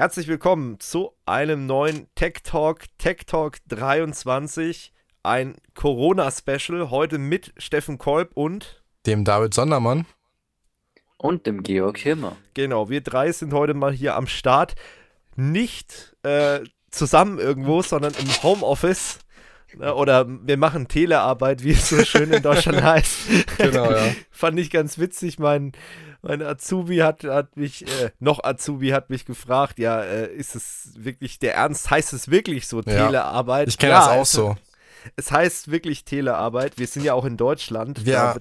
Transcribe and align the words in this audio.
Herzlich 0.00 0.28
willkommen 0.28 0.80
zu 0.80 1.12
einem 1.26 1.66
neuen 1.66 2.06
Tech 2.14 2.36
Talk, 2.42 2.84
Tech 2.96 3.26
Talk 3.26 3.58
23, 3.68 4.94
ein 5.22 5.56
Corona-Special, 5.74 6.88
heute 6.88 7.18
mit 7.18 7.52
Steffen 7.58 7.98
Kolb 7.98 8.30
und 8.32 8.82
dem 9.04 9.26
David 9.26 9.52
Sondermann 9.52 10.06
und 11.18 11.44
dem 11.44 11.62
Georg 11.62 11.98
Hirmer. 11.98 12.38
Genau, 12.54 12.88
wir 12.88 13.02
drei 13.02 13.30
sind 13.30 13.52
heute 13.52 13.74
mal 13.74 13.92
hier 13.92 14.16
am 14.16 14.26
Start, 14.26 14.74
nicht 15.36 16.16
äh, 16.22 16.60
zusammen 16.90 17.38
irgendwo, 17.38 17.82
sondern 17.82 18.14
im 18.14 18.42
Homeoffice. 18.42 19.18
Ne, 19.76 19.94
oder 19.94 20.26
wir 20.28 20.56
machen 20.56 20.88
Telearbeit, 20.88 21.62
wie 21.62 21.72
es 21.72 21.88
so 21.88 22.04
schön 22.04 22.32
in 22.32 22.42
Deutschland 22.42 22.82
heißt. 22.82 23.16
Genau, 23.58 23.90
ja. 23.90 24.12
Fand 24.30 24.58
ich 24.58 24.70
ganz 24.70 24.98
witzig. 24.98 25.38
Mein, 25.38 25.72
mein 26.22 26.42
Azubi 26.42 26.98
hat, 26.98 27.24
hat 27.24 27.56
mich, 27.56 27.82
äh, 27.82 28.10
noch 28.18 28.42
Azubi 28.42 28.88
hat 28.90 29.10
mich 29.10 29.24
gefragt, 29.24 29.78
ja, 29.78 30.02
äh, 30.02 30.32
ist 30.32 30.56
es 30.56 30.90
wirklich 30.96 31.38
der 31.38 31.54
Ernst? 31.54 31.90
Heißt 31.90 32.12
es 32.12 32.30
wirklich 32.30 32.66
so, 32.66 32.78
ja, 32.78 33.06
Telearbeit? 33.06 33.68
Ich 33.68 33.78
kenne 33.78 33.92
ja, 33.92 34.00
das 34.00 34.08
auch 34.08 34.22
es, 34.22 34.32
so. 34.32 34.56
Es 35.16 35.30
heißt 35.32 35.70
wirklich 35.70 36.04
Telearbeit. 36.04 36.78
Wir 36.78 36.86
sind 36.86 37.04
ja 37.04 37.14
auch 37.14 37.24
in 37.24 37.36
Deutschland. 37.36 38.06
Ja. 38.06 38.34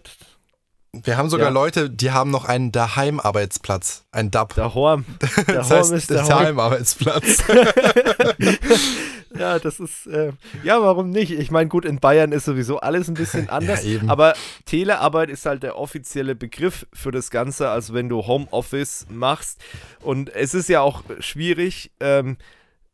Wir 0.92 1.18
haben 1.18 1.30
sogar 1.30 1.50
ja. 1.50 1.54
Leute, 1.54 1.90
die 1.90 2.10
haben 2.12 2.32
noch 2.32 2.46
einen 2.46 2.72
Daheim-Arbeitsplatz, 2.72 4.06
ein 4.12 4.32
DAP. 4.32 4.56
Daheim. 4.56 5.06
Daheim 5.20 5.46
das 5.46 5.70
heißt, 5.70 5.92
ist 5.92 6.10
Daheim-Arbeitsplatz. 6.10 7.44
ja, 9.38 9.60
das 9.60 9.80
ist, 9.80 10.08
äh, 10.08 10.32
ja, 10.64 10.82
warum 10.82 11.10
nicht? 11.10 11.32
Ich 11.32 11.52
meine, 11.52 11.70
gut, 11.70 11.86
in 11.86 12.00
Bayern 12.00 12.32
ist 12.32 12.46
sowieso 12.46 12.80
alles 12.80 13.08
ein 13.08 13.14
bisschen 13.14 13.50
anders, 13.50 13.84
ja, 13.86 14.00
aber 14.08 14.34
Telearbeit 14.66 15.30
ist 15.30 15.46
halt 15.46 15.64
der 15.64 15.78
offizielle 15.78 16.36
Begriff 16.36 16.88
für 16.94 17.12
das 17.12 17.30
Ganze, 17.32 17.70
also 17.70 17.94
wenn 17.94 18.10
du 18.10 18.26
Homeoffice 18.26 19.06
machst. 19.10 19.62
Und 20.02 20.34
es 20.34 20.54
ist 20.54 20.70
ja 20.70 20.82
auch 20.82 21.04
schwierig, 21.20 21.92
ähm, 22.00 22.38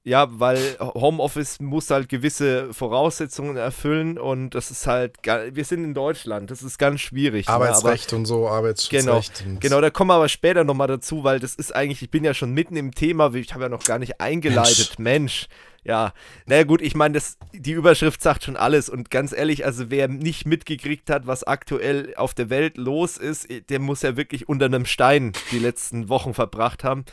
ja, 0.06 0.28
weil 0.30 0.78
Homeoffice 0.80 1.60
muss 1.60 1.90
halt 1.90 2.10
gewisse 2.10 2.72
Voraussetzungen 2.74 3.58
erfüllen 3.58 4.20
und 4.20 4.52
das 4.52 4.70
ist 4.70 4.86
halt, 4.86 5.18
wir 5.24 5.66
sind 5.66 5.84
in 5.84 5.96
Deutschland, 5.96 6.52
das 6.52 6.62
ist 6.62 6.78
ganz 6.78 7.02
schwierig. 7.02 7.48
Ne? 7.48 7.54
Arbeitsrecht 7.54 8.12
ne? 8.12 8.20
und 8.20 8.26
so, 8.26 8.48
Arbeitsschutzrecht. 8.48 9.44
Genau, 9.46 9.60
genau, 9.60 9.82
da 9.82 9.90
kommen 9.90 10.12
wir 10.12 10.16
aber 10.16 10.30
später 10.30 10.64
nochmal 10.64 10.88
dazu, 10.88 11.24
weil 11.24 11.40
das 11.40 11.56
ist 11.56 11.76
eigentlich, 11.76 12.04
ich 12.04 12.12
bin 12.12 12.24
ja 12.24 12.36
schon 12.36 12.54
mitten 12.54 12.78
im 12.78 12.94
Thema, 12.94 13.34
ich 13.34 13.54
habe 13.54 13.64
ja 13.64 13.70
noch 13.70 13.84
gar 13.84 13.98
nicht 13.98 14.22
eingeleitet, 14.22 15.00
Mensch. 15.00 15.48
Mensch 15.48 15.50
ja, 15.86 16.14
naja 16.48 16.64
gut, 16.64 16.82
ich 16.82 16.96
meine, 16.96 17.20
die 17.54 17.72
Überschrift 17.72 18.22
sagt 18.22 18.44
schon 18.44 18.58
alles 18.58 18.90
und 18.90 19.12
ganz 19.12 19.32
ehrlich, 19.32 19.66
also 19.66 19.92
wer 19.92 20.08
nicht 20.08 20.48
mitgekriegt 20.48 21.12
hat, 21.12 21.28
was 21.28 21.44
aktuell 21.44 22.16
auf 22.18 22.34
der 22.34 22.50
Welt 22.50 22.78
los 22.78 23.18
ist, 23.18 23.48
der 23.70 23.80
muss 23.80 24.02
ja 24.02 24.18
wirklich 24.18 24.50
unter 24.50 24.66
einem 24.66 24.88
Stein 24.88 25.34
die 25.52 25.60
letzten 25.60 26.10
Wochen 26.10 26.34
verbracht 26.34 26.84
haben. 26.84 27.06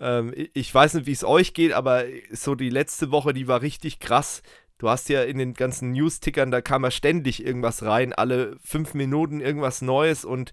Ähm, 0.00 0.32
ich 0.52 0.74
weiß 0.74 0.94
nicht, 0.94 1.06
wie 1.06 1.12
es 1.12 1.24
euch 1.24 1.54
geht, 1.54 1.72
aber 1.72 2.04
so 2.30 2.54
die 2.54 2.70
letzte 2.70 3.10
Woche, 3.10 3.32
die 3.32 3.48
war 3.48 3.62
richtig 3.62 4.00
krass. 4.00 4.42
Du 4.78 4.90
hast 4.90 5.08
ja 5.08 5.22
in 5.22 5.38
den 5.38 5.54
ganzen 5.54 5.92
News-Tickern, 5.92 6.50
da 6.50 6.60
kam 6.60 6.84
ja 6.84 6.90
ständig 6.90 7.44
irgendwas 7.44 7.82
rein, 7.82 8.12
alle 8.12 8.58
fünf 8.62 8.92
Minuten 8.92 9.40
irgendwas 9.40 9.80
Neues 9.80 10.24
und 10.24 10.52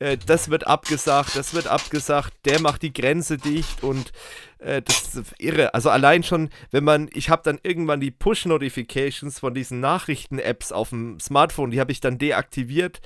äh, 0.00 0.16
das 0.26 0.50
wird 0.50 0.66
abgesagt, 0.66 1.36
das 1.36 1.54
wird 1.54 1.68
abgesagt, 1.68 2.32
der 2.44 2.60
macht 2.60 2.82
die 2.82 2.92
Grenze 2.92 3.38
dicht 3.38 3.84
und 3.84 4.12
äh, 4.58 4.82
das 4.82 5.14
ist 5.14 5.34
irre. 5.38 5.72
Also 5.72 5.90
allein 5.90 6.24
schon, 6.24 6.50
wenn 6.72 6.82
man, 6.82 7.08
ich 7.14 7.30
habe 7.30 7.42
dann 7.44 7.60
irgendwann 7.62 8.00
die 8.00 8.10
Push-Notifications 8.10 9.38
von 9.38 9.54
diesen 9.54 9.78
Nachrichten-Apps 9.78 10.72
auf 10.72 10.88
dem 10.88 11.20
Smartphone, 11.20 11.70
die 11.70 11.80
habe 11.80 11.92
ich 11.92 12.00
dann 12.00 12.18
deaktiviert, 12.18 13.00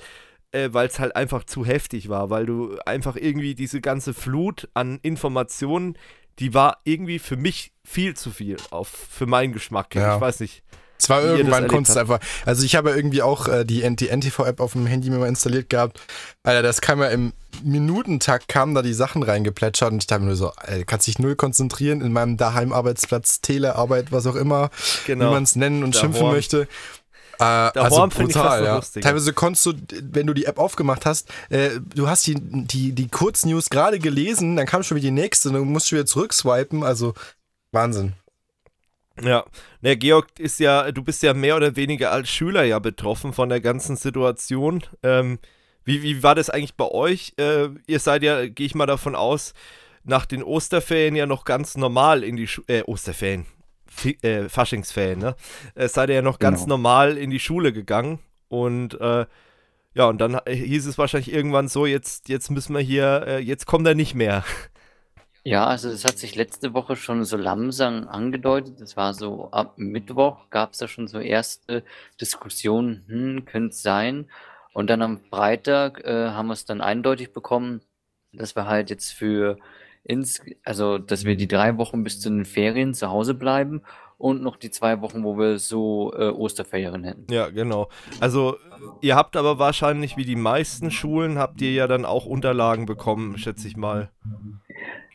äh, 0.51 0.69
weil 0.71 0.87
es 0.87 0.99
halt 0.99 1.15
einfach 1.15 1.43
zu 1.43 1.65
heftig 1.65 2.09
war, 2.09 2.29
weil 2.29 2.45
du 2.45 2.77
einfach 2.85 3.15
irgendwie 3.15 3.55
diese 3.55 3.81
ganze 3.81 4.13
Flut 4.13 4.69
an 4.73 4.99
Informationen, 5.01 5.97
die 6.39 6.53
war 6.53 6.77
irgendwie 6.83 7.19
für 7.19 7.37
mich 7.37 7.73
viel 7.83 8.15
zu 8.15 8.31
viel, 8.31 8.57
auf, 8.71 8.87
für 8.87 9.25
meinen 9.25 9.53
Geschmack. 9.53 9.95
Ja. 9.95 10.15
Ich 10.15 10.21
weiß 10.21 10.39
nicht. 10.39 10.63
Es 11.01 11.09
war 11.09 11.23
irgendwann 11.23 11.67
Kunst 11.69 11.95
einfach. 11.97 12.19
Also 12.45 12.65
ich 12.65 12.75
habe 12.75 12.89
ja 12.89 12.95
irgendwie 12.97 13.21
auch 13.21 13.47
äh, 13.47 13.63
die, 13.63 13.87
die 13.95 14.09
NTV-App 14.09 14.59
auf 14.59 14.73
dem 14.73 14.85
Handy 14.85 15.09
mir 15.09 15.17
mal 15.17 15.29
installiert 15.29 15.69
gehabt. 15.69 16.01
Alter, 16.43 16.61
das 16.61 16.81
kam 16.81 16.99
ja 16.99 17.07
im 17.07 17.31
Minutentakt, 17.63 18.49
kamen 18.49 18.75
da 18.75 18.81
die 18.81 18.93
Sachen 18.93 19.23
reingeplätschert 19.23 19.93
und 19.93 19.99
ich 19.99 20.07
dachte 20.07 20.21
mir 20.21 20.27
nur 20.27 20.35
so, 20.35 20.51
ey, 20.61 20.83
kannst 20.83 21.07
dich 21.07 21.17
null 21.17 21.37
konzentrieren 21.37 22.01
in 22.01 22.11
meinem 22.11 22.35
Daheim-Arbeitsplatz, 22.35 23.39
Telearbeit, 23.39 24.11
was 24.11 24.27
auch 24.27 24.35
immer, 24.35 24.71
genau. 25.07 25.27
wie 25.27 25.33
man 25.35 25.43
es 25.43 25.55
nennen 25.55 25.83
und 25.83 25.95
da 25.95 26.01
schimpfen 26.01 26.23
Horn. 26.23 26.35
möchte. 26.35 26.67
Äh, 27.39 27.43
also 27.43 28.07
brutal, 28.07 28.63
ja. 28.63 28.75
Lustig. 28.75 29.01
Teilweise 29.01 29.33
konntest 29.33 29.65
du, 29.65 29.73
wenn 30.03 30.27
du 30.27 30.33
die 30.33 30.45
App 30.45 30.59
aufgemacht 30.59 31.05
hast, 31.05 31.29
äh, 31.49 31.79
du 31.95 32.07
hast 32.07 32.27
die, 32.27 32.35
die, 32.35 32.91
die 32.91 33.07
Kurznews 33.07 33.69
gerade 33.69 33.99
gelesen, 33.99 34.57
dann 34.57 34.65
kam 34.65 34.83
schon 34.83 34.97
wieder 34.97 35.07
die 35.07 35.11
nächste 35.11 35.49
und 35.49 35.55
dann 35.55 35.63
musst 35.63 35.91
du 35.91 35.95
wieder 35.95 36.05
zurückswipen, 36.05 36.83
also 36.83 37.13
Wahnsinn. 37.71 38.13
Ja, 39.21 39.45
der 39.81 39.97
Georg 39.97 40.27
ist 40.39 40.59
ja, 40.59 40.91
du 40.91 41.03
bist 41.03 41.23
ja 41.23 41.33
mehr 41.33 41.55
oder 41.55 41.75
weniger 41.75 42.11
als 42.11 42.29
Schüler 42.29 42.63
ja 42.63 42.79
betroffen 42.79 43.33
von 43.33 43.49
der 43.49 43.61
ganzen 43.61 43.95
Situation. 43.95 44.83
Ähm, 45.03 45.39
wie, 45.83 46.03
wie 46.03 46.23
war 46.23 46.35
das 46.35 46.49
eigentlich 46.49 46.75
bei 46.75 46.87
euch? 46.87 47.33
Äh, 47.37 47.69
ihr 47.87 47.99
seid 47.99 48.23
ja, 48.23 48.47
gehe 48.47 48.65
ich 48.65 48.75
mal 48.75 48.85
davon 48.85 49.15
aus, 49.15 49.53
nach 50.03 50.25
den 50.25 50.43
Osterferien 50.43 51.15
ja 51.15 51.25
noch 51.25 51.45
ganz 51.45 51.77
normal 51.77 52.23
in 52.23 52.35
die 52.35 52.47
Schule, 52.47 52.67
äh, 52.67 52.83
Osterferien, 52.83 53.45
F 53.89 54.23
äh, 54.23 54.49
Faschingsferien, 54.49 55.19
ne? 55.19 55.35
Äh, 55.75 55.87
seid 55.87 56.09
ihr 56.09 56.15
ja 56.15 56.21
noch 56.21 56.39
ganz 56.39 56.61
genau. 56.61 56.75
normal 56.75 57.17
in 57.17 57.29
die 57.29 57.39
Schule 57.39 57.73
gegangen 57.73 58.19
und 58.47 58.99
äh, 58.99 59.25
ja, 59.95 60.05
und 60.05 60.19
dann 60.19 60.39
hieß 60.47 60.85
es 60.85 60.97
wahrscheinlich 60.97 61.33
irgendwann 61.33 61.67
so, 61.67 61.85
jetzt, 61.85 62.29
jetzt 62.29 62.51
müssen 62.51 62.75
wir 62.75 62.81
hier, 62.81 63.23
äh, 63.27 63.39
jetzt 63.39 63.65
kommt 63.65 63.87
er 63.87 63.95
nicht 63.95 64.15
mehr. 64.15 64.43
Ja, 65.43 65.65
also 65.65 65.89
das 65.89 66.05
hat 66.05 66.19
sich 66.19 66.35
letzte 66.35 66.73
Woche 66.73 66.95
schon 66.95 67.23
so 67.23 67.37
langsam 67.37 68.07
angedeutet. 68.07 68.81
Das 68.81 68.97
war 68.97 69.13
so 69.13 69.49
ab 69.51 69.73
Mittwoch 69.77 70.49
gab 70.49 70.73
es 70.73 70.79
da 70.79 70.87
schon 70.87 71.07
so 71.07 71.19
erste 71.19 71.83
Diskussionen, 72.19 73.05
hm, 73.07 73.45
könnte 73.45 73.69
es 73.69 73.81
sein. 73.81 74.29
Und 74.73 74.89
dann 74.89 75.01
am 75.01 75.19
Freitag 75.29 76.03
äh, 76.05 76.29
haben 76.29 76.47
wir 76.47 76.53
es 76.53 76.65
dann 76.65 76.81
eindeutig 76.81 77.33
bekommen, 77.33 77.81
dass 78.33 78.55
wir 78.55 78.67
halt 78.67 78.89
jetzt 78.89 79.13
für 79.13 79.57
ins, 80.09 80.41
also 80.63 80.97
dass 80.97 81.23
wir 81.23 81.35
die 81.35 81.47
drei 81.47 81.77
Wochen 81.77 82.03
bis 82.03 82.19
zu 82.19 82.29
den 82.29 82.45
Ferien 82.45 82.93
zu 82.95 83.09
Hause 83.09 83.35
bleiben 83.35 83.83
und 84.17 84.41
noch 84.41 84.57
die 84.57 84.71
zwei 84.71 85.01
Wochen, 85.01 85.23
wo 85.23 85.37
wir 85.37 85.59
so 85.59 86.11
äh, 86.17 86.29
Osterferien 86.29 87.03
hätten. 87.03 87.31
Ja, 87.31 87.49
genau. 87.49 87.89
Also 88.19 88.57
ihr 89.01 89.15
habt 89.15 89.37
aber 89.37 89.59
wahrscheinlich 89.59 90.17
wie 90.17 90.25
die 90.25 90.35
meisten 90.35 90.89
Schulen 90.89 91.37
habt 91.37 91.61
ihr 91.61 91.71
ja 91.71 91.87
dann 91.87 92.05
auch 92.05 92.25
Unterlagen 92.25 92.87
bekommen, 92.87 93.37
schätze 93.37 93.67
ich 93.67 93.77
mal. 93.77 94.09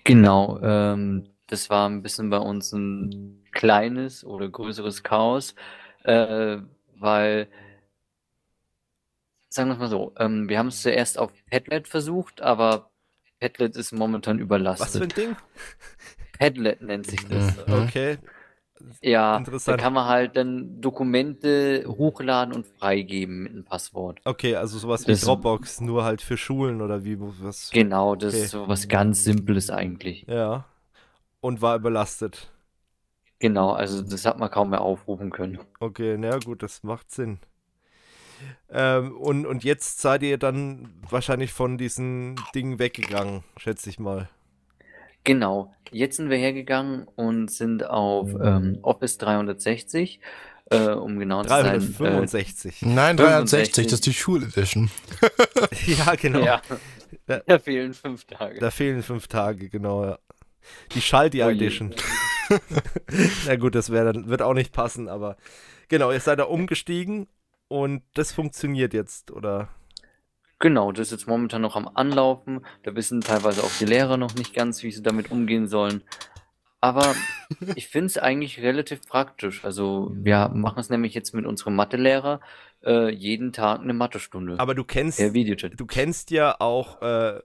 Genau, 0.05 0.61
ähm, 0.63 1.29
das 1.49 1.71
war 1.71 1.89
ein 1.89 2.03
bisschen 2.03 2.31
bei 2.31 2.39
uns 2.39 2.73
ein 2.73 3.43
kleines 3.51 4.25
oder 4.25 4.49
größeres 4.49 5.03
Chaos, 5.03 5.57
äh, 6.05 6.59
weil, 6.97 7.49
sagen 9.49 9.71
wir 9.71 9.75
es 9.75 9.81
mal 9.81 9.89
so, 9.89 10.13
ähm, 10.19 10.49
wir 10.49 10.59
haben 10.59 10.69
es 10.69 10.83
zuerst 10.83 11.19
auf 11.19 11.33
Padlet 11.51 11.89
versucht, 11.89 12.43
aber 12.43 12.91
Padlet 13.45 13.77
ist 13.77 13.93
momentan 13.93 14.39
überlastet. 14.39 14.87
Was 14.87 14.97
für 14.97 15.03
ein 15.03 15.09
Ding? 15.11 15.37
Padlet 16.39 16.81
nennt 16.81 17.07
sich 17.07 17.29
das. 17.29 17.57
Mhm. 17.67 17.75
Okay. 17.75 18.19
Ja, 19.03 19.41
da 19.41 19.77
kann 19.77 19.93
man 19.93 20.07
halt 20.07 20.37
dann 20.37 20.81
Dokumente 20.81 21.85
hochladen 21.87 22.55
und 22.55 22.67
freigeben 22.67 23.43
mit 23.43 23.53
einem 23.53 23.65
Passwort. 23.65 24.21
Okay, 24.25 24.57
also 24.57 24.79
sowas 24.79 25.07
wie 25.07 25.15
Dropbox, 25.15 25.81
nur 25.81 26.05
halt 26.05 26.23
für 26.23 26.37
Schulen 26.37 26.83
oder 26.83 27.05
wie 27.05 27.17
was? 27.19 27.71
Genau, 27.71 28.15
das 28.15 28.35
okay. 28.35 28.45
ist 28.45 28.51
so 28.51 28.69
was 28.69 28.89
ganz 28.89 29.25
Simples 29.25 29.71
eigentlich. 29.71 30.27
Ja. 30.27 30.65
Und 31.41 31.63
war 31.63 31.77
überlastet. 31.77 32.51
Genau, 33.39 33.73
also 33.73 34.03
das 34.03 34.25
hat 34.25 34.39
man 34.39 34.51
kaum 34.51 34.71
mehr 34.71 34.81
aufrufen 34.81 35.31
können. 35.31 35.59
Okay, 35.81 36.17
na 36.19 36.39
gut, 36.39 36.63
das 36.63 36.83
macht 36.83 37.11
Sinn. 37.11 37.39
Ähm, 38.71 39.17
und, 39.17 39.47
und 39.47 39.65
jetzt 39.65 40.01
seid 40.01 40.23
ihr 40.23 40.39
dann 40.39 40.91
wahrscheinlich 41.09 41.53
von 41.53 41.79
diesen 41.79 42.37
Dingen 42.55 42.79
weggegangen, 42.79 43.45
schätze 43.57 43.89
ich 43.91 43.99
mal. 43.99 44.29
Genau. 45.25 45.73
Jetzt 45.91 46.17
sind 46.17 46.29
wir 46.29 46.37
hergegangen 46.37 47.07
und 47.17 47.51
sind 47.51 47.87
auf 47.87 48.29
ähm, 48.43 48.79
Office 48.83 49.17
360, 49.19 50.21
äh, 50.71 50.89
um 50.89 51.19
genau 51.19 51.43
zu 51.43 51.49
sein. 51.49 51.65
365. 51.65 52.83
Äh, 52.83 52.87
Nein, 52.87 53.17
360, 53.17 53.87
das 53.87 53.95
ist 53.95 54.07
die 54.07 54.13
Schuledition. 54.13 54.91
ja, 55.87 56.15
genau. 56.15 56.41
Ja. 56.41 56.61
Da, 57.27 57.41
da, 57.47 57.59
fehlen 57.59 57.95
fünf 57.95 58.25
Tage. 58.25 58.59
Da 58.61 58.71
fehlen 58.71 59.03
fünf 59.03 59.29
Tage, 59.29 59.69
genau, 59.71 60.05
ja. 60.05 60.19
Die 60.93 61.01
Schalti 61.01 61.43
oh 61.43 61.49
Edition. 61.49 61.95
Na 63.47 63.57
gut, 63.57 63.75
das 63.75 63.87
dann, 63.87 64.29
wird 64.29 64.43
auch 64.43 64.55
nicht 64.55 64.73
passen, 64.73 65.09
aber 65.09 65.37
genau, 65.89 66.11
ihr 66.11 66.21
seid 66.21 66.39
da 66.39 66.45
umgestiegen 66.45 67.27
und 67.69 68.03
das 68.15 68.33
funktioniert 68.33 68.95
jetzt, 68.95 69.31
oder? 69.31 69.69
Genau, 70.59 70.93
das 70.93 71.09
ist 71.09 71.13
jetzt 71.13 71.29
momentan 71.29 71.63
noch 71.63 71.77
am 71.77 71.89
Anlaufen. 71.89 72.65
Da 72.85 72.95
wissen 72.95 73.21
teilweise 73.21 73.63
auch 73.63 73.73
die 73.79 73.85
Lehrer 73.85 74.17
noch 74.17 74.35
nicht 74.35 74.55
ganz, 74.55 74.83
wie 74.83 74.91
sie 74.91 75.03
damit 75.03 75.31
umgehen 75.31 75.67
sollen. 75.67 76.03
Aber 76.81 77.15
ich 77.77 77.89
finde 77.89 78.07
es 78.07 78.19
eigentlich 78.19 78.61
relativ 78.61 79.03
praktisch. 79.07 79.65
Also 79.65 80.13
wir 80.15 80.51
machen 80.55 80.79
es 80.79 80.91
nämlich 80.91 81.15
jetzt 81.15 81.35
mit 81.35 81.47
unserem 81.47 81.75
Mathelehrer 81.77 82.41
äh, 82.85 83.11
jeden 83.11 83.53
Tag 83.53 83.81
eine 83.81 83.95
Mathestunde. 83.95 84.59
Aber 84.59 84.75
du 84.75 84.85
kennst, 84.85 85.19
du 85.19 85.87
kennst 85.87 86.31
ja 86.31 86.61
auch 86.61 87.03
äh, 87.03 87.41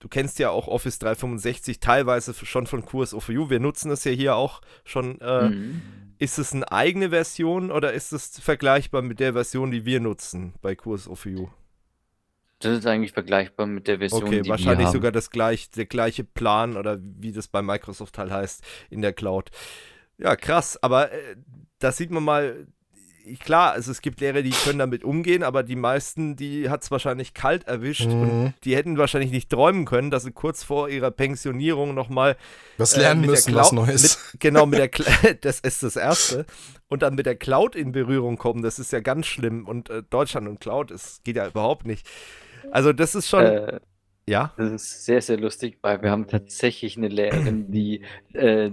du 0.00 0.08
kennst 0.08 0.38
ja 0.38 0.50
auch 0.50 0.68
Office 0.68 0.98
365 0.98 1.80
teilweise 1.80 2.34
schon 2.34 2.66
von 2.66 2.84
Kurs 2.84 3.14
OFU. 3.14 3.50
Wir 3.50 3.60
nutzen 3.60 3.90
es 3.90 4.04
ja 4.04 4.12
hier 4.12 4.36
auch 4.36 4.60
schon. 4.84 5.20
Äh, 5.20 5.48
mhm. 5.48 5.82
Ist 6.18 6.38
es 6.38 6.52
eine 6.52 6.70
eigene 6.72 7.10
Version 7.10 7.70
oder 7.70 7.92
ist 7.92 8.12
es 8.12 8.40
vergleichbar 8.40 9.02
mit 9.02 9.20
der 9.20 9.34
Version, 9.34 9.70
die 9.70 9.84
wir 9.84 10.00
nutzen 10.00 10.54
bei 10.60 10.74
Kurs 10.74 11.08
OFU? 11.08 11.48
Das 12.58 12.78
ist 12.78 12.86
eigentlich 12.86 13.12
vergleichbar 13.12 13.66
mit 13.66 13.86
der 13.86 13.98
Version, 13.98 14.24
okay, 14.24 14.42
die 14.42 14.50
wahrscheinlich 14.50 14.78
wir 14.80 14.86
haben. 14.86 14.92
sogar 14.92 15.12
das 15.12 15.30
gleich, 15.30 15.70
der 15.70 15.86
gleiche 15.86 16.24
Plan 16.24 16.76
oder 16.76 16.98
wie 17.00 17.30
das 17.30 17.46
bei 17.46 17.62
Microsoft 17.62 18.18
halt 18.18 18.32
heißt 18.32 18.64
in 18.90 19.00
der 19.00 19.12
Cloud. 19.12 19.50
Ja, 20.16 20.34
krass, 20.34 20.76
aber 20.82 21.12
äh, 21.12 21.36
da 21.78 21.92
sieht 21.92 22.10
man 22.10 22.24
mal, 22.24 22.66
klar, 23.36 23.72
also 23.72 23.90
es 23.90 24.00
gibt 24.00 24.20
Lehrer, 24.20 24.42
die 24.42 24.50
können 24.50 24.78
damit 24.78 25.04
umgehen, 25.04 25.42
aber 25.42 25.62
die 25.62 25.76
meisten, 25.76 26.36
die 26.36 26.70
hat 26.70 26.82
es 26.82 26.90
wahrscheinlich 26.90 27.34
kalt 27.34 27.66
erwischt 27.66 28.06
mhm. 28.06 28.22
und 28.22 28.54
die 28.64 28.76
hätten 28.76 28.98
wahrscheinlich 28.98 29.30
nicht 29.30 29.50
träumen 29.50 29.84
können, 29.84 30.10
dass 30.10 30.24
sie 30.24 30.32
kurz 30.32 30.62
vor 30.64 30.88
ihrer 30.88 31.10
Pensionierung 31.10 31.94
nochmal 31.94 32.36
was 32.76 32.94
äh, 32.94 33.00
lernen 33.00 33.24
äh, 33.24 33.26
müssen, 33.28 33.52
Cloud, 33.52 33.64
was 33.64 33.72
Neues. 33.72 34.32
Mit, 34.32 34.40
genau, 34.40 34.66
mit 34.66 34.78
der 34.78 34.88
Cl 34.88 35.34
das 35.40 35.60
ist 35.60 35.82
das 35.82 35.96
Erste. 35.96 36.46
Und 36.88 37.02
dann 37.02 37.14
mit 37.14 37.26
der 37.26 37.36
Cloud 37.36 37.76
in 37.76 37.92
Berührung 37.92 38.38
kommen, 38.38 38.62
das 38.62 38.78
ist 38.78 38.92
ja 38.92 39.00
ganz 39.00 39.26
schlimm. 39.26 39.66
Und 39.66 39.90
äh, 39.90 40.02
Deutschland 40.08 40.48
und 40.48 40.60
Cloud, 40.60 40.90
das 40.90 41.20
geht 41.22 41.36
ja 41.36 41.46
überhaupt 41.46 41.86
nicht. 41.86 42.06
Also 42.70 42.92
das 42.92 43.14
ist 43.14 43.28
schon. 43.28 43.44
Äh, 43.44 43.80
ja. 44.26 44.52
Das 44.56 44.72
ist 44.72 45.04
sehr, 45.06 45.22
sehr 45.22 45.38
lustig, 45.38 45.78
weil 45.80 46.02
wir 46.02 46.10
haben 46.10 46.26
tatsächlich 46.26 46.96
eine 46.96 47.08
Lehrerin, 47.08 47.70
die 47.70 48.02
äh, 48.34 48.70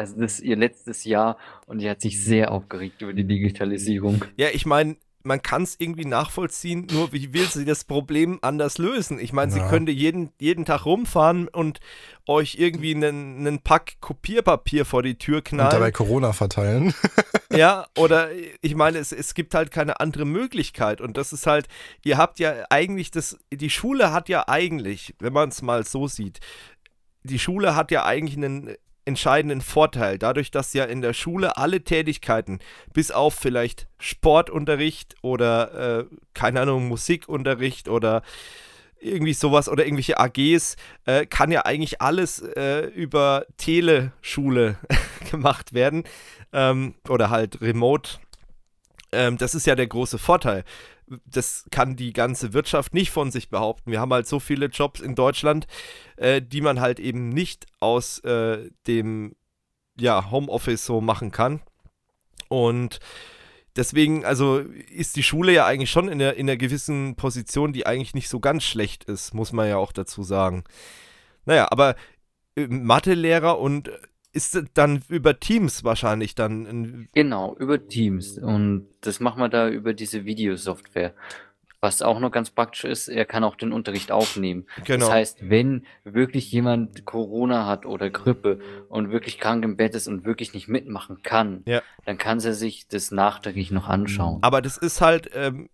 also 0.00 0.18
das 0.18 0.38
ist 0.38 0.40
ihr 0.40 0.56
letztes 0.56 1.04
Jahr 1.04 1.36
und 1.66 1.78
die 1.78 1.90
hat 1.90 2.00
sich 2.00 2.24
sehr 2.24 2.50
aufgeregt 2.50 3.02
über 3.02 3.12
die 3.12 3.24
Digitalisierung. 3.24 4.24
Ja, 4.36 4.48
ich 4.50 4.64
meine, 4.64 4.96
man 5.22 5.42
kann 5.42 5.64
es 5.64 5.76
irgendwie 5.78 6.06
nachvollziehen, 6.06 6.86
nur 6.90 7.12
wie 7.12 7.34
will 7.34 7.44
sie 7.44 7.66
das 7.66 7.84
Problem 7.84 8.38
anders 8.40 8.78
lösen? 8.78 9.18
Ich 9.18 9.34
meine, 9.34 9.54
ja. 9.54 9.62
sie 9.62 9.68
könnte 9.68 9.92
jeden, 9.92 10.32
jeden 10.40 10.64
Tag 10.64 10.86
rumfahren 10.86 11.48
und 11.48 11.80
euch 12.26 12.56
irgendwie 12.58 12.94
einen, 12.94 13.40
einen 13.40 13.58
Pack 13.58 14.00
Kopierpapier 14.00 14.86
vor 14.86 15.02
die 15.02 15.18
Tür 15.18 15.42
knallen. 15.42 15.68
Und 15.68 15.74
dabei 15.74 15.92
Corona 15.92 16.32
verteilen. 16.32 16.94
ja, 17.52 17.86
oder 17.98 18.30
ich 18.62 18.74
meine, 18.74 18.96
es, 18.96 19.12
es 19.12 19.34
gibt 19.34 19.54
halt 19.54 19.70
keine 19.70 20.00
andere 20.00 20.24
Möglichkeit. 20.24 21.02
Und 21.02 21.18
das 21.18 21.34
ist 21.34 21.46
halt, 21.46 21.68
ihr 22.02 22.16
habt 22.16 22.38
ja 22.38 22.54
eigentlich 22.70 23.10
das, 23.10 23.38
die 23.52 23.70
Schule 23.70 24.12
hat 24.12 24.30
ja 24.30 24.48
eigentlich, 24.48 25.14
wenn 25.18 25.34
man 25.34 25.50
es 25.50 25.60
mal 25.60 25.84
so 25.84 26.08
sieht, 26.08 26.40
die 27.22 27.38
Schule 27.38 27.76
hat 27.76 27.90
ja 27.90 28.06
eigentlich 28.06 28.38
einen 28.38 28.74
entscheidenden 29.04 29.60
Vorteil, 29.60 30.18
dadurch, 30.18 30.50
dass 30.50 30.72
ja 30.72 30.84
in 30.84 31.00
der 31.00 31.12
Schule 31.14 31.56
alle 31.56 31.82
Tätigkeiten, 31.82 32.60
bis 32.92 33.10
auf 33.10 33.34
vielleicht 33.34 33.86
Sportunterricht 33.98 35.16
oder, 35.22 36.00
äh, 36.00 36.04
keine 36.34 36.60
Ahnung, 36.60 36.88
Musikunterricht 36.88 37.88
oder 37.88 38.22
irgendwie 39.00 39.32
sowas 39.32 39.68
oder 39.68 39.84
irgendwelche 39.84 40.18
AGs, 40.18 40.76
äh, 41.06 41.26
kann 41.26 41.50
ja 41.50 41.64
eigentlich 41.64 42.00
alles 42.02 42.40
äh, 42.40 42.86
über 42.86 43.46
Teleschule 43.56 44.76
gemacht 45.30 45.72
werden 45.72 46.04
ähm, 46.52 46.94
oder 47.08 47.30
halt 47.30 47.60
remote. 47.62 48.18
Ähm, 49.12 49.38
das 49.38 49.54
ist 49.54 49.66
ja 49.66 49.74
der 49.74 49.86
große 49.86 50.18
Vorteil 50.18 50.64
das 51.26 51.66
kann 51.70 51.96
die 51.96 52.12
ganze 52.12 52.52
Wirtschaft 52.52 52.94
nicht 52.94 53.10
von 53.10 53.30
sich 53.30 53.48
behaupten. 53.48 53.90
Wir 53.90 54.00
haben 54.00 54.12
halt 54.12 54.26
so 54.26 54.40
viele 54.40 54.66
Jobs 54.66 55.00
in 55.00 55.14
Deutschland, 55.14 55.66
äh, 56.16 56.40
die 56.40 56.60
man 56.60 56.80
halt 56.80 57.00
eben 57.00 57.28
nicht 57.28 57.66
aus 57.80 58.20
äh, 58.20 58.70
dem 58.86 59.34
ja, 59.98 60.30
Homeoffice 60.30 60.84
so 60.84 61.00
machen 61.00 61.30
kann. 61.30 61.60
Und 62.48 63.00
deswegen, 63.76 64.24
also 64.24 64.58
ist 64.58 65.16
die 65.16 65.22
Schule 65.22 65.52
ja 65.52 65.66
eigentlich 65.66 65.90
schon 65.90 66.08
in, 66.08 66.18
der, 66.18 66.36
in 66.36 66.48
einer 66.48 66.56
gewissen 66.56 67.16
Position, 67.16 67.72
die 67.72 67.86
eigentlich 67.86 68.14
nicht 68.14 68.28
so 68.28 68.40
ganz 68.40 68.64
schlecht 68.64 69.04
ist, 69.04 69.34
muss 69.34 69.52
man 69.52 69.68
ja 69.68 69.76
auch 69.76 69.92
dazu 69.92 70.22
sagen. 70.22 70.64
Naja, 71.44 71.68
aber 71.70 71.96
äh, 72.56 72.66
Mathelehrer 72.66 73.58
und 73.58 73.90
ist 74.32 74.62
dann 74.74 75.02
über 75.08 75.40
Teams 75.40 75.84
wahrscheinlich 75.84 76.34
dann. 76.34 77.08
Genau, 77.14 77.56
über 77.58 77.86
Teams. 77.86 78.38
Und 78.38 78.86
das 79.00 79.20
machen 79.20 79.40
wir 79.40 79.48
da 79.48 79.68
über 79.68 79.94
diese 79.94 80.24
Videosoftware. 80.24 81.14
Was 81.82 82.02
auch 82.02 82.20
noch 82.20 82.30
ganz 82.30 82.50
praktisch 82.50 82.84
ist, 82.84 83.08
er 83.08 83.24
kann 83.24 83.42
auch 83.42 83.56
den 83.56 83.72
Unterricht 83.72 84.12
aufnehmen. 84.12 84.66
Genau. 84.84 85.06
Das 85.06 85.14
heißt, 85.14 85.48
wenn 85.48 85.86
wirklich 86.04 86.52
jemand 86.52 87.06
Corona 87.06 87.64
hat 87.66 87.86
oder 87.86 88.10
Grippe 88.10 88.60
und 88.90 89.10
wirklich 89.10 89.40
krank 89.40 89.64
im 89.64 89.78
Bett 89.78 89.94
ist 89.94 90.06
und 90.06 90.24
wirklich 90.24 90.52
nicht 90.52 90.68
mitmachen 90.68 91.22
kann, 91.22 91.62
ja. 91.64 91.80
dann 92.04 92.18
kann 92.18 92.38
er 92.40 92.52
sich 92.52 92.86
das 92.88 93.12
nachträglich 93.12 93.70
noch 93.70 93.88
anschauen. 93.88 94.40
Aber 94.42 94.60
das 94.60 94.76
ist 94.76 95.00
halt, 95.00 95.30
ähm, 95.34 95.70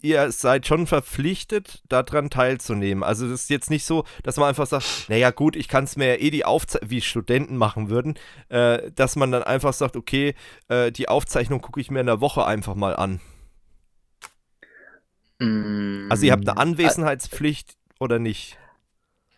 ihr 0.00 0.30
seid 0.32 0.66
schon 0.66 0.86
verpflichtet, 0.86 1.82
daran 1.88 2.30
teilzunehmen. 2.30 3.02
Also 3.02 3.28
das 3.28 3.42
ist 3.42 3.50
jetzt 3.50 3.70
nicht 3.70 3.84
so, 3.84 4.04
dass 4.22 4.36
man 4.36 4.48
einfach 4.48 4.66
sagt, 4.66 5.06
naja 5.08 5.30
gut, 5.30 5.56
ich 5.56 5.68
kann 5.68 5.84
es 5.84 5.96
mir 5.96 6.08
ja 6.08 6.20
eh 6.20 6.30
die 6.30 6.44
Aufzeichnung, 6.44 6.90
wie 6.90 7.00
Studenten 7.00 7.56
machen 7.56 7.90
würden, 7.90 8.18
äh, 8.48 8.90
dass 8.92 9.16
man 9.16 9.32
dann 9.32 9.42
einfach 9.42 9.72
sagt, 9.72 9.96
okay, 9.96 10.34
äh, 10.68 10.92
die 10.92 11.08
Aufzeichnung 11.08 11.60
gucke 11.60 11.80
ich 11.80 11.90
mir 11.90 12.00
in 12.00 12.06
der 12.06 12.20
Woche 12.20 12.44
einfach 12.44 12.74
mal 12.74 12.96
an. 12.96 13.20
Mm, 15.38 16.08
also 16.10 16.26
ihr 16.26 16.32
habt 16.32 16.48
eine 16.48 16.58
Anwesenheitspflicht 16.58 17.76
oder 17.98 18.18
nicht? 18.18 18.58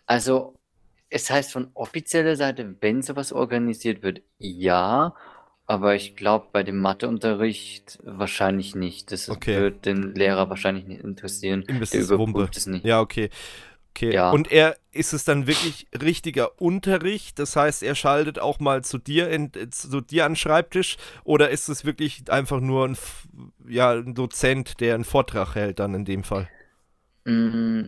Also 0.07 0.55
es 1.09 1.31
heißt 1.31 1.53
von 1.53 1.71
offizieller 1.75 2.37
Seite, 2.37 2.77
wenn 2.81 3.03
sowas 3.03 3.33
organisiert 3.33 4.03
wird, 4.03 4.23
ja. 4.39 5.15
Aber 5.71 5.95
ich 5.95 6.17
glaube, 6.17 6.49
bei 6.51 6.65
dem 6.65 6.79
Matheunterricht 6.79 8.01
wahrscheinlich 8.03 8.75
nicht. 8.75 9.13
Das 9.13 9.29
okay. 9.29 9.61
wird 9.61 9.87
den 9.87 10.17
Lehrer 10.17 10.51
wahrscheinlich 10.51 10.85
nicht 10.85 11.05
interessieren. 11.05 11.65
Der 11.69 12.01
überprüft 12.01 12.57
es 12.57 12.67
nicht. 12.67 12.85
Ja, 12.85 12.99
okay. 13.01 13.31
Okay. 13.95 14.13
Ja. 14.13 14.33
Und 14.33 14.51
er 14.51 14.77
ist 14.91 15.13
es 15.13 15.25
dann 15.25 15.47
wirklich 15.47 15.87
richtiger 16.03 16.61
Unterricht? 16.61 17.39
Das 17.39 17.55
heißt, 17.55 17.85
er 17.85 17.95
schaltet 17.95 18.41
auch 18.41 18.59
mal 18.59 18.83
zu 18.83 18.99
dir 18.99 19.31
in, 19.31 19.53
zu 19.71 20.01
dir 20.01 20.25
an 20.25 20.33
den 20.33 20.37
Schreibtisch 20.37 20.97
oder 21.23 21.51
ist 21.51 21.69
es 21.69 21.85
wirklich 21.85 22.25
einfach 22.33 22.59
nur 22.59 22.89
ein, 22.89 22.97
ja, 23.69 23.93
ein 23.93 24.17
Dozent, 24.17 24.81
der 24.81 24.97
einen 24.97 25.05
Vortrag 25.05 25.55
hält 25.55 25.79
dann 25.79 25.95
in 25.95 26.05
dem 26.05 26.25
Fall? 26.25 26.49
Mm, 27.25 27.83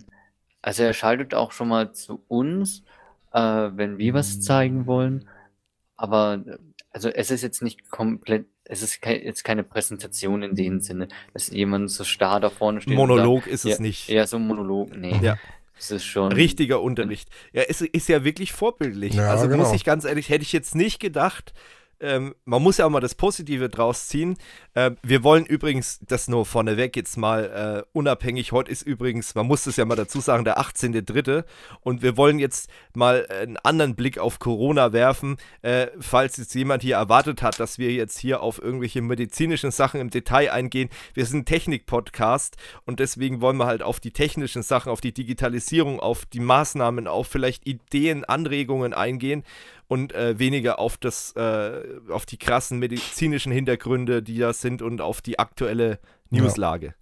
also 0.61 0.84
er 0.84 0.93
schaltet 0.93 1.34
auch 1.34 1.50
schon 1.50 1.67
mal 1.67 1.93
zu 1.93 2.23
uns, 2.29 2.84
äh, 3.32 3.40
wenn 3.40 3.99
wir 3.99 4.14
was 4.14 4.40
zeigen 4.40 4.87
wollen. 4.87 5.29
Aber 5.96 6.44
also 6.93 7.09
es 7.09 7.31
ist 7.31 7.43
jetzt 7.43 7.62
nicht 7.62 7.91
komplett, 7.91 8.47
es 8.65 8.83
ist 8.83 9.00
ke 9.00 9.15
jetzt 9.23 9.44
keine 9.44 9.65
Präsentation 9.65 10.43
in 10.43 10.55
dem 10.55 10.81
Sinne, 10.81 11.09
dass 11.33 11.49
jemand 11.49 11.91
so 11.91 12.05
starr 12.05 12.41
da 12.41 12.50
vorne 12.50 12.81
steht. 12.81 12.94
Monolog 12.94 13.44
sagt, 13.44 13.53
ist 13.53 13.65
es 13.65 13.79
ja, 13.79 13.82
nicht. 13.82 14.08
Ja, 14.08 14.27
so 14.27 14.37
ein 14.37 14.46
Monolog, 14.46 14.96
nee. 14.96 15.19
Ja. 15.22 15.39
Es 15.79 15.91
ist 15.91 16.05
schon. 16.05 16.32
Richtiger 16.32 16.81
Unterricht. 16.81 17.29
Ja, 17.53 17.63
es 17.63 17.81
ist 17.81 18.08
ja 18.08 18.25
wirklich 18.25 18.53
vorbildlich. 18.53 19.15
Ja, 19.15 19.31
also 19.31 19.49
genau. 19.49 19.65
muss 19.65 19.72
ich 19.72 19.84
ganz 19.84 20.05
ehrlich, 20.05 20.29
hätte 20.29 20.43
ich 20.43 20.53
jetzt 20.53 20.75
nicht 20.75 21.01
gedacht, 21.01 21.55
ähm, 22.03 22.35
man 22.44 22.63
muss 22.63 22.79
ja 22.79 22.87
auch 22.87 22.91
mal 22.91 23.01
das 23.01 23.15
Positive 23.15 23.69
draus 23.69 24.09
ziehen. 24.09 24.37
Äh, 24.75 24.91
wir 25.03 25.23
wollen 25.23 25.47
übrigens, 25.47 26.01
das 26.06 26.29
nur 26.29 26.44
vorneweg 26.44 26.97
jetzt 26.97 27.17
mal 27.17 27.85
äh, 27.87 27.89
unabhängig, 27.93 28.53
heute 28.53 28.71
ist 28.71 28.82
übrigens, 28.82 29.35
man 29.35 29.47
muss 29.47 29.67
es 29.67 29.77
ja 29.77 29.85
mal 29.85 29.94
dazu 29.94 30.21
sagen, 30.21 30.44
der 30.44 30.59
18.3. 30.59 31.44
Und 31.81 32.03
wir 32.03 32.17
wollen 32.17 32.39
jetzt 32.39 32.69
mal 32.94 33.27
einen 33.29 33.56
anderen 33.59 33.94
Blick 33.94 34.19
auf 34.19 34.41
Corona 34.41 34.93
werfen, 34.93 35.37
äh, 35.63 35.87
falls 36.01 36.37
jetzt 36.37 36.55
jemand 36.55 36.82
hier 36.82 36.97
erwartet 36.97 37.41
hat, 37.43 37.61
dass 37.61 37.79
wir 37.79 37.93
jetzt 37.93 38.19
hier 38.19 38.43
auf 38.43 38.61
irgendwelche 38.61 39.01
medizinischen 39.01 39.71
Sachen 39.71 40.01
im 40.01 40.11
Detail 40.11 40.53
eingehen. 40.53 40.91
Wir 41.15 41.27
sind 41.27 41.47
Technik-Podcast 41.47 42.56
und 42.85 42.99
deswegen 42.99 43.41
wollen 43.41 43.56
wir 43.56 43.67
halt 43.67 43.82
auf 43.82 44.01
die 44.01 44.11
technischen 44.11 44.63
Sachen, 44.63 44.91
auf 44.91 45.01
die 45.01 45.15
Digitalisierung, 45.15 46.01
auf 46.01 46.27
die 46.27 46.41
Maßnahmen, 46.41 47.06
auf 47.06 47.29
vielleicht 47.29 47.67
Ideen, 47.67 48.25
Anregungen 48.25 48.93
eingehen 48.93 49.44
und 49.93 50.15
äh, 50.15 50.39
weniger 50.39 50.79
auf 50.79 50.96
das, 50.96 51.32
äh, 51.37 51.82
auf 52.08 52.25
die 52.25 52.39
krassen 52.39 52.79
medizinischen 52.79 53.53
Hintergründe, 53.53 54.22
die 54.22 54.39
da 54.39 54.55
sind 54.55 54.81
und 54.81 55.03
auf 55.03 55.20
die 55.20 55.39
aktuelle 55.39 55.99
Newslage. 56.31 56.87
Ja. 56.87 56.93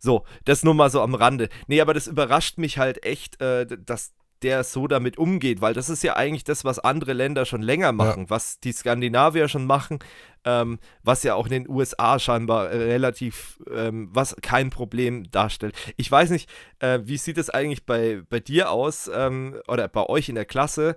So, 0.00 0.24
das 0.44 0.64
nur 0.64 0.74
mal 0.74 0.90
so 0.90 1.00
am 1.00 1.14
Rande. 1.14 1.48
Nee, 1.68 1.80
aber 1.80 1.94
das 1.94 2.08
überrascht 2.08 2.58
mich 2.58 2.76
halt 2.76 3.06
echt, 3.06 3.40
äh, 3.40 3.66
dass 3.66 4.14
der 4.42 4.64
so 4.64 4.88
damit 4.88 5.16
umgeht, 5.16 5.60
weil 5.60 5.74
das 5.74 5.88
ist 5.88 6.02
ja 6.02 6.16
eigentlich 6.16 6.42
das, 6.42 6.64
was 6.64 6.80
andere 6.80 7.12
Länder 7.12 7.46
schon 7.46 7.62
länger 7.62 7.92
machen, 7.92 8.24
ja. 8.24 8.30
was 8.30 8.58
die 8.58 8.72
Skandinavier 8.72 9.46
schon 9.46 9.64
machen, 9.64 10.00
ähm, 10.44 10.80
was 11.04 11.22
ja 11.22 11.36
auch 11.36 11.46
in 11.46 11.52
den 11.52 11.68
USA 11.68 12.18
scheinbar 12.18 12.68
relativ, 12.70 13.62
ähm, 13.72 14.08
was 14.12 14.34
kein 14.42 14.70
Problem 14.70 15.30
darstellt. 15.30 15.76
Ich 15.96 16.10
weiß 16.10 16.30
nicht, 16.30 16.50
äh, 16.80 16.98
wie 17.04 17.16
sieht 17.16 17.38
es 17.38 17.48
eigentlich 17.48 17.86
bei, 17.86 18.22
bei 18.28 18.40
dir 18.40 18.72
aus 18.72 19.08
ähm, 19.14 19.54
oder 19.68 19.86
bei 19.86 20.04
euch 20.04 20.28
in 20.28 20.34
der 20.34 20.46
Klasse? 20.46 20.96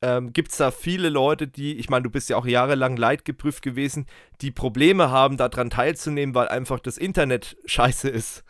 Ähm, 0.00 0.32
gibt 0.32 0.52
es 0.52 0.58
da 0.58 0.70
viele 0.70 1.08
Leute, 1.08 1.48
die, 1.48 1.76
ich 1.76 1.90
meine, 1.90 2.04
du 2.04 2.10
bist 2.10 2.28
ja 2.28 2.36
auch 2.36 2.46
jahrelang 2.46 2.96
leidgeprüft 2.96 3.62
gewesen, 3.62 4.06
die 4.40 4.50
Probleme 4.50 5.10
haben, 5.10 5.36
daran 5.36 5.70
teilzunehmen, 5.70 6.34
weil 6.34 6.48
einfach 6.48 6.78
das 6.80 6.98
Internet 6.98 7.56
scheiße 7.64 8.08
ist. 8.08 8.44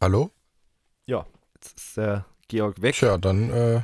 Hallo? 0.00 0.30
Ja, 1.06 1.24
jetzt 1.54 1.78
ist 1.78 1.96
der 1.96 2.26
Georg 2.48 2.82
weg. 2.82 2.94
Tja, 2.94 3.16
dann. 3.16 3.50
Äh, 3.50 3.82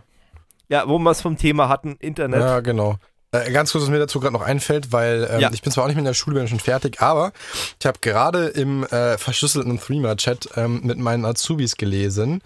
ja, 0.68 0.88
wo 0.88 0.98
wir 0.98 1.10
es 1.10 1.20
vom 1.20 1.36
Thema 1.36 1.68
hatten, 1.68 1.96
Internet. 2.00 2.40
Ja, 2.40 2.60
genau. 2.60 2.98
Äh, 3.30 3.50
ganz 3.50 3.72
kurz, 3.72 3.84
was 3.84 3.90
mir 3.90 3.98
dazu 3.98 4.20
gerade 4.20 4.34
noch 4.34 4.42
einfällt, 4.42 4.92
weil 4.92 5.26
ähm, 5.30 5.40
ja. 5.40 5.50
ich 5.52 5.62
bin 5.62 5.72
zwar 5.72 5.84
auch 5.84 5.88
nicht 5.88 5.96
in 5.96 6.04
der 6.04 6.14
Schule, 6.14 6.38
bin 6.38 6.48
schon 6.48 6.60
fertig, 6.60 7.00
aber 7.00 7.32
ich 7.80 7.86
habe 7.86 7.98
gerade 8.00 8.48
im 8.48 8.84
äh, 8.84 9.16
verschlüsselten 9.16 9.78
Threema-Chat 9.78 10.50
ähm, 10.56 10.80
mit 10.82 10.98
meinen 10.98 11.24
Azubis 11.24 11.76
gelesen, 11.76 12.42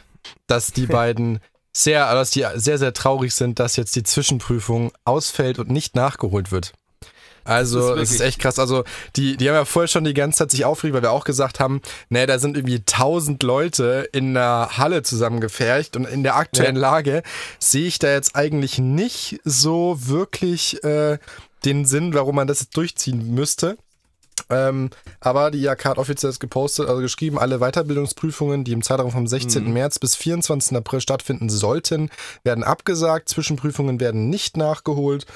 dass 0.46 0.68
die 0.68 0.86
beiden 0.86 1.40
sehr, 1.72 2.12
dass 2.14 2.30
die 2.30 2.44
sehr, 2.54 2.78
sehr 2.78 2.94
traurig 2.94 3.34
sind, 3.34 3.58
dass 3.58 3.76
jetzt 3.76 3.94
die 3.96 4.02
Zwischenprüfung 4.02 4.92
ausfällt 5.04 5.58
und 5.58 5.70
nicht 5.70 5.94
nachgeholt 5.94 6.50
wird. 6.50 6.72
Also, 7.46 7.94
es 7.94 8.10
ist, 8.10 8.16
ist, 8.16 8.20
echt 8.22 8.38
krass. 8.40 8.58
Also, 8.58 8.84
die, 9.14 9.36
die 9.36 9.48
haben 9.48 9.54
ja 9.54 9.64
vorher 9.64 9.86
schon 9.86 10.04
die 10.04 10.14
ganze 10.14 10.38
Zeit 10.38 10.50
sich 10.50 10.64
aufgeregt, 10.64 10.94
weil 10.94 11.02
wir 11.02 11.12
auch 11.12 11.24
gesagt 11.24 11.60
haben, 11.60 11.80
ne, 12.08 12.26
da 12.26 12.38
sind 12.38 12.56
irgendwie 12.56 12.82
tausend 12.84 13.42
Leute 13.42 14.08
in 14.12 14.36
einer 14.36 14.76
Halle 14.76 15.02
zusammengefercht 15.02 15.96
und 15.96 16.06
in 16.06 16.24
der 16.24 16.36
aktuellen 16.36 16.76
ja. 16.76 16.82
Lage 16.82 17.22
sehe 17.60 17.86
ich 17.86 17.98
da 17.98 18.10
jetzt 18.10 18.34
eigentlich 18.34 18.78
nicht 18.78 19.40
so 19.44 19.96
wirklich 20.00 20.82
äh, 20.82 21.18
den 21.64 21.84
Sinn, 21.84 22.14
warum 22.14 22.34
man 22.36 22.48
das 22.48 22.60
jetzt 22.60 22.76
durchziehen 22.76 23.34
müsste. 23.34 23.76
Ähm, 24.48 24.90
aber 25.20 25.50
die 25.50 25.58
IAK 25.58 25.84
hat 25.84 25.98
offiziell 25.98 26.32
gepostet, 26.38 26.88
also 26.88 27.00
geschrieben, 27.00 27.38
alle 27.38 27.58
Weiterbildungsprüfungen, 27.58 28.64
die 28.64 28.72
im 28.72 28.82
Zeitraum 28.82 29.10
vom 29.10 29.26
16. 29.26 29.64
Mhm. 29.64 29.72
März 29.72 29.98
bis 29.98 30.14
24. 30.16 30.76
April 30.76 31.00
stattfinden 31.00 31.48
sollten, 31.48 32.10
werden 32.44 32.64
abgesagt. 32.64 33.28
Zwischenprüfungen 33.28 34.00
werden 34.00 34.28
nicht 34.28 34.56
nachgeholt, 34.56 35.26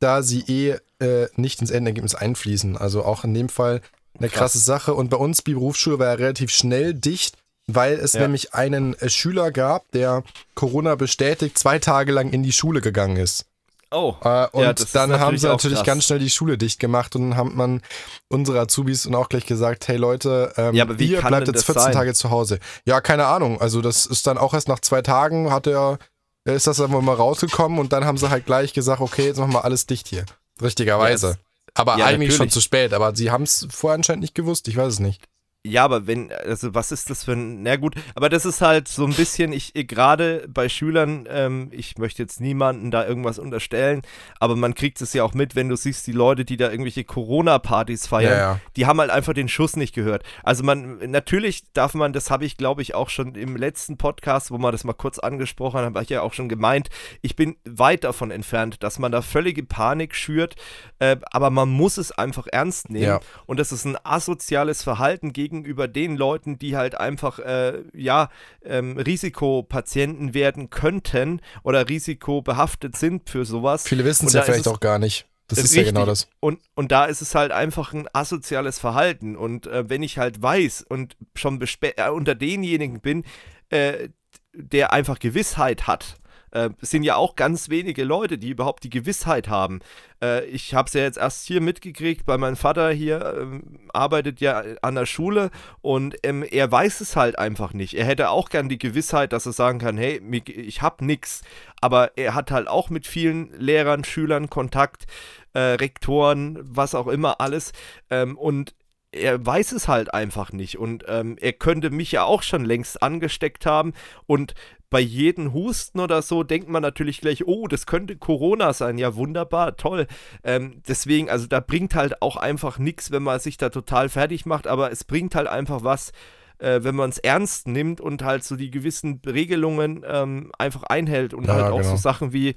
da 0.00 0.22
sie 0.22 0.44
eh 0.46 0.78
äh, 1.04 1.28
nicht 1.36 1.60
ins 1.60 1.70
Endergebnis 1.70 2.14
einfließen. 2.14 2.76
Also 2.76 3.04
auch 3.04 3.24
in 3.24 3.34
dem 3.34 3.48
Fall 3.48 3.80
eine 4.18 4.28
Krass. 4.28 4.38
krasse 4.38 4.58
Sache. 4.58 4.94
Und 4.94 5.10
bei 5.10 5.16
uns, 5.16 5.42
die 5.44 5.54
Berufsschule, 5.54 5.98
war 5.98 6.06
ja 6.06 6.14
relativ 6.14 6.50
schnell 6.50 6.94
dicht, 6.94 7.36
weil 7.66 7.94
es 7.94 8.12
ja. 8.12 8.20
nämlich 8.20 8.54
einen 8.54 8.94
äh, 8.94 9.08
Schüler 9.08 9.50
gab, 9.50 9.90
der 9.92 10.22
Corona 10.54 10.94
bestätigt 10.94 11.58
zwei 11.58 11.78
Tage 11.78 12.12
lang 12.12 12.30
in 12.30 12.42
die 12.42 12.52
Schule 12.52 12.80
gegangen 12.80 13.16
ist. 13.16 13.46
Oh. 13.94 14.16
Äh, 14.24 14.48
und 14.52 14.62
ja, 14.62 14.72
dann 14.92 15.20
haben 15.20 15.38
sie 15.38 15.46
natürlich 15.46 15.78
krass. 15.78 15.86
ganz 15.86 16.04
schnell 16.04 16.18
die 16.18 16.30
Schule 16.30 16.58
dicht 16.58 16.80
gemacht 16.80 17.14
und 17.14 17.30
dann 17.30 17.36
hat 17.36 17.54
man 17.54 17.80
unsere 18.28 18.58
Azubis 18.60 19.06
und 19.06 19.14
auch 19.14 19.28
gleich 19.28 19.46
gesagt, 19.46 19.86
hey 19.86 19.96
Leute, 19.96 20.52
ähm, 20.56 20.74
ja, 20.74 20.84
ihr 20.84 21.22
bleibt 21.22 21.46
jetzt 21.46 21.64
14 21.64 21.82
sein? 21.82 21.92
Tage 21.92 22.12
zu 22.14 22.30
Hause. 22.30 22.58
Ja, 22.84 23.00
keine 23.00 23.26
Ahnung. 23.26 23.60
Also 23.60 23.80
das 23.80 24.06
ist 24.06 24.26
dann 24.26 24.36
auch 24.36 24.52
erst 24.52 24.68
nach 24.68 24.80
zwei 24.80 25.00
Tagen 25.00 25.52
hat 25.52 25.68
er, 25.68 25.98
ist 26.44 26.66
das 26.66 26.80
einfach 26.80 27.00
mal 27.00 27.14
rausgekommen 27.14 27.78
und 27.78 27.92
dann 27.92 28.04
haben 28.04 28.18
sie 28.18 28.28
halt 28.28 28.46
gleich 28.46 28.72
gesagt, 28.72 29.00
okay, 29.00 29.26
jetzt 29.26 29.38
machen 29.38 29.52
wir 29.52 29.64
alles 29.64 29.86
dicht 29.86 30.08
hier. 30.08 30.24
Richtigerweise. 30.60 31.28
Yes. 31.28 31.38
Aber 31.74 31.98
ja, 31.98 32.06
eigentlich 32.06 32.30
natürlich. 32.30 32.36
schon 32.36 32.50
zu 32.50 32.60
spät. 32.60 32.92
Aber 32.92 33.14
sie 33.14 33.30
haben 33.30 33.44
es 33.44 33.66
vorher 33.70 33.96
anscheinend 33.96 34.22
nicht 34.22 34.34
gewusst. 34.34 34.68
Ich 34.68 34.76
weiß 34.76 34.94
es 34.94 35.00
nicht. 35.00 35.22
Ja, 35.66 35.82
aber 35.82 36.06
wenn, 36.06 36.30
also 36.30 36.74
was 36.74 36.92
ist 36.92 37.08
das 37.08 37.24
für 37.24 37.32
ein, 37.32 37.62
na 37.62 37.76
gut, 37.76 37.94
aber 38.14 38.28
das 38.28 38.44
ist 38.44 38.60
halt 38.60 38.86
so 38.86 39.06
ein 39.06 39.14
bisschen, 39.14 39.50
ich, 39.50 39.72
gerade 39.72 40.46
bei 40.46 40.68
Schülern, 40.68 41.26
ähm, 41.30 41.68
ich 41.70 41.96
möchte 41.96 42.22
jetzt 42.22 42.38
niemanden 42.38 42.90
da 42.90 43.06
irgendwas 43.06 43.38
unterstellen, 43.38 44.02
aber 44.38 44.56
man 44.56 44.74
kriegt 44.74 45.00
es 45.00 45.14
ja 45.14 45.24
auch 45.24 45.32
mit, 45.32 45.56
wenn 45.56 45.70
du 45.70 45.76
siehst, 45.76 46.06
die 46.06 46.12
Leute, 46.12 46.44
die 46.44 46.58
da 46.58 46.70
irgendwelche 46.70 47.04
Corona-Partys 47.04 48.06
feiern, 48.06 48.32
ja, 48.32 48.38
ja. 48.38 48.60
die 48.76 48.84
haben 48.84 49.00
halt 49.00 49.10
einfach 49.10 49.32
den 49.32 49.48
Schuss 49.48 49.74
nicht 49.76 49.94
gehört. 49.94 50.22
Also 50.42 50.64
man, 50.64 50.98
natürlich 51.10 51.62
darf 51.72 51.94
man, 51.94 52.12
das 52.12 52.30
habe 52.30 52.44
ich 52.44 52.58
glaube 52.58 52.82
ich 52.82 52.94
auch 52.94 53.08
schon 53.08 53.34
im 53.34 53.56
letzten 53.56 53.96
Podcast, 53.96 54.50
wo 54.50 54.58
man 54.58 54.70
das 54.70 54.84
mal 54.84 54.92
kurz 54.92 55.18
angesprochen 55.18 55.78
hat, 55.78 55.86
habe 55.86 56.02
ich 56.02 56.10
ja 56.10 56.20
auch 56.20 56.34
schon 56.34 56.50
gemeint, 56.50 56.90
ich 57.22 57.36
bin 57.36 57.56
weit 57.64 58.04
davon 58.04 58.30
entfernt, 58.30 58.82
dass 58.82 58.98
man 58.98 59.12
da 59.12 59.22
völlige 59.22 59.62
Panik 59.62 60.14
schürt, 60.14 60.56
äh, 60.98 61.16
aber 61.30 61.48
man 61.48 61.70
muss 61.70 61.96
es 61.96 62.12
einfach 62.12 62.46
ernst 62.52 62.90
nehmen 62.90 63.04
ja. 63.04 63.20
und 63.46 63.58
das 63.58 63.72
ist 63.72 63.86
ein 63.86 63.96
asoziales 64.04 64.82
Verhalten 64.82 65.32
gegen 65.32 65.53
gegenüber 65.62 65.88
den 65.88 66.16
Leuten, 66.16 66.58
die 66.58 66.76
halt 66.76 66.96
einfach, 66.96 67.38
äh, 67.38 67.82
ja, 67.94 68.30
ähm, 68.64 68.98
Risikopatienten 68.98 70.34
werden 70.34 70.70
könnten 70.70 71.40
oder 71.62 71.88
risikobehaftet 71.88 72.96
sind 72.96 73.28
für 73.28 73.44
sowas. 73.44 73.86
Viele 73.86 74.04
wissen 74.04 74.26
es 74.26 74.32
ja 74.32 74.42
vielleicht 74.42 74.68
auch 74.68 74.80
gar 74.80 74.98
nicht. 74.98 75.26
Das 75.48 75.58
ist 75.58 75.64
richtig. 75.64 75.86
ja 75.86 75.92
genau 75.92 76.06
das. 76.06 76.28
Und, 76.40 76.60
und 76.74 76.90
da 76.90 77.04
ist 77.04 77.20
es 77.20 77.34
halt 77.34 77.52
einfach 77.52 77.92
ein 77.92 78.08
asoziales 78.12 78.78
Verhalten. 78.78 79.36
Und 79.36 79.66
äh, 79.66 79.88
wenn 79.88 80.02
ich 80.02 80.18
halt 80.18 80.40
weiß 80.40 80.86
und 80.88 81.16
schon 81.34 81.62
äh, 81.82 82.10
unter 82.10 82.34
denjenigen 82.34 83.00
bin, 83.00 83.24
äh, 83.68 84.08
der 84.54 84.92
einfach 84.92 85.18
Gewissheit 85.18 85.86
hat, 85.86 86.16
äh, 86.54 86.70
sind 86.80 87.02
ja 87.02 87.16
auch 87.16 87.36
ganz 87.36 87.68
wenige 87.68 88.04
Leute, 88.04 88.38
die 88.38 88.50
überhaupt 88.50 88.84
die 88.84 88.90
Gewissheit 88.90 89.48
haben. 89.48 89.80
Äh, 90.22 90.44
ich 90.46 90.74
habe 90.74 90.86
es 90.86 90.94
ja 90.94 91.02
jetzt 91.02 91.18
erst 91.18 91.46
hier 91.46 91.60
mitgekriegt, 91.60 92.26
weil 92.26 92.38
mein 92.38 92.56
Vater 92.56 92.90
hier 92.90 93.34
ähm, 93.38 93.80
arbeitet 93.92 94.40
ja 94.40 94.62
an 94.80 94.94
der 94.94 95.06
Schule 95.06 95.50
und 95.82 96.16
ähm, 96.22 96.42
er 96.42 96.70
weiß 96.70 97.00
es 97.00 97.16
halt 97.16 97.38
einfach 97.38 97.74
nicht. 97.74 97.94
Er 97.94 98.06
hätte 98.06 98.30
auch 98.30 98.48
gern 98.48 98.68
die 98.68 98.78
Gewissheit, 98.78 99.32
dass 99.32 99.46
er 99.46 99.52
sagen 99.52 99.78
kann, 99.78 99.98
hey, 99.98 100.22
ich 100.46 100.80
habe 100.80 101.04
nichts. 101.04 101.42
Aber 101.80 102.16
er 102.16 102.34
hat 102.34 102.50
halt 102.50 102.68
auch 102.68 102.88
mit 102.88 103.06
vielen 103.06 103.52
Lehrern, 103.58 104.04
Schülern 104.04 104.48
Kontakt, 104.48 105.04
äh, 105.52 105.58
Rektoren, 105.58 106.58
was 106.62 106.94
auch 106.94 107.08
immer 107.08 107.40
alles. 107.40 107.72
Ähm, 108.10 108.38
und 108.38 108.74
er 109.14 109.44
weiß 109.44 109.72
es 109.72 109.86
halt 109.88 110.12
einfach 110.12 110.52
nicht 110.52 110.76
und 110.76 111.04
ähm, 111.06 111.36
er 111.40 111.52
könnte 111.52 111.90
mich 111.90 112.10
ja 112.12 112.24
auch 112.24 112.42
schon 112.42 112.64
längst 112.64 113.00
angesteckt 113.00 113.64
haben 113.64 113.92
und 114.26 114.54
bei 114.94 115.00
jedem 115.00 115.52
Husten 115.52 115.98
oder 115.98 116.22
so 116.22 116.44
denkt 116.44 116.68
man 116.68 116.80
natürlich 116.80 117.20
gleich, 117.20 117.48
oh, 117.48 117.66
das 117.66 117.84
könnte 117.84 118.14
Corona 118.14 118.72
sein. 118.72 118.96
Ja, 118.96 119.16
wunderbar, 119.16 119.76
toll. 119.76 120.06
Ähm, 120.44 120.82
deswegen, 120.86 121.28
also 121.28 121.48
da 121.48 121.58
bringt 121.58 121.96
halt 121.96 122.22
auch 122.22 122.36
einfach 122.36 122.78
nichts, 122.78 123.10
wenn 123.10 123.24
man 123.24 123.40
sich 123.40 123.56
da 123.56 123.70
total 123.70 124.08
fertig 124.08 124.46
macht, 124.46 124.68
aber 124.68 124.92
es 124.92 125.02
bringt 125.02 125.34
halt 125.34 125.48
einfach 125.48 125.82
was, 125.82 126.12
äh, 126.58 126.84
wenn 126.84 126.94
man 126.94 127.10
es 127.10 127.18
ernst 127.18 127.66
nimmt 127.66 128.00
und 128.00 128.22
halt 128.22 128.44
so 128.44 128.54
die 128.54 128.70
gewissen 128.70 129.20
Regelungen 129.26 130.04
ähm, 130.06 130.52
einfach 130.60 130.84
einhält 130.84 131.34
und 131.34 131.48
ja, 131.48 131.54
halt 131.54 131.72
auch 131.72 131.78
genau. 131.78 131.90
so 131.90 131.96
Sachen 131.96 132.32
wie 132.32 132.54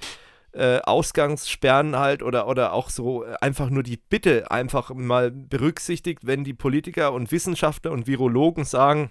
äh, 0.51 0.77
Ausgangssperren 0.81 1.97
halt 1.97 2.21
oder, 2.21 2.47
oder 2.47 2.71
auch 2.73 2.91
so 2.91 3.23
äh, 3.23 3.33
einfach 3.41 3.71
nur 3.71 3.81
die 3.81 3.97
Bitte 3.97 4.51
einfach 4.51 4.93
mal 4.93 5.31
berücksichtigt, 5.31 6.27
wenn 6.27 6.43
die 6.43 6.53
Politiker 6.53 7.13
und 7.13 7.31
Wissenschaftler 7.31 7.89
und 7.89 8.05
Virologen 8.05 8.63
sagen, 8.63 9.09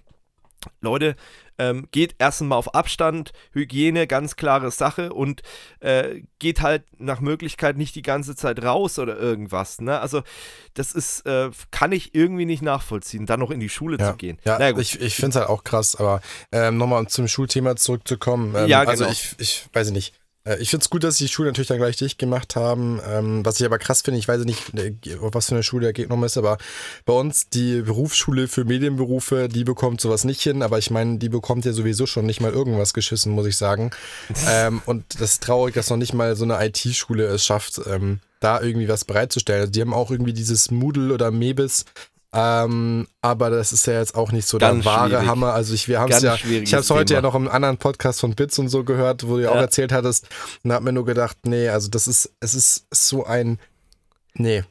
Leute, 0.80 1.16
ähm, 1.59 1.89
geht 1.91 2.17
erstmal 2.19 2.59
auf 2.59 2.75
Abstand, 2.75 3.33
Hygiene, 3.53 4.07
ganz 4.07 4.37
klare 4.37 4.71
Sache 4.71 5.13
und 5.13 5.43
äh, 5.81 6.23
geht 6.39 6.61
halt 6.63 6.85
nach 6.99 7.21
Möglichkeit 7.21 7.77
nicht 7.77 7.95
die 7.95 8.03
ganze 8.03 8.37
Zeit 8.37 8.63
raus 8.63 8.99
oder 8.99 9.19
irgendwas. 9.19 9.81
Ne? 9.81 9.99
Also 10.01 10.23
das 10.75 10.93
ist, 10.93 11.27
äh, 11.27 11.51
kann 11.71 11.93
ich 11.93 12.15
irgendwie 12.15 12.47
nicht 12.47 12.63
nachvollziehen, 12.63 13.27
dann 13.27 13.41
noch 13.41 13.51
in 13.51 13.61
die 13.61 13.69
Schule 13.69 13.99
ja. 13.99 14.11
zu 14.11 14.17
gehen. 14.17 14.39
Ja, 14.45 14.59
naja, 14.59 14.77
ich, 14.79 15.01
ich 15.01 15.15
finde 15.15 15.31
es 15.31 15.37
halt 15.37 15.49
auch 15.49 15.65
krass, 15.65 15.97
aber 15.97 16.21
ähm, 16.53 16.77
nochmal 16.77 17.07
zum 17.09 17.29
Schulthema 17.29 17.77
zurückzukommen. 17.77 18.55
Ähm, 18.55 18.69
ja, 18.69 18.81
also 18.81 19.05
genau. 19.05 19.09
Also 19.09 19.13
ich, 19.13 19.35
ich 19.39 19.69
weiß 19.73 19.91
nicht 19.91 20.15
ich 20.59 20.71
finde 20.71 20.85
es 20.85 20.91
gut, 20.91 21.05
dass 21.05 21.17
die 21.17 21.29
Schulen 21.29 21.49
natürlich 21.49 21.69
dann 21.69 21.79
gleich 21.79 21.97
dicht 21.97 22.19
gemacht 22.19 22.57
haben. 22.57 23.00
Ähm, 23.07 23.45
was 23.45 23.59
ich 23.59 23.67
aber 23.67 23.79
krass 23.79 24.03
finde, 24.03 24.19
ich 24.19 24.29
weiß 24.29 24.45
nicht, 24.45 24.75
äh, 24.75 24.95
was 25.21 25.47
für 25.47 25.55
eine 25.55 25.62
Schule 25.62 25.85
der 25.85 25.93
genommen 25.93 26.25
ist, 26.25 26.38
aber 26.38 26.59
bei 27.05 27.12
uns 27.12 27.49
die 27.49 27.83
Berufsschule 27.83 28.49
für 28.49 28.65
Medienberufe, 28.65 29.49
die 29.49 29.65
bekommt 29.65 30.00
sowas 30.00 30.25
nicht 30.25 30.43
hin, 30.43 30.62
aber 30.62 30.79
ich 30.79 30.91
meine, 30.91 31.19
die 31.19 31.29
bekommt 31.29 31.65
ja 31.65 31.73
sowieso 31.73 32.07
schon 32.07 32.26
nicht 32.26 32.41
mal 32.41 32.53
irgendwas 32.53 32.95
geschissen, 32.95 33.33
muss 33.33 33.47
ich 33.47 33.57
sagen. 33.57 33.91
ähm, 34.49 34.83
und 34.87 35.05
das 35.21 35.35
ist 35.35 35.43
traurig, 35.43 35.75
dass 35.75 35.91
noch 35.91 35.97
nicht 35.97 36.15
mal 36.15 36.37
so 36.37 36.45
eine 36.45 36.65
IT-Schule 36.65 37.25
es 37.26 37.45
schafft, 37.45 37.81
ähm, 37.87 38.21
da 38.41 38.61
irgendwie 38.61 38.88
was 38.88 39.05
bereitzustellen. 39.05 39.61
Also 39.61 39.73
die 39.73 39.81
haben 39.81 39.95
auch 39.95 40.11
irgendwie 40.11 40.33
dieses 40.33 40.71
Moodle 40.71 41.12
oder 41.12 41.31
Mebis, 41.31 41.85
ähm, 42.38 43.07
aber 43.23 43.49
das 43.49 43.73
ist 43.73 43.87
ja 43.87 43.95
jetzt 43.95 44.14
auch 44.14 44.31
nicht 44.31 44.47
so 44.47 44.59
Ganz 44.59 44.85
der 44.85 44.93
wahre 44.93 45.09
schwierig. 45.09 45.26
Hammer. 45.26 45.55
Also 45.55 45.73
ich, 45.73 45.88
wir 45.88 46.00
haben 46.00 46.12
es 46.12 46.21
ja, 46.23 46.35
ich 46.35 46.75
habe 46.75 46.83
es 46.83 46.90
heute 46.90 47.14
ja 47.14 47.23
noch 47.23 47.35
im 47.35 47.49
anderen 47.49 47.78
Podcast 47.78 48.21
von 48.21 48.35
Bits 48.35 48.59
und 48.59 48.69
so 48.69 48.85
gehört, 48.85 49.26
wo 49.26 49.37
du 49.37 49.45
ja 49.45 49.50
auch 49.50 49.57
erzählt 49.57 49.90
hattest, 49.90 50.28
und 50.62 50.73
habe 50.73 50.85
mir 50.85 50.93
nur 50.93 51.07
gedacht, 51.07 51.38
nee, 51.45 51.71
also 51.71 51.88
das 51.88 52.07
ist, 52.07 52.31
es 52.40 52.52
ist 52.52 52.87
so 52.93 53.25
ein, 53.25 53.59
nee. 54.35 54.64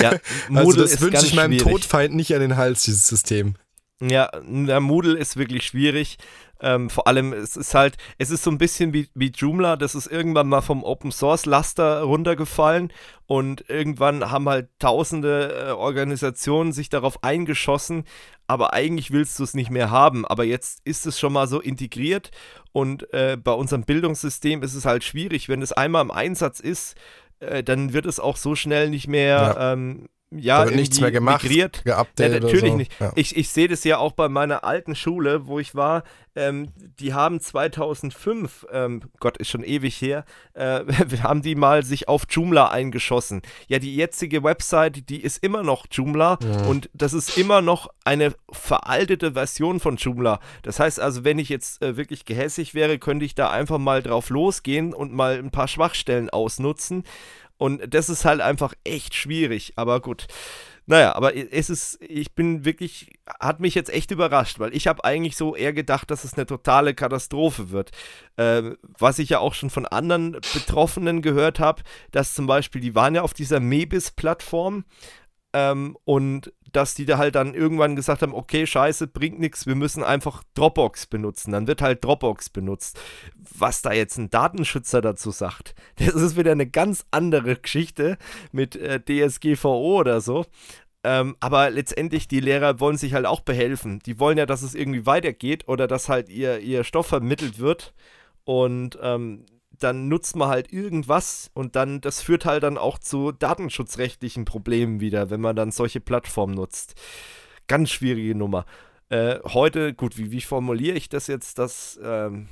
Ja, 0.00 0.12
also 0.54 0.72
das 0.72 1.00
wünsche 1.00 1.24
ich 1.24 1.34
meinem 1.34 1.52
schwierig. 1.52 1.72
Todfeind 1.72 2.14
nicht 2.14 2.34
an 2.34 2.40
den 2.40 2.56
Hals, 2.56 2.82
dieses 2.82 3.06
System. 3.06 3.54
Ja, 4.00 4.30
der 4.44 4.80
Moodle 4.80 5.16
ist 5.16 5.36
wirklich 5.36 5.64
schwierig. 5.64 6.18
Ähm, 6.62 6.88
vor 6.88 7.08
allem, 7.08 7.32
es 7.32 7.56
ist 7.56 7.74
halt, 7.74 7.96
es 8.18 8.30
ist 8.30 8.44
so 8.44 8.50
ein 8.50 8.58
bisschen 8.58 8.92
wie, 8.92 9.08
wie 9.14 9.30
Joomla, 9.30 9.74
das 9.76 9.96
ist 9.96 10.06
irgendwann 10.06 10.48
mal 10.48 10.60
vom 10.60 10.84
Open 10.84 11.10
Source 11.10 11.44
Laster 11.44 12.02
runtergefallen 12.02 12.92
und 13.26 13.68
irgendwann 13.68 14.30
haben 14.30 14.48
halt 14.48 14.68
tausende 14.78 15.68
äh, 15.68 15.70
Organisationen 15.72 16.72
sich 16.72 16.88
darauf 16.88 17.24
eingeschossen, 17.24 18.04
aber 18.46 18.72
eigentlich 18.72 19.10
willst 19.10 19.38
du 19.40 19.42
es 19.42 19.54
nicht 19.54 19.70
mehr 19.70 19.90
haben. 19.90 20.24
Aber 20.24 20.44
jetzt 20.44 20.80
ist 20.84 21.04
es 21.04 21.18
schon 21.18 21.32
mal 21.32 21.48
so 21.48 21.60
integriert 21.60 22.30
und 22.70 23.12
äh, 23.12 23.36
bei 23.36 23.52
unserem 23.52 23.82
Bildungssystem 23.82 24.62
ist 24.62 24.74
es 24.74 24.84
halt 24.84 25.02
schwierig, 25.02 25.48
wenn 25.48 25.62
es 25.62 25.72
einmal 25.72 26.02
im 26.02 26.12
Einsatz 26.12 26.60
ist, 26.60 26.94
äh, 27.40 27.64
dann 27.64 27.92
wird 27.92 28.06
es 28.06 28.20
auch 28.20 28.36
so 28.36 28.54
schnell 28.54 28.88
nicht 28.88 29.08
mehr 29.08 29.56
ja. 29.58 29.72
ähm, 29.72 30.08
ja, 30.38 30.64
nichts 30.64 31.00
mehr 31.00 31.10
gemacht, 31.10 31.42
migriert. 31.42 31.84
geupdatet. 31.84 32.34
Ja, 32.34 32.40
natürlich 32.40 32.70
so. 32.70 32.76
nicht. 32.76 33.00
Ja. 33.00 33.12
Ich, 33.16 33.36
ich 33.36 33.48
sehe 33.48 33.68
das 33.68 33.84
ja 33.84 33.98
auch 33.98 34.12
bei 34.12 34.28
meiner 34.28 34.64
alten 34.64 34.94
Schule, 34.94 35.46
wo 35.46 35.58
ich 35.58 35.74
war. 35.74 36.04
Ähm, 36.34 36.68
die 36.76 37.12
haben 37.12 37.40
2005, 37.40 38.66
ähm, 38.72 39.02
Gott 39.20 39.36
ist 39.36 39.50
schon 39.50 39.62
ewig 39.62 40.00
her, 40.00 40.24
äh, 40.54 40.80
haben 41.22 41.42
die 41.42 41.54
mal 41.54 41.84
sich 41.84 42.08
auf 42.08 42.24
Joomla 42.30 42.68
eingeschossen. 42.68 43.42
Ja, 43.68 43.78
die 43.78 43.94
jetzige 43.94 44.42
Website, 44.42 45.10
die 45.10 45.20
ist 45.20 45.42
immer 45.44 45.62
noch 45.62 45.86
Joomla 45.90 46.38
ja. 46.42 46.62
und 46.66 46.88
das 46.94 47.12
ist 47.12 47.36
immer 47.36 47.60
noch 47.60 47.88
eine 48.04 48.34
veraltete 48.50 49.32
Version 49.32 49.78
von 49.78 49.96
Joomla. 49.96 50.40
Das 50.62 50.80
heißt 50.80 51.00
also, 51.00 51.24
wenn 51.24 51.38
ich 51.38 51.50
jetzt 51.50 51.82
äh, 51.82 51.98
wirklich 51.98 52.24
gehässig 52.24 52.72
wäre, 52.72 52.98
könnte 52.98 53.26
ich 53.26 53.34
da 53.34 53.50
einfach 53.50 53.78
mal 53.78 54.02
drauf 54.02 54.30
losgehen 54.30 54.94
und 54.94 55.12
mal 55.12 55.38
ein 55.38 55.50
paar 55.50 55.68
Schwachstellen 55.68 56.30
ausnutzen. 56.30 57.04
Und 57.62 57.94
das 57.94 58.08
ist 58.08 58.24
halt 58.24 58.40
einfach 58.40 58.74
echt 58.82 59.14
schwierig, 59.14 59.74
aber 59.76 60.00
gut. 60.00 60.26
Naja, 60.86 61.14
aber 61.14 61.36
es 61.36 61.70
ist, 61.70 61.96
ich 62.02 62.34
bin 62.34 62.64
wirklich, 62.64 63.12
hat 63.38 63.60
mich 63.60 63.76
jetzt 63.76 63.88
echt 63.88 64.10
überrascht, 64.10 64.58
weil 64.58 64.74
ich 64.74 64.88
habe 64.88 65.04
eigentlich 65.04 65.36
so 65.36 65.54
eher 65.54 65.72
gedacht, 65.72 66.10
dass 66.10 66.24
es 66.24 66.34
eine 66.34 66.44
totale 66.44 66.92
Katastrophe 66.92 67.70
wird. 67.70 67.92
Äh, 68.36 68.72
was 68.98 69.20
ich 69.20 69.28
ja 69.28 69.38
auch 69.38 69.54
schon 69.54 69.70
von 69.70 69.86
anderen 69.86 70.32
Betroffenen 70.32 71.22
gehört 71.22 71.60
habe, 71.60 71.82
dass 72.10 72.34
zum 72.34 72.48
Beispiel, 72.48 72.80
die 72.80 72.96
waren 72.96 73.14
ja 73.14 73.22
auf 73.22 73.32
dieser 73.32 73.60
Mebis-Plattform 73.60 74.84
ähm, 75.52 75.96
und 76.04 76.52
dass 76.72 76.94
die 76.94 77.04
da 77.04 77.18
halt 77.18 77.34
dann 77.34 77.54
irgendwann 77.54 77.96
gesagt 77.96 78.22
haben, 78.22 78.34
okay, 78.34 78.66
scheiße, 78.66 79.06
bringt 79.06 79.38
nichts, 79.38 79.66
wir 79.66 79.74
müssen 79.74 80.02
einfach 80.02 80.42
Dropbox 80.54 81.06
benutzen. 81.06 81.52
Dann 81.52 81.66
wird 81.66 81.82
halt 81.82 82.02
Dropbox 82.02 82.48
benutzt. 82.48 82.98
Was 83.34 83.82
da 83.82 83.92
jetzt 83.92 84.16
ein 84.16 84.30
Datenschützer 84.30 85.02
dazu 85.02 85.30
sagt, 85.30 85.74
das 85.96 86.14
ist 86.14 86.36
wieder 86.36 86.52
eine 86.52 86.66
ganz 86.66 87.04
andere 87.10 87.56
Geschichte 87.56 88.16
mit 88.52 88.76
äh, 88.76 89.00
DSGVO 89.00 90.00
oder 90.00 90.20
so. 90.20 90.46
Ähm, 91.04 91.36
aber 91.40 91.70
letztendlich, 91.70 92.28
die 92.28 92.40
Lehrer 92.40 92.78
wollen 92.80 92.96
sich 92.96 93.12
halt 93.12 93.26
auch 93.26 93.40
behelfen. 93.40 93.98
Die 94.06 94.18
wollen 94.20 94.38
ja, 94.38 94.46
dass 94.46 94.62
es 94.62 94.74
irgendwie 94.74 95.04
weitergeht 95.04 95.68
oder 95.68 95.86
dass 95.86 96.08
halt 96.08 96.28
ihr, 96.28 96.60
ihr 96.60 96.84
Stoff 96.84 97.08
vermittelt 97.08 97.58
wird. 97.58 97.92
Und 98.44 98.98
ähm, 99.02 99.44
dann 99.82 100.08
nutzt 100.08 100.36
man 100.36 100.48
halt 100.48 100.72
irgendwas 100.72 101.50
und 101.54 101.76
dann, 101.76 102.00
das 102.00 102.22
führt 102.22 102.44
halt 102.44 102.62
dann 102.62 102.78
auch 102.78 102.98
zu 102.98 103.32
datenschutzrechtlichen 103.32 104.44
Problemen 104.44 105.00
wieder, 105.00 105.30
wenn 105.30 105.40
man 105.40 105.56
dann 105.56 105.70
solche 105.70 106.00
Plattformen 106.00 106.54
nutzt. 106.54 106.94
Ganz 107.66 107.90
schwierige 107.90 108.34
Nummer. 108.34 108.66
Äh, 109.08 109.40
heute, 109.44 109.94
gut, 109.94 110.16
wie, 110.16 110.30
wie 110.30 110.40
formuliere 110.40 110.96
ich 110.96 111.08
das 111.08 111.26
jetzt, 111.26 111.58
dass, 111.58 112.00
ähm, 112.02 112.48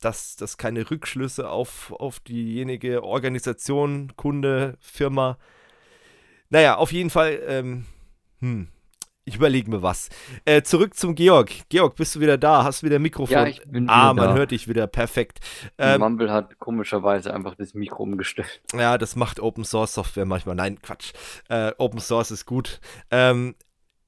dass, 0.00 0.36
dass 0.36 0.58
keine 0.58 0.90
Rückschlüsse 0.90 1.48
auf, 1.50 1.92
auf 1.92 2.20
diejenige 2.20 3.02
Organisation, 3.02 4.12
Kunde, 4.16 4.76
Firma. 4.80 5.38
Naja, 6.50 6.76
auf 6.76 6.92
jeden 6.92 7.10
Fall, 7.10 7.40
ähm, 7.46 7.86
hm, 8.40 8.68
ich 9.28 9.36
überlege 9.36 9.70
mir 9.70 9.82
was. 9.82 10.08
Äh, 10.44 10.62
zurück 10.62 10.94
zum 10.94 11.14
Georg. 11.14 11.50
Georg, 11.68 11.94
bist 11.96 12.14
du 12.14 12.20
wieder 12.20 12.38
da? 12.38 12.64
Hast 12.64 12.82
du 12.82 12.86
wieder 12.86 12.98
Mikrofon? 12.98 13.32
Ja, 13.36 13.46
ich 13.46 13.60
bin 13.62 13.84
wieder 13.84 13.92
Ah, 13.92 14.14
man 14.14 14.28
da. 14.30 14.34
hört 14.34 14.50
dich 14.50 14.66
wieder. 14.68 14.86
Perfekt. 14.86 15.38
Ähm, 15.78 16.00
Mumble 16.00 16.32
hat 16.32 16.58
komischerweise 16.58 17.32
einfach 17.32 17.54
das 17.54 17.74
Mikro 17.74 18.02
umgestellt. 18.02 18.60
Ja, 18.74 18.98
das 18.98 19.16
macht 19.16 19.40
Open 19.40 19.64
Source 19.64 19.94
Software 19.94 20.24
manchmal. 20.26 20.54
Nein, 20.54 20.80
Quatsch. 20.80 21.12
Äh, 21.48 21.72
Open 21.78 22.00
Source 22.00 22.30
ist 22.30 22.46
gut. 22.46 22.80
Ähm, 23.10 23.54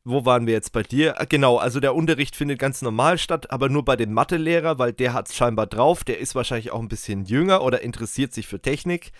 wo 0.04 0.24
waren 0.24 0.46
wir 0.46 0.54
jetzt 0.54 0.72
bei 0.72 0.82
dir? 0.82 1.20
Ah, 1.20 1.26
genau, 1.28 1.58
also 1.58 1.78
der 1.78 1.94
Unterricht 1.94 2.34
findet 2.34 2.58
ganz 2.58 2.80
normal 2.82 3.18
statt, 3.18 3.50
aber 3.50 3.68
nur 3.68 3.84
bei 3.84 3.96
dem 3.96 4.12
Mathelehrer, 4.14 4.78
weil 4.78 4.92
der 4.94 5.12
hat 5.12 5.28
es 5.28 5.36
scheinbar 5.36 5.66
drauf. 5.66 6.04
Der 6.04 6.18
ist 6.18 6.34
wahrscheinlich 6.34 6.70
auch 6.70 6.80
ein 6.80 6.88
bisschen 6.88 7.24
jünger 7.26 7.62
oder 7.62 7.82
interessiert 7.82 8.32
sich 8.32 8.46
für 8.46 8.60
Technik. 8.60 9.12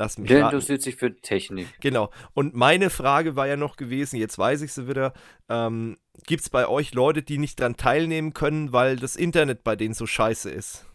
Lass 0.00 0.16
mich 0.16 0.28
Der 0.28 0.44
raten. 0.44 0.54
interessiert 0.54 0.80
sich 0.80 0.96
für 0.96 1.14
Technik. 1.14 1.68
Genau. 1.82 2.08
Und 2.32 2.54
meine 2.54 2.88
Frage 2.88 3.36
war 3.36 3.46
ja 3.46 3.58
noch 3.58 3.76
gewesen, 3.76 4.16
jetzt 4.16 4.38
weiß 4.38 4.62
ich 4.62 4.72
sie 4.72 4.88
wieder, 4.88 5.12
ähm, 5.50 5.98
gibt 6.26 6.40
es 6.42 6.48
bei 6.48 6.66
euch 6.66 6.94
Leute, 6.94 7.22
die 7.22 7.36
nicht 7.36 7.60
daran 7.60 7.76
teilnehmen 7.76 8.32
können, 8.32 8.72
weil 8.72 8.96
das 8.96 9.14
Internet 9.14 9.62
bei 9.62 9.76
denen 9.76 9.92
so 9.92 10.06
scheiße 10.06 10.48
ist? 10.48 10.86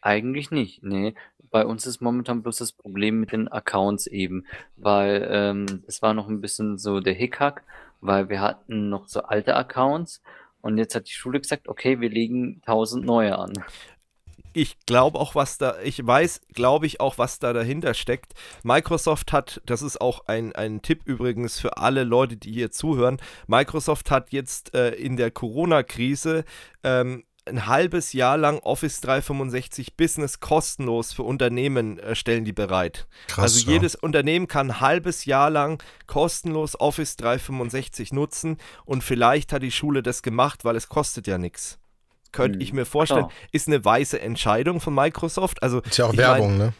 Eigentlich 0.00 0.50
nicht, 0.50 0.82
nee. 0.82 1.14
Bei 1.52 1.64
uns 1.64 1.86
ist 1.86 2.00
momentan 2.00 2.42
bloß 2.42 2.56
das 2.56 2.72
Problem 2.72 3.20
mit 3.20 3.30
den 3.30 3.46
Accounts 3.46 4.08
eben, 4.08 4.44
weil 4.74 5.28
ähm, 5.30 5.84
es 5.86 6.02
war 6.02 6.12
noch 6.12 6.26
ein 6.26 6.40
bisschen 6.40 6.78
so 6.78 6.98
der 6.98 7.14
Hickhack, 7.14 7.62
weil 8.00 8.28
wir 8.28 8.40
hatten 8.40 8.88
noch 8.88 9.06
so 9.06 9.22
alte 9.22 9.54
Accounts 9.54 10.20
und 10.62 10.78
jetzt 10.78 10.96
hat 10.96 11.06
die 11.06 11.12
Schule 11.12 11.38
gesagt, 11.38 11.68
okay, 11.68 12.00
wir 12.00 12.10
legen 12.10 12.60
1000 12.66 13.04
neue 13.04 13.38
an 13.38 13.52
ich 14.52 14.78
glaube 14.86 15.18
auch, 15.18 15.34
was 15.34 15.58
da, 15.58 15.76
ich 15.82 16.04
weiß, 16.04 16.42
glaube 16.54 16.86
ich 16.86 17.00
auch, 17.00 17.18
was 17.18 17.38
da 17.38 17.52
dahinter 17.52 17.94
steckt. 17.94 18.34
Microsoft 18.62 19.32
hat, 19.32 19.60
das 19.64 19.82
ist 19.82 20.00
auch 20.00 20.26
ein, 20.26 20.54
ein 20.54 20.82
Tipp 20.82 21.02
übrigens 21.04 21.60
für 21.60 21.78
alle 21.78 22.04
Leute, 22.04 22.36
die 22.36 22.52
hier 22.52 22.70
zuhören, 22.70 23.18
Microsoft 23.46 24.10
hat 24.10 24.32
jetzt 24.32 24.74
äh, 24.74 24.90
in 24.90 25.16
der 25.16 25.30
Corona-Krise 25.30 26.44
ähm, 26.82 27.24
ein 27.46 27.66
halbes 27.66 28.12
Jahr 28.12 28.36
lang 28.36 28.58
Office 28.60 29.00
365 29.00 29.96
Business 29.96 30.40
kostenlos 30.40 31.12
für 31.12 31.22
Unternehmen 31.22 31.98
äh, 31.98 32.14
stellen 32.14 32.44
die 32.44 32.52
bereit. 32.52 33.06
Krass, 33.28 33.54
also 33.54 33.70
jedes 33.70 33.94
ja. 33.94 34.00
Unternehmen 34.02 34.46
kann 34.46 34.70
ein 34.70 34.80
halbes 34.80 35.24
Jahr 35.24 35.50
lang 35.50 35.82
kostenlos 36.06 36.78
Office 36.78 37.16
365 37.16 38.12
nutzen 38.12 38.58
und 38.84 39.02
vielleicht 39.02 39.52
hat 39.52 39.62
die 39.62 39.70
Schule 39.70 40.02
das 40.02 40.22
gemacht, 40.22 40.64
weil 40.64 40.76
es 40.76 40.88
kostet 40.88 41.26
ja 41.26 41.38
nichts 41.38 41.78
könnte 42.32 42.58
hm, 42.58 42.62
ich 42.62 42.72
mir 42.72 42.84
vorstellen, 42.84 43.28
klar. 43.28 43.32
ist 43.52 43.68
eine 43.68 43.84
weiße 43.84 44.20
Entscheidung 44.20 44.80
von 44.80 44.94
Microsoft. 44.94 45.62
Also, 45.62 45.80
ist 45.80 45.98
ja 45.98 46.06
auch 46.06 46.16
Werbung, 46.16 46.58
mein, 46.58 46.66
ne? 46.66 46.72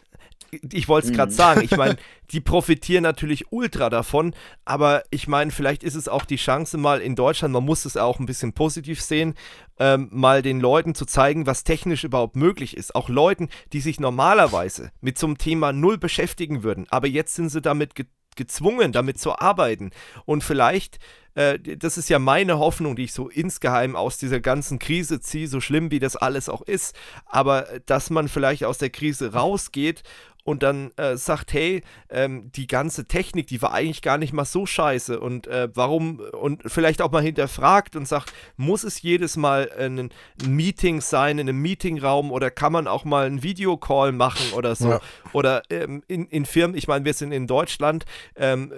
Ich 0.72 0.88
wollte 0.88 1.08
es 1.08 1.14
gerade 1.14 1.30
mhm. 1.30 1.36
sagen. 1.36 1.60
Ich 1.62 1.76
meine, 1.76 1.96
die 2.32 2.40
profitieren 2.40 3.02
natürlich 3.02 3.52
ultra 3.52 3.88
davon, 3.88 4.34
aber 4.64 5.04
ich 5.10 5.28
meine, 5.28 5.50
vielleicht 5.50 5.84
ist 5.84 5.94
es 5.94 6.08
auch 6.08 6.24
die 6.24 6.36
Chance, 6.36 6.76
mal 6.76 7.00
in 7.00 7.14
Deutschland, 7.14 7.52
man 7.52 7.64
muss 7.64 7.84
es 7.84 7.96
auch 7.96 8.18
ein 8.18 8.26
bisschen 8.26 8.52
positiv 8.52 9.00
sehen, 9.00 9.34
ähm, 9.78 10.08
mal 10.10 10.42
den 10.42 10.60
Leuten 10.60 10.94
zu 10.94 11.06
zeigen, 11.06 11.46
was 11.46 11.64
technisch 11.64 12.04
überhaupt 12.04 12.36
möglich 12.36 12.76
ist. 12.76 12.94
Auch 12.94 13.08
Leuten, 13.08 13.48
die 13.72 13.80
sich 13.80 14.00
normalerweise 14.00 14.90
mit 15.00 15.18
so 15.18 15.26
einem 15.26 15.38
Thema 15.38 15.72
null 15.72 15.98
beschäftigen 15.98 16.62
würden, 16.62 16.86
aber 16.90 17.06
jetzt 17.06 17.34
sind 17.34 17.50
sie 17.50 17.62
damit 17.62 17.94
ge 17.94 18.06
gezwungen, 18.36 18.92
damit 18.92 19.18
zu 19.18 19.38
arbeiten. 19.38 19.90
Und 20.24 20.44
vielleicht 20.44 20.98
äh, 21.34 21.58
das 21.58 21.98
ist 21.98 22.08
ja 22.08 22.18
meine 22.18 22.58
Hoffnung, 22.58 22.96
die 22.96 23.04
ich 23.04 23.12
so 23.12 23.28
insgeheim 23.28 23.96
aus 23.96 24.18
dieser 24.18 24.40
ganzen 24.40 24.78
Krise 24.78 25.20
ziehe, 25.20 25.48
so 25.48 25.60
schlimm 25.60 25.90
wie 25.90 25.98
das 25.98 26.16
alles 26.16 26.48
auch 26.48 26.62
ist, 26.62 26.94
aber 27.26 27.70
äh, 27.70 27.80
dass 27.86 28.10
man 28.10 28.28
vielleicht 28.28 28.64
aus 28.64 28.78
der 28.78 28.90
Krise 28.90 29.32
rausgeht 29.32 30.02
und 30.44 30.62
dann 30.62 30.90
äh, 30.96 31.16
sagt, 31.16 31.52
hey, 31.52 31.82
ähm, 32.08 32.50
die 32.52 32.66
ganze 32.66 33.06
Technik, 33.06 33.46
die 33.46 33.60
war 33.62 33.72
eigentlich 33.72 34.02
gar 34.02 34.18
nicht 34.18 34.32
mal 34.32 34.44
so 34.44 34.66
scheiße 34.66 35.20
und 35.20 35.46
äh, 35.46 35.68
warum 35.74 36.20
und 36.20 36.62
vielleicht 36.66 37.02
auch 37.02 37.10
mal 37.10 37.22
hinterfragt 37.22 37.96
und 37.96 38.06
sagt, 38.06 38.32
muss 38.56 38.84
es 38.84 39.02
jedes 39.02 39.36
Mal 39.36 39.70
ein, 39.78 39.98
ein, 39.98 40.10
Meeting 40.46 41.00
sein 41.00 41.38
in 41.38 41.48
einem 41.48 41.60
Meetingraum 41.60 42.32
oder 42.32 42.50
kann 42.50 42.72
man 42.72 42.86
auch 42.86 43.04
mal 43.04 43.26
einen 43.26 43.42
Videocall 43.42 44.12
machen 44.12 44.52
oder 44.54 44.74
so 44.74 44.90
ja. 44.90 45.00
oder 45.32 45.62
ähm, 45.70 46.02
in, 46.08 46.26
in 46.26 46.46
Firmen, 46.46 46.76
ich 46.76 46.88
meine, 46.88 47.04
wir 47.04 47.14
sind 47.14 47.32
in 47.32 47.46
Deutschland, 47.46 48.04
ähm, 48.36 48.72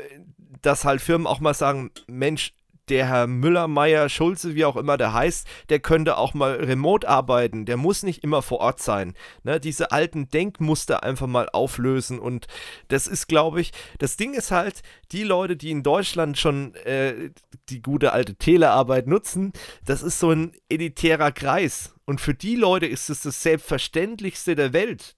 dass 0.62 0.84
halt 0.84 1.00
Firmen 1.00 1.26
auch 1.26 1.40
mal 1.40 1.54
sagen, 1.54 1.90
Mensch, 2.06 2.54
der 2.88 3.06
Herr 3.06 3.26
Müller, 3.26 3.68
Meier, 3.68 4.08
Schulze, 4.08 4.54
wie 4.54 4.64
auch 4.64 4.76
immer 4.76 4.96
der 4.96 5.12
heißt, 5.12 5.46
der 5.68 5.80
könnte 5.80 6.16
auch 6.16 6.34
mal 6.34 6.52
remote 6.54 7.08
arbeiten. 7.08 7.64
Der 7.64 7.76
muss 7.76 8.02
nicht 8.02 8.24
immer 8.24 8.42
vor 8.42 8.58
Ort 8.58 8.82
sein. 8.82 9.14
Ne? 9.44 9.60
Diese 9.60 9.92
alten 9.92 10.28
Denkmuster 10.28 11.02
einfach 11.02 11.26
mal 11.26 11.48
auflösen. 11.52 12.18
Und 12.18 12.48
das 12.88 13.06
ist, 13.06 13.28
glaube 13.28 13.60
ich, 13.60 13.72
das 13.98 14.16
Ding 14.16 14.34
ist 14.34 14.50
halt, 14.50 14.82
die 15.12 15.22
Leute, 15.22 15.56
die 15.56 15.70
in 15.70 15.82
Deutschland 15.82 16.38
schon 16.38 16.74
äh, 16.84 17.30
die 17.68 17.82
gute 17.82 18.12
alte 18.12 18.34
Telearbeit 18.34 19.06
nutzen, 19.06 19.52
das 19.84 20.02
ist 20.02 20.18
so 20.18 20.30
ein 20.30 20.52
elitärer 20.68 21.32
Kreis. 21.32 21.94
Und 22.04 22.20
für 22.20 22.34
die 22.34 22.56
Leute 22.56 22.86
ist 22.86 23.10
es 23.10 23.22
das 23.22 23.42
Selbstverständlichste 23.42 24.56
der 24.56 24.72
Welt, 24.72 25.16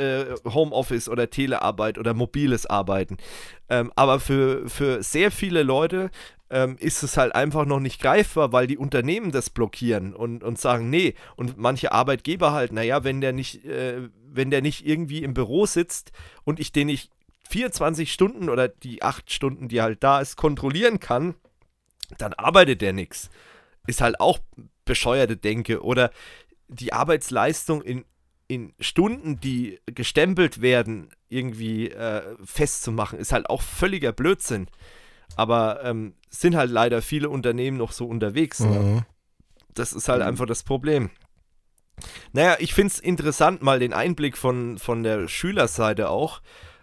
äh, 0.00 0.34
Homeoffice 0.44 1.08
oder 1.08 1.30
Telearbeit 1.30 1.98
oder 1.98 2.14
mobiles 2.14 2.66
Arbeiten. 2.66 3.18
Ähm, 3.68 3.92
aber 3.94 4.20
für, 4.20 4.68
für 4.68 5.02
sehr 5.02 5.30
viele 5.30 5.62
Leute 5.62 6.10
ähm, 6.50 6.76
ist 6.78 7.02
es 7.02 7.16
halt 7.16 7.34
einfach 7.34 7.64
noch 7.64 7.80
nicht 7.80 8.00
greifbar, 8.00 8.52
weil 8.52 8.66
die 8.66 8.78
Unternehmen 8.78 9.30
das 9.30 9.50
blockieren 9.50 10.14
und, 10.14 10.42
und 10.42 10.58
sagen, 10.58 10.90
nee. 10.90 11.14
Und 11.36 11.58
manche 11.58 11.92
Arbeitgeber 11.92 12.52
halt, 12.52 12.72
naja, 12.72 13.04
wenn 13.04 13.20
der 13.20 13.32
nicht, 13.32 13.64
äh, 13.64 14.08
wenn 14.26 14.50
der 14.50 14.62
nicht 14.62 14.86
irgendwie 14.86 15.22
im 15.22 15.34
Büro 15.34 15.66
sitzt 15.66 16.12
und 16.44 16.58
ich 16.58 16.72
den 16.72 16.88
nicht 16.88 17.10
24 17.48 18.12
Stunden 18.12 18.48
oder 18.48 18.68
die 18.68 19.02
8 19.02 19.30
Stunden, 19.30 19.68
die 19.68 19.82
halt 19.82 20.02
da 20.02 20.20
ist, 20.20 20.36
kontrollieren 20.36 21.00
kann, 21.00 21.34
dann 22.18 22.32
arbeitet 22.32 22.80
der 22.80 22.92
nichts. 22.92 23.30
Ist 23.86 24.00
halt 24.00 24.20
auch 24.20 24.38
bescheuerte 24.84 25.36
Denke. 25.36 25.82
Oder 25.82 26.10
die 26.68 26.92
Arbeitsleistung 26.92 27.82
in 27.82 28.04
in 28.50 28.74
Stunden, 28.80 29.38
die 29.38 29.78
gestempelt 29.86 30.60
werden, 30.60 31.10
irgendwie 31.28 31.88
äh, 31.88 32.22
festzumachen, 32.44 33.20
ist 33.20 33.30
halt 33.32 33.48
auch 33.48 33.62
völliger 33.62 34.10
Blödsinn. 34.10 34.66
Aber 35.36 35.84
ähm, 35.84 36.14
sind 36.28 36.56
halt 36.56 36.72
leider 36.72 37.00
viele 37.00 37.30
Unternehmen 37.30 37.76
noch 37.76 37.92
so 37.92 38.06
unterwegs. 38.06 38.58
Ne? 38.58 38.66
Mhm. 38.66 38.94
Ne? 38.94 39.06
Das 39.72 39.92
ist 39.92 40.08
halt 40.08 40.22
mhm. 40.22 40.26
einfach 40.26 40.46
das 40.46 40.64
Problem. 40.64 41.10
Naja, 42.32 42.56
ich 42.58 42.74
finde 42.74 42.92
es 42.92 42.98
interessant, 42.98 43.62
mal 43.62 43.78
den 43.78 43.92
Einblick 43.92 44.36
von, 44.36 44.78
von 44.78 45.04
der 45.04 45.28
Schülerseite 45.28 46.10
auch. 46.10 46.42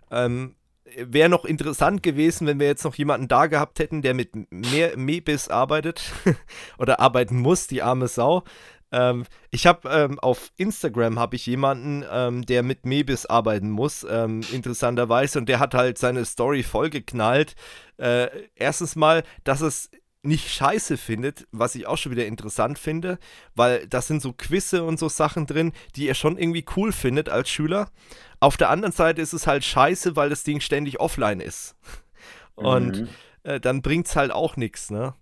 Ähm, 0.09 0.55
Wäre 0.95 1.27
noch 1.27 1.43
interessant 1.43 2.01
gewesen, 2.01 2.47
wenn 2.47 2.61
wir 2.61 2.67
jetzt 2.67 2.85
noch 2.85 2.95
jemanden 2.95 3.27
da 3.27 3.47
gehabt 3.47 3.79
hätten, 3.79 4.01
der 4.01 4.13
mit 4.13 4.31
mehr 4.51 4.95
Mebis 4.95 5.49
arbeitet 5.49 6.13
oder 6.77 7.01
arbeiten 7.01 7.37
muss, 7.37 7.67
die 7.67 7.81
arme 7.81 8.07
Sau. 8.07 8.43
Ähm, 8.91 9.25
ich 9.51 9.67
habe 9.67 9.89
ähm, 9.89 10.19
auf 10.19 10.51
Instagram 10.57 11.19
habe 11.19 11.35
ich 11.35 11.45
jemanden, 11.45 12.05
ähm, 12.09 12.45
der 12.45 12.63
mit 12.63 12.85
Mebis 12.85 13.25
arbeiten 13.25 13.69
muss, 13.69 14.05
ähm, 14.09 14.41
interessanterweise, 14.51 15.39
und 15.39 15.49
der 15.49 15.59
hat 15.59 15.73
halt 15.73 15.97
seine 15.97 16.25
Story 16.25 16.63
vollgeknallt. 16.63 17.55
Äh, 17.97 18.27
erstens 18.55 18.95
mal, 18.95 19.23
dass 19.43 19.61
es 19.61 19.89
nicht 20.23 20.49
scheiße 20.51 20.97
findet, 20.97 21.47
was 21.51 21.75
ich 21.75 21.87
auch 21.87 21.97
schon 21.97 22.11
wieder 22.11 22.25
interessant 22.25 22.79
finde, 22.79 23.17
weil 23.55 23.87
da 23.87 24.01
sind 24.01 24.21
so 24.21 24.33
Quizze 24.33 24.83
und 24.83 24.99
so 24.99 25.09
Sachen 25.09 25.45
drin, 25.45 25.73
die 25.95 26.05
ihr 26.05 26.15
schon 26.15 26.37
irgendwie 26.37 26.65
cool 26.75 26.91
findet 26.91 27.29
als 27.29 27.49
Schüler. 27.49 27.89
Auf 28.39 28.57
der 28.57 28.69
anderen 28.69 28.91
Seite 28.91 29.21
ist 29.21 29.33
es 29.33 29.47
halt 29.47 29.63
scheiße, 29.63 30.15
weil 30.15 30.29
das 30.29 30.43
Ding 30.43 30.59
ständig 30.59 30.99
offline 30.99 31.39
ist. 31.39 31.75
Und 32.55 33.01
mhm. 33.01 33.09
äh, 33.43 33.59
dann 33.59 33.81
bringt 33.81 34.07
es 34.07 34.15
halt 34.15 34.31
auch 34.31 34.57
nichts, 34.57 34.89
ne? 34.89 35.13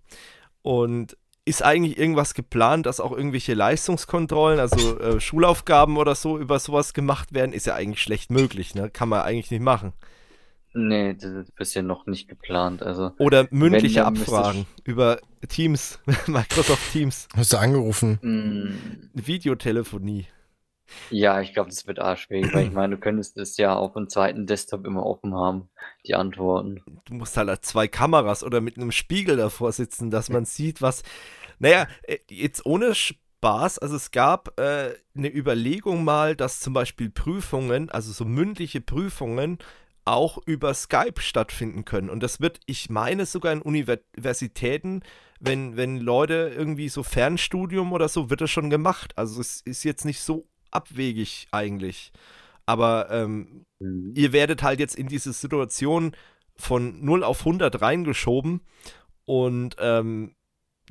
Und 0.62 1.16
ist 1.46 1.62
eigentlich 1.62 1.96
irgendwas 1.96 2.34
geplant, 2.34 2.86
dass 2.86 3.00
auch 3.00 3.12
irgendwelche 3.12 3.54
Leistungskontrollen, 3.54 4.58
also 4.58 4.98
äh, 4.98 5.20
Schulaufgaben 5.20 5.96
oder 5.96 6.14
so 6.14 6.38
über 6.38 6.58
sowas 6.58 6.92
gemacht 6.92 7.32
werden? 7.32 7.52
Ist 7.52 7.66
ja 7.66 7.74
eigentlich 7.74 8.02
schlecht 8.02 8.30
möglich, 8.30 8.74
ne? 8.74 8.90
Kann 8.90 9.08
man 9.08 9.22
eigentlich 9.22 9.50
nicht 9.50 9.62
machen. 9.62 9.92
Nee, 10.74 11.14
das 11.14 11.30
ist 11.30 11.54
bisher 11.54 11.82
noch 11.82 12.04
nicht 12.06 12.28
geplant. 12.28 12.82
Also, 12.82 13.12
Oder 13.18 13.46
mündliche 13.50 14.00
wenn, 14.00 14.06
Abfragen 14.06 14.66
über 14.84 15.18
Teams, 15.48 15.98
Microsoft 16.26 16.92
Teams. 16.92 17.28
Hast 17.34 17.54
du 17.54 17.56
angerufen? 17.56 18.18
Mm. 18.20 19.08
Videotelefonie. 19.14 20.26
Ja, 21.10 21.40
ich 21.40 21.52
glaube, 21.52 21.70
das 21.70 21.86
wird 21.86 21.98
arschschwierig, 21.98 22.52
weil 22.54 22.66
ich 22.66 22.72
meine, 22.72 22.96
du 22.96 23.00
könntest 23.00 23.36
es 23.36 23.56
ja 23.56 23.74
auf 23.74 23.94
dem 23.94 24.08
zweiten 24.08 24.46
Desktop 24.46 24.86
immer 24.86 25.04
offen 25.04 25.34
haben, 25.34 25.68
die 26.06 26.14
Antworten. 26.14 26.82
Du 27.04 27.14
musst 27.14 27.36
halt 27.36 27.64
zwei 27.64 27.88
Kameras 27.88 28.44
oder 28.44 28.60
mit 28.60 28.76
einem 28.76 28.92
Spiegel 28.92 29.36
davor 29.36 29.72
sitzen, 29.72 30.10
dass 30.10 30.28
man 30.28 30.44
sieht, 30.44 30.82
was. 30.82 31.02
Naja, 31.58 31.86
äh, 32.02 32.18
jetzt 32.28 32.66
ohne 32.66 32.94
Spaß, 32.94 33.78
also 33.78 33.96
es 33.96 34.10
gab 34.10 34.58
äh, 34.60 34.94
eine 35.16 35.34
Überlegung 35.34 36.04
mal, 36.04 36.36
dass 36.36 36.60
zum 36.60 36.72
Beispiel 36.72 37.10
Prüfungen, 37.10 37.90
also 37.90 38.12
so 38.12 38.24
mündliche 38.24 38.80
Prüfungen, 38.80 39.58
auch 40.04 40.38
über 40.46 40.72
Skype 40.72 41.20
stattfinden 41.20 41.84
können. 41.84 42.10
Und 42.10 42.22
das 42.22 42.40
wird, 42.40 42.60
ich 42.66 42.90
meine, 42.90 43.26
sogar 43.26 43.52
in 43.52 43.60
Universitäten, 43.60 45.02
wenn, 45.40 45.76
wenn 45.76 45.98
Leute 45.98 46.52
irgendwie 46.56 46.88
so 46.88 47.02
Fernstudium 47.02 47.92
oder 47.92 48.08
so, 48.08 48.30
wird 48.30 48.40
das 48.40 48.50
schon 48.50 48.70
gemacht. 48.70 49.18
Also 49.18 49.40
es 49.40 49.60
ist 49.62 49.82
jetzt 49.82 50.04
nicht 50.04 50.20
so 50.20 50.46
abwegig 50.76 51.48
eigentlich. 51.50 52.12
Aber 52.66 53.08
ähm, 53.10 53.64
mhm. 53.78 54.12
ihr 54.14 54.32
werdet 54.32 54.62
halt 54.62 54.80
jetzt 54.80 54.96
in 54.96 55.08
diese 55.08 55.32
Situation 55.32 56.14
von 56.56 57.04
0 57.04 57.22
auf 57.22 57.40
100 57.40 57.80
reingeschoben 57.80 58.60
und 59.24 59.76
ähm, 59.78 60.34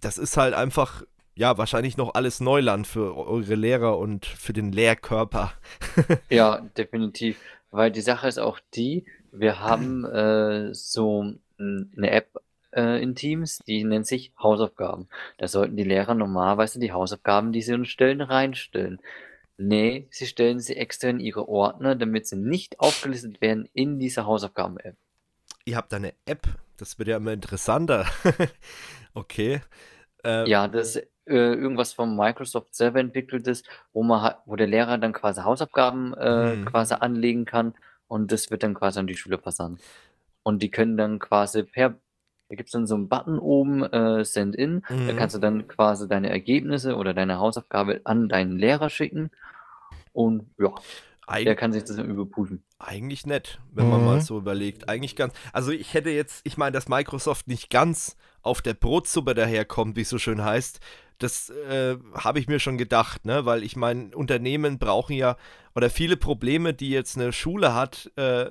das 0.01 0.17
ist 0.17 0.37
halt 0.37 0.53
einfach, 0.53 1.03
ja, 1.35 1.57
wahrscheinlich 1.57 1.97
noch 1.97 2.13
alles 2.13 2.39
Neuland 2.39 2.85
für 2.85 3.15
eure 3.15 3.55
Lehrer 3.55 3.97
und 3.97 4.25
für 4.25 4.53
den 4.53 4.71
Lehrkörper. 4.71 5.53
ja, 6.29 6.61
definitiv. 6.77 7.39
Weil 7.71 7.91
die 7.91 8.01
Sache 8.01 8.27
ist 8.27 8.37
auch 8.37 8.59
die, 8.75 9.05
wir 9.31 9.59
haben 9.59 10.05
äh, 10.05 10.73
so 10.73 11.33
eine 11.57 12.11
App 12.11 12.41
äh, 12.71 13.01
in 13.01 13.15
Teams, 13.15 13.59
die 13.67 13.83
nennt 13.83 14.07
sich 14.07 14.31
Hausaufgaben. 14.41 15.07
Da 15.37 15.47
sollten 15.47 15.75
die 15.75 15.83
Lehrer 15.83 16.13
normalerweise 16.13 16.79
die 16.79 16.91
Hausaufgaben, 16.91 17.51
die 17.51 17.61
sie 17.61 17.73
uns 17.73 17.89
stellen, 17.89 18.21
reinstellen. 18.21 18.99
Nee, 19.57 20.07
sie 20.11 20.27
stellen 20.27 20.59
sie 20.59 20.75
extra 20.75 21.07
in 21.09 21.19
ihre 21.19 21.47
Ordner, 21.47 21.95
damit 21.95 22.27
sie 22.27 22.35
nicht 22.35 22.79
aufgelistet 22.79 23.39
werden 23.41 23.69
in 23.73 23.99
dieser 23.99 24.25
Hausaufgaben-App. 24.25 24.97
Ihr 25.65 25.77
habt 25.77 25.93
eine 25.93 26.13
App, 26.25 26.47
das 26.77 26.99
wird 26.99 27.07
ja 27.07 27.17
immer 27.17 27.31
interessanter. 27.31 28.05
okay. 29.13 29.61
Äh, 30.23 30.49
ja, 30.49 30.67
das 30.67 30.95
ist 30.95 31.07
äh, 31.27 31.53
irgendwas 31.53 31.93
von 31.93 32.15
Microsoft 32.15 32.75
selber 32.75 32.99
entwickelt 32.99 33.47
ist, 33.47 33.67
wo 33.93 34.03
man 34.03 34.35
wo 34.45 34.55
der 34.55 34.67
Lehrer 34.67 34.97
dann 34.97 35.13
quasi 35.13 35.41
Hausaufgaben 35.41 36.13
äh, 36.13 36.51
hm. 36.53 36.65
quasi 36.65 36.93
anlegen 36.95 37.45
kann 37.45 37.73
und 38.07 38.31
das 38.31 38.51
wird 38.51 38.63
dann 38.63 38.73
quasi 38.73 38.99
an 38.99 39.07
die 39.07 39.15
Schüler 39.15 39.39
versandt. 39.39 39.81
Und 40.43 40.61
die 40.61 40.69
können 40.69 40.97
dann 40.97 41.17
quasi 41.17 41.63
per 41.63 41.95
da 42.49 42.55
gibt 42.55 42.67
es 42.67 42.73
dann 42.73 42.85
so 42.85 42.95
einen 42.95 43.09
Button 43.09 43.39
oben, 43.39 43.83
äh, 43.83 44.23
Send 44.23 44.55
In. 44.55 44.83
Mhm. 44.89 45.07
Da 45.07 45.13
kannst 45.13 45.35
du 45.35 45.39
dann 45.39 45.67
quasi 45.67 46.07
deine 46.07 46.29
Ergebnisse 46.29 46.95
oder 46.95 47.13
deine 47.13 47.39
Hausaufgabe 47.39 48.01
an 48.03 48.29
deinen 48.29 48.57
Lehrer 48.57 48.89
schicken. 48.89 49.31
Und 50.13 50.45
ja, 50.59 50.71
Eig 51.27 51.45
der 51.45 51.55
kann 51.55 51.73
sich 51.73 51.83
das 51.83 51.95
dann 51.95 52.09
überprüfen. 52.09 52.63
Eigentlich 52.77 53.25
nett, 53.25 53.59
wenn 53.71 53.85
mhm. 53.85 53.91
man 53.91 54.05
mal 54.05 54.15
mhm. 54.17 54.21
so 54.21 54.37
überlegt. 54.37 54.89
Eigentlich 54.89 55.15
ganz. 55.15 55.33
Also 55.53 55.71
ich 55.71 55.93
hätte 55.93 56.11
jetzt, 56.11 56.41
ich 56.43 56.57
meine, 56.57 56.71
dass 56.71 56.87
Microsoft 56.87 57.47
nicht 57.47 57.69
ganz 57.69 58.15
auf 58.41 58.61
der 58.61 58.75
Brotsuppe 58.75 59.33
daherkommt, 59.33 59.95
wie 59.95 60.01
es 60.01 60.09
so 60.09 60.19
schön 60.19 60.43
heißt. 60.43 60.79
Das 61.17 61.49
äh, 61.49 61.97
habe 62.13 62.39
ich 62.39 62.47
mir 62.47 62.59
schon 62.59 62.77
gedacht, 62.77 63.25
ne? 63.25 63.45
Weil 63.45 63.63
ich 63.63 63.75
meine, 63.75 64.15
Unternehmen 64.15 64.77
brauchen 64.77 65.13
ja, 65.13 65.37
oder 65.73 65.89
viele 65.89 66.17
Probleme, 66.17 66.73
die 66.73 66.91
jetzt 66.91 67.17
eine 67.17 67.33
Schule 67.33 67.73
hat, 67.73 68.11
äh, 68.17 68.47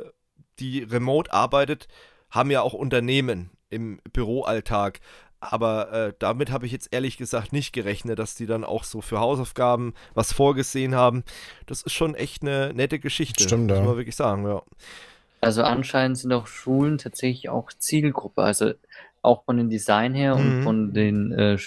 die 0.58 0.82
remote 0.82 1.32
arbeitet, 1.32 1.86
haben 2.30 2.50
ja 2.50 2.62
auch 2.62 2.72
Unternehmen 2.72 3.50
im 3.74 4.00
Büroalltag. 4.12 5.00
Aber 5.40 5.92
äh, 5.92 6.12
damit 6.18 6.50
habe 6.50 6.64
ich 6.64 6.72
jetzt 6.72 6.88
ehrlich 6.92 7.18
gesagt 7.18 7.52
nicht 7.52 7.72
gerechnet, 7.72 8.18
dass 8.18 8.34
die 8.34 8.46
dann 8.46 8.64
auch 8.64 8.84
so 8.84 9.02
für 9.02 9.20
Hausaufgaben 9.20 9.92
was 10.14 10.32
vorgesehen 10.32 10.94
haben. 10.94 11.22
Das 11.66 11.82
ist 11.82 11.92
schon 11.92 12.14
echt 12.14 12.42
eine 12.42 12.72
nette 12.72 12.98
Geschichte. 12.98 13.44
Stimmt, 13.44 13.70
muss 13.70 13.80
man 13.80 13.96
wirklich 13.96 14.16
sagen, 14.16 14.46
ja. 14.46 14.62
Also 15.42 15.62
anscheinend 15.62 16.16
sind 16.16 16.32
auch 16.32 16.46
Schulen 16.46 16.96
tatsächlich 16.96 17.50
auch 17.50 17.70
Zielgruppe. 17.72 18.42
Also 18.42 18.72
auch 19.20 19.44
von 19.44 19.58
dem 19.58 19.68
Design 19.68 20.14
her 20.14 20.36
mhm. 20.36 20.40
und 20.40 20.62
von 20.62 20.94
den 20.94 21.32
äh, 21.32 21.58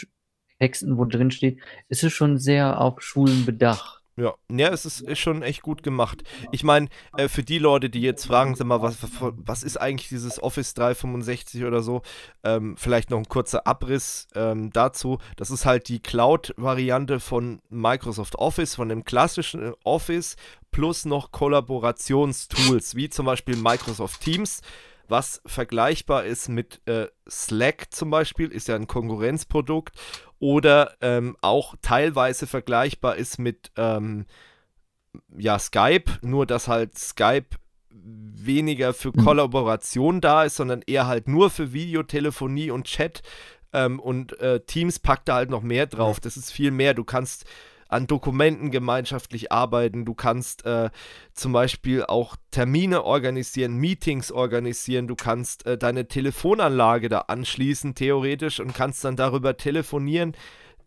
Texten, 0.59 0.97
wo 0.97 1.05
drin 1.05 1.31
steht, 1.31 1.59
ist 1.89 2.03
es 2.03 2.13
schon 2.13 2.37
sehr 2.37 2.81
auf 2.81 3.01
Schulen 3.01 3.45
bedacht. 3.45 3.96
Ja, 4.19 4.33
ja, 4.51 4.69
es 4.69 4.83
ist, 4.85 5.01
ist 5.01 5.19
schon 5.19 5.43
echt 5.43 5.61
gut 5.61 5.83
gemacht. 5.83 6.23
Ich 6.51 6.63
meine, 6.63 6.89
äh, 7.15 7.27
für 7.27 7.43
die 7.43 7.59
Leute, 7.59 7.87
die 7.91 8.01
jetzt 8.01 8.25
fragen, 8.25 8.55
sag 8.55 8.65
mal, 8.65 8.81
was, 8.81 8.97
was 9.21 9.61
ist 9.61 9.77
eigentlich 9.77 10.09
dieses 10.09 10.41
Office 10.41 10.73
365 10.73 11.63
oder 11.65 11.83
so, 11.83 12.01
ähm, 12.43 12.75
vielleicht 12.77 13.11
noch 13.11 13.19
ein 13.19 13.27
kurzer 13.27 13.67
Abriss 13.67 14.27
ähm, 14.33 14.71
dazu. 14.71 15.19
Das 15.35 15.51
ist 15.51 15.67
halt 15.67 15.87
die 15.87 15.99
Cloud-Variante 15.99 17.19
von 17.19 17.61
Microsoft 17.69 18.37
Office, 18.37 18.73
von 18.73 18.89
dem 18.89 19.05
klassischen 19.05 19.75
Office, 19.83 20.35
plus 20.71 21.05
noch 21.05 21.31
Kollaborationstools, 21.31 22.95
wie 22.95 23.09
zum 23.09 23.27
Beispiel 23.27 23.55
Microsoft 23.55 24.21
Teams 24.21 24.61
was 25.07 25.41
vergleichbar 25.45 26.25
ist 26.25 26.49
mit 26.49 26.81
äh, 26.85 27.07
Slack 27.29 27.87
zum 27.91 28.09
Beispiel, 28.09 28.49
ist 28.49 28.67
ja 28.67 28.75
ein 28.75 28.87
Konkurrenzprodukt 28.87 29.95
oder 30.39 30.95
ähm, 31.01 31.35
auch 31.41 31.75
teilweise 31.81 32.47
vergleichbar 32.47 33.15
ist 33.15 33.39
mit 33.39 33.71
ähm, 33.75 34.25
ja, 35.35 35.57
Skype, 35.57 36.19
nur 36.21 36.45
dass 36.45 36.67
halt 36.67 36.97
Skype 36.97 37.57
weniger 37.89 38.93
für 38.93 39.09
mhm. 39.09 39.23
Kollaboration 39.23 40.21
da 40.21 40.43
ist, 40.43 40.55
sondern 40.55 40.81
eher 40.85 41.07
halt 41.07 41.27
nur 41.27 41.49
für 41.49 41.73
Videotelefonie 41.73 42.71
und 42.71 42.85
Chat. 42.85 43.21
Ähm, 43.73 43.99
und 43.99 44.39
äh, 44.39 44.61
Teams 44.61 44.99
packt 44.99 45.27
da 45.27 45.35
halt 45.35 45.49
noch 45.49 45.61
mehr 45.61 45.87
drauf. 45.87 46.19
Das 46.19 46.37
ist 46.37 46.51
viel 46.51 46.71
mehr. 46.71 46.93
Du 46.93 47.03
kannst 47.03 47.45
an 47.89 48.07
Dokumenten 48.07 48.71
gemeinschaftlich 48.71 49.51
arbeiten. 49.51 50.05
Du 50.05 50.13
kannst 50.13 50.65
äh, 50.65 50.89
zum 51.33 51.53
Beispiel 51.53 52.03
auch 52.03 52.35
Termine 52.51 53.03
organisieren, 53.03 53.77
Meetings 53.77 54.31
organisieren. 54.31 55.07
Du 55.07 55.15
kannst 55.15 55.65
äh, 55.65 55.77
deine 55.77 56.07
Telefonanlage 56.07 57.09
da 57.09 57.19
anschließen, 57.21 57.95
theoretisch, 57.95 58.59
und 58.59 58.73
kannst 58.73 59.03
dann 59.03 59.15
darüber 59.15 59.57
telefonieren. 59.57 60.35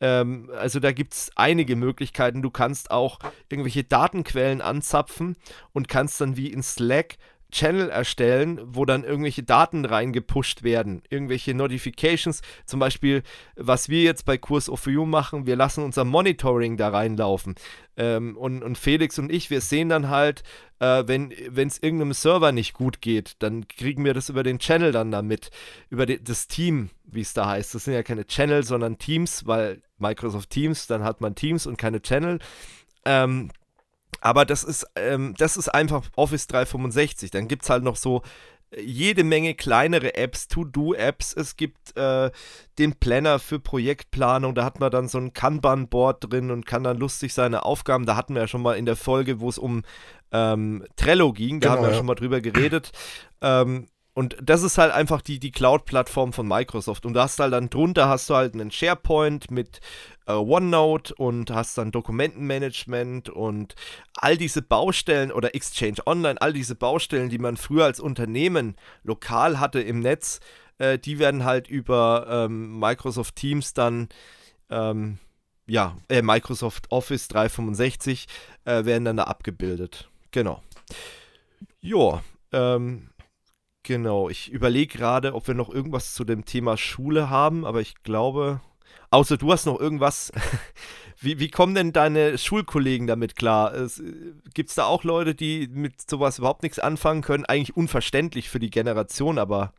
Ähm, 0.01 0.51
also 0.57 0.81
da 0.81 0.93
gibt 0.93 1.15
es 1.15 1.31
einige 1.37 1.77
Möglichkeiten. 1.77 2.43
Du 2.43 2.51
kannst 2.51 2.91
auch 2.91 3.19
irgendwelche 3.49 3.85
Datenquellen 3.85 4.61
anzapfen 4.61 5.37
und 5.73 5.89
kannst 5.89 6.21
dann 6.21 6.37
wie 6.37 6.49
in 6.49 6.63
Slack 6.63 7.17
Channel 7.51 7.91
erstellen, 7.91 8.61
wo 8.65 8.85
dann 8.85 9.05
irgendwelche 9.05 9.43
Daten 9.43 9.85
reingepusht 9.85 10.63
werden, 10.63 11.03
irgendwelche 11.11 11.55
Notifications, 11.55 12.43
zum 12.67 12.81
Beispiel, 12.81 13.23
was 13.57 13.89
wir 13.89 14.03
jetzt 14.03 14.25
bei 14.25 14.39
Kurs 14.39 14.69
of 14.69 14.87
You 14.87 15.07
machen, 15.07 15.47
wir 15.47 15.57
lassen 15.57 15.85
unser 15.85 16.05
Monitoring 16.05 16.77
da 16.77 16.89
reinlaufen. 16.89 17.55
Ähm, 17.97 18.37
und, 18.37 18.63
und 18.63 18.79
Felix 18.79 19.19
und 19.19 19.31
ich, 19.31 19.51
wir 19.51 19.61
sehen 19.61 19.89
dann 19.89 20.09
halt, 20.09 20.43
äh, 20.79 21.05
wenn 21.07 21.31
es 21.31 21.79
irgendeinem 21.83 22.13
Server 22.13 22.53
nicht 22.53 22.73
gut 22.73 23.01
geht, 23.01 23.35
dann 23.41 23.69
kriegen 23.69 24.05
wir 24.05 24.15
das 24.15 24.29
über 24.29 24.43
den 24.43 24.59
Channel 24.59 24.93
dann 24.93 25.11
damit, 25.11 25.51
über 25.91 26.07
die, 26.07 26.23
das 26.23 26.49
Team, 26.49 26.91
wie 27.05 27.21
es 27.21 27.35
da 27.35 27.47
heißt. 27.47 27.75
Das 27.75 27.85
sind 27.85 27.95
ja 27.95 28.03
keine 28.03 28.27
Channel, 28.27 28.63
sondern 28.65 28.99
Teams, 28.99 29.47
weil 29.47 29.83
Microsoft 29.99 30.51
Teams, 30.51 30.87
dann 30.87 31.05
hat 31.05 31.21
man 31.21 31.35
Teams 31.35 31.67
und 31.67 31.77
keine 31.77 32.01
Channel. 32.01 32.39
Ähm, 33.05 33.51
aber 34.21 34.45
das 34.45 34.65
ist, 34.65 34.87
ähm, 34.97 35.35
das 35.39 35.57
ist 35.57 35.69
einfach 35.69 36.09
Office 36.17 36.47
365. 36.47 37.31
Dann 37.31 37.49
gibt 37.49 37.63
es 37.63 37.71
halt 37.71 37.83
noch 37.83 37.97
so 37.97 38.23
äh, 38.71 38.83
jede 38.83 39.25
Menge 39.25 39.55
kleinere 39.55 40.15
Apps, 40.15 40.49
To-Do-Apps. 40.49 41.35
Es 41.35 41.57
gibt 41.57 41.97
äh, 41.97 42.31
den 42.79 42.95
Planner 42.95 43.39
für 43.39 43.59
Projektplanung. 43.59 44.55
Da 44.55 44.65
hat 44.65 44.81
man 44.81 44.91
dann 44.91 45.09
so 45.09 45.19
ein 45.19 45.33
Kanban-Board 45.33 46.31
drin 46.31 46.51
und 46.51 46.67
kann 46.67 46.85
dann 46.85 46.99
lustig 46.99 47.35
seine 47.35 47.65
Aufgaben. 47.65 48.07
Da 48.07 48.17
hatten 48.17 48.35
wir 48.35 48.43
ja 48.43 48.49
schon 48.49 48.63
mal 48.63 48.77
in 48.77 48.87
der 48.87 48.97
Folge, 48.97 49.41
wo 49.41 49.49
es 49.49 49.59
um 49.59 49.83
ähm, 50.33 50.85
Trello 50.97 51.33
ging. 51.33 51.61
Da 51.61 51.69
genau, 51.69 51.77
haben 51.77 51.87
wir 51.87 51.91
ja. 51.93 51.97
schon 51.97 52.07
mal 52.07 52.15
drüber 52.15 52.41
geredet. 52.41 52.93
Ähm, 53.41 53.87
und 54.13 54.37
das 54.43 54.63
ist 54.63 54.77
halt 54.77 54.93
einfach 54.93 55.23
die, 55.23 55.39
die 55.39 55.53
Cloud-Plattform 55.53 56.33
von 56.33 56.47
Microsoft. 56.47 57.07
Und 57.07 57.15
da 57.15 57.23
hast 57.23 57.39
du 57.39 57.45
halt 57.45 57.53
dann 57.53 57.71
drunter 57.71 58.09
hast 58.09 58.29
du 58.29 58.35
halt 58.35 58.55
einen 58.55 58.71
SharePoint 58.71 59.51
mit 59.51 59.81
äh, 60.31 60.37
OneNote 60.37 61.15
und 61.15 61.51
hast 61.51 61.79
dann 61.79 61.91
Dokumentenmanagement 61.91 63.29
und 63.29 63.75
all 64.15 64.37
diese 64.37 64.63
Baustellen 64.63 65.33
oder 65.33 65.55
Exchange 65.55 65.99
Online, 66.07 66.41
all 66.41 66.53
diese 66.53 66.75
Baustellen, 66.75 67.29
die 67.29 67.39
man 67.39 67.57
früher 67.57 67.85
als 67.85 68.01
Unternehmen 68.01 68.77
lokal 69.03 69.61
hatte 69.61 69.81
im 69.81 70.01
Netz, 70.01 70.41
äh, 70.79 70.99
die 70.99 71.19
werden 71.19 71.45
halt 71.45 71.69
über 71.69 72.27
ähm, 72.29 72.79
Microsoft 72.79 73.37
Teams 73.37 73.75
dann, 73.75 74.09
ähm, 74.71 75.19
ja, 75.67 75.97
äh, 76.09 76.23
Microsoft 76.23 76.91
Office 76.91 77.29
365 77.29 78.27
äh, 78.65 78.85
werden 78.85 79.05
dann 79.05 79.19
da 79.19 79.25
abgebildet. 79.25 80.11
Genau. 80.31 80.63
Ja, 81.81 82.23
ähm, 82.53 83.11
genau. 83.83 84.29
Ich 84.29 84.51
überlege 84.51 84.99
gerade, 84.99 85.35
ob 85.35 85.47
wir 85.47 85.55
noch 85.55 85.69
irgendwas 85.69 86.15
zu 86.15 86.25
dem 86.25 86.45
Thema 86.45 86.77
Schule 86.77 87.31
haben, 87.31 87.65
aber 87.65 87.81
ich 87.81 88.03
glaube, 88.03 88.61
außer 89.11 89.37
du 89.37 89.53
hast 89.53 89.67
noch 89.67 89.79
irgendwas. 89.79 90.33
wie, 91.21 91.39
wie 91.39 91.51
kommen 91.51 91.75
denn 91.75 91.93
deine 91.93 92.39
Schulkollegen 92.39 93.07
damit 93.07 93.37
klar? 93.37 93.73
Gibt 94.55 94.71
es 94.71 94.77
da 94.77 94.85
auch 94.85 95.05
Leute, 95.05 95.35
die 95.35 95.69
mit 95.69 96.09
sowas 96.09 96.39
überhaupt 96.39 96.63
nichts 96.63 96.79
anfangen 96.79 97.23
können? 97.23 97.45
Eigentlich 97.45 97.77
unverständlich 97.77 98.49
für 98.49 98.59
die 98.59 98.71
Generation, 98.71 99.39
aber 99.39 99.73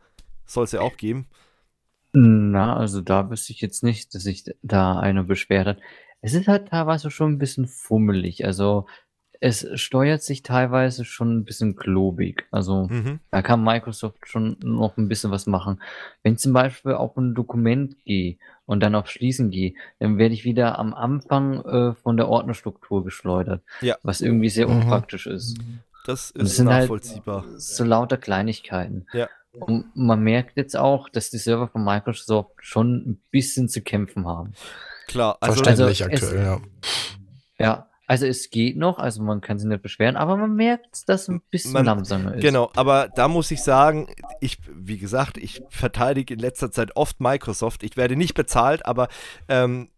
soll 0.46 0.65
es 0.65 0.72
ja 0.72 0.82
auch 0.82 0.98
geben. 0.98 1.28
Na, 2.13 2.76
also 2.76 3.02
da 3.02 3.30
wüsste 3.30 3.54
ich 3.54 3.62
jetzt 3.62 3.84
nicht, 3.84 4.13
dass 4.13 4.24
sich 4.24 4.44
da 4.62 5.00
einer 5.00 5.24
beschwert 5.24 5.67
hat. 5.67 5.80
Es 6.22 6.34
ist 6.34 6.48
halt 6.48 6.67
teilweise 6.67 7.10
schon 7.10 7.34
ein 7.34 7.38
bisschen 7.38 7.67
fummelig. 7.67 8.46
Also 8.46 8.86
es 9.43 9.67
steuert 9.73 10.21
sich 10.21 10.43
teilweise 10.43 11.04
schon 11.04 11.38
ein 11.39 11.43
bisschen 11.45 11.75
klobig. 11.75 12.45
Also 12.51 12.88
Mhm. 12.89 13.19
da 13.32 13.41
kann 13.41 13.63
Microsoft 13.63 14.27
schon 14.30 14.56
noch 14.62 14.95
ein 14.97 15.08
bisschen 15.08 15.32
was 15.32 15.47
machen. 15.47 15.82
Wenn 16.23 16.34
ich 16.34 16.39
zum 16.39 16.54
Beispiel 16.54 16.93
auf 16.93 17.17
ein 17.17 17.34
Dokument 17.34 17.95
gehe 18.06 18.38
und 18.67 18.82
dann 18.82 18.93
auf 18.95 19.10
Schließen 19.10 19.49
gehe, 19.49 19.73
dann 19.99 20.17
werde 20.19 20.36
ich 20.36 20.45
wieder 20.45 20.77
am 20.77 20.93
Anfang 20.93 21.60
äh, 21.65 21.93
von 21.95 22.17
der 22.17 22.30
Ordnerstruktur 22.30 23.04
geschleudert, 23.04 23.63
Ja. 23.82 23.97
was 24.04 24.21
irgendwie 24.21 24.49
sehr 24.49 24.67
Mhm. 24.67 24.75
unpraktisch 24.84 25.25
ist. 25.27 25.58
Das 26.06 26.32
Und 26.32 26.41
es 26.43 26.51
ist 26.51 26.58
sind 26.58 26.69
halt 26.69 26.84
nachvollziehbar. 26.84 27.43
so 27.58 27.84
lauter 27.84 28.17
Kleinigkeiten. 28.17 29.08
Ja. 29.12 29.27
Und 29.54 29.86
man 29.95 30.21
merkt 30.23 30.56
jetzt 30.56 30.77
auch, 30.77 31.10
dass 31.10 31.30
die 31.32 31.38
Server 31.39 31.67
von 31.67 31.84
Microsoft 31.84 32.51
schon 32.62 32.93
ein 32.95 33.21
bisschen 33.32 33.67
zu 33.69 33.82
kämpfen 33.82 34.25
haben. 34.27 34.54
Klar, 35.08 35.38
also 35.41 35.56
Verständlich 35.63 36.04
also 36.04 36.13
es- 36.13 36.23
aktuell, 36.23 36.45
ja. 36.45 36.62
Ja, 37.60 37.88
also 38.12 38.26
es 38.26 38.50
geht 38.50 38.76
noch, 38.76 39.00
also 39.00 39.24
man 39.24 39.39
kann 39.39 39.58
sich 39.58 39.69
nicht 39.69 39.82
beschweren, 39.82 40.17
aber 40.17 40.36
man 40.36 40.54
merkt, 40.54 41.08
dass 41.08 41.21
es 41.21 41.28
ein 41.30 41.41
bisschen 41.50 41.71
Man- 41.71 41.86
langsamer 41.86 42.36
ist. 42.36 42.41
Genau, 42.41 42.69
aber 42.76 43.08
da 43.08 43.30
muss 43.30 43.50
ich 43.52 43.63
sagen, 43.63 44.10
ich, 44.41 44.58
wie 44.69 44.97
gesagt, 44.97 45.38
ich 45.38 45.63
verteidige 45.69 46.34
in 46.34 46.41
letzter 46.41 46.74
Zeit 46.74 46.97
oft 46.97 47.21
Microsoft. 47.21 47.84
Ich 47.84 47.95
werde 47.95 48.17
nicht 48.17 48.34
bezahlt, 48.34 48.86
aber 48.86 49.08
ähm, 49.47 49.91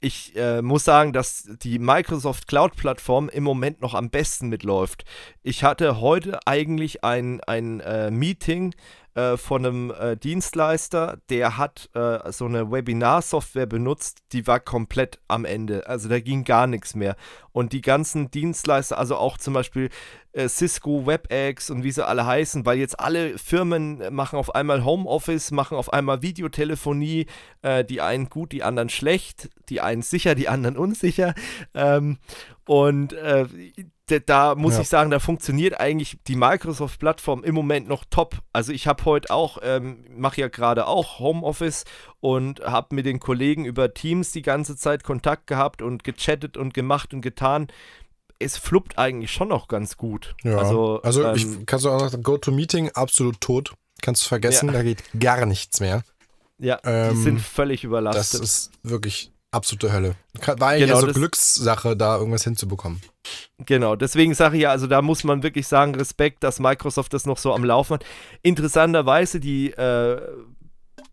ich 0.00 0.34
äh, 0.34 0.62
muss 0.62 0.86
sagen, 0.86 1.12
dass 1.12 1.46
die 1.62 1.78
Microsoft 1.78 2.48
Cloud-Plattform 2.48 3.28
im 3.28 3.44
Moment 3.44 3.82
noch 3.82 3.92
am 3.92 4.08
besten 4.08 4.48
mitläuft. 4.48 5.04
Ich 5.42 5.62
hatte 5.62 6.00
heute 6.00 6.38
eigentlich 6.46 7.04
ein, 7.04 7.42
ein 7.42 7.80
äh, 7.80 8.10
Meeting 8.10 8.74
äh, 9.18 9.36
von 9.36 9.66
einem 9.66 9.90
äh, 9.90 10.16
Dienstleister, 10.16 11.18
der 11.28 11.58
hat 11.58 11.90
äh, 11.94 12.30
so 12.30 12.44
eine 12.44 12.70
Webinar-Software 12.70 13.66
benutzt, 13.66 14.18
die 14.30 14.46
war 14.46 14.60
komplett 14.60 15.18
am 15.26 15.44
Ende. 15.44 15.88
Also 15.88 16.08
da 16.08 16.20
ging 16.20 16.44
gar 16.44 16.68
nichts 16.68 16.94
mehr. 16.94 17.16
Und 17.50 17.72
die 17.72 17.80
ganzen 17.80 18.30
Dienstleister, 18.30 18.96
also 18.96 19.16
auch 19.16 19.36
zum 19.36 19.54
Beispiel 19.54 19.88
äh, 20.32 20.48
Cisco, 20.48 21.04
WebEx 21.04 21.68
und 21.70 21.82
wie 21.82 21.90
sie 21.90 22.06
alle 22.06 22.26
heißen, 22.26 22.64
weil 22.64 22.78
jetzt 22.78 23.00
alle 23.00 23.38
Firmen 23.38 24.14
machen 24.14 24.38
auf 24.38 24.54
einmal 24.54 24.84
Homeoffice, 24.84 25.50
machen 25.50 25.76
auf 25.76 25.92
einmal 25.92 26.22
Videotelefonie, 26.22 27.26
äh, 27.62 27.84
die 27.84 28.00
einen 28.00 28.28
gut, 28.28 28.52
die 28.52 28.62
anderen 28.62 28.88
schlecht, 28.88 29.50
die 29.68 29.80
einen 29.80 30.02
sicher, 30.02 30.36
die 30.36 30.48
anderen 30.48 30.76
unsicher. 30.76 31.34
Ähm, 31.74 32.18
und 32.66 33.16
da 34.26 34.54
muss 34.54 34.74
Ja. 34.74 34.80
ich 34.80 34.88
sagen, 34.88 35.10
da 35.10 35.18
funktioniert 35.18 35.78
eigentlich 35.80 36.18
die 36.26 36.36
Microsoft-Plattform 36.36 37.44
im 37.44 37.54
Moment 37.54 37.88
noch 37.88 38.04
top. 38.10 38.38
Also 38.52 38.72
ich 38.72 38.86
habe 38.86 39.04
heute 39.04 39.30
auch, 39.32 39.58
ähm, 39.62 40.04
mache 40.16 40.40
ja 40.40 40.48
gerade 40.48 40.86
auch 40.86 41.18
Homeoffice 41.18 41.84
und 42.20 42.60
habe 42.60 42.94
mit 42.94 43.06
den 43.06 43.20
Kollegen 43.20 43.64
über 43.64 43.92
Teams 43.94 44.32
die 44.32 44.42
ganze 44.42 44.76
Zeit 44.76 45.04
Kontakt 45.04 45.46
gehabt 45.46 45.82
und 45.82 46.04
gechattet 46.04 46.56
und 46.56 46.74
gemacht 46.74 47.12
und 47.14 47.20
getan. 47.20 47.68
Es 48.38 48.56
fluppt 48.56 48.98
eigentlich 48.98 49.32
schon 49.32 49.48
noch 49.48 49.66
ganz 49.68 49.96
gut. 49.96 50.34
Ja. 50.44 50.58
Also, 50.58 51.00
Also, 51.02 51.24
ähm, 51.24 51.34
ich 51.36 51.66
kannst 51.66 51.84
du 51.84 51.90
auch 51.90 52.00
noch 52.00 52.22
Go-To-Meeting 52.22 52.90
absolut 52.94 53.40
tot. 53.40 53.72
Kannst 54.00 54.24
du 54.24 54.28
vergessen, 54.28 54.66
Ja. 54.66 54.72
da 54.74 54.82
geht 54.84 55.02
gar 55.18 55.44
nichts 55.44 55.80
mehr. 55.80 56.02
ja, 56.58 56.78
ähm, 56.84 57.14
die 57.14 57.22
sind 57.22 57.40
völlig 57.40 57.80
Das 57.80 57.84
überlastet. 57.86 58.40
ist 58.42 58.70
wirklich 58.82 59.32
absolute 59.50 59.92
Hölle. 59.92 60.14
War 60.46 60.68
eigentlich 60.68 60.88
Genau, 60.88 61.00
so 61.00 61.12
Glückssache, 61.12 61.96
da 61.96 62.16
irgendwas 62.18 62.44
hinzubekommen. 62.44 63.00
Genau, 63.58 63.96
deswegen 63.96 64.34
sage 64.34 64.56
ich 64.56 64.62
ja, 64.62 64.70
also 64.70 64.86
da 64.86 65.02
muss 65.02 65.24
man 65.24 65.42
wirklich 65.42 65.66
sagen, 65.66 65.94
Respekt, 65.94 66.42
dass 66.44 66.60
Microsoft 66.60 67.12
das 67.12 67.26
noch 67.26 67.38
so 67.38 67.52
am 67.54 67.64
Laufen 67.64 67.94
hat. 67.94 68.04
Interessanterweise 68.42 69.40
die, 69.40 69.70
äh, 69.72 70.20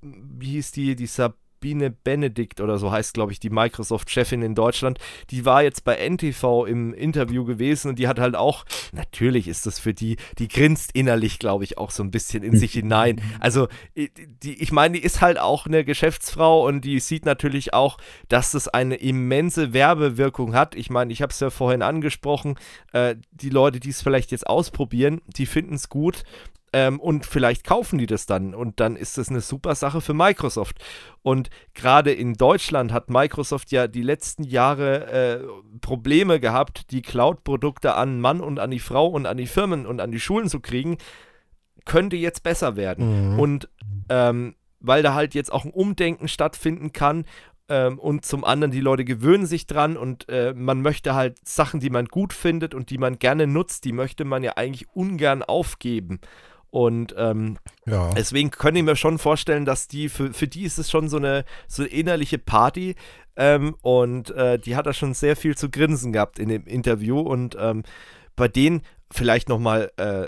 wie 0.02 0.52
hieß 0.52 0.72
die, 0.72 0.96
die 0.96 1.08
Sabine 1.56 1.90
Benedikt 1.90 2.62
oder 2.62 2.78
so 2.78 2.92
heißt, 2.92 3.14
glaube 3.14 3.32
ich, 3.32 3.40
die 3.40 3.50
Microsoft-Chefin 3.50 4.42
in 4.42 4.56
Deutschland, 4.56 5.00
die 5.32 5.46
war 5.46 5.64
jetzt 5.64 5.84
bei 5.84 5.96
NTV 5.96 6.66
im 6.66 6.94
Interview 6.94 7.46
gewesen 7.46 7.90
und 7.90 8.00
die 8.00 8.08
hat 8.08 8.20
halt 8.20 8.36
auch, 8.36 8.66
natürlich 8.92 9.48
ist 9.48 9.66
das 9.66 9.80
für 9.80 9.94
die, 9.94 10.18
die 10.38 10.48
grinst 10.48 10.92
innerlich, 10.94 11.40
glaube 11.40 11.64
ich, 11.64 11.78
auch 11.78 11.92
so 11.92 12.04
ein 12.04 12.12
bisschen 12.12 12.44
in 12.44 12.58
sich 12.58 12.74
hinein. 12.74 13.22
Also, 13.40 13.68
die, 13.96 14.54
ich 14.62 14.72
meine, 14.72 14.98
die 14.98 15.04
ist 15.04 15.22
halt 15.22 15.38
auch 15.38 15.66
eine 15.66 15.84
Geschäftsfrau 15.84 16.66
und 16.66 16.82
die 16.82 17.00
sieht 17.00 17.26
natürlich 17.26 17.74
auch, 17.74 17.98
dass 18.28 18.52
das 18.52 18.68
eine 18.68 18.96
immense 18.96 19.74
Werbewirkung 19.74 20.56
hat. 20.56 20.74
Ich 20.74 20.90
meine, 20.90 21.12
ich 21.12 21.22
habe 21.22 21.32
es 21.32 21.40
ja 21.40 21.50
vorhin 21.50 21.82
angesprochen, 21.82 22.56
äh, 22.94 23.16
die 23.32 23.50
Leute, 23.50 23.80
die 23.80 23.90
es 23.90 24.02
vielleicht 24.02 24.32
jetzt 24.32 24.48
ausprobieren, 24.48 25.22
die 25.28 25.46
finden 25.46 25.76
es 25.76 25.90
gut 25.90 26.24
ähm, 26.76 27.00
und 27.00 27.26
vielleicht 27.26 27.64
kaufen 27.64 27.98
die 27.98 28.06
das 28.06 28.26
dann 28.26 28.54
und 28.54 28.82
dann 28.82 28.98
ist 28.98 29.18
das 29.18 29.30
eine 29.30 29.40
super 29.40 29.76
Sache 29.76 30.02
für 30.02 30.14
Microsoft. 30.14 30.84
Und 31.22 31.50
gerade 31.74 32.12
in 32.12 32.34
Deutschland 32.34 32.92
hat 32.92 33.10
Microsoft 33.10 33.72
ja 33.72 33.88
die 33.88 34.02
letzten 34.02 34.44
Jahre 34.44 35.08
äh, 35.08 35.78
Probleme 35.80 36.42
gehabt, 36.42 36.92
die 36.92 37.02
Cloud-Produkte 37.02 37.96
an 37.96 38.20
Mann 38.20 38.42
und 38.42 38.60
an 38.60 38.72
die 38.72 38.80
Frau 38.80 39.08
und 39.08 39.26
an 39.26 39.38
die 39.38 39.48
Firmen 39.48 39.86
und 39.86 40.02
an 40.02 40.12
die 40.12 40.20
Schulen 40.20 40.50
zu 40.50 40.60
kriegen. 40.60 40.98
Könnte 41.86 42.18
jetzt 42.18 42.44
besser 42.44 42.76
werden. 42.76 43.36
Mhm. 43.36 43.40
Und 43.40 43.70
ähm, 44.10 44.56
weil 44.82 45.02
da 45.02 45.14
halt 45.14 45.34
jetzt 45.34 45.54
auch 45.54 45.64
ein 45.64 45.72
Umdenken 45.72 46.28
stattfinden 46.28 46.92
kann 46.92 47.24
ähm, 47.70 48.00
und 48.00 48.26
zum 48.26 48.44
anderen 48.44 48.72
die 48.72 48.82
Leute 48.82 49.06
gewöhnen 49.06 49.46
sich 49.46 49.66
dran 49.66 49.96
und 49.96 50.28
äh, 50.28 50.54
man 50.54 50.82
möchte 50.82 51.16
halt 51.16 51.38
Sachen, 51.48 51.80
die 51.80 51.90
man 51.90 52.08
gut 52.08 52.34
findet 52.34 52.76
und 52.76 52.90
die 52.90 52.98
man 52.98 53.18
gerne 53.18 53.48
nutzt, 53.48 53.86
die 53.86 53.94
möchte 53.94 54.26
man 54.26 54.44
ja 54.44 54.58
eigentlich 54.58 54.90
ungern 54.94 55.42
aufgeben. 55.42 56.20
Und 56.76 57.16
ähm, 57.18 57.58
ja. 57.86 58.14
deswegen 58.16 58.52
können 58.52 58.76
ich 58.76 58.84
mir 58.84 58.98
schon 58.98 59.18
vorstellen, 59.18 59.64
dass 59.64 59.88
die, 59.88 60.10
für, 60.10 60.34
für 60.34 60.46
die 60.46 60.64
ist 60.64 60.78
es 60.78 60.92
schon 60.92 61.08
so 61.08 61.16
eine, 61.16 61.46
so 61.70 61.84
eine 61.84 61.90
innerliche 61.90 62.38
Party. 62.38 62.96
Ähm, 63.38 63.78
und 63.82 64.32
äh, 64.32 64.60
die 64.60 64.76
hat 64.76 64.86
da 64.86 64.92
schon 64.92 65.14
sehr 65.14 65.38
viel 65.38 65.56
zu 65.56 65.70
grinsen 65.70 66.12
gehabt 66.12 66.38
in 66.38 66.50
dem 66.50 66.66
Interview. 66.68 67.22
Und 67.22 67.56
ähm, 67.58 67.84
bei 68.36 68.50
denen 68.50 68.82
vielleicht 69.10 69.48
nochmal 69.48 69.90
äh, 69.96 70.28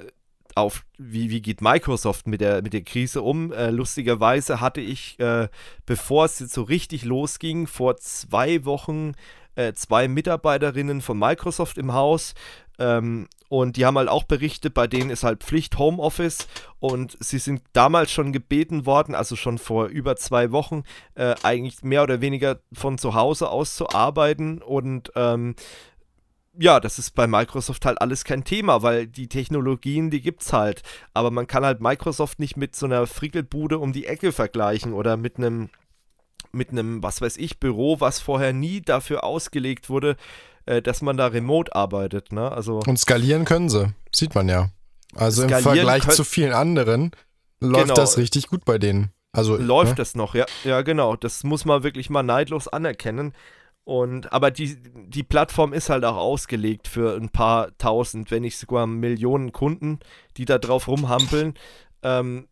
auf, 0.56 0.86
wie, 0.98 1.32
wie 1.32 1.42
geht 1.42 1.60
Microsoft 1.60 2.28
mit 2.28 2.40
der, 2.40 2.62
mit 2.62 2.72
der 2.72 2.84
Krise 2.84 3.24
um? 3.24 3.52
Äh, 3.52 3.70
lustigerweise 3.70 4.62
hatte 4.62 4.80
ich, 4.80 5.20
äh, 5.20 5.50
bevor 5.86 6.24
es 6.24 6.40
jetzt 6.40 6.54
so 6.54 6.62
richtig 6.62 7.04
losging, 7.04 7.68
vor 7.68 7.98
zwei 7.98 8.64
Wochen 8.64 9.16
äh, 9.56 9.74
zwei 9.74 10.08
Mitarbeiterinnen 10.08 11.02
von 11.02 11.20
Microsoft 11.20 11.78
im 11.78 11.92
Haus. 11.92 12.36
Ähm, 12.80 13.28
und 13.50 13.78
die 13.78 13.86
haben 13.86 13.98
halt 13.98 14.10
auch 14.10 14.24
berichtet, 14.24 14.74
bei 14.74 14.88
denen 14.88 15.10
ist 15.10 15.24
halt 15.24 15.44
Pflicht 15.44 15.78
Homeoffice 15.78 16.48
und 16.80 17.18
sie 17.20 17.40
sind 17.40 17.62
damals 17.74 18.12
schon 18.12 18.34
gebeten 18.34 18.86
worden, 18.86 19.16
also 19.16 19.36
schon 19.36 19.58
vor 19.58 19.88
über 19.88 20.16
zwei 20.16 20.52
Wochen, 20.52 20.84
äh, 21.16 21.36
eigentlich 21.44 21.84
mehr 21.84 22.04
oder 22.04 22.22
weniger 22.22 22.60
von 22.74 22.98
zu 22.98 23.14
Hause 23.14 23.50
aus 23.50 23.76
zu 23.76 23.90
arbeiten 23.90 24.62
und 24.62 25.12
ähm, 25.16 25.56
ja, 26.60 26.80
das 26.80 26.98
ist 27.00 27.12
bei 27.12 27.28
Microsoft 27.28 27.86
halt 27.86 28.02
alles 28.02 28.24
kein 28.24 28.44
Thema, 28.44 28.82
weil 28.82 29.08
die 29.08 29.28
Technologien, 29.28 30.10
die 30.10 30.22
gibt's 30.22 30.54
halt. 30.54 30.82
Aber 31.14 31.30
man 31.30 31.46
kann 31.46 31.64
halt 31.64 31.82
Microsoft 31.82 32.40
nicht 32.40 32.58
mit 32.58 32.76
so 32.76 32.88
einer 32.88 33.06
Frickelbude 33.06 33.78
um 33.78 33.94
die 33.94 34.08
Ecke 34.08 34.32
vergleichen 34.32 34.94
oder 34.94 35.18
mit 35.18 35.38
einem, 35.38 35.70
mit 36.52 36.72
einem, 36.72 37.04
was 37.04 37.22
weiß 37.22 37.38
ich, 37.38 37.60
Büro, 37.60 38.00
was 38.00 38.20
vorher 38.20 38.54
nie 38.54 38.82
dafür 38.82 39.24
ausgelegt 39.24 39.90
wurde, 39.90 40.18
äh, 40.68 40.82
dass 40.82 41.02
man 41.02 41.18
da 41.18 41.28
remote 41.28 41.76
arbeitet. 41.76 42.32
Ne? 42.32 42.52
Also 42.52 42.82
Und 42.86 43.00
skalieren 43.00 43.46
können 43.46 43.70
sie. 43.70 43.94
Sieht 44.12 44.36
man 44.36 44.48
ja. 44.50 44.70
Also 45.16 45.44
im 45.44 45.50
Vergleich 45.50 46.08
zu 46.10 46.24
vielen 46.24 46.54
anderen 46.54 47.12
läuft 47.60 47.86
Genau. 47.86 47.96
das 47.96 48.18
richtig 48.18 48.48
gut 48.48 48.66
bei 48.66 48.78
denen. 48.78 49.12
Also 49.32 49.56
läuft 49.58 49.92
ne? 49.92 49.96
das 49.96 50.16
noch, 50.16 50.36
ja. 50.36 50.46
Ja, 50.64 50.82
genau. 50.82 51.16
Das 51.16 51.44
muss 51.44 51.66
man 51.66 51.84
wirklich 51.84 52.10
mal 52.10 52.24
neidlos 52.24 52.68
anerkennen. 52.68 53.34
Und, 53.84 54.34
aber 54.34 54.52
die, 54.52 54.78
die 55.08 55.24
Plattform 55.24 55.72
ist 55.72 55.90
halt 55.90 56.04
auch 56.04 56.18
ausgelegt 56.18 56.90
für 56.90 57.16
ein 57.16 57.30
paar 57.30 57.76
tausend, 57.78 58.32
wenn 58.32 58.42
nicht 58.42 58.58
sogar 58.58 58.86
Millionen 58.86 59.54
Kunden, 59.54 60.00
die 60.36 60.44
da 60.44 60.58
drauf 60.58 60.90
rumhampeln. 60.90 61.54
Ähm, 62.04 62.48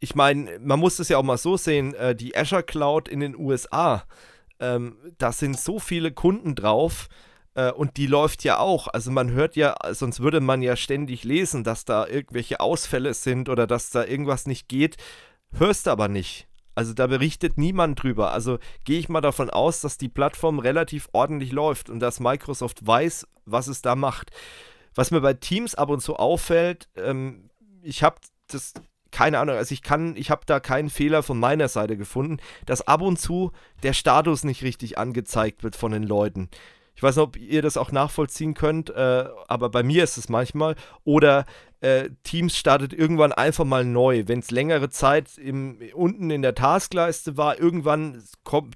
ich 0.00 0.14
meine, 0.14 0.58
man 0.60 0.78
muss 0.78 0.98
es 0.98 1.08
ja 1.08 1.16
auch 1.16 1.22
mal 1.22 1.38
so 1.38 1.56
sehen, 1.56 1.94
äh, 1.94 2.14
die 2.14 2.36
Azure 2.36 2.62
Cloud 2.62 3.08
in 3.08 3.20
den 3.20 3.34
USA, 3.34 4.04
ähm, 4.60 4.96
da 5.16 5.32
sind 5.32 5.58
so 5.58 5.78
viele 5.78 6.12
Kunden 6.12 6.54
drauf 6.54 7.08
und 7.70 7.96
die 7.96 8.06
läuft 8.06 8.44
ja 8.44 8.58
auch. 8.58 8.88
Also 8.88 9.10
man 9.10 9.30
hört 9.30 9.56
ja, 9.56 9.74
sonst 9.92 10.20
würde 10.20 10.40
man 10.40 10.62
ja 10.62 10.76
ständig 10.76 11.24
lesen, 11.24 11.64
dass 11.64 11.84
da 11.84 12.06
irgendwelche 12.06 12.60
Ausfälle 12.60 13.14
sind 13.14 13.48
oder 13.48 13.66
dass 13.66 13.90
da 13.90 14.04
irgendwas 14.04 14.46
nicht 14.46 14.68
geht. 14.68 14.96
hörst 15.52 15.88
aber 15.88 16.08
nicht. 16.08 16.48
Also 16.74 16.92
da 16.92 17.06
berichtet 17.06 17.56
niemand 17.56 18.02
drüber. 18.02 18.32
Also 18.32 18.58
gehe 18.84 18.98
ich 18.98 19.08
mal 19.08 19.20
davon 19.20 19.50
aus, 19.50 19.80
dass 19.80 19.98
die 19.98 20.08
Plattform 20.08 20.58
relativ 20.58 21.08
ordentlich 21.12 21.52
läuft 21.52 21.88
und 21.88 22.00
dass 22.00 22.20
Microsoft 22.20 22.86
weiß, 22.86 23.26
was 23.44 23.68
es 23.68 23.82
da 23.82 23.94
macht. 23.94 24.30
Was 24.94 25.10
mir 25.10 25.20
bei 25.20 25.34
Teams 25.34 25.74
ab 25.74 25.90
und 25.90 26.00
zu 26.00 26.16
auffällt, 26.16 26.88
ähm, 26.96 27.50
ich 27.82 28.02
habe 28.02 28.16
das 28.48 28.74
keine 29.14 29.38
Ahnung, 29.38 29.54
also 29.54 29.72
ich 29.72 29.82
kann, 29.82 30.16
ich 30.16 30.32
habe 30.32 30.42
da 30.44 30.58
keinen 30.58 30.90
Fehler 30.90 31.22
von 31.22 31.38
meiner 31.38 31.68
Seite 31.68 31.96
gefunden, 31.96 32.38
dass 32.66 32.88
ab 32.88 33.00
und 33.00 33.16
zu 33.16 33.52
der 33.84 33.92
Status 33.92 34.42
nicht 34.42 34.64
richtig 34.64 34.98
angezeigt 34.98 35.62
wird 35.62 35.76
von 35.76 35.92
den 35.92 36.02
Leuten. 36.02 36.48
Ich 36.94 37.02
weiß 37.02 37.16
nicht, 37.16 37.22
ob 37.24 37.36
ihr 37.36 37.62
das 37.62 37.76
auch 37.76 37.92
nachvollziehen 37.92 38.54
könnt, 38.54 38.90
äh, 38.90 39.24
aber 39.48 39.68
bei 39.68 39.82
mir 39.82 40.04
ist 40.04 40.16
es 40.16 40.28
manchmal. 40.28 40.76
Oder 41.04 41.44
äh, 41.84 42.08
Teams 42.22 42.56
startet 42.56 42.94
irgendwann 42.94 43.32
einfach 43.32 43.66
mal 43.66 43.84
neu. 43.84 44.24
Wenn 44.26 44.38
es 44.38 44.50
längere 44.50 44.88
Zeit 44.88 45.36
im, 45.36 45.78
unten 45.92 46.30
in 46.30 46.40
der 46.40 46.54
Taskleiste 46.54 47.36
war, 47.36 47.60
irgendwann 47.60 48.22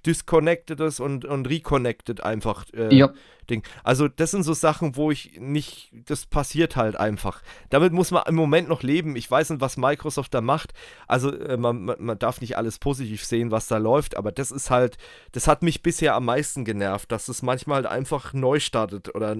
disconnected 0.04 0.78
es 0.80 1.00
und, 1.00 1.24
und 1.24 1.48
reconnected 1.48 2.22
einfach. 2.22 2.66
Äh, 2.74 2.94
ja. 2.94 3.10
Ding. 3.48 3.62
Also 3.82 4.08
das 4.08 4.32
sind 4.32 4.42
so 4.42 4.52
Sachen, 4.52 4.94
wo 4.94 5.10
ich 5.10 5.40
nicht, 5.40 5.90
das 6.04 6.26
passiert 6.26 6.76
halt 6.76 6.96
einfach. 6.96 7.40
Damit 7.70 7.94
muss 7.94 8.10
man 8.10 8.24
im 8.26 8.34
Moment 8.34 8.68
noch 8.68 8.82
leben. 8.82 9.16
Ich 9.16 9.30
weiß 9.30 9.48
nicht, 9.48 9.62
was 9.62 9.78
Microsoft 9.78 10.34
da 10.34 10.42
macht. 10.42 10.74
Also 11.06 11.34
äh, 11.34 11.56
man, 11.56 11.82
man, 11.82 11.96
man, 11.98 12.18
darf 12.18 12.42
nicht 12.42 12.58
alles 12.58 12.78
positiv 12.78 13.24
sehen, 13.24 13.50
was 13.50 13.68
da 13.68 13.78
läuft, 13.78 14.18
aber 14.18 14.32
das 14.32 14.50
ist 14.50 14.68
halt, 14.68 14.98
das 15.32 15.48
hat 15.48 15.62
mich 15.62 15.82
bisher 15.82 16.14
am 16.14 16.26
meisten 16.26 16.66
genervt, 16.66 17.10
dass 17.10 17.28
es 17.28 17.40
manchmal 17.40 17.76
halt 17.76 17.86
einfach 17.86 18.34
neu 18.34 18.60
startet 18.60 19.14
oder 19.14 19.34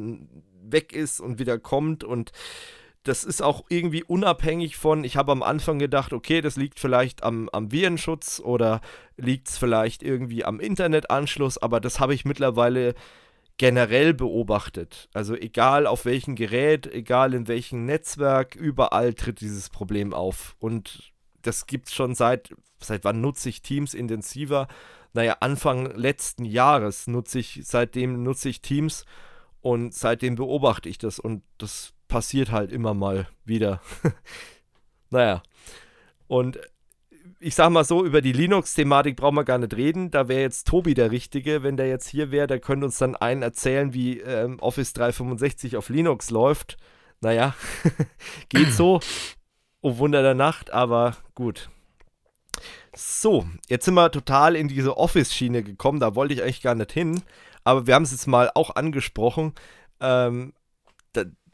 weg 0.63 0.95
ist 0.95 1.21
und 1.21 1.39
wieder 1.39 1.59
kommt 1.59 2.03
und 2.03 2.33
das 3.09 3.25
ist 3.25 3.43
auch 3.43 3.65
irgendwie 3.69 4.05
unabhängig 4.05 4.77
von, 4.77 5.03
ich 5.03 5.17
habe 5.17 5.33
am 5.33 5.43
Anfang 5.43 5.79
gedacht, 5.79 6.13
okay, 6.13 6.41
das 6.41 6.57
liegt 6.57 6.79
vielleicht 6.79 7.23
am, 7.23 7.49
am 7.51 7.73
Virenschutz 7.73 8.41
oder 8.41 8.81
liegt 9.17 9.49
es 9.49 9.59
vielleicht 9.59 10.03
irgendwie 10.03 10.45
am 10.45 10.61
Internetanschluss, 10.61 11.59
aber 11.59 11.81
das 11.81 12.01
habe 12.01 12.15
ich 12.15 12.25
mittlerweile 12.25 12.95
generell 13.57 14.15
beobachtet. 14.15 15.09
Also 15.15 15.35
egal 15.35 15.87
auf 15.87 16.05
welchem 16.05 16.37
Gerät, 16.37 16.87
egal 16.87 17.35
in 17.35 17.49
welchem 17.49 17.87
Netzwerk, 17.87 18.55
überall 18.55 19.15
tritt 19.15 19.41
dieses 19.41 19.71
Problem 19.71 20.13
auf. 20.13 20.55
Und 20.59 21.13
das 21.43 21.67
gibt 21.67 21.89
es 21.89 21.95
schon 21.95 22.15
seit, 22.15 22.55
seit 22.79 23.05
wann 23.05 23.21
nutze 23.21 23.49
ich 23.49 23.63
Teams 23.63 23.95
intensiver? 23.95 24.69
Naja, 25.15 25.39
Anfang 25.41 25.87
letzten 25.97 26.45
Jahres 26.45 27.07
nutze 27.07 27.39
ich, 27.39 27.63
seitdem 27.65 28.23
nutze 28.23 28.51
ich 28.51 28.61
Teams 28.61 29.07
und 29.69 29.93
seitdem 29.93 30.35
beobachte 30.35 30.89
ich 30.89 30.97
das 30.97 31.19
und 31.19 31.43
das 31.59 31.93
passiert 32.09 32.51
halt 32.51 32.73
immer 32.73 32.95
mal 32.95 33.29
wieder. 33.45 33.83
naja. 35.11 35.43
Und 36.27 36.59
ich 37.39 37.55
sag 37.55 37.69
mal 37.69 37.85
so, 37.85 38.03
über 38.03 38.23
die 38.23 38.33
Linux-Thematik 38.33 39.17
brauchen 39.17 39.35
wir 39.35 39.45
gar 39.45 39.59
nicht 39.59 39.77
reden. 39.77 40.11
Da 40.11 40.27
wäre 40.27 40.41
jetzt 40.41 40.67
Tobi 40.69 40.95
der 40.95 41.11
Richtige. 41.11 41.63
Wenn 41.63 41.77
der 41.77 41.87
jetzt 41.87 42.09
hier 42.09 42.31
wäre, 42.31 42.47
der 42.47 42.61
könnte 42.61 42.87
uns 42.87 42.97
dann 42.97 43.15
einen 43.15 43.43
erzählen, 43.43 43.93
wie 43.93 44.21
ähm, 44.21 44.59
Office 44.61 44.95
365 44.95 45.77
auf 45.77 45.91
Linux 45.91 46.31
läuft. 46.31 46.79
Naja, 47.21 47.55
geht 48.49 48.73
so. 48.73 49.01
Oh 49.83 49.99
Wunder 49.99 50.23
der 50.23 50.35
Nacht, 50.35 50.71
aber 50.71 51.15
gut. 51.35 51.69
So, 52.97 53.47
jetzt 53.69 53.85
sind 53.85 53.95
wir 53.95 54.11
total 54.11 54.57
in 54.57 54.69
diese 54.69 54.97
Office-Schiene 54.97 55.63
gekommen. 55.63 56.01
Da 56.01 56.15
wollte 56.15 56.33
ich 56.33 56.43
eigentlich 56.43 56.63
gar 56.63 56.75
nicht 56.75 56.91
hin. 56.91 57.23
Aber 57.69 57.87
wir 57.87 57.95
haben 57.95 58.05
es 58.05 58.13
jetzt 58.13 58.27
mal 58.27 58.51
auch 58.55 58.77
angesprochen. 58.77 59.53
Ähm, 60.01 60.55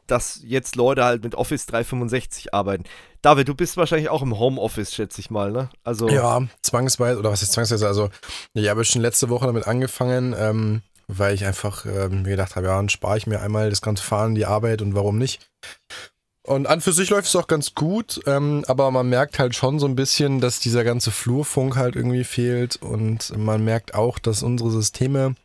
dass 0.07 0.39
jetzt 0.43 0.75
Leute 0.75 1.03
halt 1.03 1.23
mit 1.23 1.35
Office 1.35 1.65
365 1.65 2.53
arbeiten. 2.53 2.83
David, 3.21 3.47
du 3.47 3.55
bist 3.55 3.75
wahrscheinlich 3.75 4.09
auch 4.09 4.21
im 4.21 4.37
Homeoffice, 4.37 4.93
schätze 4.93 5.19
ich 5.19 5.31
mal, 5.31 5.51
ne? 5.51 5.69
Also 5.83 6.07
ja, 6.07 6.43
zwangsweise, 6.61 7.19
oder 7.19 7.31
was 7.31 7.41
ist 7.41 7.53
zwangsweise? 7.53 7.87
Also, 7.87 8.09
ich 8.53 8.69
habe 8.69 8.85
schon 8.85 9.01
letzte 9.01 9.29
Woche 9.29 9.47
damit 9.47 9.67
angefangen, 9.67 10.35
ähm, 10.37 10.83
weil 11.07 11.33
ich 11.33 11.45
einfach 11.45 11.85
ähm, 11.85 12.21
mir 12.21 12.29
gedacht 12.29 12.55
habe, 12.55 12.67
ja, 12.67 12.75
dann 12.75 12.89
spare 12.89 13.17
ich 13.17 13.27
mir 13.27 13.41
einmal 13.41 13.69
das 13.69 13.81
ganze 13.81 14.03
Fahren, 14.03 14.35
die 14.35 14.45
Arbeit 14.45 14.81
und 14.81 14.93
warum 14.93 15.17
nicht. 15.17 15.49
Und 16.43 16.67
an 16.67 16.81
für 16.81 16.93
sich 16.93 17.09
läuft 17.09 17.27
es 17.27 17.35
auch 17.35 17.47
ganz 17.47 17.73
gut, 17.73 18.21
ähm, 18.27 18.63
aber 18.67 18.91
man 18.91 19.09
merkt 19.09 19.39
halt 19.39 19.55
schon 19.55 19.79
so 19.79 19.87
ein 19.87 19.95
bisschen, 19.95 20.41
dass 20.41 20.59
dieser 20.59 20.83
ganze 20.83 21.09
Flurfunk 21.09 21.75
halt 21.75 21.95
irgendwie 21.95 22.23
fehlt 22.23 22.75
und 22.75 23.35
man 23.35 23.63
merkt 23.65 23.95
auch, 23.95 24.19
dass 24.19 24.43
unsere 24.43 24.69
Systeme 24.69 25.35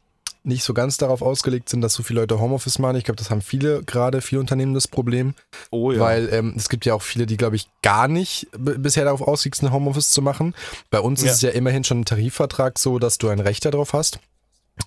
nicht 0.42 0.64
so 0.64 0.74
ganz 0.74 0.96
darauf 0.96 1.22
ausgelegt 1.22 1.68
sind, 1.68 1.80
dass 1.80 1.94
so 1.94 2.02
viele 2.02 2.20
Leute 2.20 2.40
Homeoffice 2.40 2.78
machen. 2.78 2.96
Ich 2.96 3.04
glaube, 3.04 3.16
das 3.16 3.30
haben 3.30 3.42
viele 3.42 3.82
gerade, 3.82 4.20
viele 4.20 4.40
Unternehmen 4.40 4.74
das 4.74 4.88
Problem. 4.88 5.34
Oh 5.70 5.92
ja. 5.92 6.00
Weil 6.00 6.28
ähm, 6.32 6.54
es 6.56 6.68
gibt 6.68 6.86
ja 6.86 6.94
auch 6.94 7.02
viele, 7.02 7.26
die, 7.26 7.36
glaube 7.36 7.56
ich, 7.56 7.68
gar 7.82 8.08
nicht 8.08 8.48
bisher 8.56 9.04
darauf 9.04 9.22
ausgelegt 9.22 9.56
sind, 9.56 9.72
Homeoffice 9.72 10.10
zu 10.10 10.22
machen. 10.22 10.54
Bei 10.90 11.00
uns 11.00 11.22
ja. 11.22 11.28
ist 11.28 11.36
es 11.36 11.42
ja 11.42 11.50
immerhin 11.50 11.84
schon 11.84 12.00
ein 12.00 12.04
Tarifvertrag 12.04 12.78
so, 12.78 12.98
dass 12.98 13.18
du 13.18 13.28
ein 13.28 13.40
Recht 13.40 13.64
darauf 13.64 13.92
hast. 13.92 14.18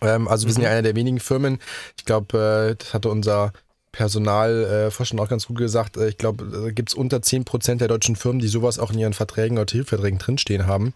Ähm, 0.01 0.27
also 0.27 0.45
wir 0.45 0.51
mhm. 0.51 0.53
sind 0.53 0.63
ja 0.63 0.69
einer 0.69 0.81
der 0.81 0.95
wenigen 0.95 1.19
Firmen, 1.19 1.59
ich 1.97 2.05
glaube, 2.05 2.71
äh, 2.71 2.75
das 2.75 2.93
hatte 2.93 3.09
unser 3.09 3.53
Personalvorstand 3.93 5.19
äh, 5.19 5.23
auch 5.23 5.29
ganz 5.29 5.45
gut 5.45 5.57
gesagt, 5.57 5.97
äh, 5.97 6.09
ich 6.09 6.17
glaube, 6.17 6.45
da 6.45 6.71
gibt 6.71 6.89
es 6.89 6.95
unter 6.95 7.17
10% 7.17 7.77
der 7.77 7.87
deutschen 7.87 8.15
Firmen, 8.15 8.39
die 8.39 8.47
sowas 8.47 8.79
auch 8.79 8.91
in 8.91 8.97
ihren 8.97 9.13
Verträgen 9.13 9.57
oder 9.57 9.67
Tarifverträgen 9.67 10.17
drinstehen 10.19 10.65
haben. 10.65 10.93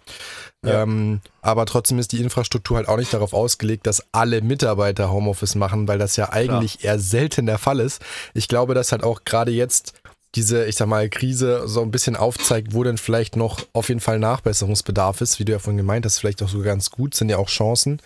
Ja. 0.66 0.82
Ähm, 0.82 1.22
aber 1.42 1.68
trotzdem 1.68 2.00
ist 2.00 2.12
die 2.12 2.22
Infrastruktur 2.22 2.78
halt 2.78 2.88
auch 2.88 2.98
nicht 2.98 3.14
darauf 3.14 3.34
ausgelegt, 3.34 3.86
dass 3.86 4.04
alle 4.12 4.42
Mitarbeiter 4.42 5.12
Homeoffice 5.12 5.54
machen, 5.54 5.88
weil 5.88 6.00
das 6.00 6.16
ja 6.16 6.32
eigentlich 6.32 6.80
Klar. 6.80 6.94
eher 6.96 7.00
selten 7.00 7.46
der 7.46 7.60
Fall 7.60 7.80
ist. 7.80 8.02
Ich 8.34 8.48
glaube, 8.48 8.74
dass 8.74 8.92
halt 8.92 9.04
auch 9.04 9.24
gerade 9.24 9.52
jetzt 9.52 9.94
diese, 10.34 10.66
ich 10.66 10.76
sag 10.76 10.88
mal, 10.88 11.08
Krise 11.08 11.68
so 11.68 11.84
ein 11.84 11.92
bisschen 11.92 12.16
aufzeigt, 12.16 12.74
wo 12.74 12.84
denn 12.84 12.98
vielleicht 12.98 13.36
noch 13.36 13.66
auf 13.74 13.90
jeden 13.90 14.02
Fall 14.02 14.18
Nachbesserungsbedarf 14.18 15.22
ist, 15.22 15.40
wie 15.40 15.46
du 15.46 15.52
ja 15.52 15.60
vorhin 15.60 15.78
gemeint 15.78 16.06
hast, 16.06 16.18
vielleicht 16.18 16.42
auch 16.42 16.50
so 16.50 16.62
ganz 16.62 16.90
gut, 16.90 17.14
sind 17.14 17.30
ja 17.30 17.38
auch 17.38 17.50
Chancen. 17.50 18.02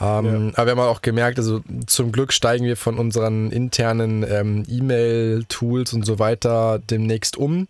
Ähm, 0.00 0.48
ja. 0.48 0.58
Aber 0.58 0.66
wir 0.66 0.70
haben 0.72 0.80
auch 0.80 1.02
gemerkt, 1.02 1.38
also 1.38 1.60
zum 1.86 2.10
Glück 2.10 2.32
steigen 2.32 2.64
wir 2.64 2.76
von 2.76 2.98
unseren 2.98 3.50
internen 3.52 4.24
ähm, 4.28 4.64
E-Mail-Tools 4.68 5.92
und 5.92 6.04
so 6.04 6.18
weiter 6.18 6.80
demnächst 6.90 7.36
um. 7.36 7.68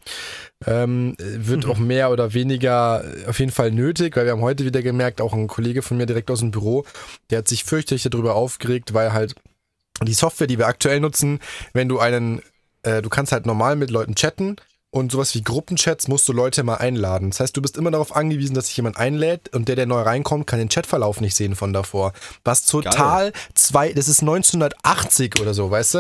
Ähm, 0.67 1.17
wird 1.19 1.65
mhm. 1.65 1.71
auch 1.71 1.79
mehr 1.79 2.11
oder 2.11 2.33
weniger 2.33 3.05
auf 3.29 3.39
jeden 3.39 3.53
Fall 3.53 3.71
nötig, 3.71 4.17
weil 4.17 4.25
wir 4.25 4.33
haben 4.33 4.41
heute 4.41 4.65
wieder 4.65 4.83
gemerkt, 4.83 5.21
auch 5.21 5.35
ein 5.35 5.49
Kollege 5.49 5.83
von 5.83 5.99
mir 5.99 6.07
direkt 6.07 6.31
aus 6.31 6.41
dem 6.41 6.51
Büro, 6.51 6.85
der 7.31 7.39
hat 7.39 7.49
sich 7.49 7.65
fürchterlich 7.65 8.05
darüber 8.05 8.35
aufgeregt, 8.35 8.95
weil 8.95 9.13
halt 9.13 9.35
die 10.03 10.15
Software, 10.15 10.47
die 10.47 10.59
wir 10.59 10.67
aktuell 10.67 11.01
nutzen, 11.01 11.41
wenn 11.75 11.89
du 11.89 11.99
einen, 11.99 12.41
äh, 12.83 13.03
du 13.03 13.11
kannst 13.11 13.33
halt 13.33 13.45
normal 13.45 13.77
mit 13.77 13.91
Leuten 13.91 14.15
chatten, 14.15 14.57
und 14.95 15.11
sowas 15.11 15.35
wie 15.35 15.43
Gruppenchats 15.43 16.07
musst 16.07 16.29
du 16.29 16.33
Leute 16.33 16.63
mal 16.63 16.77
einladen. 16.77 17.31
Das 17.31 17.41
heißt, 17.41 17.57
du 17.57 17.61
bist 17.61 17.77
immer 17.77 17.91
darauf 17.91 18.15
angewiesen, 18.15 18.55
dass 18.55 18.69
sich 18.69 18.77
jemand 18.77 18.97
einlädt 18.97 19.53
und 19.53 19.67
der, 19.67 19.75
der 19.75 19.87
neu 19.87 20.01
reinkommt, 20.01 20.47
kann 20.47 20.61
den 20.61 20.69
Chatverlauf 20.69 21.21
nicht 21.21 21.35
sehen 21.35 21.57
von 21.57 21.73
davor. 21.73 22.13
Was 22.45 22.65
total 22.65 23.33
Geil. 23.33 23.43
zwei, 23.55 23.93
das 23.93 24.07
ist 24.07 24.21
1980 24.21 25.41
oder 25.41 25.53
so, 25.53 25.69
weißt 25.69 25.95
du? 25.95 25.99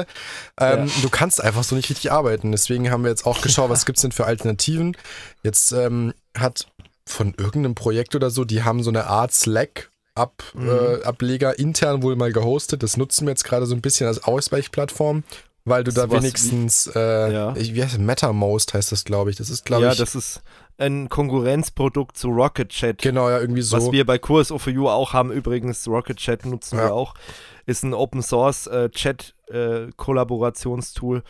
Ähm, 0.60 0.86
ja. 0.86 0.92
Du 1.02 1.08
kannst 1.08 1.42
einfach 1.42 1.64
so 1.64 1.74
nicht 1.74 1.90
richtig 1.90 2.12
arbeiten. 2.12 2.52
Deswegen 2.52 2.88
haben 2.92 3.02
wir 3.02 3.10
jetzt 3.10 3.26
auch 3.26 3.40
geschaut, 3.42 3.68
was 3.68 3.84
gibt 3.84 3.98
es 3.98 4.02
denn 4.02 4.12
für 4.12 4.26
Alternativen. 4.26 4.96
Jetzt 5.42 5.72
ähm, 5.72 6.14
hat 6.38 6.68
von 7.04 7.34
irgendeinem 7.36 7.74
Projekt 7.74 8.14
oder 8.14 8.30
so, 8.30 8.44
die 8.44 8.62
haben 8.62 8.84
so 8.84 8.90
eine 8.90 9.08
Art 9.08 9.32
Slack 9.32 9.90
Ab, 10.16 10.44
mhm. 10.54 10.68
äh, 10.68 11.02
Ableger 11.02 11.58
intern 11.58 12.04
wohl 12.04 12.14
mal 12.14 12.30
gehostet. 12.30 12.84
Das 12.84 12.96
nutzen 12.96 13.26
wir 13.26 13.32
jetzt 13.32 13.42
gerade 13.42 13.66
so 13.66 13.74
ein 13.74 13.80
bisschen 13.80 14.06
als 14.06 14.22
Ausweichplattform 14.22 15.24
weil 15.64 15.82
du 15.82 15.92
da 15.92 16.10
wenigstens, 16.10 16.90
wie, 16.92 16.98
äh, 16.98 17.32
ja. 17.32 17.56
wie 17.56 17.82
heißt 17.82 17.94
das? 17.94 18.00
MetaMost 18.00 18.74
heißt 18.74 18.92
das, 18.92 19.04
glaube 19.04 19.30
ich. 19.30 19.36
Das 19.36 19.48
ist, 19.48 19.64
glaube 19.64 19.84
ja, 19.84 19.92
ich. 19.92 19.98
Ja, 19.98 20.04
das 20.04 20.14
ist 20.14 20.42
ein 20.76 21.08
Konkurrenzprodukt 21.08 22.16
zu 22.16 22.28
Rocket 22.28 22.68
Chat. 22.68 23.00
Genau, 23.00 23.30
ja, 23.30 23.40
irgendwie 23.40 23.62
so. 23.62 23.76
Was 23.76 23.92
wir 23.92 24.04
bei 24.04 24.18
Kurs 24.18 24.52
of 24.52 24.66
You 24.66 24.88
auch 24.88 25.12
haben, 25.12 25.32
übrigens, 25.32 25.86
Rocket 25.88 26.18
Chat 26.18 26.44
nutzen 26.44 26.76
ja. 26.78 26.86
wir 26.86 26.94
auch. 26.94 27.14
Ist 27.66 27.82
ein 27.82 27.94
Open 27.94 28.22
Source 28.22 28.66
äh, 28.66 28.90
Chat 28.90 29.34
äh, 29.48 29.86
Kollaborationstool. 29.96 31.22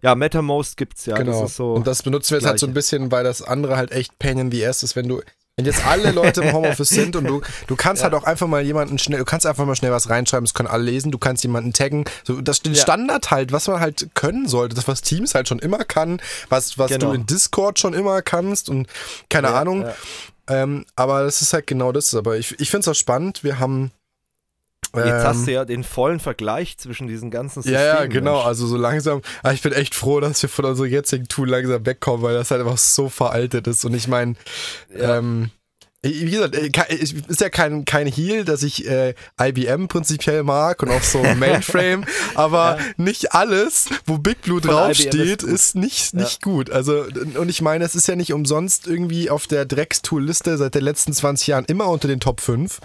Ja, 0.00 0.14
MetaMost 0.14 0.78
gibt 0.78 0.98
es 0.98 1.06
ja. 1.06 1.16
Genau. 1.16 1.42
Das 1.42 1.56
so 1.56 1.74
und 1.74 1.86
das 1.86 2.02
benutzen 2.02 2.30
wir 2.30 2.38
jetzt 2.38 2.48
halt 2.48 2.58
so 2.58 2.66
ein 2.66 2.74
bisschen, 2.74 3.12
weil 3.12 3.24
das 3.24 3.42
andere 3.42 3.76
halt 3.76 3.92
echt 3.92 4.18
Pain 4.18 4.38
in 4.38 4.50
the 4.50 4.66
Ass 4.66 4.82
ist, 4.82 4.96
wenn 4.96 5.08
du 5.08 5.20
wenn 5.56 5.66
jetzt 5.66 5.86
alle 5.86 6.12
Leute 6.12 6.42
im 6.42 6.52
Homeoffice 6.52 6.88
sind 6.88 7.14
und 7.14 7.24
du, 7.26 7.42
du 7.66 7.76
kannst 7.76 8.02
ja. 8.02 8.04
halt 8.04 8.14
auch 8.14 8.24
einfach 8.24 8.46
mal 8.46 8.62
jemanden 8.62 8.98
schnell, 8.98 9.18
du 9.18 9.24
kannst 9.24 9.46
einfach 9.46 9.66
mal 9.66 9.76
schnell 9.76 9.92
was 9.92 10.08
reinschreiben, 10.08 10.44
das 10.44 10.54
können 10.54 10.68
alle 10.68 10.84
lesen, 10.84 11.12
du 11.12 11.18
kannst 11.18 11.44
jemanden 11.44 11.72
taggen. 11.72 12.04
So, 12.24 12.40
das 12.40 12.62
den 12.62 12.74
ja. 12.74 12.80
Standard 12.80 13.30
halt, 13.30 13.52
was 13.52 13.68
man 13.68 13.80
halt 13.80 14.08
können 14.14 14.48
sollte, 14.48 14.74
das, 14.74 14.88
was 14.88 15.02
Teams 15.02 15.34
halt 15.34 15.48
schon 15.48 15.58
immer 15.58 15.84
kann, 15.84 16.20
was, 16.48 16.78
was 16.78 16.90
genau. 16.90 17.08
du 17.08 17.12
in 17.12 17.26
Discord 17.26 17.78
schon 17.78 17.92
immer 17.92 18.22
kannst 18.22 18.68
und 18.68 18.88
keine 19.28 19.48
ja, 19.48 19.60
Ahnung. 19.60 19.86
Ähm, 20.48 20.86
aber 20.96 21.24
das 21.24 21.42
ist 21.42 21.52
halt 21.52 21.66
genau 21.66 21.92
das. 21.92 22.14
Aber 22.14 22.36
ich, 22.36 22.58
ich 22.58 22.70
finde 22.70 22.80
es 22.80 22.88
auch 22.88 22.98
spannend. 22.98 23.44
Wir 23.44 23.58
haben 23.58 23.92
Jetzt 24.94 25.06
ähm, 25.06 25.22
hast 25.24 25.46
du 25.46 25.52
ja 25.52 25.64
den 25.64 25.84
vollen 25.84 26.20
Vergleich 26.20 26.76
zwischen 26.76 27.08
diesen 27.08 27.30
ganzen 27.30 27.62
Systemen. 27.62 27.86
Ja, 27.86 28.00
ja, 28.00 28.06
genau. 28.06 28.34
Mensch. 28.34 28.46
Also 28.46 28.66
so 28.66 28.76
langsam. 28.76 29.22
Aber 29.42 29.54
ich 29.54 29.62
bin 29.62 29.72
echt 29.72 29.94
froh, 29.94 30.20
dass 30.20 30.42
wir 30.42 30.50
von 30.50 30.66
unserem 30.66 30.90
jetzigen 30.90 31.28
Tool 31.28 31.48
langsam 31.48 31.86
wegkommen, 31.86 32.22
weil 32.22 32.34
das 32.34 32.50
halt 32.50 32.60
einfach 32.60 32.78
so 32.78 33.08
veraltet 33.08 33.66
ist. 33.66 33.84
Und 33.84 33.94
ich 33.94 34.06
meine, 34.06 34.34
ja. 34.94 35.18
ähm, 35.18 35.50
wie 36.02 36.30
gesagt, 36.30 36.56
ist 36.56 37.40
ja 37.40 37.48
kein, 37.48 37.84
kein 37.84 38.08
Heal, 38.08 38.44
dass 38.44 38.64
ich 38.64 38.88
äh, 38.88 39.14
IBM 39.40 39.86
prinzipiell 39.86 40.42
mag 40.42 40.82
und 40.82 40.90
auch 40.90 41.02
so 41.02 41.22
Mainframe, 41.36 42.04
aber 42.34 42.78
ja. 42.78 42.84
nicht 42.96 43.34
alles, 43.34 43.86
wo 44.06 44.18
Big 44.18 44.42
Blue 44.42 44.60
draufsteht, 44.60 45.44
ist, 45.44 45.44
ist, 45.44 45.74
nicht, 45.76 46.14
nicht 46.14 46.44
ja. 46.44 46.50
gut. 46.50 46.70
Also, 46.70 47.04
und 47.38 47.48
ich 47.48 47.62
meine, 47.62 47.84
es 47.84 47.94
ist 47.94 48.08
ja 48.08 48.16
nicht 48.16 48.32
umsonst 48.32 48.88
irgendwie 48.88 49.30
auf 49.30 49.46
der 49.46 49.64
Drex-Tool-Liste 49.64 50.58
seit 50.58 50.74
den 50.74 50.82
letzten 50.82 51.12
20 51.12 51.46
Jahren 51.46 51.64
immer 51.66 51.86
unter 51.86 52.08
den 52.08 52.18
Top 52.18 52.40
5. 52.40 52.80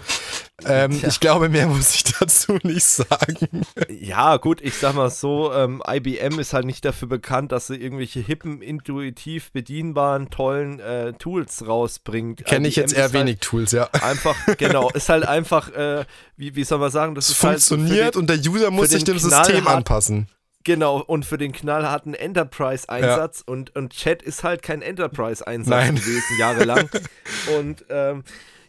Ähm, 0.64 1.00
ich 1.06 1.20
glaube, 1.20 1.48
mehr 1.48 1.66
muss 1.68 1.94
ich 1.94 2.04
dazu 2.04 2.58
nicht 2.62 2.84
sagen. 2.84 3.64
Ja, 3.88 4.36
gut, 4.36 4.60
ich 4.60 4.74
sag 4.74 4.94
mal 4.94 5.10
so, 5.10 5.52
ähm, 5.52 5.82
IBM 5.86 6.38
ist 6.38 6.52
halt 6.52 6.66
nicht 6.66 6.84
dafür 6.84 7.08
bekannt, 7.08 7.52
dass 7.52 7.68
sie 7.68 7.76
irgendwelche 7.76 8.20
hippen, 8.20 8.62
intuitiv 8.62 9.52
bedienbaren, 9.52 10.30
tollen 10.30 10.80
äh, 10.80 11.12
Tools 11.14 11.66
rausbringt. 11.66 12.44
Kenne 12.44 12.68
ich 12.68 12.76
jetzt 12.76 12.92
eher 12.92 13.07
halt 13.12 13.26
wenig 13.26 13.38
Tools, 13.40 13.72
ja. 13.72 13.88
Einfach, 13.92 14.36
genau, 14.56 14.90
ist 14.94 15.08
halt 15.08 15.26
einfach, 15.26 15.70
äh, 15.72 16.04
wie, 16.36 16.54
wie 16.54 16.64
soll 16.64 16.78
man 16.78 16.90
sagen, 16.90 17.14
das 17.14 17.28
es 17.28 17.36
funktioniert 17.36 18.04
halt 18.04 18.14
den, 18.14 18.20
und 18.20 18.30
der 18.30 18.38
User 18.38 18.70
muss 18.70 18.90
sich 18.90 19.04
dem 19.04 19.18
System 19.18 19.66
anpassen. 19.66 20.28
Genau, 20.64 21.00
und 21.00 21.24
für 21.24 21.38
den 21.38 21.52
knallharten 21.52 22.14
Enterprise-Einsatz 22.14 23.44
ja. 23.46 23.52
und, 23.52 23.74
und 23.74 23.92
Chat 23.92 24.22
ist 24.22 24.44
halt 24.44 24.62
kein 24.62 24.82
Enterprise-Einsatz 24.82 25.88
gewesen, 25.88 26.38
jahrelang. 26.38 26.90
und 27.58 27.84
ähm, 27.88 28.24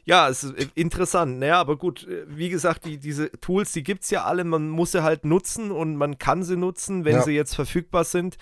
ja, 0.06 0.28
es 0.28 0.44
ist 0.44 0.70
interessant. 0.76 1.40
Naja, 1.40 1.60
aber 1.60 1.78
gut, 1.78 2.08
äh, 2.08 2.24
wie 2.28 2.50
gesagt, 2.50 2.86
die, 2.86 2.98
diese 2.98 3.32
Tools, 3.42 3.74
die 3.74 3.84
gibt 3.84 4.04
es 4.04 4.10
ja 4.10 4.24
alle. 4.24 4.44
Man 4.44 4.70
muss 4.70 4.94
sie 4.94 5.04
halt 5.04 5.26
nutzen 5.26 5.72
und 5.72 5.98
man 5.98 6.18
kann 6.18 6.44
sie 6.44 6.56
nutzen, 6.56 7.06
wenn 7.06 7.18
ja. 7.18 7.22
sie 7.22 7.34
jetzt 7.34 7.54
verfügbar 7.54 8.04
sind. 8.04 8.38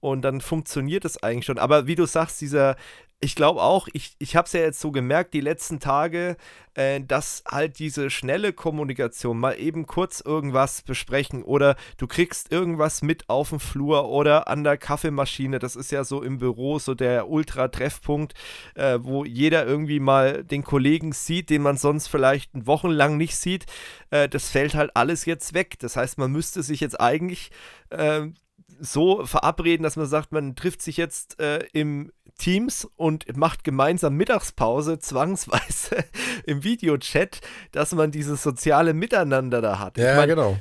Und 0.00 0.22
dann 0.22 0.40
funktioniert 0.40 1.04
es 1.04 1.22
eigentlich 1.22 1.44
schon. 1.44 1.58
Aber 1.58 1.86
wie 1.86 1.94
du 1.94 2.06
sagst, 2.06 2.40
dieser 2.40 2.76
ich 3.22 3.36
glaube 3.36 3.62
auch, 3.62 3.88
ich, 3.92 4.16
ich 4.18 4.34
habe 4.34 4.46
es 4.46 4.52
ja 4.52 4.60
jetzt 4.60 4.80
so 4.80 4.90
gemerkt, 4.90 5.32
die 5.32 5.40
letzten 5.40 5.78
Tage, 5.78 6.36
äh, 6.74 7.00
dass 7.00 7.44
halt 7.48 7.78
diese 7.78 8.10
schnelle 8.10 8.52
Kommunikation, 8.52 9.38
mal 9.38 9.52
eben 9.60 9.86
kurz 9.86 10.20
irgendwas 10.20 10.82
besprechen 10.82 11.44
oder 11.44 11.76
du 11.98 12.08
kriegst 12.08 12.50
irgendwas 12.50 13.00
mit 13.00 13.28
auf 13.28 13.50
dem 13.50 13.60
Flur 13.60 14.08
oder 14.08 14.48
an 14.48 14.64
der 14.64 14.76
Kaffeemaschine, 14.76 15.60
das 15.60 15.76
ist 15.76 15.92
ja 15.92 16.02
so 16.02 16.20
im 16.20 16.38
Büro 16.38 16.80
so 16.80 16.94
der 16.94 17.28
Ultra-Treffpunkt, 17.28 18.34
äh, 18.74 18.98
wo 19.00 19.24
jeder 19.24 19.66
irgendwie 19.66 20.00
mal 20.00 20.42
den 20.42 20.64
Kollegen 20.64 21.12
sieht, 21.12 21.48
den 21.48 21.62
man 21.62 21.76
sonst 21.76 22.08
vielleicht 22.08 22.50
wochenlang 22.54 23.16
nicht 23.16 23.36
sieht, 23.36 23.66
äh, 24.10 24.28
das 24.28 24.50
fällt 24.50 24.74
halt 24.74 24.96
alles 24.96 25.26
jetzt 25.26 25.54
weg. 25.54 25.78
Das 25.78 25.94
heißt, 25.96 26.18
man 26.18 26.32
müsste 26.32 26.64
sich 26.64 26.80
jetzt 26.80 27.00
eigentlich 27.00 27.52
äh, 27.90 28.26
so 28.80 29.24
verabreden, 29.24 29.82
dass 29.82 29.96
man 29.96 30.06
sagt, 30.06 30.32
man 30.32 30.54
trifft 30.56 30.82
sich 30.82 30.96
jetzt 30.96 31.40
äh, 31.40 31.64
im 31.72 32.12
Teams 32.38 32.88
und 32.96 33.36
macht 33.36 33.64
gemeinsam 33.64 34.14
Mittagspause 34.16 34.98
zwangsweise 34.98 36.04
im 36.46 36.64
Videochat, 36.64 37.40
dass 37.72 37.92
man 37.92 38.10
dieses 38.10 38.42
soziale 38.42 38.94
Miteinander 38.94 39.60
da 39.60 39.78
hat. 39.78 39.98
Ja, 39.98 40.16
meine, 40.16 40.34
genau. 40.34 40.58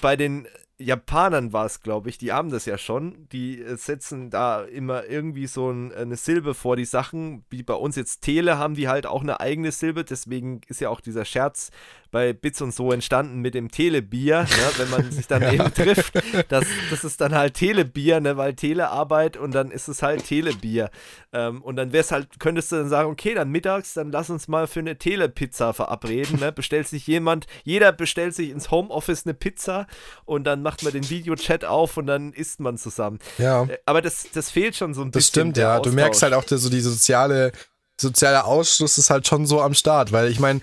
Bei 0.00 0.16
den 0.16 0.46
Japanern 0.80 1.52
war 1.52 1.66
es, 1.66 1.82
glaube 1.82 2.08
ich, 2.08 2.18
die 2.18 2.32
haben 2.32 2.50
das 2.50 2.64
ja 2.64 2.78
schon. 2.78 3.28
Die 3.32 3.60
äh, 3.60 3.76
setzen 3.76 4.30
da 4.30 4.62
immer 4.62 5.06
irgendwie 5.06 5.48
so 5.48 5.70
ein, 5.70 5.92
eine 5.92 6.16
Silbe 6.16 6.54
vor 6.54 6.76
die 6.76 6.84
Sachen. 6.84 7.44
Wie 7.50 7.64
bei 7.64 7.74
uns 7.74 7.96
jetzt 7.96 8.20
Tele 8.20 8.58
haben 8.58 8.74
die 8.74 8.86
halt 8.86 9.04
auch 9.04 9.22
eine 9.22 9.40
eigene 9.40 9.72
Silbe. 9.72 10.04
Deswegen 10.04 10.60
ist 10.68 10.80
ja 10.80 10.88
auch 10.88 11.00
dieser 11.00 11.24
Scherz 11.24 11.70
bei 12.10 12.32
Bits 12.32 12.62
und 12.62 12.72
so 12.74 12.92
entstanden 12.92 13.40
mit 13.40 13.54
dem 13.54 13.70
Telebier, 13.70 14.42
ne, 14.42 14.48
wenn 14.78 14.90
man 14.90 15.10
sich 15.10 15.26
dann 15.26 15.42
ja. 15.42 15.52
eben 15.52 15.74
trifft. 15.74 16.14
Das, 16.48 16.64
das 16.90 17.04
ist 17.04 17.20
dann 17.20 17.34
halt 17.34 17.54
Telebier, 17.54 18.20
ne, 18.20 18.36
weil 18.36 18.54
Telearbeit 18.54 19.36
und 19.36 19.54
dann 19.54 19.70
ist 19.70 19.88
es 19.88 20.02
halt 20.02 20.24
Telebier. 20.24 20.90
Ähm, 21.32 21.60
und 21.62 21.76
dann 21.76 21.92
wär's 21.92 22.10
halt, 22.10 22.40
könntest 22.40 22.72
du 22.72 22.76
dann 22.76 22.88
sagen, 22.88 23.10
okay, 23.10 23.34
dann 23.34 23.50
mittags, 23.50 23.94
dann 23.94 24.10
lass 24.10 24.30
uns 24.30 24.48
mal 24.48 24.66
für 24.66 24.80
eine 24.80 24.96
Telepizza 24.96 25.72
verabreden. 25.72 26.40
Ne? 26.40 26.52
Bestellt 26.52 26.88
sich 26.88 27.06
jemand, 27.06 27.46
jeder 27.64 27.92
bestellt 27.92 28.34
sich 28.34 28.50
ins 28.50 28.70
Homeoffice 28.70 29.26
eine 29.26 29.34
Pizza 29.34 29.86
und 30.24 30.44
dann 30.44 30.62
macht 30.68 30.82
man 30.82 30.92
den 30.92 31.08
Videochat 31.08 31.64
auf 31.64 31.96
und 31.96 32.06
dann 32.06 32.34
isst 32.34 32.60
man 32.60 32.76
zusammen. 32.76 33.20
Ja. 33.38 33.64
Äh, 33.64 33.78
aber 33.86 34.02
das, 34.02 34.26
das 34.34 34.50
fehlt 34.50 34.76
schon 34.76 34.92
so 34.92 35.00
ein 35.00 35.10
das 35.10 35.30
bisschen. 35.30 35.52
Das 35.52 35.54
stimmt, 35.54 35.56
ja. 35.56 35.78
Austausch. 35.78 35.90
Du 35.90 35.96
merkst 35.96 36.22
halt 36.22 36.34
auch 36.34 36.44
so 36.46 36.68
die 36.68 36.80
soziale 36.80 37.52
sozialer 38.00 38.46
Ausschluss 38.46 38.98
ist 38.98 39.10
halt 39.10 39.26
schon 39.26 39.46
so 39.46 39.60
am 39.60 39.74
Start, 39.74 40.12
weil 40.12 40.30
ich 40.30 40.40
meine, 40.40 40.60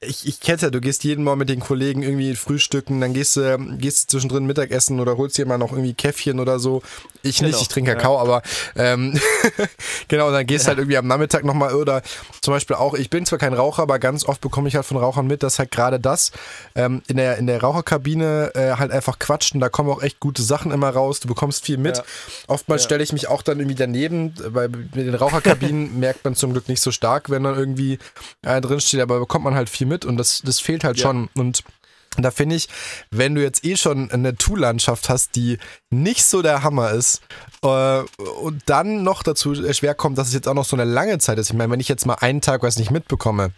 ich, 0.00 0.26
ich 0.26 0.40
kenne 0.40 0.58
ja, 0.62 0.70
du 0.70 0.80
gehst 0.80 1.04
jeden 1.04 1.24
Mal 1.24 1.36
mit 1.36 1.48
den 1.48 1.60
Kollegen 1.60 2.02
irgendwie 2.02 2.34
frühstücken, 2.34 3.00
dann 3.00 3.12
gehst 3.12 3.36
du, 3.36 3.58
gehst 3.78 4.04
du 4.04 4.16
zwischendrin 4.16 4.46
Mittagessen 4.46 5.00
oder 5.00 5.16
holst 5.16 5.36
dir 5.36 5.46
mal 5.46 5.58
noch 5.58 5.72
irgendwie 5.72 5.94
Käffchen 5.94 6.40
oder 6.40 6.58
so. 6.58 6.82
Ich 7.22 7.38
genau, 7.38 7.48
nicht, 7.50 7.60
ich 7.60 7.68
trinke 7.68 7.94
Kakao, 7.94 8.16
ja. 8.16 8.20
aber 8.20 8.42
ähm, 8.76 9.20
genau, 10.08 10.30
dann 10.30 10.46
gehst 10.46 10.64
ja. 10.64 10.68
halt 10.68 10.78
irgendwie 10.78 10.96
am 10.96 11.06
Nachmittag 11.06 11.44
nochmal 11.44 11.74
oder 11.74 12.02
zum 12.40 12.54
Beispiel 12.54 12.76
auch, 12.76 12.94
ich 12.94 13.10
bin 13.10 13.26
zwar 13.26 13.38
kein 13.38 13.54
Raucher, 13.54 13.82
aber 13.82 13.98
ganz 13.98 14.24
oft 14.24 14.40
bekomme 14.40 14.68
ich 14.68 14.74
halt 14.74 14.86
von 14.86 14.96
Rauchern 14.96 15.26
mit, 15.26 15.42
dass 15.42 15.58
halt 15.58 15.70
gerade 15.70 16.00
das 16.00 16.32
ähm, 16.74 17.02
in, 17.06 17.16
der, 17.18 17.36
in 17.36 17.46
der 17.46 17.60
Raucherkabine 17.60 18.52
äh, 18.54 18.72
halt 18.72 18.90
einfach 18.90 19.18
quatscht 19.18 19.54
und 19.54 19.60
da 19.60 19.68
kommen 19.68 19.90
auch 19.90 20.02
echt 20.02 20.20
gute 20.20 20.42
Sachen 20.42 20.72
immer 20.72 20.90
raus, 20.90 21.20
du 21.20 21.28
bekommst 21.28 21.64
viel 21.64 21.76
mit. 21.76 21.98
Ja. 21.98 22.04
Oftmals 22.48 22.84
stelle 22.84 23.02
ich 23.02 23.12
mich 23.12 23.28
auch 23.28 23.42
dann 23.42 23.58
irgendwie 23.58 23.76
daneben, 23.76 24.34
weil 24.46 24.68
mit 24.68 24.94
den 24.94 25.14
Raucherkabinen 25.14 25.98
merkt 26.00 26.24
man 26.24 26.34
zum 26.34 26.52
Glück 26.52 26.61
nicht 26.68 26.80
so 26.80 26.90
stark, 26.90 27.30
wenn 27.30 27.44
dann 27.44 27.56
irgendwie 27.56 27.98
äh, 28.42 28.60
drinsteht, 28.60 29.00
aber 29.00 29.20
bekommt 29.20 29.44
man 29.44 29.54
halt 29.54 29.68
viel 29.68 29.86
mit 29.86 30.04
und 30.04 30.16
das, 30.16 30.42
das 30.44 30.60
fehlt 30.60 30.84
halt 30.84 30.98
schon 30.98 31.28
und 31.34 31.64
da 32.18 32.30
finde 32.30 32.56
ich, 32.56 32.68
wenn 33.10 33.34
du 33.34 33.42
jetzt 33.42 33.64
eh 33.64 33.76
schon 33.76 34.10
eine 34.10 34.36
Tool-Landschaft 34.36 35.08
hast, 35.08 35.34
die 35.34 35.58
nicht 35.90 36.24
so 36.24 36.42
der 36.42 36.62
Hammer 36.62 36.90
ist 36.90 37.22
äh, 37.62 38.00
und 38.42 38.62
dann 38.66 39.02
noch 39.02 39.22
dazu 39.22 39.54
schwer 39.72 39.94
kommt, 39.94 40.18
dass 40.18 40.28
es 40.28 40.34
jetzt 40.34 40.48
auch 40.48 40.54
noch 40.54 40.66
so 40.66 40.76
eine 40.76 40.84
lange 40.84 41.18
Zeit 41.18 41.38
ist. 41.38 41.50
Ich 41.50 41.56
meine, 41.56 41.72
wenn 41.72 41.80
ich 41.80 41.88
jetzt 41.88 42.04
mal 42.04 42.16
einen 42.16 42.42
Tag 42.42 42.62
was 42.62 42.78
nicht 42.78 42.90
mitbekomme, 42.90 43.52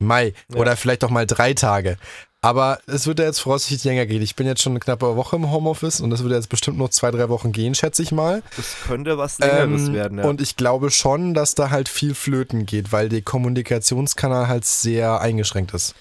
Mai 0.00 0.32
ja. 0.52 0.60
oder 0.60 0.76
vielleicht 0.76 1.04
auch 1.04 1.10
mal 1.10 1.26
drei 1.26 1.54
Tage. 1.54 1.98
Aber 2.40 2.78
es 2.86 3.08
wird 3.08 3.18
ja 3.18 3.24
jetzt 3.24 3.40
voraussichtlich 3.40 3.82
länger 3.82 4.06
gehen. 4.06 4.22
Ich 4.22 4.36
bin 4.36 4.46
jetzt 4.46 4.62
schon 4.62 4.72
eine 4.72 4.80
knappe 4.80 5.16
Woche 5.16 5.34
im 5.34 5.50
Homeoffice 5.50 6.00
und 6.00 6.12
es 6.12 6.22
wird 6.22 6.32
jetzt 6.32 6.48
bestimmt 6.48 6.78
noch 6.78 6.90
zwei, 6.90 7.10
drei 7.10 7.28
Wochen 7.28 7.50
gehen, 7.50 7.74
schätze 7.74 8.02
ich 8.02 8.12
mal. 8.12 8.44
Das 8.56 8.76
könnte 8.86 9.18
was 9.18 9.40
Längeres 9.40 9.88
ähm, 9.88 9.94
werden, 9.94 10.18
ja. 10.18 10.24
Und 10.24 10.40
ich 10.40 10.56
glaube 10.56 10.90
schon, 10.90 11.34
dass 11.34 11.56
da 11.56 11.70
halt 11.70 11.88
viel 11.88 12.14
flöten 12.14 12.64
geht, 12.64 12.92
weil 12.92 13.08
der 13.08 13.22
Kommunikationskanal 13.22 14.46
halt 14.46 14.64
sehr 14.64 15.20
eingeschränkt 15.20 15.74
ist. 15.74 15.96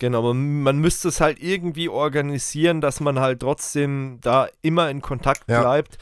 Genau, 0.00 0.22
man, 0.22 0.62
man, 0.62 0.78
müsste 0.78 1.08
es 1.08 1.20
halt 1.20 1.40
irgendwie 1.40 1.88
organisieren, 1.88 2.80
dass 2.80 3.00
man 3.00 3.20
halt 3.20 3.40
trotzdem 3.40 4.18
da 4.20 4.48
immer 4.62 4.90
in 4.90 5.00
Kontakt 5.00 5.46
bleibt. 5.46 5.94
Ja. 5.94 5.98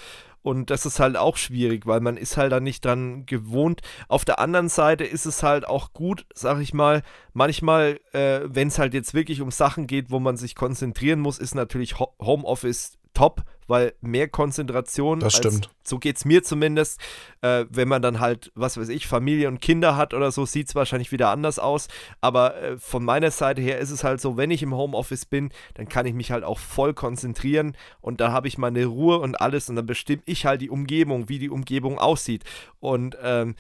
Und 0.47 0.71
das 0.71 0.87
ist 0.87 1.01
halt 1.01 1.17
auch 1.17 1.37
schwierig, 1.37 1.87
weil 1.87 1.99
man 1.99 2.17
ist 2.17 2.37
halt 2.37 2.53
da 2.53 2.61
nicht 2.61 2.85
dran 2.85 3.27
gewohnt. 3.27 3.81
Auf 4.07 4.25
der 4.25 4.39
anderen 4.39 4.69
Seite 4.69 5.03
ist 5.03 5.27
es 5.27 5.43
halt 5.43 5.67
auch 5.67 5.93
gut, 5.93 6.25
sag 6.35 6.61
ich 6.61 6.73
mal, 6.73 7.03
manchmal, 7.33 7.99
äh, 8.13 8.43
wenn 8.45 8.69
es 8.69 8.79
halt 8.79 8.95
jetzt 8.95 9.13
wirklich 9.13 9.41
um 9.41 9.51
Sachen 9.51 9.89
geht, 9.89 10.13
wo 10.13 10.21
man 10.21 10.37
sich 10.37 10.55
konzentrieren 10.55 11.19
muss, 11.19 11.41
ist 11.41 11.57
natürlich 11.57 11.99
Homeoffice 11.99 12.97
top, 13.13 13.43
weil 13.67 13.95
mehr 14.01 14.29
Konzentration, 14.29 15.21
das 15.21 15.37
stimmt. 15.37 15.67
Als, 15.67 15.89
so 15.89 15.99
geht 15.99 16.17
es 16.17 16.25
mir 16.25 16.43
zumindest, 16.43 17.01
äh, 17.43 17.65
wenn 17.71 17.89
man 17.89 18.03
dann 18.03 18.21
halt, 18.21 18.51
was 18.55 18.77
weiß 18.77 18.89
ich, 18.89 19.07
Familie 19.07 19.49
und 19.49 19.61
Kinder 19.61 19.97
hat 19.97 20.15
oder 20.15 20.31
so, 20.33 20.47
sieht 20.47 20.69
es 20.69 20.75
wahrscheinlich 20.75 21.13
wieder 21.13 21.31
anders 21.31 21.59
aus, 21.59 21.89
aber 22.21 22.57
äh, 22.61 22.79
von 22.79 23.05
meiner 23.05 23.31
Seite 23.31 23.63
her 23.63 23.79
ist 23.79 23.91
es 23.91 24.05
halt 24.05 24.21
so, 24.21 24.37
wenn 24.37 24.51
ich 24.51 24.63
im 24.63 24.75
Homeoffice 24.75 25.27
bin, 25.27 25.51
dann 25.75 25.89
kann 25.89 26.07
ich 26.07 26.15
mich 26.15 26.31
halt 26.31 26.45
auch 26.45 26.59
voll 26.59 26.95
konzentrieren 26.95 27.77
und 28.01 28.21
da 28.21 28.33
habe 28.33 28.49
ich 28.49 28.59
meine 28.59 28.85
Ruhe 28.87 29.19
und 29.19 29.41
alles 29.41 29.69
und 29.69 29.77
dann 29.77 29.87
bestimme 29.87 30.23
ich 30.27 30.47
halt 30.47 30.61
die 30.61 30.71
Umgebung, 30.71 31.29
wie 31.29 31.39
die 31.39 31.51
Umgebung 31.51 31.99
aussieht 31.99 32.45
und 32.81 33.17
ähm, 33.23 33.55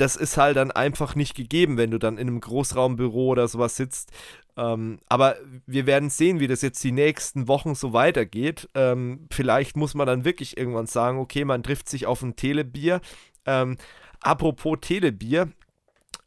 das 0.00 0.16
ist 0.16 0.38
halt 0.38 0.56
dann 0.56 0.70
einfach 0.70 1.14
nicht 1.14 1.34
gegeben, 1.34 1.76
wenn 1.76 1.90
du 1.90 1.98
dann 1.98 2.16
in 2.16 2.28
einem 2.28 2.40
Großraumbüro 2.40 3.28
oder 3.28 3.48
sowas 3.48 3.76
sitzt. 3.76 4.10
Ähm, 4.56 4.98
aber 5.08 5.36
wir 5.66 5.86
werden 5.86 6.10
sehen, 6.10 6.40
wie 6.40 6.46
das 6.46 6.62
jetzt 6.62 6.82
die 6.82 6.92
nächsten 6.92 7.48
Wochen 7.48 7.74
so 7.74 7.92
weitergeht. 7.92 8.68
Ähm, 8.74 9.26
vielleicht 9.30 9.76
muss 9.76 9.94
man 9.94 10.06
dann 10.06 10.24
wirklich 10.24 10.56
irgendwann 10.56 10.86
sagen, 10.86 11.18
okay, 11.18 11.44
man 11.44 11.62
trifft 11.62 11.88
sich 11.88 12.06
auf 12.06 12.22
ein 12.22 12.36
Telebier. 12.36 13.00
Ähm, 13.46 13.76
apropos 14.20 14.78
Telebier, 14.80 15.48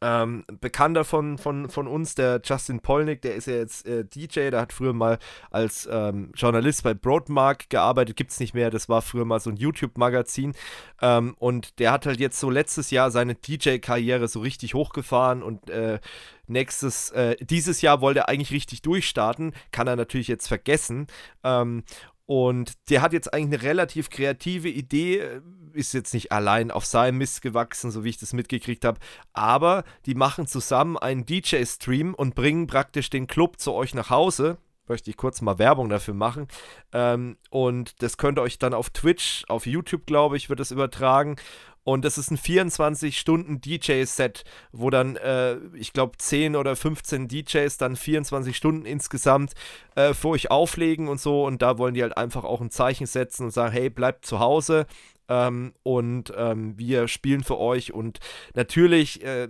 ähm, 0.04 0.44
Bekannter 0.60 1.02
von, 1.04 1.38
von, 1.38 1.70
von 1.70 1.88
uns, 1.88 2.14
der 2.14 2.42
Justin 2.44 2.80
Polnick, 2.80 3.22
der 3.22 3.36
ist 3.36 3.46
ja 3.46 3.54
jetzt 3.54 3.86
äh, 3.86 4.04
DJ, 4.04 4.50
der 4.50 4.60
hat 4.60 4.74
früher 4.74 4.92
mal 4.92 5.18
als 5.50 5.88
ähm, 5.90 6.30
Journalist 6.34 6.82
bei 6.82 6.92
Broadmark 6.92 7.70
gearbeitet, 7.70 8.14
gibt 8.14 8.30
es 8.30 8.38
nicht 8.38 8.52
mehr, 8.52 8.70
das 8.70 8.90
war 8.90 9.00
früher 9.00 9.24
mal 9.24 9.40
so 9.40 9.48
ein 9.48 9.56
YouTube-Magazin 9.56 10.52
ähm, 11.00 11.34
und 11.38 11.78
der 11.78 11.90
hat 11.90 12.04
halt 12.04 12.20
jetzt 12.20 12.38
so 12.38 12.50
letztes 12.50 12.90
Jahr 12.90 13.10
seine 13.10 13.34
DJ-Karriere 13.34 14.28
so 14.28 14.40
richtig 14.40 14.74
hochgefahren 14.74 15.42
und 15.42 15.70
äh, 15.70 16.00
nächstes, 16.46 17.10
äh, 17.12 17.36
dieses 17.40 17.80
Jahr 17.80 18.02
wollte 18.02 18.20
er 18.20 18.28
eigentlich 18.28 18.50
richtig 18.50 18.82
durchstarten, 18.82 19.54
kann 19.72 19.86
er 19.86 19.96
natürlich 19.96 20.28
jetzt 20.28 20.48
vergessen. 20.48 21.06
Ähm, 21.42 21.82
und 22.26 22.72
der 22.90 23.02
hat 23.02 23.12
jetzt 23.12 23.32
eigentlich 23.34 23.60
eine 23.60 23.70
relativ 23.70 24.08
kreative 24.08 24.68
Idee, 24.68 25.18
äh, 25.18 25.40
ist 25.74 25.94
jetzt 25.94 26.14
nicht 26.14 26.32
allein 26.32 26.70
auf 26.70 26.86
seinem 26.86 27.18
Mist 27.18 27.42
gewachsen, 27.42 27.90
so 27.90 28.04
wie 28.04 28.10
ich 28.10 28.18
das 28.18 28.32
mitgekriegt 28.32 28.84
habe, 28.84 28.98
aber 29.32 29.84
die 30.06 30.14
machen 30.14 30.46
zusammen 30.46 30.96
einen 30.96 31.26
DJ-Stream 31.26 32.14
und 32.14 32.34
bringen 32.34 32.66
praktisch 32.66 33.10
den 33.10 33.26
Club 33.26 33.60
zu 33.60 33.72
euch 33.72 33.94
nach 33.94 34.10
Hause. 34.10 34.58
Möchte 34.86 35.10
ich 35.10 35.16
kurz 35.16 35.40
mal 35.40 35.58
Werbung 35.58 35.88
dafür 35.88 36.12
machen. 36.12 36.46
Ähm, 36.92 37.38
und 37.48 38.02
das 38.02 38.18
könnt 38.18 38.38
ihr 38.38 38.42
euch 38.42 38.58
dann 38.58 38.74
auf 38.74 38.90
Twitch, 38.90 39.44
auf 39.48 39.64
YouTube, 39.64 40.04
glaube 40.04 40.36
ich, 40.36 40.50
wird 40.50 40.60
das 40.60 40.70
übertragen. 40.70 41.36
Und 41.84 42.04
das 42.06 42.16
ist 42.16 42.30
ein 42.30 42.38
24-Stunden-DJ-Set, 42.38 44.44
wo 44.72 44.88
dann, 44.88 45.16
äh, 45.16 45.56
ich 45.74 45.92
glaube, 45.92 46.16
10 46.16 46.56
oder 46.56 46.76
15 46.76 47.28
DJs 47.28 47.76
dann 47.76 47.94
24 47.94 48.56
Stunden 48.56 48.86
insgesamt 48.86 49.52
äh, 49.94 50.14
für 50.14 50.28
euch 50.28 50.50
auflegen 50.50 51.08
und 51.08 51.20
so. 51.20 51.44
Und 51.44 51.60
da 51.60 51.76
wollen 51.76 51.92
die 51.92 52.00
halt 52.02 52.16
einfach 52.16 52.44
auch 52.44 52.62
ein 52.62 52.70
Zeichen 52.70 53.06
setzen 53.06 53.44
und 53.44 53.50
sagen, 53.50 53.72
hey, 53.72 53.90
bleibt 53.90 54.24
zu 54.24 54.40
Hause. 54.40 54.86
Ähm, 55.28 55.72
und 55.82 56.32
ähm, 56.36 56.78
wir 56.78 57.08
spielen 57.08 57.44
für 57.44 57.58
euch. 57.58 57.92
Und 57.92 58.20
natürlich, 58.54 59.24
äh, 59.24 59.48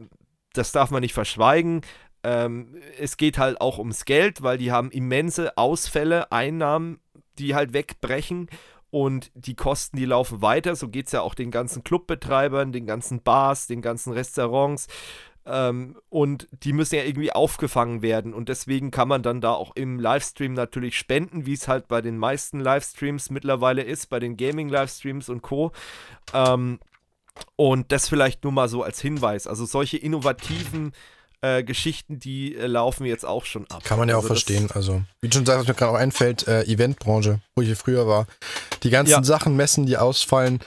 das 0.53 0.73
darf 0.73 0.91
man 0.91 1.01
nicht 1.01 1.15
verschweigen, 1.15 1.83
ähm, 2.25 2.77
es 2.99 3.17
geht 3.19 3.39
halt 3.39 3.61
auch 3.61 3.79
ums 3.79 4.07
Geld, 4.07 4.43
weil 4.43 4.57
die 4.57 4.73
haben 4.73 4.91
immense 4.91 5.57
Ausfälle, 5.59 6.33
Einnahmen, 6.33 6.99
die 7.39 7.55
halt 7.55 7.75
wegbrechen 7.75 8.49
und 8.91 9.31
die 9.35 9.55
Kosten, 9.55 9.97
die 9.97 10.07
laufen 10.07 10.41
weiter. 10.41 10.75
So 10.75 10.89
geht 10.89 11.07
es 11.07 11.13
ja 11.13 11.21
auch 11.21 11.35
den 11.35 11.51
ganzen 11.51 11.85
Clubbetreibern, 11.85 12.73
den 12.73 12.87
ganzen 12.87 13.23
Bars, 13.23 13.67
den 13.67 13.83
ganzen 13.83 14.13
Restaurants. 14.13 14.87
Ähm, 15.47 15.97
und 16.09 16.49
die 16.63 16.73
müssen 16.73 16.95
ja 16.95 17.05
irgendwie 17.05 17.33
aufgefangen 17.33 18.03
werden. 18.03 18.33
Und 18.33 18.49
deswegen 18.49 18.91
kann 18.91 19.09
man 19.09 19.23
dann 19.23 19.41
da 19.41 19.53
auch 19.53 19.77
im 19.77 19.99
Livestream 19.99 20.55
natürlich 20.55 20.97
spenden, 20.99 21.47
wie 21.47 21.53
es 21.53 21.69
halt 21.69 21.89
bei 21.89 22.01
den 22.01 22.19
meisten 22.19 22.61
Livestreams 22.61 23.31
mittlerweile 23.31 23.83
ist, 23.83 24.09
bei 24.09 24.21
den 24.21 24.37
Gaming-Livestreams 24.37 25.29
und 25.29 25.43
Co. 25.43 25.73
Ähm, 26.33 26.79
und 27.57 27.93
das 27.93 28.09
vielleicht 28.09 28.45
nur 28.45 28.53
mal 28.53 28.69
so 28.69 28.83
als 28.83 29.01
Hinweis. 29.01 29.47
Also 29.47 29.67
solche 29.67 29.97
innovativen 29.97 30.93
äh, 31.45 31.63
Geschichten, 31.63 32.19
die 32.19 32.55
äh, 32.55 32.67
laufen 32.67 33.05
jetzt 33.05 33.27
auch 33.27 33.45
schon 33.45 33.67
ab. 33.71 33.85
Kann 33.85 33.99
man 33.99 34.09
ja 34.09 34.15
also 34.17 34.27
auch 34.27 34.29
verstehen. 34.29 34.71
Also, 34.73 35.03
wie 35.21 35.29
du 35.29 35.37
schon 35.37 35.47
sagst, 35.47 35.61
was 35.61 35.69
mir 35.69 35.75
gerade 35.75 35.93
auch 35.93 36.01
einfällt, 36.01 36.49
äh, 36.49 36.63
Eventbranche, 36.63 37.41
wo 37.55 37.63
ich 37.63 37.69
hier 37.69 37.77
früher 37.77 38.07
war. 38.07 38.27
Die 38.83 38.91
ganzen 38.91 39.13
ja. 39.13 39.25
Sachen, 39.25 39.55
Messen, 39.57 39.85
die 39.85 39.99
ausfallen, 39.99 40.61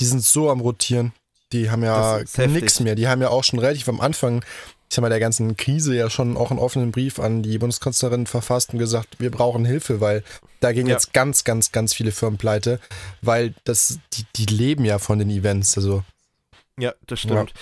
die 0.00 0.04
sind 0.04 0.22
so 0.22 0.50
am 0.50 0.60
Rotieren. 0.60 1.12
Die 1.52 1.70
haben 1.70 1.82
ja 1.82 2.20
nichts 2.46 2.80
mehr. 2.80 2.94
Die 2.94 3.08
haben 3.08 3.22
ja 3.22 3.30
auch 3.30 3.44
schon 3.44 3.58
relativ 3.58 3.88
am 3.88 4.00
Anfang, 4.00 4.44
ich 4.88 4.94
sag 4.94 5.02
mal, 5.02 5.08
der 5.08 5.20
ganzen 5.20 5.56
Krise 5.56 5.94
ja 5.96 6.10
schon 6.10 6.36
auch 6.36 6.50
einen 6.50 6.60
offenen 6.60 6.92
Brief 6.92 7.18
an 7.18 7.42
die 7.42 7.58
Bundeskanzlerin 7.58 8.26
verfasst 8.26 8.72
und 8.72 8.78
gesagt, 8.78 9.18
wir 9.18 9.30
brauchen 9.30 9.64
Hilfe, 9.64 10.00
weil 10.00 10.22
da 10.60 10.72
gehen 10.72 10.86
ja. 10.86 10.94
jetzt 10.94 11.12
ganz, 11.12 11.44
ganz, 11.44 11.72
ganz 11.72 11.94
viele 11.94 12.12
Firmen 12.12 12.38
pleite, 12.38 12.80
weil 13.22 13.54
das, 13.64 13.98
die, 14.12 14.24
die 14.36 14.46
leben 14.46 14.84
ja 14.84 14.98
von 14.98 15.18
den 15.18 15.30
Events. 15.30 15.76
Also. 15.76 16.04
Ja, 16.78 16.94
das 17.06 17.20
stimmt. 17.20 17.50
Ja 17.50 17.60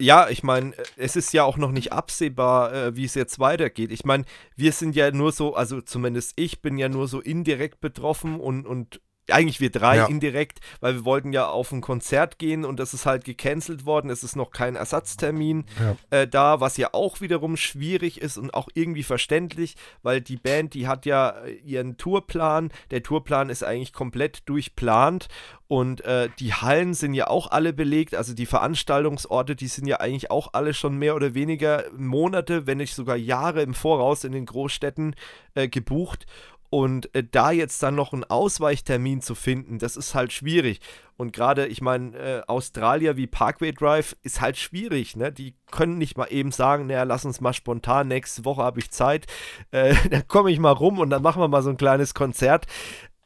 ja, 0.00 0.30
ich 0.30 0.42
meine, 0.42 0.72
es 0.96 1.14
ist 1.14 1.32
ja 1.32 1.44
auch 1.44 1.58
noch 1.58 1.72
nicht 1.72 1.92
absehbar, 1.92 2.72
äh, 2.72 2.96
wie 2.96 3.04
es 3.04 3.14
jetzt 3.14 3.38
weitergeht. 3.38 3.92
Ich 3.92 4.04
meine, 4.04 4.24
wir 4.56 4.72
sind 4.72 4.96
ja 4.96 5.10
nur 5.10 5.30
so, 5.30 5.54
also 5.54 5.82
zumindest 5.82 6.32
ich 6.36 6.62
bin 6.62 6.78
ja 6.78 6.88
nur 6.88 7.06
so 7.06 7.20
indirekt 7.20 7.80
betroffen 7.80 8.40
und, 8.40 8.66
und 8.66 9.00
eigentlich 9.28 9.60
wir 9.60 9.70
drei 9.70 9.96
ja. 9.96 10.06
indirekt, 10.06 10.60
weil 10.80 10.94
wir 10.94 11.04
wollten 11.04 11.32
ja 11.32 11.48
auf 11.48 11.72
ein 11.72 11.80
Konzert 11.80 12.38
gehen 12.38 12.64
und 12.64 12.80
das 12.80 12.94
ist 12.94 13.06
halt 13.06 13.24
gecancelt 13.24 13.84
worden. 13.84 14.10
Es 14.10 14.24
ist 14.24 14.36
noch 14.36 14.50
kein 14.50 14.76
Ersatztermin 14.76 15.64
ja. 15.78 15.96
äh, 16.18 16.26
da, 16.26 16.60
was 16.60 16.76
ja 16.76 16.90
auch 16.92 17.20
wiederum 17.20 17.56
schwierig 17.56 18.20
ist 18.20 18.38
und 18.38 18.54
auch 18.54 18.68
irgendwie 18.74 19.02
verständlich, 19.02 19.76
weil 20.02 20.20
die 20.20 20.36
Band, 20.36 20.74
die 20.74 20.88
hat 20.88 21.06
ja 21.06 21.30
äh, 21.30 21.52
ihren 21.64 21.96
Tourplan. 21.96 22.70
Der 22.90 23.02
Tourplan 23.02 23.50
ist 23.50 23.62
eigentlich 23.62 23.92
komplett 23.92 24.48
durchplant 24.48 25.28
und 25.70 26.04
äh, 26.04 26.28
die 26.40 26.52
Hallen 26.52 26.94
sind 26.94 27.14
ja 27.14 27.28
auch 27.28 27.52
alle 27.52 27.72
belegt, 27.72 28.16
also 28.16 28.34
die 28.34 28.46
Veranstaltungsorte, 28.46 29.54
die 29.54 29.68
sind 29.68 29.86
ja 29.86 30.00
eigentlich 30.00 30.28
auch 30.28 30.48
alle 30.52 30.74
schon 30.74 30.96
mehr 30.96 31.14
oder 31.14 31.34
weniger 31.34 31.84
Monate, 31.96 32.66
wenn 32.66 32.78
nicht 32.78 32.92
sogar 32.92 33.14
Jahre 33.16 33.62
im 33.62 33.74
Voraus 33.74 34.24
in 34.24 34.32
den 34.32 34.46
Großstädten 34.46 35.14
äh, 35.54 35.68
gebucht. 35.68 36.26
Und 36.70 37.12
äh, 37.16 37.24
da 37.28 37.50
jetzt 37.50 37.82
dann 37.82 37.96
noch 37.96 38.12
einen 38.12 38.24
Ausweichtermin 38.24 39.20
zu 39.20 39.34
finden, 39.34 39.78
das 39.80 39.96
ist 39.96 40.14
halt 40.14 40.32
schwierig. 40.32 40.80
Und 41.16 41.32
gerade, 41.32 41.66
ich 41.66 41.82
meine, 41.82 42.16
äh, 42.16 42.42
Australier 42.46 43.16
wie 43.16 43.26
Parkway 43.26 43.72
Drive 43.72 44.16
ist 44.22 44.40
halt 44.40 44.56
schwierig. 44.56 45.16
Ne? 45.16 45.32
Die 45.32 45.54
können 45.70 45.98
nicht 45.98 46.16
mal 46.16 46.28
eben 46.30 46.52
sagen, 46.52 46.86
naja, 46.86 47.02
lass 47.02 47.24
uns 47.24 47.40
mal 47.40 47.52
spontan, 47.52 48.08
nächste 48.08 48.44
Woche 48.44 48.62
habe 48.62 48.78
ich 48.78 48.90
Zeit, 48.90 49.26
äh, 49.72 49.94
dann 50.08 50.26
komme 50.28 50.50
ich 50.50 50.58
mal 50.60 50.70
rum 50.70 50.98
und 50.98 51.10
dann 51.10 51.22
machen 51.22 51.42
wir 51.42 51.48
mal 51.48 51.62
so 51.62 51.70
ein 51.70 51.76
kleines 51.76 52.14
Konzert. 52.14 52.66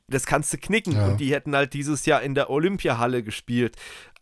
Das 0.08 0.26
kannst 0.26 0.52
du 0.52 0.58
knicken. 0.58 0.92
Ja. 0.94 1.06
Und 1.06 1.20
die 1.20 1.32
hätten 1.32 1.54
halt 1.54 1.72
dieses 1.72 2.04
Jahr 2.06 2.22
in 2.22 2.34
der 2.34 2.50
Olympiahalle 2.50 3.22
gespielt. 3.22 3.76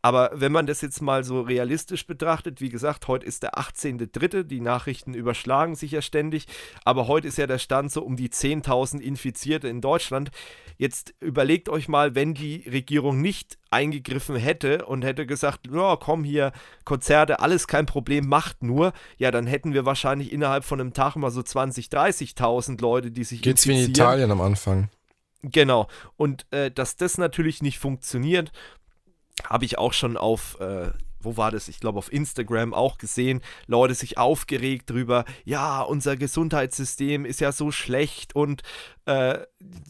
Aber 0.05 0.33
wenn 0.35 0.51
man 0.51 0.67
das 0.67 0.81
jetzt 0.81 1.01
mal 1.01 1.23
so 1.23 1.41
realistisch 1.41 2.09
betrachtet, 2.09 2.61
wie 2.61 2.71
gesagt, 2.71 3.07
heute 3.07 3.25
ist 3.25 3.45
der 3.45 3.55
18.3., 3.55 4.43
die 4.43 4.61
Nachrichten 4.61 5.15
überschlagen 5.15 5.77
sich 5.77 5.93
ja 5.93 6.03
ständig, 6.03 6.47
aber 6.85 7.07
heute 7.07 7.29
ist 7.29 7.39
ja 7.39 7.47
der 7.47 7.59
Stand 7.59 7.93
so 7.93 8.03
um 8.03 8.17
die 8.17 8.29
10.000 8.29 8.99
Infizierte 8.99 9.69
in 9.69 9.81
Deutschland. 9.81 10.33
Jetzt 10.77 11.15
überlegt 11.21 11.69
euch 11.69 11.87
mal, 11.87 12.17
wenn 12.17 12.35
die 12.35 12.65
Regierung 12.69 13.21
nicht 13.21 13.59
eingegriffen 13.71 14.35
hätte 14.35 14.85
und 14.87 15.05
hätte 15.05 15.25
gesagt, 15.25 15.69
ja, 15.73 15.95
komm 15.95 16.25
hier, 16.25 16.51
Konzerte, 16.85 17.39
alles 17.39 17.69
kein 17.69 17.87
Problem, 17.87 18.29
macht 18.29 18.65
nur, 18.65 18.93
ja, 19.19 19.31
dann 19.31 19.47
hätten 19.47 19.73
wir 19.73 19.87
wahrscheinlich 19.87 20.33
innerhalb 20.33 20.65
von 20.65 20.81
einem 20.81 20.95
Tag 20.95 21.15
mal 21.15 21.31
so 21.31 21.43
20.000, 21.43 21.91
30.000 22.37 22.81
Leute, 22.81 23.13
die 23.13 23.23
sich 23.23 23.41
Geht's 23.41 23.65
infizieren. 23.67 23.79
wie 23.79 23.85
in 23.85 23.91
Italien 23.91 24.31
am 24.33 24.41
Anfang. 24.41 24.89
Genau. 25.45 25.89
Und 26.17 26.47
äh, 26.53 26.71
dass 26.71 26.97
das 26.97 27.19
natürlich 27.19 27.63
nicht 27.63 27.79
funktioniert, 27.79 28.53
habe 29.49 29.65
ich 29.65 29.79
auch 29.79 29.93
schon 29.93 30.17
auf, 30.17 30.59
äh, 30.61 30.91
wo 31.25 31.37
war 31.37 31.51
das? 31.51 31.69
Ich 31.69 31.81
glaube 31.81 31.99
auf 31.99 32.13
Instagram 32.13 32.75
auch 32.75 32.99
gesehen, 32.99 33.41
Leute 33.67 33.95
sich 33.95 34.19
aufgeregt 34.19 34.91
drüber, 34.91 35.25
ja, 35.45 35.83
unser 35.83 36.17
Gesundheitssystem 36.17 37.25
ist 37.25 37.41
ja 37.41 37.53
so 37.53 37.71
schlecht 37.71 38.35
und 38.35 38.63
äh, 39.05 39.41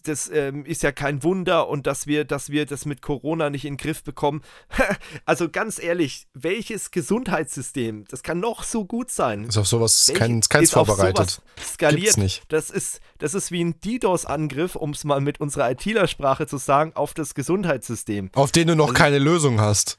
das 0.05 0.31
ähm, 0.31 0.65
ist 0.65 0.83
ja 0.83 0.91
kein 0.91 1.23
Wunder 1.23 1.69
und 1.69 1.87
dass 1.87 2.07
wir, 2.07 2.25
dass 2.25 2.51
wir 2.51 2.65
das 2.65 2.87
mit 2.87 3.03
Corona 3.03 3.51
nicht 3.51 3.65
in 3.65 3.75
den 3.75 3.79
Griff 3.79 4.03
bekommen. 4.03 4.43
also 5.27 5.51
ganz 5.51 5.83
ehrlich, 5.83 6.27
welches 6.33 6.91
Gesundheitssystem, 6.91 8.05
das 8.09 8.23
kann 8.23 8.41
noch 8.41 8.63
so 8.63 8.85
gut 8.85 9.11
sein. 9.11 9.45
Ist 9.45 9.59
auf 9.59 9.67
sowas 9.67 10.11
kein, 10.15 10.41
keins 10.41 10.65
ist 10.65 10.73
vorbereitet. 10.73 11.43
skaliert. 11.61 12.03
Gibt's 12.03 12.17
nicht. 12.17 12.43
Das 12.49 12.71
ist, 12.71 13.01
das 13.19 13.35
ist 13.35 13.51
wie 13.51 13.63
ein 13.63 13.81
DDoS-Angriff, 13.81 14.77
um 14.77 14.91
es 14.91 15.05
mal 15.05 15.21
mit 15.21 15.41
unserer 15.41 15.71
ITler-Sprache 15.71 16.47
zu 16.47 16.57
sagen, 16.57 16.93
auf 16.95 17.13
das 17.13 17.35
Gesundheitssystem. 17.35 18.31
Auf 18.35 18.53
den 18.53 18.69
du 18.69 18.77
noch 18.77 18.89
also, 18.89 18.95
keine 18.95 19.19
Lösung 19.19 19.61
hast. 19.61 19.99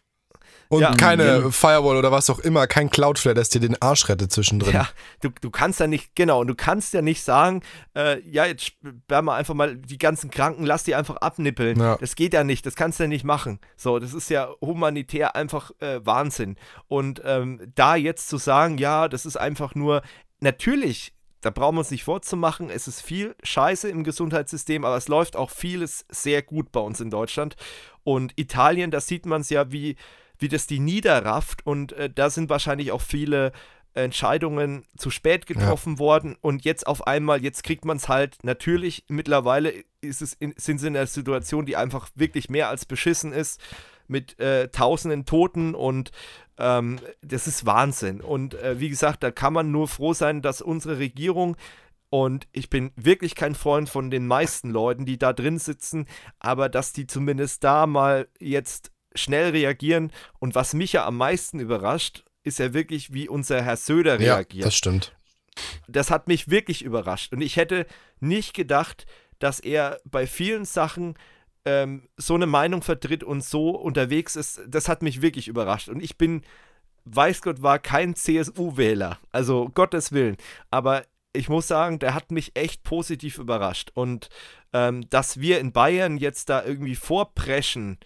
Und 0.69 0.81
ja, 0.81 0.93
keine 0.95 1.25
ja. 1.25 1.49
Firewall 1.51 1.97
oder 1.97 2.11
was 2.11 2.29
auch 2.29 2.39
immer, 2.39 2.67
kein 2.67 2.89
Cloudflare, 2.89 3.35
das 3.35 3.49
dir 3.49 3.59
den 3.59 3.79
Arsch 3.81 4.09
rettet 4.09 4.31
zwischendrin. 4.31 4.73
Ja, 4.73 4.89
du, 5.21 5.29
du 5.41 5.51
kannst 5.51 5.79
ja 5.79 5.87
nicht, 5.87 6.15
genau, 6.15 6.41
und 6.41 6.47
du 6.47 6.55
kannst 6.55 6.93
ja 6.93 7.01
nicht 7.01 7.23
sagen, 7.23 7.61
äh, 7.95 8.19
ja, 8.27 8.45
jetzt 8.45 8.65
sperren 8.65 9.25
wir 9.25 9.33
einfach 9.33 9.53
mal 9.53 9.75
die 9.77 9.97
ganzen 9.97 10.31
Kranken, 10.31 10.65
lass 10.65 10.83
die 10.83 10.95
einfach 10.95 11.17
abnippeln. 11.17 11.79
Ja. 11.79 11.97
Das 11.97 12.15
geht 12.15 12.33
ja 12.33 12.43
nicht, 12.43 12.65
das 12.65 12.75
kannst 12.75 12.99
du 12.99 13.03
ja 13.03 13.07
nicht 13.07 13.23
machen. 13.23 13.59
So, 13.75 13.99
das 13.99 14.13
ist 14.13 14.29
ja 14.29 14.49
humanitär 14.61 15.35
einfach 15.35 15.71
äh, 15.79 16.05
Wahnsinn. 16.05 16.55
Und 16.87 17.21
ähm, 17.25 17.61
da 17.75 17.95
jetzt 17.95 18.29
zu 18.29 18.37
sagen, 18.37 18.77
ja, 18.77 19.07
das 19.07 19.25
ist 19.25 19.37
einfach 19.37 19.75
nur, 19.75 20.01
natürlich 20.39 21.13
da 21.43 21.49
brauchen 21.49 21.75
wir 21.75 21.79
uns 21.79 21.91
nicht 21.91 22.05
vorzumachen. 22.05 22.69
Es 22.69 22.87
ist 22.87 23.01
viel 23.01 23.35
Scheiße 23.43 23.89
im 23.89 24.03
Gesundheitssystem, 24.05 24.85
aber 24.85 24.95
es 24.95 25.09
läuft 25.09 25.35
auch 25.35 25.49
vieles 25.49 26.05
sehr 26.09 26.41
gut 26.41 26.71
bei 26.71 26.79
uns 26.79 27.01
in 27.01 27.09
Deutschland. 27.09 27.57
Und 28.03 28.31
Italien, 28.37 28.91
da 28.91 29.01
sieht 29.01 29.25
man 29.25 29.41
es 29.41 29.49
ja, 29.49 29.71
wie, 29.71 29.97
wie 30.39 30.47
das 30.47 30.67
die 30.67 30.79
niederrafft. 30.79 31.65
Und 31.65 31.93
äh, 31.93 32.09
da 32.09 32.29
sind 32.29 32.49
wahrscheinlich 32.49 32.91
auch 32.91 33.01
viele 33.01 33.51
Entscheidungen 33.93 34.85
zu 34.97 35.11
spät 35.11 35.45
getroffen 35.45 35.93
ja. 35.93 35.99
worden 35.99 36.35
und 36.41 36.65
jetzt 36.65 36.87
auf 36.87 37.05
einmal, 37.05 37.43
jetzt 37.43 37.63
kriegt 37.63 37.85
man 37.85 37.97
es 37.97 38.09
halt, 38.09 38.37
natürlich, 38.43 39.05
mittlerweile 39.07 39.71
ist 40.01 40.21
es 40.21 40.33
in, 40.33 40.53
sind 40.57 40.79
sie 40.79 40.87
in 40.87 40.97
einer 40.97 41.05
Situation, 41.05 41.65
die 41.65 41.77
einfach 41.77 42.09
wirklich 42.15 42.49
mehr 42.49 42.69
als 42.69 42.85
beschissen 42.85 43.33
ist, 43.33 43.61
mit 44.07 44.39
äh, 44.39 44.69
tausenden 44.69 45.25
Toten 45.25 45.75
und 45.75 46.11
ähm, 46.57 46.99
das 47.21 47.47
ist 47.47 47.65
Wahnsinn. 47.65 48.21
Und 48.21 48.55
äh, 48.55 48.79
wie 48.79 48.89
gesagt, 48.89 49.23
da 49.23 49.31
kann 49.31 49.53
man 49.53 49.71
nur 49.71 49.87
froh 49.87 50.13
sein, 50.13 50.41
dass 50.41 50.61
unsere 50.61 50.97
Regierung 50.97 51.55
und 52.09 52.47
ich 52.51 52.69
bin 52.69 52.91
wirklich 52.95 53.33
kein 53.35 53.55
Freund 53.55 53.89
von 53.89 54.11
den 54.11 54.27
meisten 54.27 54.69
Leuten, 54.69 55.05
die 55.05 55.17
da 55.17 55.33
drin 55.33 55.57
sitzen, 55.57 56.05
aber 56.39 56.69
dass 56.69 56.93
die 56.93 57.07
zumindest 57.07 57.63
da 57.63 57.87
mal 57.87 58.27
jetzt 58.39 58.91
schnell 59.15 59.51
reagieren. 59.51 60.11
Und 60.39 60.55
was 60.55 60.73
mich 60.73 60.93
ja 60.93 61.05
am 61.05 61.17
meisten 61.17 61.59
überrascht, 61.59 62.23
ist 62.43 62.59
ja 62.59 62.73
wirklich, 62.73 63.13
wie 63.13 63.29
unser 63.29 63.61
Herr 63.61 63.77
Söder 63.77 64.19
reagiert. 64.19 64.53
Ja, 64.53 64.65
das 64.65 64.75
stimmt. 64.75 65.15
Das 65.87 66.11
hat 66.11 66.27
mich 66.27 66.49
wirklich 66.49 66.83
überrascht. 66.83 67.31
Und 67.33 67.41
ich 67.41 67.57
hätte 67.57 67.85
nicht 68.19 68.53
gedacht, 68.53 69.05
dass 69.39 69.59
er 69.59 69.99
bei 70.05 70.27
vielen 70.27 70.65
Sachen 70.65 71.15
ähm, 71.65 72.09
so 72.17 72.35
eine 72.35 72.45
Meinung 72.45 72.81
vertritt 72.81 73.23
und 73.23 73.43
so 73.43 73.71
unterwegs 73.71 74.35
ist. 74.35 74.61
Das 74.67 74.89
hat 74.89 75.01
mich 75.01 75.21
wirklich 75.21 75.47
überrascht. 75.47 75.89
Und 75.89 76.01
ich 76.01 76.17
bin, 76.17 76.43
weiß 77.05 77.41
Gott, 77.41 77.61
war 77.61 77.79
kein 77.79 78.15
CSU-Wähler. 78.15 79.19
Also 79.31 79.69
Gottes 79.73 80.11
Willen. 80.11 80.37
Aber 80.71 81.03
ich 81.33 81.49
muss 81.49 81.67
sagen, 81.67 81.99
der 81.99 82.13
hat 82.13 82.31
mich 82.31 82.55
echt 82.55 82.83
positiv 82.83 83.37
überrascht. 83.37 83.91
Und 83.93 84.29
ähm, 84.71 85.07
dass 85.09 85.39
wir 85.39 85.59
in 85.59 85.71
Bayern 85.71 86.17
jetzt 86.17 86.49
da 86.49 86.63
irgendwie 86.63 86.95
vorpreschen, 86.95 87.99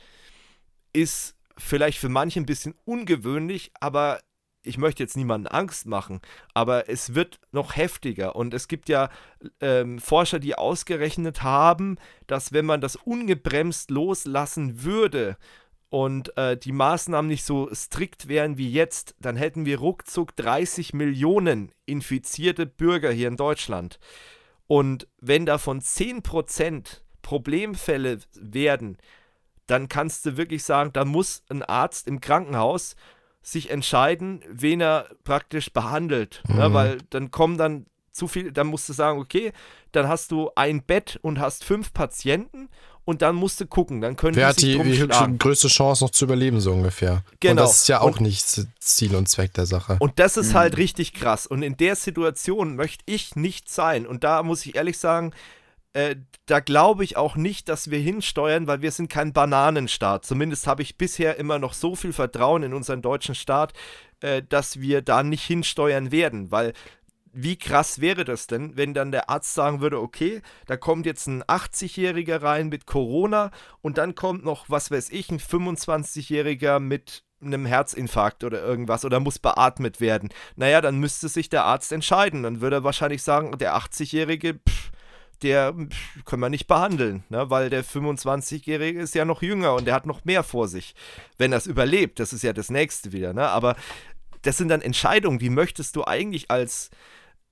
ist 0.97 1.35
vielleicht 1.57 1.99
für 1.99 2.09
manche 2.09 2.39
ein 2.39 2.47
bisschen 2.47 2.73
ungewöhnlich, 2.83 3.71
aber 3.79 4.19
ich 4.63 4.79
möchte 4.79 5.03
jetzt 5.03 5.15
niemanden 5.15 5.47
Angst 5.47 5.85
machen, 5.85 6.21
aber 6.55 6.89
es 6.89 7.13
wird 7.13 7.39
noch 7.51 7.75
heftiger. 7.75 8.35
Und 8.35 8.53
es 8.53 8.67
gibt 8.67 8.89
ja 8.89 9.09
ähm, 9.61 9.99
Forscher, 9.99 10.39
die 10.39 10.55
ausgerechnet 10.55 11.43
haben, 11.43 11.97
dass 12.25 12.51
wenn 12.51 12.65
man 12.65 12.81
das 12.81 12.95
ungebremst 12.95 13.91
loslassen 13.91 14.83
würde 14.83 15.37
und 15.89 16.35
äh, 16.35 16.57
die 16.57 16.73
Maßnahmen 16.73 17.29
nicht 17.29 17.45
so 17.45 17.73
strikt 17.73 18.27
wären 18.27 18.57
wie 18.57 18.71
jetzt, 18.71 19.15
dann 19.19 19.37
hätten 19.37 19.65
wir 19.65 19.77
ruckzuck 19.77 20.35
30 20.35 20.93
Millionen 20.93 21.71
infizierte 21.85 22.65
Bürger 22.65 23.11
hier 23.11 23.27
in 23.27 23.37
Deutschland. 23.37 23.99
Und 24.65 25.07
wenn 25.21 25.45
davon 25.45 25.79
10% 25.79 27.01
Problemfälle 27.21 28.19
werden, 28.33 28.97
dann 29.67 29.89
kannst 29.89 30.25
du 30.25 30.37
wirklich 30.37 30.63
sagen, 30.63 30.91
da 30.93 31.05
muss 31.05 31.43
ein 31.49 31.63
Arzt 31.63 32.07
im 32.07 32.21
Krankenhaus 32.21 32.95
sich 33.41 33.69
entscheiden, 33.69 34.41
wen 34.49 34.81
er 34.81 35.07
praktisch 35.23 35.71
behandelt. 35.71 36.41
Ne? 36.47 36.55
Mhm. 36.55 36.59
Ne? 36.59 36.73
Weil 36.73 36.97
dann 37.09 37.31
kommen 37.31 37.57
dann 37.57 37.85
zu 38.11 38.27
viel, 38.27 38.51
dann 38.51 38.67
musst 38.67 38.89
du 38.89 38.93
sagen, 38.93 39.19
okay, 39.19 39.53
dann 39.91 40.07
hast 40.07 40.31
du 40.31 40.49
ein 40.55 40.81
Bett 40.83 41.19
und 41.21 41.39
hast 41.39 41.63
fünf 41.63 41.93
Patienten 41.93 42.67
und 43.05 43.21
dann 43.21 43.35
musst 43.35 43.61
du 43.61 43.65
gucken, 43.65 44.01
dann 44.01 44.17
können 44.17 44.35
Wer 44.35 44.47
hat 44.47 44.61
die, 44.61 44.77
die 44.77 45.37
größte 45.37 45.69
Chance 45.69 46.03
noch 46.03 46.11
zu 46.11 46.25
überleben, 46.25 46.59
so 46.59 46.73
ungefähr. 46.73 47.23
Genau. 47.39 47.51
Und 47.51 47.57
das 47.57 47.77
ist 47.77 47.87
ja 47.87 48.01
auch 48.01 48.17
und, 48.17 48.21
nicht 48.21 48.67
Ziel 48.79 49.15
und 49.15 49.29
Zweck 49.29 49.53
der 49.53 49.65
Sache. 49.65 49.95
Und 49.99 50.19
das 50.19 50.35
ist 50.35 50.49
mhm. 50.49 50.55
halt 50.55 50.77
richtig 50.77 51.13
krass. 51.13 51.47
Und 51.47 51.61
in 51.61 51.77
der 51.77 51.95
Situation 51.95 52.75
möchte 52.75 53.03
ich 53.05 53.37
nicht 53.37 53.69
sein. 53.69 54.05
Und 54.05 54.25
da 54.25 54.43
muss 54.43 54.65
ich 54.65 54.75
ehrlich 54.75 54.97
sagen, 54.97 55.31
äh, 55.93 56.15
da 56.45 56.59
glaube 56.59 57.03
ich 57.03 57.17
auch 57.17 57.35
nicht, 57.35 57.69
dass 57.69 57.89
wir 57.89 57.99
hinsteuern, 57.99 58.67
weil 58.67 58.81
wir 58.81 58.91
sind 58.91 59.09
kein 59.09 59.33
Bananenstaat. 59.33 60.25
Zumindest 60.25 60.67
habe 60.67 60.81
ich 60.81 60.97
bisher 60.97 61.37
immer 61.37 61.59
noch 61.59 61.73
so 61.73 61.95
viel 61.95 62.13
Vertrauen 62.13 62.63
in 62.63 62.73
unseren 62.73 63.01
deutschen 63.01 63.35
Staat, 63.35 63.73
äh, 64.21 64.43
dass 64.47 64.79
wir 64.79 65.01
da 65.01 65.23
nicht 65.23 65.43
hinsteuern 65.43 66.11
werden, 66.11 66.51
weil 66.51 66.73
wie 67.39 67.57
krass 67.57 68.01
wäre 68.01 68.25
das 68.25 68.47
denn, 68.47 68.77
wenn 68.77 68.95
dann 68.95 69.11
der 69.11 69.29
Arzt 69.29 69.53
sagen 69.53 69.79
würde, 69.79 70.01
okay, 70.01 70.41
da 70.65 70.75
kommt 70.75 71.05
jetzt 71.05 71.27
ein 71.27 71.43
80-Jähriger 71.43 72.41
rein 72.41 72.69
mit 72.69 72.87
Corona 72.87 73.51
und 73.81 73.99
dann 73.99 74.15
kommt 74.15 74.43
noch, 74.43 74.69
was 74.69 74.89
weiß 74.89 75.11
ich, 75.11 75.29
ein 75.29 75.39
25-Jähriger 75.39 76.79
mit 76.79 77.23
einem 77.39 77.67
Herzinfarkt 77.67 78.43
oder 78.43 78.63
irgendwas 78.63 79.05
oder 79.05 79.19
muss 79.19 79.37
beatmet 79.37 80.01
werden. 80.01 80.29
Naja, 80.55 80.81
dann 80.81 80.97
müsste 80.97 81.29
sich 81.29 81.49
der 81.49 81.65
Arzt 81.65 81.91
entscheiden. 81.91 82.41
Dann 82.41 82.61
würde 82.61 82.77
er 82.77 82.83
wahrscheinlich 82.83 83.21
sagen, 83.21 83.55
der 83.59 83.75
80-Jährige, 83.75 84.59
der 85.43 85.73
können 86.25 86.41
wir 86.41 86.49
nicht 86.49 86.67
behandeln, 86.67 87.23
ne? 87.29 87.49
weil 87.49 87.69
der 87.69 87.83
25-Jährige 87.85 88.99
ist 88.99 89.15
ja 89.15 89.25
noch 89.25 89.41
jünger 89.41 89.75
und 89.75 89.85
der 89.85 89.93
hat 89.93 90.05
noch 90.05 90.25
mehr 90.25 90.43
vor 90.43 90.67
sich. 90.67 90.95
Wenn 91.37 91.51
er 91.51 91.59
es 91.59 91.67
überlebt, 91.67 92.19
das 92.19 92.33
ist 92.33 92.43
ja 92.43 92.53
das 92.53 92.69
nächste 92.69 93.11
wieder. 93.11 93.33
Ne? 93.33 93.47
Aber 93.47 93.75
das 94.41 94.57
sind 94.57 94.69
dann 94.69 94.81
Entscheidungen, 94.81 95.39
die 95.39 95.49
möchtest 95.49 95.95
du 95.95 96.05
eigentlich 96.05 96.49
als 96.49 96.89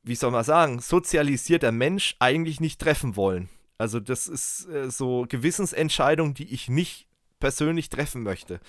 wie 0.06 0.16
soll 0.16 0.32
man 0.32 0.44
sagen, 0.44 0.80
sozialisierter 0.80 1.72
Mensch 1.72 2.16
eigentlich 2.20 2.62
nicht 2.62 2.80
treffen 2.80 3.16
wollen. 3.16 3.50
Also 3.78 4.00
das 4.00 4.28
ist 4.28 4.70
äh, 4.70 4.90
so 4.90 5.26
Gewissensentscheidung, 5.28 6.36
die 6.36 6.54
ich 6.54 6.70
nicht 6.70 7.08
persönlich 7.40 7.90
treffen 7.90 8.24
möchte. 8.24 8.60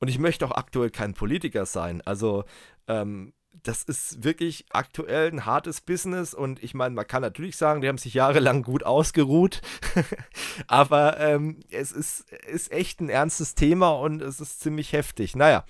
Und 0.00 0.08
ich 0.08 0.18
möchte 0.18 0.44
auch 0.44 0.52
aktuell 0.52 0.90
kein 0.90 1.14
Politiker 1.14 1.64
sein. 1.64 2.02
Also 2.04 2.44
ähm, 2.88 3.32
das 3.62 3.82
ist 3.82 4.24
wirklich 4.24 4.64
aktuell 4.70 5.30
ein 5.30 5.44
hartes 5.44 5.80
Business 5.80 6.34
und 6.34 6.62
ich 6.62 6.74
meine, 6.74 6.94
man 6.94 7.06
kann 7.06 7.22
natürlich 7.22 7.56
sagen, 7.56 7.80
die 7.80 7.88
haben 7.88 7.98
sich 7.98 8.14
jahrelang 8.14 8.62
gut 8.62 8.84
ausgeruht, 8.84 9.60
aber 10.66 11.18
ähm, 11.20 11.60
es 11.70 11.92
ist, 11.92 12.30
ist 12.30 12.72
echt 12.72 13.00
ein 13.00 13.08
ernstes 13.08 13.54
Thema 13.54 13.90
und 13.90 14.22
es 14.22 14.40
ist 14.40 14.60
ziemlich 14.60 14.92
heftig. 14.92 15.36
Naja. 15.36 15.64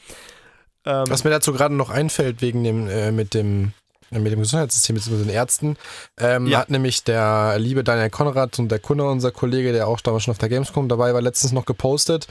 Ähm, 0.85 1.05
Was 1.09 1.25
mir 1.25 1.31
dazu 1.31 1.53
gerade 1.53 1.75
noch 1.75 1.91
einfällt, 1.91 2.43
wegen 2.43 2.65
dem, 2.65 2.89
äh, 2.89 3.13
mit 3.13 3.35
dem 3.35 3.73
mit 4.13 4.33
dem 4.33 4.41
Gesundheitssystem 4.41 4.97
bzw. 4.97 5.19
den 5.19 5.29
Ärzten, 5.29 5.77
ähm, 6.19 6.49
ja. 6.49 6.59
hat 6.59 6.71
nämlich 6.71 7.05
der 7.05 7.61
liebe 7.61 7.85
Daniel 7.85 8.11
Konrad 8.11 8.59
und 8.59 8.69
der 8.69 8.81
Kunde, 8.81 9.05
unser 9.05 9.31
Kollege, 9.31 9.73
der 9.73 9.87
auch 9.87 10.01
damals 10.01 10.25
schon 10.25 10.33
auf 10.33 10.39
der 10.39 10.49
Gamescom 10.49 10.89
dabei 10.89 11.15
war, 11.15 11.23
letztens 11.23 11.53
noch 11.53 11.65
gepostet. 11.65 12.27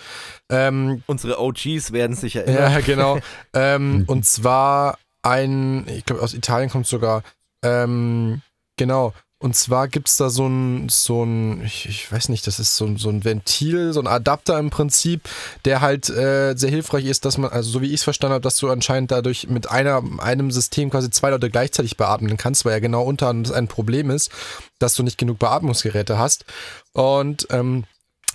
Ähm, 0.49 1.03
Unsere 1.07 1.39
OGs 1.39 1.93
werden 1.93 2.17
sich 2.17 2.35
erinnern. 2.35 2.73
Ja, 2.73 2.79
genau. 2.81 3.19
ähm, 3.53 4.03
und 4.07 4.25
zwar 4.25 4.97
ein, 5.21 5.87
ich 5.87 6.05
glaube 6.05 6.21
aus 6.21 6.33
Italien 6.33 6.69
kommt 6.69 6.87
sogar, 6.87 7.23
ähm, 7.63 8.41
genau, 8.77 9.13
und 9.41 9.55
zwar 9.55 9.87
gibt 9.87 10.09
es 10.09 10.17
da 10.17 10.29
so 10.29 10.47
ein, 10.47 10.89
so 10.89 11.23
ein 11.23 11.63
ich, 11.63 11.87
ich, 11.87 12.11
weiß 12.11 12.27
nicht, 12.27 12.45
das 12.45 12.59
ist 12.59 12.75
so, 12.75 12.97
so 12.97 13.09
ein 13.09 13.23
Ventil, 13.23 13.93
so 13.93 14.01
ein 14.01 14.07
Adapter 14.07 14.59
im 14.59 14.69
Prinzip, 14.69 15.29
der 15.63 15.79
halt 15.79 16.09
äh, 16.09 16.55
sehr 16.57 16.69
hilfreich 16.69 17.05
ist, 17.05 17.23
dass 17.23 17.37
man, 17.37 17.49
also 17.49 17.69
so 17.69 17.81
wie 17.81 17.87
ich 17.87 17.95
es 17.95 18.03
verstanden 18.03 18.33
habe, 18.33 18.43
dass 18.43 18.57
du 18.57 18.69
anscheinend 18.69 19.11
dadurch 19.11 19.47
mit 19.47 19.71
einer, 19.71 20.03
einem 20.19 20.51
System 20.51 20.89
quasi 20.89 21.09
zwei 21.09 21.29
Leute 21.29 21.49
gleichzeitig 21.49 21.95
beatmen 21.95 22.35
kannst, 22.35 22.65
weil 22.65 22.73
ja 22.73 22.79
genau 22.79 23.03
unter 23.03 23.29
ein 23.29 23.67
Problem 23.69 24.09
ist, 24.09 24.29
dass 24.77 24.95
du 24.95 25.03
nicht 25.03 25.17
genug 25.17 25.39
Beatmungsgeräte 25.39 26.17
hast. 26.19 26.43
Und 26.91 27.47
ähm, 27.49 27.85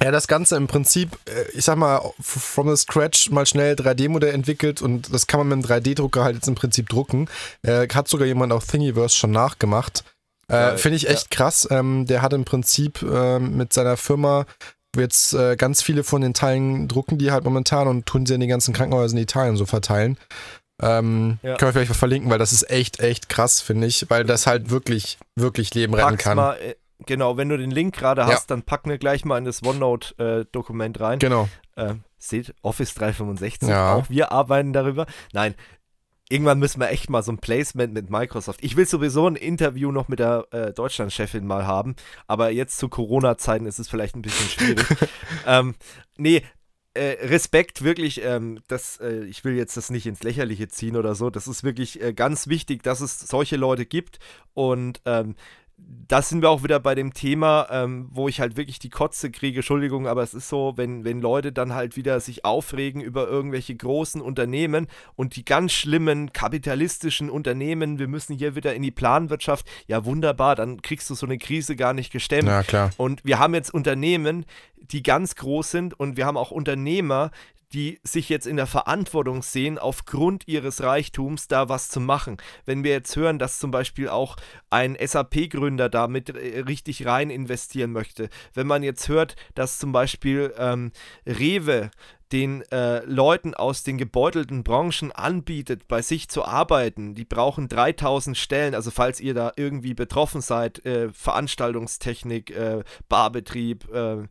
ja, 0.05 0.11
das 0.11 0.29
Ganze 0.29 0.57
im 0.57 0.67
Prinzip, 0.67 1.19
äh, 1.27 1.51
ich 1.53 1.65
sag 1.65 1.77
mal, 1.79 2.13
from 2.21 2.69
the 2.69 2.77
scratch 2.77 3.31
mal 3.31 3.47
schnell 3.47 3.75
3D-Modell 3.75 4.35
entwickelt 4.35 4.83
und 4.83 5.13
das 5.15 5.27
kann 5.27 5.41
man 5.41 5.59
mit 5.59 5.71
einem 5.71 5.83
3D-Drucker 5.83 6.23
halt 6.23 6.35
jetzt 6.37 6.47
im 6.47 6.55
Prinzip 6.55 6.91
drucken. 6.91 7.27
Äh, 7.63 7.89
hat 7.89 8.09
sogar 8.09 8.27
jemand 8.27 8.53
auf 8.53 8.67
Thingiverse 8.67 9.17
schon 9.17 9.31
nachgemacht. 9.31 10.05
Äh, 10.49 10.77
Finde 10.77 10.97
ich 10.97 11.09
echt 11.09 11.33
ja. 11.33 11.37
krass. 11.39 11.67
Ähm, 11.71 12.05
der 12.05 12.21
hat 12.21 12.35
im 12.35 12.45
Prinzip 12.45 13.01
äh, 13.01 13.39
mit 13.39 13.73
seiner 13.73 13.97
Firma 13.97 14.45
jetzt 14.95 15.33
äh, 15.33 15.57
ganz 15.57 15.81
viele 15.81 16.05
von 16.05 16.21
den 16.21 16.35
Teilen 16.35 16.87
drucken 16.87 17.17
die 17.17 17.33
halt 17.33 17.45
momentan 17.45 17.89
und 17.89 18.05
tun 18.05 18.27
sie 18.27 18.35
in 18.35 18.41
die 18.41 18.47
ganzen 18.47 18.75
Krankenhäuser 18.75 19.17
in 19.17 19.23
Italien 19.23 19.57
so 19.57 19.65
verteilen. 19.65 20.19
Ähm, 20.83 21.39
ja. 21.43 21.57
Können 21.57 21.69
wir 21.69 21.73
vielleicht 21.73 21.91
mal 21.91 21.97
verlinken, 21.97 22.31
weil 22.31 22.39
das 22.39 22.53
ist 22.53 22.69
echt, 22.69 23.01
echt 23.01 23.31
krass, 23.31 23.63
finde 23.63 23.87
ich, 23.87 24.11
weil 24.11 24.25
das 24.25 24.47
halt 24.47 24.71
wirklich, 24.71 25.19
wirklich 25.35 25.73
Leben 25.75 25.95
Pack's 25.95 26.05
retten 26.05 26.19
kann. 26.19 26.37
Mal, 26.37 26.57
äh, 26.57 26.75
genau, 27.07 27.37
wenn 27.37 27.49
du 27.49 27.59
den 27.59 27.71
Link 27.71 27.95
gerade 27.95 28.27
hast, 28.27 28.51
ja. 28.51 28.57
dann 28.57 28.63
packen 28.63 28.91
wir 28.91 28.99
gleich 28.99 29.25
mal 29.25 29.39
in 29.39 29.45
das 29.45 29.63
OneNote-Dokument 29.63 31.01
rein. 31.01 31.19
Genau. 31.19 31.49
Äh, 31.77 31.95
seht, 32.19 32.55
Office 32.63 32.95
365, 32.95 33.69
ja. 33.69 33.95
auch 33.95 34.09
wir 34.09 34.33
arbeiten 34.33 34.73
darüber. 34.73 35.07
Nein, 35.33 35.55
irgendwann 36.29 36.59
müssen 36.59 36.81
wir 36.81 36.91
echt 36.91 37.11
mal 37.11 37.23
so 37.23 37.33
ein 37.33 37.39
Placement 37.39 37.93
mit 37.93 38.11
Microsoft. 38.11 38.63
Ich 38.63 38.77
will 38.77 38.87
sowieso 38.87 39.27
ein 39.27 39.37
Interview 39.37 39.93
noch 39.93 40.09
mit 40.09 40.19
der 40.19 40.47
äh, 40.51 40.73
Deutschland-Chefin 40.73 41.47
mal 41.47 41.67
haben, 41.67 41.97
aber 42.27 42.51
jetzt 42.51 42.79
zu 42.79 42.89
Corona-Zeiten 42.89 43.67
ist 43.67 43.79
es 43.79 43.89
vielleicht 43.89 44.17
ein 44.17 44.23
bisschen 44.23 44.49
schwierig. 44.49 44.87
ähm, 45.47 45.75
nee, 46.17 46.43
äh, 46.95 47.27
Respekt, 47.27 47.83
wirklich, 47.83 48.25
ähm, 48.25 48.61
das, 48.69 49.01
äh, 49.01 49.25
ich 49.25 49.45
will 49.45 49.55
jetzt 49.57 49.77
das 49.77 49.91
nicht 49.91 50.07
ins 50.07 50.23
Lächerliche 50.23 50.69
ziehen 50.69 50.97
oder 50.97 51.15
so. 51.15 51.29
Das 51.29 51.49
ist 51.49 51.65
wirklich 51.65 52.01
äh, 52.01 52.13
ganz 52.13 52.47
wichtig, 52.47 52.83
dass 52.85 53.01
es 53.01 53.19
solche 53.19 53.57
Leute 53.57 53.85
gibt 53.85 54.21
und 54.55 55.01
ähm, 55.05 55.35
das 56.09 56.29
sind 56.29 56.43
wir 56.43 56.51
auch 56.51 56.63
wieder 56.63 56.81
bei 56.81 56.95
dem 56.95 57.15
Thema, 57.15 57.67
ähm, 57.71 58.09
wo 58.11 58.29
ich 58.29 58.41
halt 58.41 58.57
wirklich 58.57 58.79
die 58.79 58.91
Kotze 58.91 59.31
kriege. 59.31 59.59
Entschuldigung, 59.59 60.07
aber 60.07 60.23
es 60.23 60.35
ist 60.35 60.49
so, 60.49 60.75
wenn, 60.77 61.05
wenn 61.05 61.21
Leute 61.21 61.53
dann 61.53 61.75
halt 61.75 61.97
wieder 61.97 62.21
sich 62.21 62.45
aufregen 62.45 63.01
über 63.01 63.29
irgendwelche 63.29 63.75
großen 63.75 64.21
Unternehmen 64.21 64.87
und 65.17 65.37
die 65.37 65.45
ganz 65.45 65.73
schlimmen 65.73 66.33
kapitalistischen 66.33 67.31
Unternehmen, 67.31 67.99
wir 67.99 68.09
müssen 68.09 68.37
hier 68.37 68.55
wieder 68.55 68.75
in 68.75 68.83
die 68.83 68.91
Planwirtschaft. 68.91 69.67
Ja, 69.87 70.05
wunderbar, 70.05 70.57
dann 70.57 70.83
kriegst 70.83 71.09
du 71.11 71.15
so 71.15 71.27
eine 71.27 71.39
Krise 71.39 71.77
gar 71.77 71.95
nicht 71.95 72.13
gestemmt. 72.13 72.49
Ja, 72.49 72.63
klar. 72.63 72.91
Und 72.97 73.25
wir 73.25 73.39
haben 73.39 73.55
jetzt 73.55 73.73
Unternehmen, 73.73 74.45
die 74.77 75.03
ganz 75.03 75.35
groß 75.37 75.71
sind 75.71 75.99
und 75.99 76.17
wir 76.17 76.27
haben 76.27 76.37
auch 76.37 76.51
Unternehmer, 76.51 77.31
die 77.73 78.01
sich 78.03 78.29
jetzt 78.29 78.47
in 78.47 78.57
der 78.57 78.67
Verantwortung 78.67 79.43
sehen, 79.43 79.79
aufgrund 79.79 80.47
ihres 80.47 80.83
Reichtums 80.83 81.49
da 81.49 81.69
was 81.69 81.89
zu 81.89 82.01
machen. 82.01 82.37
Wenn 82.65 82.85
wir 82.85 82.93
jetzt 82.93 83.17
hören, 83.17 83.39
dass 83.39 83.59
zum 83.59 83.71
Beispiel 83.71 84.09
auch 84.09 84.37
ein 84.71 84.97
SAP-Gründer 85.01 85.89
da 85.89 86.09
mit 86.09 86.31
äh, 86.31 86.61
richtig 86.61 87.07
rein 87.07 87.31
investieren 87.31 87.93
möchte, 87.93 88.29
wenn 88.53 88.67
man 88.67 88.83
jetzt 88.83 89.09
hört, 89.09 89.37
dass 89.55 89.79
zum 89.79 89.93
Beispiel 89.93 90.53
ähm, 90.59 90.93
Rewe 91.27 91.91
den 92.35 92.63
äh, 92.73 93.05
Leuten 93.05 93.55
aus 93.55 93.85
den 93.85 93.97
gebeutelten 93.97 94.65
Branchen 94.65 95.13
anbietet, 95.13 95.87
bei 95.87 96.03
sich 96.03 96.29
zu 96.29 96.45
arbeiten. 96.45 97.15
Die 97.15 97.25
brauchen 97.25 97.69
3000 97.69 98.37
Stellen, 98.37 98.75
also 98.75 98.91
falls 98.91 99.21
ihr 99.21 99.35
da 99.35 99.53
irgendwie 99.57 99.95
betroffen 99.95 100.41
seid, 100.41 100.85
äh, 100.85 101.13
Veranstaltungstechnik, 101.13 102.51
äh, 102.51 102.83
Barbetrieb, 103.09 103.89
äh, 103.93 104.27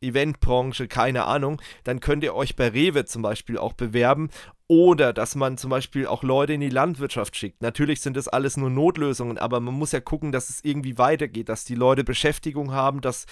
Eventbranche, 0.00 0.88
keine 0.88 1.24
Ahnung, 1.24 1.60
dann 1.84 2.00
könnt 2.00 2.24
ihr 2.24 2.34
euch 2.34 2.56
bei 2.56 2.68
Rewe 2.68 3.04
zum 3.04 3.22
Beispiel 3.22 3.58
auch 3.58 3.72
bewerben 3.72 4.30
oder 4.68 5.12
dass 5.12 5.34
man 5.34 5.58
zum 5.58 5.70
Beispiel 5.70 6.06
auch 6.06 6.22
Leute 6.22 6.54
in 6.54 6.60
die 6.60 6.70
Landwirtschaft 6.70 7.36
schickt. 7.36 7.62
Natürlich 7.62 8.00
sind 8.00 8.16
das 8.16 8.28
alles 8.28 8.56
nur 8.56 8.70
Notlösungen, 8.70 9.38
aber 9.38 9.60
man 9.60 9.74
muss 9.74 9.92
ja 9.92 10.00
gucken, 10.00 10.32
dass 10.32 10.50
es 10.50 10.64
irgendwie 10.64 10.98
weitergeht, 10.98 11.48
dass 11.48 11.64
die 11.64 11.76
Leute 11.76 12.02
Beschäftigung 12.02 12.72
haben, 12.72 13.00
dass, 13.00 13.26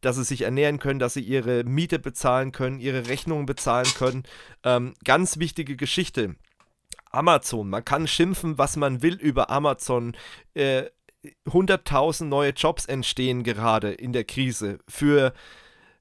dass 0.00 0.16
sie 0.16 0.24
sich 0.24 0.42
ernähren 0.42 0.78
können, 0.78 0.98
dass 0.98 1.14
sie 1.14 1.20
ihre 1.20 1.64
Miete 1.64 1.98
bezahlen 1.98 2.50
können, 2.52 2.80
ihre 2.80 3.06
Rechnungen 3.06 3.46
bezahlen 3.46 3.88
können. 3.96 4.24
Ähm, 4.64 4.94
ganz 5.04 5.38
wichtige 5.38 5.76
Geschichte. 5.76 6.34
Amazon, 7.12 7.68
man 7.68 7.84
kann 7.84 8.06
schimpfen, 8.06 8.58
was 8.58 8.76
man 8.76 9.02
will 9.02 9.14
über 9.14 9.50
Amazon. 9.50 10.16
Äh, 10.54 10.84
100.000 11.46 12.24
neue 12.24 12.50
Jobs 12.50 12.86
entstehen 12.86 13.42
gerade 13.42 13.92
in 13.92 14.12
der 14.12 14.24
Krise 14.24 14.78
für 14.88 15.34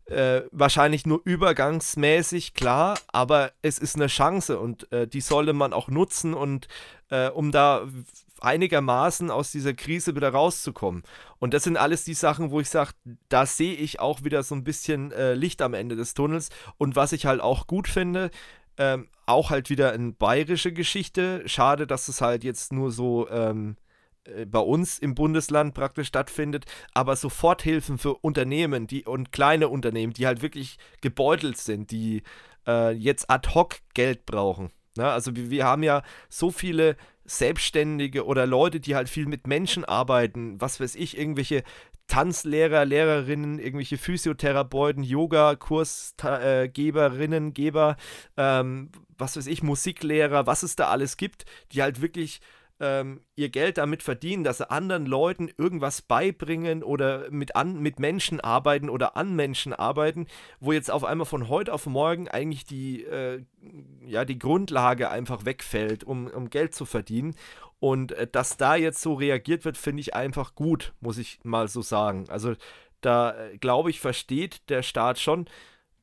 äh, 0.09 0.43
wahrscheinlich 0.51 1.05
nur 1.05 1.21
übergangsmäßig, 1.23 2.53
klar, 2.53 2.97
aber 3.07 3.51
es 3.61 3.79
ist 3.79 3.95
eine 3.95 4.07
Chance 4.07 4.59
und 4.59 4.91
äh, 4.91 5.07
die 5.07 5.21
sollte 5.21 5.53
man 5.53 5.73
auch 5.73 5.87
nutzen 5.87 6.33
und 6.33 6.67
äh, 7.09 7.29
um 7.29 7.51
da 7.51 7.87
einigermaßen 8.41 9.31
aus 9.31 9.51
dieser 9.51 9.73
Krise 9.73 10.15
wieder 10.15 10.29
rauszukommen. 10.29 11.03
Und 11.39 11.53
das 11.53 11.63
sind 11.63 11.77
alles 11.77 12.03
die 12.03 12.13
Sachen, 12.13 12.51
wo 12.51 12.59
ich 12.59 12.69
sage, 12.69 12.91
da 13.27 13.45
sehe 13.45 13.73
ich 13.73 13.99
auch 13.99 14.23
wieder 14.23 14.43
so 14.43 14.55
ein 14.55 14.63
bisschen 14.63 15.11
äh, 15.11 15.33
Licht 15.33 15.61
am 15.61 15.73
Ende 15.73 15.95
des 15.95 16.13
Tunnels. 16.13 16.49
Und 16.77 16.95
was 16.95 17.11
ich 17.11 17.25
halt 17.25 17.41
auch 17.41 17.67
gut 17.67 17.87
finde, 17.87 18.31
ähm, 18.77 19.09
auch 19.25 19.49
halt 19.49 19.69
wieder 19.69 19.91
eine 19.91 20.13
bayerische 20.13 20.71
Geschichte. 20.71 21.43
Schade, 21.47 21.85
dass 21.85 22.07
es 22.07 22.21
halt 22.21 22.43
jetzt 22.43 22.71
nur 22.71 22.91
so 22.91 23.29
ähm, 23.29 23.75
äh, 23.75 23.88
bei 24.45 24.59
uns 24.59 24.99
im 24.99 25.15
Bundesland 25.15 25.73
praktisch 25.73 26.07
stattfindet, 26.07 26.65
aber 26.93 27.15
Soforthilfen 27.15 27.97
für 27.97 28.15
Unternehmen 28.15 28.87
die, 28.87 29.05
und 29.05 29.31
kleine 29.31 29.69
Unternehmen, 29.69 30.11
die 30.13 30.27
halt 30.27 30.41
wirklich 30.41 30.77
gebeutelt 31.01 31.57
sind, 31.57 31.91
die 31.91 32.23
äh, 32.67 32.91
jetzt 32.91 33.29
ad 33.29 33.49
hoc 33.53 33.77
Geld 33.93 34.25
brauchen. 34.25 34.71
Ne? 34.97 35.09
Also 35.09 35.33
wir, 35.35 35.49
wir 35.49 35.65
haben 35.65 35.83
ja 35.83 36.03
so 36.29 36.51
viele 36.51 36.95
Selbstständige 37.25 38.25
oder 38.25 38.45
Leute, 38.47 38.79
die 38.79 38.95
halt 38.95 39.09
viel 39.09 39.25
mit 39.27 39.47
Menschen 39.47 39.85
arbeiten, 39.85 40.59
was 40.59 40.79
weiß 40.79 40.95
ich, 40.95 41.15
irgendwelche 41.17 41.63
Tanzlehrer, 42.07 42.85
Lehrerinnen, 42.85 43.59
irgendwelche 43.59 43.99
Physiotherapeuten, 43.99 45.03
Yoga-Kursgeberinnen, 45.03 47.53
Geber, 47.53 47.97
ähm, 48.35 48.89
was 49.17 49.37
weiß 49.37 49.45
ich, 49.45 49.61
Musiklehrer, 49.61 50.47
was 50.47 50.63
es 50.63 50.75
da 50.75 50.87
alles 50.87 51.17
gibt, 51.17 51.45
die 51.71 51.83
halt 51.83 52.01
wirklich 52.01 52.41
ähm, 52.79 53.21
ihr 53.35 53.49
Geld 53.49 53.77
damit 53.77 54.03
verdienen, 54.03 54.43
dass 54.43 54.57
sie 54.59 54.69
anderen 54.69 55.05
Leuten 55.05 55.49
irgendwas 55.57 56.01
beibringen 56.01 56.83
oder 56.83 57.29
mit, 57.29 57.55
an, 57.55 57.79
mit 57.79 57.99
Menschen 57.99 58.39
arbeiten 58.39 58.89
oder 58.89 59.17
an 59.17 59.35
Menschen 59.35 59.73
arbeiten, 59.73 60.27
wo 60.59 60.71
jetzt 60.71 60.89
auf 60.89 61.03
einmal 61.03 61.25
von 61.25 61.49
heute 61.49 61.73
auf 61.73 61.85
morgen 61.85 62.27
eigentlich 62.27 62.65
die, 62.65 63.03
äh, 63.03 63.43
ja, 64.05 64.25
die 64.25 64.39
Grundlage 64.39 65.09
einfach 65.09 65.45
wegfällt, 65.45 66.03
um, 66.03 66.27
um 66.27 66.49
Geld 66.49 66.73
zu 66.73 66.85
verdienen. 66.85 67.35
Und 67.79 68.13
äh, 68.13 68.27
dass 68.27 68.57
da 68.57 68.75
jetzt 68.75 69.01
so 69.01 69.13
reagiert 69.13 69.65
wird, 69.65 69.77
finde 69.77 70.01
ich 70.01 70.13
einfach 70.13 70.55
gut, 70.55 70.93
muss 71.01 71.17
ich 71.17 71.39
mal 71.43 71.67
so 71.67 71.81
sagen. 71.81 72.25
Also 72.29 72.55
da, 73.01 73.31
äh, 73.31 73.57
glaube 73.57 73.89
ich, 73.89 73.99
versteht 73.99 74.69
der 74.69 74.83
Staat 74.83 75.19
schon, 75.19 75.47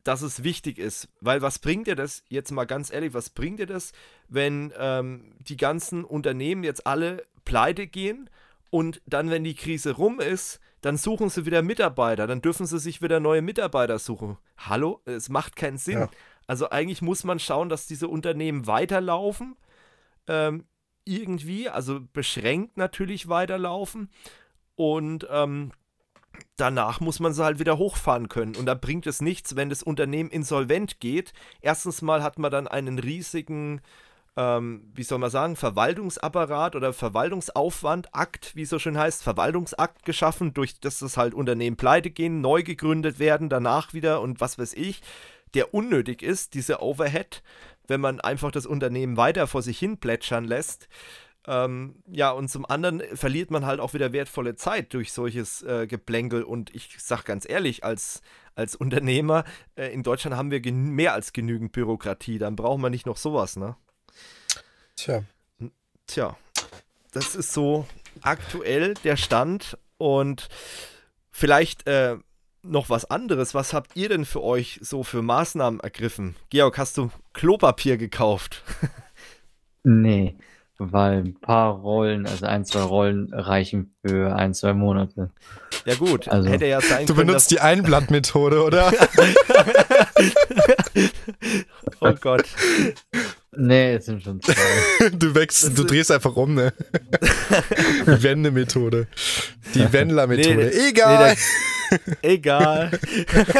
dass 0.06 0.22
es 0.22 0.44
wichtig 0.44 0.78
ist. 0.78 1.08
Weil 1.20 1.42
was 1.42 1.58
bringt 1.58 1.86
dir 1.86 1.96
das, 1.96 2.22
jetzt 2.28 2.52
mal 2.52 2.64
ganz 2.64 2.92
ehrlich, 2.92 3.12
was 3.12 3.30
bringt 3.30 3.58
dir 3.58 3.66
das, 3.66 3.92
wenn 4.28 4.72
ähm, 4.78 5.34
die 5.40 5.56
ganzen 5.56 6.04
Unternehmen 6.04 6.64
jetzt 6.64 6.86
alle 6.86 7.26
pleite 7.44 7.86
gehen 7.86 8.30
und 8.70 9.02
dann, 9.06 9.30
wenn 9.30 9.44
die 9.44 9.54
Krise 9.54 9.92
rum 9.92 10.20
ist, 10.20 10.60
dann 10.80 10.96
suchen 10.96 11.30
sie 11.30 11.46
wieder 11.46 11.62
Mitarbeiter, 11.62 12.26
dann 12.26 12.42
dürfen 12.42 12.66
sie 12.66 12.78
sich 12.78 13.02
wieder 13.02 13.18
neue 13.18 13.42
Mitarbeiter 13.42 13.98
suchen. 13.98 14.38
Hallo? 14.56 15.00
Es 15.04 15.28
macht 15.28 15.56
keinen 15.56 15.78
Sinn. 15.78 16.00
Ja. 16.00 16.10
Also 16.46 16.70
eigentlich 16.70 17.02
muss 17.02 17.24
man 17.24 17.40
schauen, 17.40 17.68
dass 17.68 17.86
diese 17.86 18.06
Unternehmen 18.06 18.66
weiterlaufen. 18.68 19.56
Ähm, 20.28 20.64
irgendwie, 21.04 21.68
also 21.68 22.00
beschränkt 22.12 22.76
natürlich 22.76 23.28
weiterlaufen. 23.28 24.10
Und 24.76 25.26
ähm, 25.30 25.72
danach 26.56 27.00
muss 27.00 27.20
man 27.20 27.32
sie 27.32 27.44
halt 27.44 27.58
wieder 27.58 27.78
hochfahren 27.78 28.28
können. 28.28 28.56
Und 28.56 28.66
da 28.66 28.74
bringt 28.74 29.06
es 29.06 29.20
nichts, 29.20 29.56
wenn 29.56 29.68
das 29.68 29.82
Unternehmen 29.82 30.30
insolvent 30.30 31.00
geht. 31.00 31.32
Erstens 31.60 32.02
mal 32.02 32.22
hat 32.22 32.38
man 32.38 32.50
dann 32.50 32.68
einen 32.68 32.98
riesigen, 32.98 33.80
ähm, 34.36 34.90
wie 34.94 35.02
soll 35.02 35.18
man 35.18 35.30
sagen, 35.30 35.56
Verwaltungsapparat 35.56 36.76
oder 36.76 36.92
Verwaltungsaufwand, 36.92 38.14
Akt, 38.14 38.54
wie 38.54 38.62
es 38.62 38.70
so 38.70 38.78
schön 38.78 38.98
heißt, 38.98 39.22
Verwaltungsakt 39.22 40.04
geschaffen, 40.04 40.54
durch 40.54 40.80
das 40.80 40.98
das 40.98 41.16
halt 41.16 41.34
Unternehmen 41.34 41.76
pleite 41.76 42.10
gehen, 42.10 42.40
neu 42.40 42.62
gegründet 42.62 43.18
werden, 43.18 43.48
danach 43.48 43.92
wieder 43.92 44.20
und 44.20 44.40
was 44.40 44.58
weiß 44.58 44.74
ich, 44.74 45.02
der 45.54 45.74
unnötig 45.74 46.22
ist, 46.22 46.54
diese 46.54 46.82
Overhead, 46.82 47.42
wenn 47.88 48.00
man 48.00 48.20
einfach 48.20 48.50
das 48.50 48.66
Unternehmen 48.66 49.16
weiter 49.16 49.46
vor 49.46 49.62
sich 49.62 49.78
hin 49.78 49.98
plätschern 49.98 50.44
lässt. 50.44 50.88
Ähm, 51.46 52.02
ja, 52.06 52.30
und 52.30 52.48
zum 52.48 52.66
anderen 52.66 53.02
verliert 53.16 53.50
man 53.50 53.64
halt 53.64 53.78
auch 53.78 53.94
wieder 53.94 54.12
wertvolle 54.12 54.56
Zeit 54.56 54.92
durch 54.94 55.12
solches 55.12 55.62
äh, 55.62 55.86
Geplänkel. 55.86 56.42
Und 56.42 56.74
ich 56.74 56.96
sag 56.98 57.24
ganz 57.24 57.48
ehrlich, 57.48 57.84
als, 57.84 58.20
als 58.54 58.74
Unternehmer 58.76 59.44
äh, 59.76 59.92
in 59.92 60.02
Deutschland 60.02 60.36
haben 60.36 60.50
wir 60.50 60.60
mehr 60.72 61.12
als 61.12 61.32
genügend 61.32 61.72
Bürokratie. 61.72 62.38
Dann 62.38 62.56
brauchen 62.56 62.82
wir 62.82 62.90
nicht 62.90 63.06
noch 63.06 63.16
sowas, 63.16 63.56
ne? 63.56 63.76
Tja. 64.96 65.22
Tja, 66.06 66.36
das 67.12 67.34
ist 67.34 67.52
so 67.52 67.86
aktuell 68.22 68.94
der 69.04 69.16
Stand. 69.16 69.78
Und 69.98 70.48
vielleicht 71.30 71.86
äh, 71.86 72.16
noch 72.62 72.90
was 72.90 73.04
anderes. 73.08 73.54
Was 73.54 73.72
habt 73.72 73.96
ihr 73.96 74.08
denn 74.08 74.24
für 74.24 74.42
euch 74.42 74.78
so 74.82 75.04
für 75.04 75.22
Maßnahmen 75.22 75.80
ergriffen? 75.80 76.34
Georg, 76.50 76.78
hast 76.78 76.98
du 76.98 77.10
Klopapier 77.32 77.96
gekauft? 77.96 78.62
nee. 79.84 80.36
Weil 80.78 81.18
ein 81.20 81.34
paar 81.40 81.72
Rollen, 81.72 82.26
also 82.26 82.44
ein, 82.44 82.66
zwei 82.66 82.82
Rollen 82.82 83.32
reichen 83.32 83.94
für 84.04 84.36
ein, 84.36 84.52
zwei 84.52 84.74
Monate. 84.74 85.30
Ja 85.86 85.94
gut, 85.94 86.28
also, 86.28 86.50
hätte 86.50 86.66
ja 86.66 86.80
sein 86.82 87.06
Du 87.06 87.14
können, 87.14 87.28
benutzt 87.28 87.50
die 87.50 87.60
Einblattmethode, 87.60 88.62
oder? 88.62 88.92
oh 92.00 92.12
Gott. 92.20 92.44
Nee, 93.56 93.94
es 93.94 94.06
sind 94.06 94.22
schon 94.22 94.40
zwei. 94.40 95.10
du 95.10 95.34
wächst, 95.34 95.76
du 95.76 95.84
drehst 95.84 96.10
einfach 96.10 96.36
um, 96.36 96.54
ne? 96.54 96.72
Die 98.06 98.22
Wendemethode. 98.22 99.06
Die 99.74 99.92
Wendler-Methode. 99.92 100.70
Nee, 100.72 100.88
Egal. 100.88 101.34
Nee, 101.34 101.38
Egal. 102.22 102.90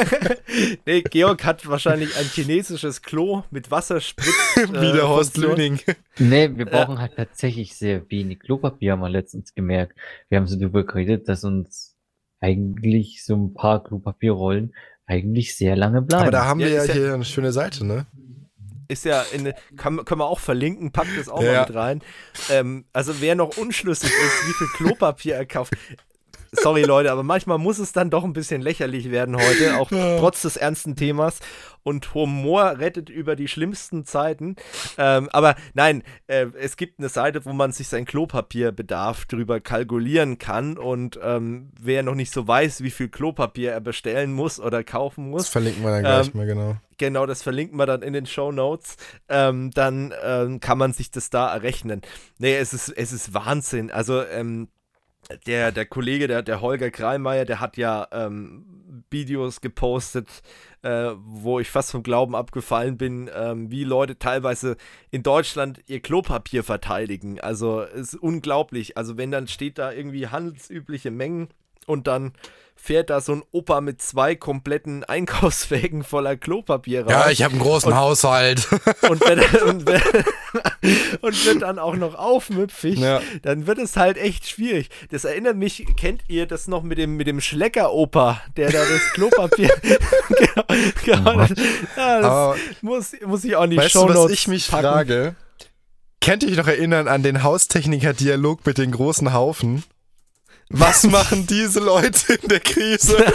nee, 0.86 1.02
Georg 1.02 1.44
hat 1.44 1.68
wahrscheinlich 1.68 2.16
ein 2.16 2.24
chinesisches 2.24 3.02
Klo 3.02 3.44
mit 3.50 3.70
Wasserspritz. 3.70 4.26
Äh, 4.56 4.80
Wie 4.80 4.92
der 4.92 5.08
Horst 5.08 5.36
Lüning. 5.36 5.80
Nee, 6.18 6.50
wir 6.54 6.64
brauchen 6.64 6.98
halt 6.98 7.14
tatsächlich 7.16 7.76
sehr 7.76 8.10
wenig 8.10 8.40
Klopapier, 8.40 8.92
haben 8.92 9.00
wir 9.00 9.10
letztens 9.10 9.54
gemerkt. 9.54 9.96
Wir 10.28 10.38
haben 10.38 10.46
so 10.46 10.56
darüber 10.56 10.84
geredet, 10.84 11.28
dass 11.28 11.44
uns 11.44 11.94
eigentlich 12.40 13.24
so 13.24 13.36
ein 13.36 13.54
paar 13.54 13.84
Klopapierrollen 13.84 14.74
eigentlich 15.06 15.56
sehr 15.56 15.76
lange 15.76 16.02
bleiben. 16.02 16.22
Aber 16.22 16.30
da 16.30 16.46
haben 16.46 16.60
ja, 16.60 16.66
wir 16.66 16.74
ja, 16.74 16.84
ja 16.84 16.92
hier 16.92 17.14
eine 17.14 17.24
schöne 17.24 17.52
Seite, 17.52 17.84
ne? 17.84 18.06
Ist 18.88 19.04
ja 19.04 19.22
in, 19.32 19.52
kann, 19.76 20.04
können 20.04 20.20
wir 20.20 20.26
auch 20.26 20.40
verlinken, 20.40 20.92
packt 20.92 21.16
das 21.16 21.28
auch 21.28 21.42
ja. 21.42 21.52
mal 21.52 21.60
mit 21.60 21.74
rein. 21.74 22.02
Ähm, 22.50 22.84
also 22.92 23.20
wer 23.20 23.34
noch 23.34 23.56
unschlüssig 23.56 24.10
ist, 24.10 24.48
wie 24.48 24.52
viel 24.52 24.68
Klopapier 24.76 25.36
er 25.36 25.46
kauft, 25.46 25.74
sorry 26.52 26.82
Leute, 26.82 27.10
aber 27.12 27.22
manchmal 27.22 27.58
muss 27.58 27.78
es 27.78 27.92
dann 27.92 28.10
doch 28.10 28.24
ein 28.24 28.32
bisschen 28.32 28.60
lächerlich 28.60 29.10
werden 29.10 29.36
heute, 29.36 29.76
auch 29.76 29.88
trotz 29.88 30.42
des 30.42 30.56
ernsten 30.56 30.96
Themas. 30.96 31.40
Und 31.82 32.14
Humor 32.14 32.78
rettet 32.80 33.10
über 33.10 33.36
die 33.36 33.46
schlimmsten 33.46 34.04
Zeiten. 34.04 34.56
Ähm, 34.98 35.28
aber 35.32 35.54
nein, 35.74 36.02
äh, 36.26 36.46
es 36.60 36.76
gibt 36.76 36.98
eine 36.98 37.08
Seite, 37.08 37.44
wo 37.44 37.52
man 37.52 37.70
sich 37.70 37.86
sein 37.86 38.04
Klopapierbedarf 38.04 39.26
drüber 39.26 39.60
kalkulieren 39.60 40.38
kann. 40.38 40.78
Und 40.78 41.20
ähm, 41.22 41.70
wer 41.80 42.02
noch 42.02 42.16
nicht 42.16 42.32
so 42.32 42.48
weiß, 42.48 42.82
wie 42.82 42.90
viel 42.90 43.08
Klopapier 43.08 43.70
er 43.70 43.80
bestellen 43.80 44.32
muss 44.32 44.58
oder 44.58 44.82
kaufen 44.82 45.30
muss. 45.30 45.42
Das 45.42 45.50
verlinken 45.50 45.84
wir 45.84 45.90
dann 45.90 46.02
gleich 46.02 46.26
ähm, 46.26 46.32
mal, 46.34 46.46
genau. 46.46 46.76
Genau, 46.98 47.26
das 47.26 47.42
verlinken 47.42 47.78
wir 47.78 47.86
dann 47.86 48.02
in 48.02 48.12
den 48.12 48.26
Show 48.26 48.52
Notes. 48.52 48.96
Ähm, 49.28 49.70
dann 49.72 50.14
ähm, 50.22 50.60
kann 50.60 50.78
man 50.78 50.92
sich 50.92 51.10
das 51.10 51.30
da 51.30 51.52
errechnen. 51.52 52.00
Nee, 52.38 52.56
es 52.56 52.72
ist, 52.72 52.88
es 52.88 53.12
ist 53.12 53.34
Wahnsinn. 53.34 53.90
Also, 53.90 54.24
ähm, 54.24 54.68
der, 55.46 55.72
der 55.72 55.86
Kollege, 55.86 56.28
der, 56.28 56.42
der 56.42 56.60
Holger 56.60 56.90
Kreimeier, 56.90 57.44
der 57.44 57.60
hat 57.60 57.76
ja 57.76 58.06
ähm, 58.12 59.04
Videos 59.10 59.60
gepostet, 59.60 60.28
äh, 60.82 61.10
wo 61.16 61.58
ich 61.58 61.68
fast 61.68 61.90
vom 61.90 62.02
Glauben 62.02 62.34
abgefallen 62.34 62.96
bin, 62.96 63.30
ähm, 63.34 63.70
wie 63.70 63.84
Leute 63.84 64.18
teilweise 64.18 64.76
in 65.10 65.22
Deutschland 65.22 65.80
ihr 65.86 66.00
Klopapier 66.00 66.62
verteidigen. 66.62 67.40
Also 67.40 67.82
es 67.82 68.12
ist 68.12 68.22
unglaublich. 68.22 68.96
Also 68.96 69.16
wenn 69.16 69.30
dann 69.30 69.48
steht 69.48 69.78
da 69.78 69.92
irgendwie 69.92 70.28
handelsübliche 70.28 71.10
Mengen 71.10 71.48
und 71.86 72.06
dann 72.06 72.32
fährt 72.78 73.10
da 73.10 73.20
so 73.20 73.32
ein 73.32 73.42
Opa 73.50 73.80
mit 73.80 74.00
zwei 74.00 74.36
kompletten 74.36 75.02
Einkaufswägen 75.08 76.04
voller 76.04 76.36
Klopapier 76.36 77.02
raus. 77.02 77.10
Ja, 77.10 77.30
ich 77.30 77.42
habe 77.42 77.52
einen 77.52 77.62
großen 77.62 77.92
und, 77.92 77.98
Haushalt. 77.98 78.68
Und, 79.08 79.20
wird, 79.20 79.62
und, 79.62 79.86
wird, 79.86 80.02
und 81.22 81.46
wird 81.46 81.62
dann 81.62 81.78
auch 81.78 81.96
noch 81.96 82.14
aufmüpfig, 82.14 82.98
ja. 82.98 83.20
dann 83.42 83.66
wird 83.66 83.78
es 83.78 83.96
halt 83.96 84.16
echt 84.16 84.48
schwierig. 84.48 84.88
Das 85.10 85.24
erinnert 85.24 85.56
mich, 85.56 85.86
kennt 85.96 86.22
ihr 86.28 86.46
das 86.46 86.66
noch 86.66 86.82
mit 86.82 86.98
dem, 86.98 87.16
mit 87.16 87.26
dem 87.26 87.40
Schlecker-Opa, 87.40 88.40
der 88.56 88.70
da 88.70 88.78
das 88.78 89.12
Klopapier 89.12 89.70
genau, 91.04 91.46
ja, 91.96 92.20
das 92.20 92.58
muss, 92.82 93.12
muss 93.24 93.44
ich 93.44 93.56
auch 93.56 93.66
nicht 93.66 93.78
Weißt 93.78 93.94
du, 93.94 94.08
was 94.08 94.30
ich 94.30 94.48
mich 94.48 94.68
packen. 94.68 94.82
frage? 94.82 95.36
Kennt 96.20 96.42
ihr 96.42 96.50
euch 96.50 96.56
noch 96.56 96.68
erinnern 96.68 97.08
an 97.08 97.22
den 97.22 97.42
Haustechniker-Dialog 97.42 98.66
mit 98.66 98.78
den 98.78 98.90
großen 98.90 99.32
Haufen? 99.32 99.84
Was 100.68 101.04
machen 101.04 101.46
diese 101.46 101.80
Leute 101.80 102.34
in 102.34 102.48
der 102.48 102.60
Krise? 102.60 103.24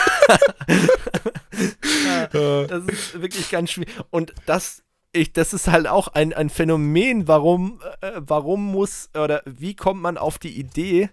ja, 2.34 2.63
das 2.67 2.86
ist 2.86 3.21
wirklich 3.21 3.49
ganz 3.49 3.71
schwierig. 3.71 3.93
Und 4.09 4.34
das, 4.45 4.84
ich, 5.13 5.34
das 5.34 5.53
ist 5.53 5.67
halt 5.67 5.88
auch 5.88 6.09
ein, 6.09 6.34
ein 6.34 6.49
Phänomen, 6.49 7.27
warum, 7.27 7.82
äh, 8.01 8.11
warum 8.15 8.71
muss 8.71 9.09
oder 9.17 9.41
wie 9.45 9.75
kommt 9.75 10.01
man 10.01 10.17
auf 10.17 10.39
die 10.39 10.57
Idee, 10.57 11.09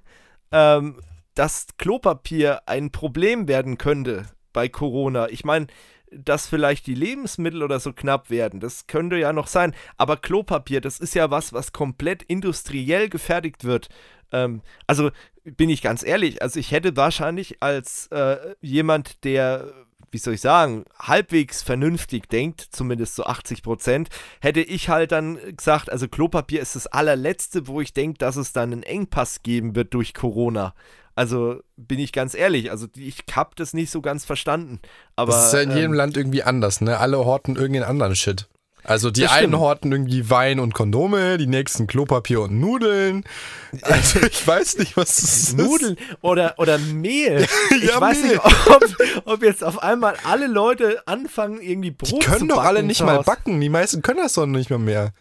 ähm, 0.53 1.01
dass 1.35 1.67
Klopapier 1.79 2.63
ein 2.67 2.91
Problem 2.91 3.47
werden 3.47 3.79
könnte 3.79 4.27
bei 4.53 4.69
Corona. 4.69 5.29
Ich 5.29 5.45
meine, 5.45 5.69
dass 6.11 6.49
vielleicht 6.49 6.87
die 6.87 6.95
Lebensmittel 6.95 7.63
oder 7.63 7.81
so 7.81 7.93
knapp 7.93 8.31
werden. 8.31 8.61
Das 8.61 8.87
könnte 8.87 9.17
ja 9.17 9.33
noch 9.33 9.47
sein. 9.47 9.75
Aber 9.99 10.17
Klopapier, 10.17 10.81
das 10.81 11.01
ist 11.01 11.15
ja 11.15 11.31
was, 11.31 11.53
was 11.53 11.73
komplett 11.73 12.23
industriell 12.23 13.09
gefertigt 13.09 13.65
wird. 13.65 13.89
Ähm, 14.33 14.63
also 14.87 15.11
bin 15.57 15.71
ich 15.71 15.83
ganz 15.83 16.05
ehrlich, 16.05 16.43
also 16.43 16.59
ich 16.61 16.73
hätte 16.73 16.97
wahrscheinlich 16.97 17.63
als 17.63 18.09
äh, 18.09 18.37
jemand, 18.61 19.25
der 19.25 19.73
wie 20.11 20.19
soll 20.19 20.35
ich 20.35 20.41
sagen, 20.41 20.85
halbwegs 20.99 21.63
vernünftig 21.63 22.29
denkt, 22.29 22.67
zumindest 22.71 23.15
so 23.15 23.25
80 23.25 23.63
Prozent, 23.63 24.09
hätte 24.41 24.61
ich 24.61 24.89
halt 24.89 25.13
dann 25.13 25.39
gesagt, 25.57 25.91
also 25.91 26.09
Klopapier 26.09 26.61
ist 26.61 26.77
das 26.77 26.87
allerletzte, 26.87 27.67
wo 27.67 27.81
ich 27.81 27.93
denke, 27.93 28.19
dass 28.19 28.37
es 28.37 28.53
dann 28.53 28.73
einen 28.73 28.83
Engpass 28.83 29.43
geben 29.43 29.75
wird 29.77 29.95
durch 29.95 30.15
Corona. 30.15 30.75
Also 31.15 31.61
bin 31.77 31.99
ich 31.99 32.13
ganz 32.13 32.35
ehrlich, 32.35 32.71
also 32.71 32.87
ich 32.97 33.25
habe 33.33 33.51
das 33.57 33.75
nicht 33.75 33.91
so 33.91 34.01
ganz 34.01 34.25
verstanden. 34.25 34.79
Aber, 35.17 35.33
das 35.33 35.47
ist 35.47 35.53
ja 35.53 35.61
in 35.61 35.71
jedem 35.71 35.93
ähm, 35.93 35.95
Land 35.95 36.17
irgendwie 36.17 36.45
anders, 36.45 36.81
ne? 36.81 36.99
Alle 36.99 37.19
horten 37.19 37.57
irgendeinen 37.57 37.91
anderen 37.91 38.15
Shit. 38.15 38.49
Also 38.89 39.11
die 39.11 39.21
Das 39.23 39.33
einen 39.33 39.49
stimmt. 39.49 39.59
horten 39.59 39.93
irgendwie 39.93 40.31
Wein 40.31 40.61
und 40.61 40.73
Kondome, 40.73 41.37
die 41.37 41.47
nächsten 41.47 41.87
Klopapier 41.87 42.41
und 42.41 42.59
Nudeln. 42.59 43.23
Also 43.83 44.21
ich 44.27 44.47
weiß 44.47 44.79
nicht, 44.79 44.97
was 44.97 45.17
das 45.17 45.25
ist. 45.25 45.59
Nudeln 45.59 45.97
oder, 46.23 46.55
oder 46.57 46.79
Mehl. 46.79 47.47
Ich 47.77 47.85
Ja, 47.91 48.01
weiß 48.01 48.23
Mehl. 48.23 48.29
nicht, 48.33 48.41
ob, 48.45 48.85
ob 49.27 49.43
jetzt 49.43 49.63
auf 49.63 49.83
einmal 49.83 50.15
alle 50.25 50.47
Leute 50.47 51.03
anfangen, 51.07 51.61
irgendwie 51.61 51.91
Brot 51.91 52.09
Die 52.11 52.19
zu 52.25 52.31
können 52.31 52.49
doch 52.49 52.57
backen 52.57 52.69
alle 52.69 52.83
nicht 52.83 52.99
zu 52.99 53.05
mal 53.05 53.23
backen. 53.23 53.61
Die 53.61 53.69
meisten 53.69 54.01
können 54.01 54.21
das 54.23 54.33
doch 54.33 54.47
nicht 54.47 54.71
mal 54.71 54.79
mehr. 54.79 55.13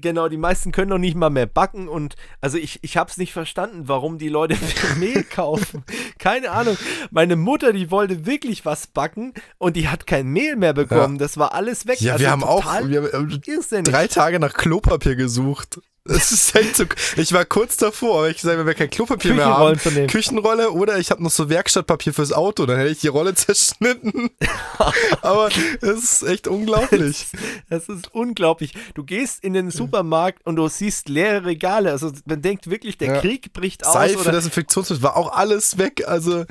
Genau, 0.00 0.28
die 0.28 0.36
meisten 0.36 0.72
können 0.72 0.90
noch 0.90 0.98
nicht 0.98 1.16
mal 1.16 1.30
mehr 1.30 1.46
backen 1.46 1.88
und 1.88 2.16
also 2.40 2.58
ich, 2.58 2.78
ich 2.82 2.96
habe 2.96 3.10
es 3.10 3.16
nicht 3.16 3.32
verstanden, 3.32 3.88
warum 3.88 4.18
die 4.18 4.28
Leute 4.28 4.56
Mehl 4.98 5.24
kaufen. 5.24 5.84
Keine 6.18 6.50
Ahnung. 6.50 6.76
Meine 7.10 7.36
Mutter, 7.36 7.72
die 7.72 7.90
wollte 7.90 8.26
wirklich 8.26 8.64
was 8.64 8.86
backen 8.86 9.34
und 9.58 9.76
die 9.76 9.88
hat 9.88 10.06
kein 10.06 10.28
Mehl 10.28 10.56
mehr 10.56 10.72
bekommen. 10.72 11.18
Das 11.18 11.36
war 11.36 11.54
alles 11.54 11.86
weg. 11.86 12.00
Ja, 12.00 12.14
Also 12.14 12.24
wir 12.24 12.30
haben 12.30 12.44
auch 12.44 12.64
wir 12.88 13.02
haben 13.12 13.84
drei 13.84 14.06
Tage 14.06 14.38
nach 14.38 14.54
Klopapier 14.54 15.16
gesucht. 15.16 15.80
Das 16.04 16.32
ist 16.32 16.54
echt 16.56 16.76
so. 16.76 16.84
Ich 17.16 17.32
war 17.32 17.44
kurz 17.44 17.76
davor, 17.76 18.18
aber 18.18 18.30
ich 18.30 18.40
sage, 18.40 18.58
wenn 18.58 18.66
wir 18.66 18.74
kein 18.74 18.90
Klopapier 18.90 19.34
mehr 19.34 19.46
haben, 19.46 19.78
zu 19.78 19.90
nehmen. 19.90 20.08
Küchenrolle 20.08 20.72
oder 20.72 20.98
ich 20.98 21.12
habe 21.12 21.22
noch 21.22 21.30
so 21.30 21.48
Werkstattpapier 21.48 22.12
fürs 22.12 22.32
Auto, 22.32 22.66
dann 22.66 22.76
hätte 22.78 22.90
ich 22.90 22.98
die 23.00 23.08
Rolle 23.08 23.34
zerschnitten. 23.36 24.30
aber 25.22 25.48
es 25.80 26.02
ist 26.02 26.22
echt 26.24 26.48
unglaublich. 26.48 27.26
Das 27.70 27.88
ist 27.88 28.12
unglaublich. 28.12 28.74
Du 28.94 29.04
gehst 29.04 29.44
in 29.44 29.52
den 29.52 29.70
Supermarkt 29.70 30.44
und 30.44 30.56
du 30.56 30.66
siehst 30.68 31.08
leere 31.08 31.44
Regale. 31.44 31.92
Also 31.92 32.10
man 32.24 32.42
denkt 32.42 32.68
wirklich, 32.68 32.98
der 32.98 33.14
Ja. 33.14 33.20
Krieg 33.20 33.52
bricht 33.52 33.86
aus. 33.86 33.92
Seife, 33.92 34.18
oder, 34.18 34.32
Desinfektionsmittel, 34.32 35.04
war 35.04 35.16
auch 35.16 35.32
alles 35.32 35.78
weg. 35.78 36.02
Also, 36.08 36.44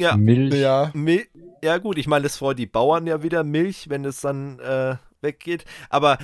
ja, 0.00 0.16
Milch. 0.16 0.54
ja. 0.54 0.90
Mil 0.94 1.26
ja 1.62 1.78
gut, 1.78 1.98
ich 1.98 2.06
meine, 2.06 2.22
das 2.22 2.36
freut 2.36 2.58
die 2.58 2.66
Bauern 2.66 3.06
ja 3.06 3.22
wieder 3.22 3.42
Milch, 3.44 3.88
wenn 3.90 4.04
es 4.04 4.20
dann 4.20 4.60
äh, 4.60 4.96
weggeht. 5.20 5.64
Aber 5.90 6.18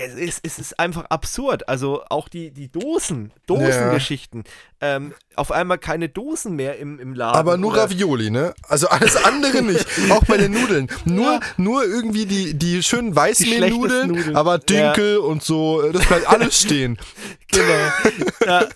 es 0.00 0.14
ist, 0.14 0.40
es 0.42 0.58
ist 0.58 0.78
einfach 0.80 1.04
absurd. 1.10 1.68
Also 1.68 2.02
auch 2.08 2.28
die, 2.28 2.50
die 2.50 2.68
Dosen, 2.70 3.32
Dosengeschichten. 3.46 4.44
Ähm, 4.80 5.14
auf 5.36 5.52
einmal 5.52 5.78
keine 5.78 6.08
Dosen 6.08 6.56
mehr 6.56 6.78
im, 6.78 6.98
im 6.98 7.14
Laden. 7.14 7.38
Aber 7.38 7.56
nur 7.56 7.72
oder- 7.72 7.82
Ravioli, 7.84 8.30
ne? 8.30 8.54
Also 8.68 8.88
alles 8.88 9.16
andere 9.16 9.62
nicht. 9.62 9.86
Auch 10.10 10.24
bei 10.24 10.36
den 10.38 10.52
Nudeln. 10.52 10.88
Nur, 11.04 11.40
nur 11.56 11.84
irgendwie 11.84 12.26
die, 12.26 12.54
die 12.54 12.82
schönen 12.82 13.14
Weißmehlnudeln, 13.14 14.34
aber 14.36 14.58
Dinkel 14.58 15.18
und 15.18 15.42
so, 15.42 15.82
das 15.92 16.06
bleibt 16.06 16.26
alles 16.28 16.60
stehen. 16.60 16.98
Genau. 17.52 17.90
ja, 18.46 18.66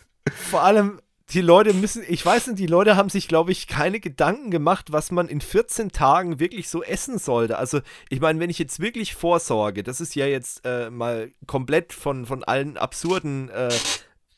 vor 0.50 0.62
allem, 0.64 1.00
die 1.34 1.40
Leute 1.40 1.74
müssen, 1.74 2.04
ich 2.06 2.24
weiß 2.24 2.46
nicht, 2.46 2.58
die 2.60 2.66
Leute 2.66 2.96
haben 2.96 3.08
sich, 3.08 3.26
glaube 3.26 3.50
ich, 3.50 3.66
keine 3.66 3.98
Gedanken 3.98 4.50
gemacht, 4.50 4.92
was 4.92 5.10
man 5.10 5.28
in 5.28 5.40
14 5.40 5.90
Tagen 5.90 6.38
wirklich 6.38 6.68
so 6.68 6.82
essen 6.82 7.18
sollte. 7.18 7.58
Also, 7.58 7.80
ich 8.08 8.20
meine, 8.20 8.38
wenn 8.38 8.50
ich 8.50 8.58
jetzt 8.58 8.78
wirklich 8.78 9.14
vorsorge, 9.14 9.82
das 9.82 10.00
ist 10.00 10.14
ja 10.14 10.26
jetzt 10.26 10.64
äh, 10.64 10.90
mal 10.90 11.32
komplett 11.46 11.92
von, 11.92 12.24
von 12.24 12.44
allen 12.44 12.76
absurden 12.76 13.50
äh, 13.50 13.68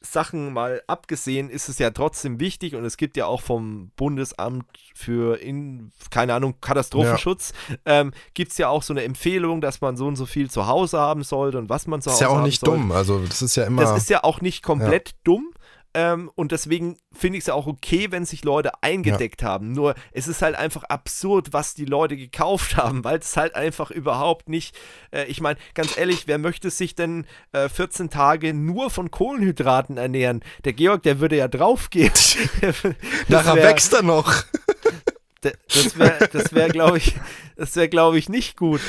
Sachen 0.01 0.53
mal 0.53 0.83
abgesehen, 0.87 1.51
ist 1.51 1.69
es 1.69 1.79
ja 1.79 1.91
trotzdem 1.91 2.41
wichtig 2.41 2.75
und 2.75 2.85
es 2.85 2.97
gibt 2.97 3.17
ja 3.17 3.27
auch 3.27 3.43
vom 3.43 3.91
Bundesamt 3.97 4.65
für, 4.95 5.39
in, 5.41 5.91
keine 6.11 6.35
Ahnung, 6.35 6.55
Katastrophenschutz, 6.61 7.53
ähm, 7.85 8.13
gibt 8.35 8.53
es 8.53 8.59
ja 8.59 8.69
auch 8.69 8.83
so 8.83 8.95
eine 8.95 9.03
Empfehlung, 9.03 9.61
dass 9.61 9.81
man 9.81 9.97
so 9.97 10.07
und 10.07 10.17
so 10.17 10.25
viel 10.25 10.51
zu 10.51 10.67
Hause 10.67 10.99
haben 10.99 11.25
sollte 11.25 11.59
und 11.59 11.69
was 11.69 11.87
man 11.87 12.01
zu 12.01 12.11
Ist 12.11 12.15
Hause 12.15 12.25
ja 12.25 12.31
auch 12.31 12.37
haben 12.37 12.45
nicht 12.45 12.61
sollte. 12.61 12.81
dumm. 12.81 12.93
Also, 12.93 13.19
das 13.19 13.43
ist 13.43 13.57
ja 13.57 13.65
immer. 13.65 13.83
Das 13.83 13.97
ist 13.97 14.09
ja 14.09 14.25
auch 14.25 14.41
nicht 14.41 14.63
komplett 14.63 15.15
dumm. 15.25 15.53
Ähm, 15.97 16.31
und 16.35 16.53
deswegen 16.53 16.99
finde 17.11 17.39
ich 17.39 17.45
es 17.45 17.47
ja 17.47 17.55
auch 17.55 17.67
okay, 17.67 18.09
wenn 18.11 18.27
sich 18.27 18.45
Leute 18.45 18.83
eingedeckt 18.83 19.43
haben. 19.43 19.73
Nur 19.73 19.95
es 20.13 20.29
ist 20.29 20.43
halt 20.43 20.55
einfach 20.55 20.83
absurd, 20.83 21.55
was 21.55 21.73
die 21.73 21.87
Leute 21.87 22.19
gekauft 22.19 22.77
haben, 22.77 23.03
weil 23.03 23.19
es 23.19 23.35
halt 23.35 23.55
einfach 23.55 23.91
überhaupt 23.91 24.51
nicht. 24.51 24.77
Äh, 25.11 25.25
ich 25.25 25.41
meine, 25.41 25.59
ganz 25.73 25.97
ehrlich, 25.97 26.27
wer 26.27 26.37
möchte 26.37 26.69
sich 26.69 26.95
denn 26.95 27.25
äh, 27.53 27.71
14 27.71 28.11
Tage 28.11 28.53
nur 28.53 28.91
von 28.91 29.11
Kohlenhydraten 29.11 29.97
ernähren? 29.97 30.45
Der 30.67 30.75
Georg, 30.75 31.03
der 31.03 31.19
würde 31.19 31.37
ja 31.37 31.49
draufgehen. 31.49 32.13
Nachher 33.29 33.57
wächst 33.57 33.95
er 33.95 34.03
noch. 34.03 34.35
Das 35.43 35.97
wäre, 35.97 36.29
das 36.33 36.53
wär, 36.55 36.69
glaube 36.69 36.99
ich, 36.99 37.15
das 37.55 37.77
wäre, 37.77 37.89
glaube 37.89 38.19
ich, 38.19 38.29
nicht 38.29 38.57
gut. 38.57 38.81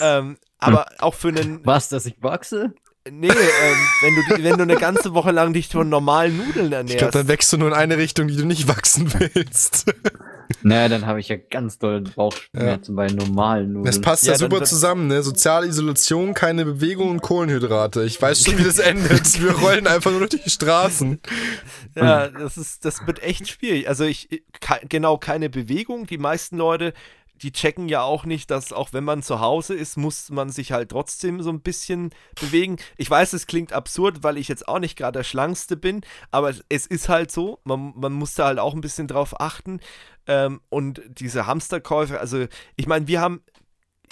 Ähm, 0.00 0.36
aber 0.58 0.86
auch 0.98 1.14
für 1.14 1.28
einen, 1.28 1.66
Was, 1.66 1.88
dass 1.88 2.06
ich 2.06 2.22
wachse? 2.22 2.72
Nee, 3.10 3.28
ähm, 3.28 3.76
wenn 4.02 4.14
du, 4.14 4.22
die- 4.36 4.44
wenn 4.44 4.56
du 4.56 4.62
eine 4.62 4.76
ganze 4.76 5.14
Woche 5.14 5.30
lang 5.30 5.52
dich 5.52 5.68
von 5.68 5.88
normalen 5.88 6.36
Nudeln 6.38 6.72
ernährst. 6.72 6.90
Ich 6.92 6.98
glaube, 6.98 7.12
dann 7.12 7.28
wächst 7.28 7.52
du 7.52 7.58
nur 7.58 7.68
in 7.68 7.74
eine 7.74 7.96
Richtung, 7.98 8.28
die 8.28 8.36
du 8.36 8.44
nicht 8.44 8.68
wachsen 8.68 9.12
willst. 9.18 9.92
Naja, 10.62 10.88
dann 10.88 11.06
habe 11.06 11.20
ich 11.20 11.28
ja 11.28 11.36
ganz 11.36 11.78
doll 11.78 12.02
Bauchschmerzen 12.02 12.94
bei 12.94 13.06
normalen 13.06 13.68
Nudeln. 13.72 13.84
Das 13.86 14.00
passt 14.00 14.24
Ja, 14.26 14.32
ja, 14.32 14.38
super 14.38 14.62
zusammen, 14.62 15.06
ne? 15.06 15.22
Soziale 15.22 15.66
Isolation, 15.66 16.34
keine 16.34 16.64
Bewegung 16.66 17.10
und 17.10 17.22
Kohlenhydrate. 17.22 18.04
Ich 18.04 18.20
weiß 18.20 18.44
schon, 18.44 18.58
wie 18.58 18.64
das 18.64 18.78
endet. 18.78 19.40
Wir 19.42 19.52
rollen 19.52 19.86
einfach 19.86 20.10
nur 20.10 20.26
durch 20.26 20.42
die 20.42 20.50
Straßen. 20.50 21.20
Ja, 21.94 22.28
das 22.28 22.56
ist, 22.58 22.84
das 22.84 23.06
wird 23.06 23.22
echt 23.22 23.48
schwierig. 23.48 23.88
Also 23.88 24.04
ich, 24.04 24.28
ke- 24.60 24.80
genau, 24.88 25.16
keine 25.16 25.48
Bewegung. 25.48 26.06
Die 26.06 26.18
meisten 26.18 26.58
Leute, 26.58 26.92
die 27.42 27.52
checken 27.52 27.88
ja 27.88 28.02
auch 28.02 28.24
nicht, 28.24 28.50
dass 28.50 28.72
auch 28.72 28.92
wenn 28.92 29.04
man 29.04 29.22
zu 29.22 29.40
Hause 29.40 29.74
ist, 29.74 29.96
muss 29.96 30.30
man 30.30 30.50
sich 30.50 30.72
halt 30.72 30.90
trotzdem 30.90 31.42
so 31.42 31.50
ein 31.50 31.60
bisschen 31.60 32.10
bewegen. 32.40 32.76
Ich 32.96 33.10
weiß, 33.10 33.32
es 33.32 33.46
klingt 33.46 33.72
absurd, 33.72 34.22
weil 34.22 34.38
ich 34.38 34.48
jetzt 34.48 34.68
auch 34.68 34.78
nicht 34.78 34.96
gerade 34.96 35.18
der 35.18 35.24
Schlankste 35.24 35.76
bin, 35.76 36.02
aber 36.30 36.52
es 36.68 36.86
ist 36.86 37.08
halt 37.08 37.30
so. 37.30 37.60
Man, 37.64 37.92
man 37.96 38.12
muss 38.12 38.34
da 38.34 38.46
halt 38.46 38.58
auch 38.58 38.74
ein 38.74 38.80
bisschen 38.80 39.08
drauf 39.08 39.40
achten. 39.40 39.80
Ähm, 40.26 40.60
und 40.70 41.02
diese 41.08 41.46
Hamsterkäufe, 41.46 42.18
also 42.18 42.46
ich 42.76 42.86
meine, 42.86 43.08
wir 43.08 43.20
haben 43.20 43.42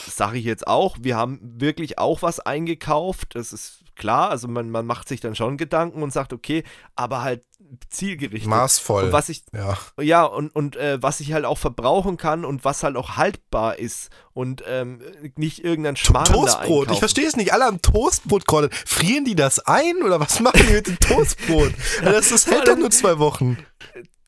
sage 0.00 0.38
ich 0.38 0.44
jetzt 0.44 0.66
auch, 0.66 0.96
wir 1.00 1.16
haben 1.16 1.40
wirklich 1.42 1.98
auch 1.98 2.22
was 2.22 2.40
eingekauft. 2.40 3.34
Das 3.34 3.52
ist 3.52 3.82
klar, 3.94 4.30
also 4.30 4.48
man, 4.48 4.70
man 4.70 4.86
macht 4.86 5.08
sich 5.08 5.20
dann 5.20 5.34
schon 5.34 5.56
Gedanken 5.56 6.02
und 6.02 6.12
sagt, 6.12 6.32
okay, 6.32 6.64
aber 6.96 7.22
halt 7.22 7.44
zielgerichtet. 7.88 8.48
Maßvoll. 8.50 9.04
Und 9.04 9.12
was 9.12 9.28
ich, 9.28 9.44
ja. 9.52 9.78
ja, 10.00 10.24
und, 10.24 10.54
und 10.54 10.76
äh, 10.76 11.02
was 11.02 11.20
ich 11.20 11.32
halt 11.32 11.44
auch 11.44 11.58
verbrauchen 11.58 12.16
kann 12.16 12.44
und 12.44 12.64
was 12.64 12.82
halt 12.82 12.96
auch 12.96 13.16
haltbar 13.16 13.78
ist 13.78 14.10
und 14.32 14.62
ähm, 14.66 15.00
nicht 15.36 15.64
irgendein 15.64 15.96
Schmarrn 15.96 16.26
Toastbrot. 16.26 16.68
Ich 16.68 16.80
einkaufen. 16.80 16.98
verstehe 16.98 17.26
es 17.26 17.36
nicht. 17.36 17.52
Alle 17.52 17.64
haben 17.64 17.80
Toastbrot 17.80 18.46
gerade. 18.46 18.70
Frieren 18.86 19.24
die 19.24 19.34
das 19.34 19.60
ein 19.60 20.02
oder 20.02 20.20
was 20.20 20.40
machen 20.40 20.60
die 20.68 20.74
mit 20.74 20.86
dem 20.86 20.98
Toastbrot? 21.00 21.72
das, 22.04 22.30
das 22.30 22.46
hält 22.46 22.68
doch 22.68 22.76
nur 22.76 22.90
zwei 22.90 23.18
Wochen. 23.18 23.58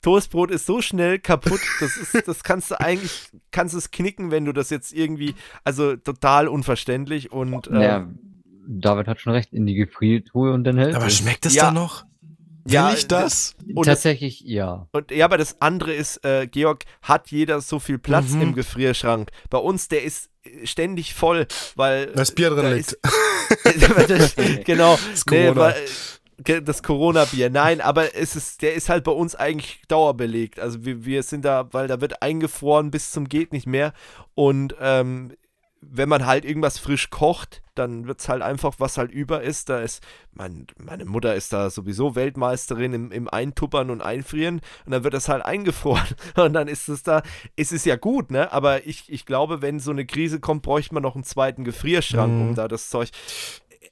Toastbrot 0.05 0.51
ist 0.51 0.67
so 0.67 0.81
schnell 0.83 1.19
kaputt, 1.19 1.61
das 1.81 1.97
ist, 1.97 2.29
das 2.29 2.45
kannst 2.45 2.71
du 2.71 2.81
eigentlich, 2.81 3.29
kannst 3.51 3.75
es 3.75 3.91
knicken, 3.91 4.31
wenn 4.31 4.45
du 4.45 4.53
das 4.53 4.71
jetzt 4.71 4.93
irgendwie, 4.93 5.35
also 5.65 5.97
total 5.97 6.47
unverständlich 6.47 7.33
und 7.33 7.67
ähm, 7.69 7.81
Ja, 7.81 8.09
David 8.69 9.09
hat 9.09 9.21
schon 9.21 9.33
recht, 9.33 9.53
in 9.53 9.67
die 9.67 9.75
Gefriertruhe 9.75 10.53
und 10.53 10.65
dann 10.65 10.77
hält 10.79 10.95
Aber 10.95 11.07
es. 11.07 11.17
schmeckt 11.19 11.47
es 11.47 11.55
Ja. 11.55 11.65
da 11.65 11.71
noch? 11.73 12.05
Will 12.67 12.73
Ja, 12.75 12.93
ich 12.95 13.07
das? 13.09 13.55
und 13.75 13.87
das, 13.87 13.97
Tatsächlich 13.97 14.41
ja. 14.41 14.89
und 14.93 15.11
ja, 15.11 15.25
aber 15.27 15.37
das 15.39 15.61
andere 15.61 15.93
ist, 15.93 16.25
äh, 16.25 16.47
Georg, 16.47 16.85
hat 17.03 17.31
jeder 17.31 17.61
so 17.61 17.79
viel 17.79 17.99
Platz 17.99 18.31
Mhm. 18.33 18.41
im 18.43 18.55
Gefrierschrank. 18.55 19.31
Bei 19.51 19.59
uns, 19.59 19.89
der 19.89 20.03
ist 20.05 20.31
äh, 20.45 20.67
ständig 20.67 21.13
voll, 21.15 21.47
weil 21.77 22.07
Das 22.15 22.31
Bier 22.33 22.51
drin 22.51 22.63
da 22.65 22.73
liegt. 22.73 22.93
ist- 22.93 23.01
genau, 24.65 24.99
Das 25.13 25.27
nee, 25.31 25.51
weil, 25.55 25.73
äh, 25.73 25.77
das 26.39 26.83
Corona-Bier. 26.83 27.51
Nein, 27.51 27.81
aber 27.81 28.15
es 28.15 28.37
ist, 28.37 28.63
der 28.63 28.75
ist 28.75 28.89
halt 28.89 29.05
bei 29.05 29.13
uns 29.13 29.35
eigentlich 29.35 29.83
dauerbelegt. 29.89 30.59
Also 30.59 30.85
wir, 30.85 31.05
wir 31.05 31.23
sind 31.23 31.45
da, 31.45 31.69
weil 31.73 31.89
da 31.89 32.01
wird 32.01 32.23
eingefroren 32.23 32.91
bis 32.91 33.11
zum 33.11 33.29
geht 33.29 33.53
nicht 33.53 33.67
mehr. 33.67 33.93
Und 34.35 34.75
ähm, 34.81 35.33
wenn 35.81 36.09
man 36.09 36.25
halt 36.25 36.45
irgendwas 36.47 36.79
frisch 36.79 37.11
kocht, 37.11 37.61
dann 37.75 38.07
wird 38.07 38.21
es 38.21 38.29
halt 38.29 38.41
einfach, 38.41 38.75
was 38.79 38.97
halt 38.97 39.11
über 39.11 39.43
ist. 39.43 39.69
Da 39.69 39.81
ist, 39.81 40.03
mein, 40.33 40.67
meine 40.79 41.05
Mutter 41.05 41.35
ist 41.35 41.53
da 41.53 41.69
sowieso 41.71 42.15
Weltmeisterin 42.15 42.93
im, 42.95 43.13
im 43.13 43.29
Eintuppern 43.29 43.91
und 43.91 44.01
Einfrieren 44.01 44.61
und 44.87 44.93
dann 44.93 45.05
wird 45.05 45.13
das 45.13 45.29
halt 45.29 45.45
eingefroren. 45.45 46.07
Und 46.37 46.55
dann 46.55 46.69
ist 46.69 46.89
es 46.89 47.03
da, 47.03 47.23
ist 47.57 47.73
es 47.73 47.85
ja 47.85 47.97
gut, 47.97 48.31
ne? 48.31 48.51
Aber 48.53 48.87
ich, 48.87 49.13
ich 49.13 49.27
glaube, 49.27 49.61
wenn 49.61 49.79
so 49.79 49.91
eine 49.91 50.07
Krise 50.07 50.41
kommt, 50.41 50.63
bräuchte 50.63 50.95
man 50.95 51.03
noch 51.03 51.17
einen 51.17 51.25
zweiten 51.25 51.65
Gefrierschrank, 51.65 52.33
Mhm. 52.33 52.49
um 52.49 52.55
da 52.55 52.67
das 52.69 52.89
Zeug. 52.89 53.11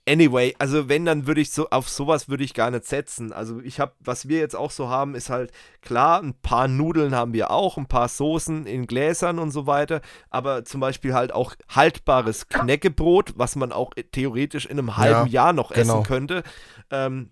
Anyway, 0.09 0.53
also 0.59 0.89
wenn, 0.89 1.05
dann 1.05 1.29
würde 1.29 1.41
ich 1.41 1.53
so, 1.53 1.71
auf 1.71 1.89
sowas 1.89 2.29
würde 2.29 2.43
ich 2.43 2.55
gar 2.55 2.73
nicht 2.73 2.87
setzen. 2.87 3.33
Also 3.33 3.61
ich 3.61 3.79
habe, 3.79 3.93
was 4.01 4.27
wir 4.27 4.41
jetzt 4.41 4.57
auch 4.57 4.73
so 4.73 4.89
haben, 4.89 5.15
ist 5.15 5.31
halt 5.31 5.53
klar, 5.81 6.21
ein 6.21 6.35
paar 6.35 6.67
Nudeln 6.67 7.15
haben 7.15 7.33
wir 7.33 7.53
auch, 7.53 7.77
ein 7.77 7.87
paar 7.87 8.09
Soßen 8.09 8.67
in 8.67 8.87
Gläsern 8.87 9.39
und 9.39 9.53
so 9.53 9.69
weiter, 9.69 10.01
aber 10.29 10.65
zum 10.65 10.81
Beispiel 10.81 11.15
halt 11.15 11.33
auch 11.33 11.55
haltbares 11.69 12.49
Knäckebrot, 12.49 13.35
was 13.37 13.55
man 13.55 13.71
auch 13.71 13.93
theoretisch 14.11 14.67
in 14.67 14.79
einem 14.79 14.97
halben 14.97 15.29
Jahr 15.29 15.53
noch 15.53 15.71
genau. 15.71 15.81
essen 15.81 16.03
könnte. 16.03 16.43
Ähm, 16.91 17.31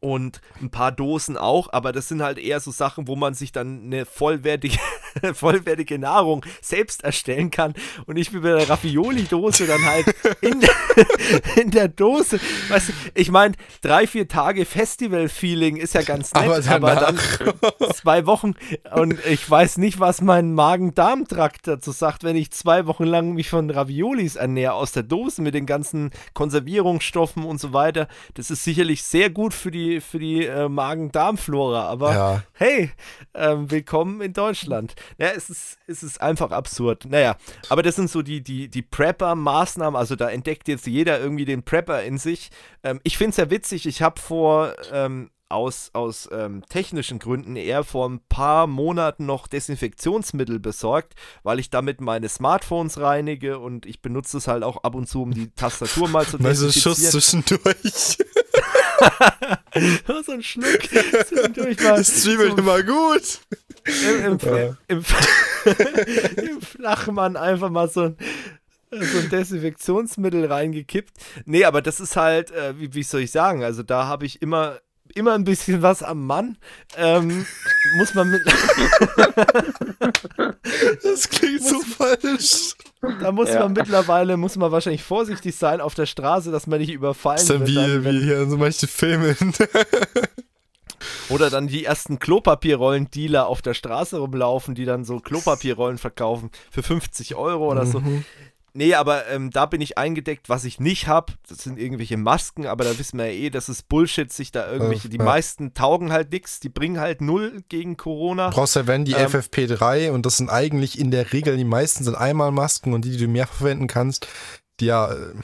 und 0.00 0.40
ein 0.60 0.70
paar 0.70 0.92
Dosen 0.92 1.36
auch, 1.36 1.72
aber 1.72 1.92
das 1.92 2.08
sind 2.08 2.22
halt 2.22 2.38
eher 2.38 2.60
so 2.60 2.70
Sachen, 2.70 3.08
wo 3.08 3.16
man 3.16 3.34
sich 3.34 3.52
dann 3.52 3.84
eine 3.84 4.06
vollwertige, 4.06 4.78
vollwertige 5.34 5.98
Nahrung 5.98 6.44
selbst 6.60 7.04
erstellen 7.04 7.50
kann. 7.50 7.74
Und 8.06 8.16
ich 8.16 8.30
bin 8.30 8.42
mit 8.42 8.52
der 8.52 8.68
Ravioli-Dose 8.68 9.66
dann 9.66 9.84
halt 9.84 10.06
in, 10.40 10.60
in 11.62 11.70
der 11.70 11.88
Dose. 11.88 12.40
Weißt 12.68 12.88
du, 12.88 12.92
ich 13.14 13.30
meine, 13.30 13.54
drei, 13.80 14.06
vier 14.06 14.28
Tage 14.28 14.64
Festival-Feeling 14.64 15.76
ist 15.76 15.94
ja 15.94 16.02
ganz 16.02 16.32
nett, 16.34 16.44
aber, 16.44 16.68
aber, 16.68 16.94
dann 16.94 17.18
zwei 17.94 18.26
Wochen 18.26 18.54
und 18.94 19.24
ich 19.26 19.48
weiß 19.48 19.78
nicht, 19.78 20.00
was 20.00 20.20
mein 20.20 20.54
Magen-Darm-Trakt 20.54 21.66
dazu 21.66 21.92
sagt, 21.92 22.24
wenn 22.24 22.36
ich 22.36 22.50
zwei 22.50 22.86
Wochen 22.86 23.04
lang 23.04 23.32
mich 23.32 23.48
von 23.48 23.70
Raviolis 23.70 24.36
ernähre 24.36 24.74
aus 24.74 24.92
der 24.92 25.02
Dose 25.02 25.42
mit 25.42 25.54
den 25.54 25.66
ganzen 25.66 26.10
Konservierungsstoffen 26.34 27.44
und 27.44 27.60
so 27.60 27.72
weiter. 27.72 28.08
Das 28.34 28.50
ist 28.50 28.64
sicherlich 28.64 29.02
sehr 29.02 29.30
gut 29.30 29.54
für 29.54 29.70
die 29.70 29.81
für 30.00 30.18
die 30.18 30.46
äh, 30.46 30.68
Magen-Darm-Flora. 30.68 31.86
Aber 31.86 32.14
ja. 32.14 32.42
hey, 32.52 32.90
ähm, 33.34 33.70
willkommen 33.70 34.20
in 34.20 34.32
Deutschland. 34.32 34.94
Ja, 35.18 35.28
es 35.28 35.50
ist, 35.50 35.78
es 35.86 36.02
ist 36.02 36.20
einfach 36.20 36.50
absurd. 36.50 37.06
Naja, 37.08 37.36
aber 37.68 37.82
das 37.82 37.96
sind 37.96 38.10
so 38.10 38.22
die, 38.22 38.42
die, 38.42 38.68
die 38.68 38.82
Prepper-Maßnahmen. 38.82 39.98
Also 39.98 40.16
da 40.16 40.30
entdeckt 40.30 40.68
jetzt 40.68 40.86
jeder 40.86 41.20
irgendwie 41.20 41.44
den 41.44 41.62
Prepper 41.62 42.02
in 42.02 42.18
sich. 42.18 42.50
Ähm, 42.82 43.00
ich 43.02 43.18
finde 43.18 43.30
es 43.30 43.36
ja 43.36 43.50
witzig. 43.50 43.86
Ich 43.86 44.02
habe 44.02 44.20
vor 44.20 44.74
ähm, 44.92 45.30
aus, 45.52 45.90
aus 45.92 46.28
ähm, 46.32 46.62
technischen 46.68 47.18
Gründen 47.18 47.56
eher 47.56 47.84
vor 47.84 48.08
ein 48.08 48.20
paar 48.28 48.66
Monaten 48.66 49.26
noch 49.26 49.46
Desinfektionsmittel 49.46 50.58
besorgt, 50.58 51.14
weil 51.42 51.58
ich 51.58 51.70
damit 51.70 52.00
meine 52.00 52.28
Smartphones 52.28 53.00
reinige 53.00 53.58
und 53.58 53.86
ich 53.86 54.02
benutze 54.02 54.38
es 54.38 54.48
halt 54.48 54.64
auch 54.64 54.82
ab 54.82 54.94
und 54.94 55.08
zu, 55.08 55.22
um 55.22 55.32
die 55.32 55.50
Tastatur 55.50 56.08
mal 56.08 56.26
zu 56.26 56.38
desinfizieren. 56.38 56.92
Also 56.92 57.00
Schuss 57.00 57.10
zwischendurch. 57.10 58.18
so 60.26 60.32
ein 60.32 60.42
Schluck 60.42 60.82
zwischendurch 61.26 61.80
mal. 61.80 61.96
Das 61.96 62.22
zwiebelt 62.22 62.52
so 62.52 62.58
immer 62.58 62.82
gut. 62.82 63.40
Im, 63.84 64.24
im, 64.24 64.38
ja. 64.38 64.76
im, 64.88 65.04
im 66.36 66.60
Flachmann 66.60 67.36
einfach 67.36 67.70
mal 67.70 67.88
so 67.88 68.02
ein 68.02 68.16
so 69.00 69.18
ein 69.18 69.30
Desinfektionsmittel 69.30 70.44
reingekippt. 70.44 71.12
Nee, 71.46 71.64
aber 71.64 71.80
das 71.80 71.98
ist 71.98 72.16
halt, 72.16 72.50
äh, 72.50 72.78
wie, 72.78 72.94
wie 72.94 73.02
soll 73.02 73.22
ich 73.22 73.30
sagen, 73.30 73.64
also 73.64 73.82
da 73.82 74.06
habe 74.06 74.26
ich 74.26 74.42
immer 74.42 74.80
immer 75.16 75.34
ein 75.34 75.44
bisschen 75.44 75.82
was 75.82 76.02
am 76.02 76.26
Mann. 76.26 76.56
Ähm, 76.96 77.46
muss 77.98 78.14
man 78.14 78.30
mit. 78.30 78.42
das 81.02 81.28
klingt 81.28 81.62
so 81.62 81.80
falsch. 81.80 82.74
Da 83.20 83.32
muss 83.32 83.48
ja. 83.48 83.60
man 83.60 83.72
mittlerweile, 83.72 84.36
muss 84.36 84.56
man 84.56 84.70
wahrscheinlich 84.72 85.02
vorsichtig 85.02 85.56
sein 85.56 85.80
auf 85.80 85.94
der 85.94 86.06
Straße, 86.06 86.50
dass 86.50 86.66
man 86.66 86.80
nicht 86.80 86.92
überfallen 86.92 87.36
das 87.36 87.44
ist 87.44 87.50
dann 87.50 87.66
wird. 87.66 88.04
Wie, 88.04 88.10
wie 88.10 88.24
hier 88.24 88.42
in 88.42 88.50
so 88.50 88.56
manche 88.56 88.86
Filme. 88.86 89.36
Oder 91.28 91.50
dann 91.50 91.66
die 91.66 91.84
ersten 91.84 92.18
Klopapierrollen-Dealer 92.18 93.46
auf 93.46 93.62
der 93.62 93.74
Straße 93.74 94.18
rumlaufen, 94.18 94.74
die 94.74 94.84
dann 94.84 95.04
so 95.04 95.18
Klopapierrollen 95.18 95.98
verkaufen 95.98 96.50
für 96.70 96.82
50 96.82 97.34
Euro 97.34 97.70
oder 97.70 97.86
so. 97.86 98.00
Mhm. 98.00 98.24
Nee, 98.74 98.94
aber 98.94 99.28
ähm, 99.28 99.50
da 99.50 99.66
bin 99.66 99.82
ich 99.82 99.98
eingedeckt. 99.98 100.48
Was 100.48 100.64
ich 100.64 100.80
nicht 100.80 101.06
habe, 101.06 101.34
das 101.46 101.58
sind 101.58 101.78
irgendwelche 101.78 102.16
Masken, 102.16 102.66
aber 102.66 102.84
da 102.84 102.98
wissen 102.98 103.18
wir 103.18 103.26
ja 103.26 103.32
eh, 103.32 103.50
das 103.50 103.68
ist 103.68 103.88
Bullshit, 103.88 104.32
sich 104.32 104.50
da 104.50 104.70
irgendwelche. 104.70 105.10
die 105.10 105.18
ja. 105.18 105.24
meisten 105.24 105.74
taugen 105.74 106.10
halt 106.10 106.32
nichts, 106.32 106.58
die 106.58 106.70
bringen 106.70 106.98
halt 106.98 107.20
null 107.20 107.62
gegen 107.68 107.98
Corona. 107.98 108.48
Du 108.48 108.56
brauchst 108.56 108.76
ja, 108.76 108.86
wenn 108.86 109.04
die 109.04 109.12
ähm, 109.12 109.28
FFP3 109.28 110.10
und 110.10 110.24
das 110.24 110.38
sind 110.38 110.48
eigentlich 110.48 110.98
in 110.98 111.10
der 111.10 111.32
Regel, 111.34 111.58
die 111.58 111.64
meisten 111.64 112.04
sind 112.04 112.14
einmal 112.14 112.50
Masken 112.50 112.94
und 112.94 113.04
die, 113.04 113.10
die 113.10 113.18
du 113.18 113.28
mehr 113.28 113.46
verwenden 113.46 113.88
kannst, 113.88 114.26
die 114.80 114.86
ja. 114.86 115.12
Äh, 115.12 115.34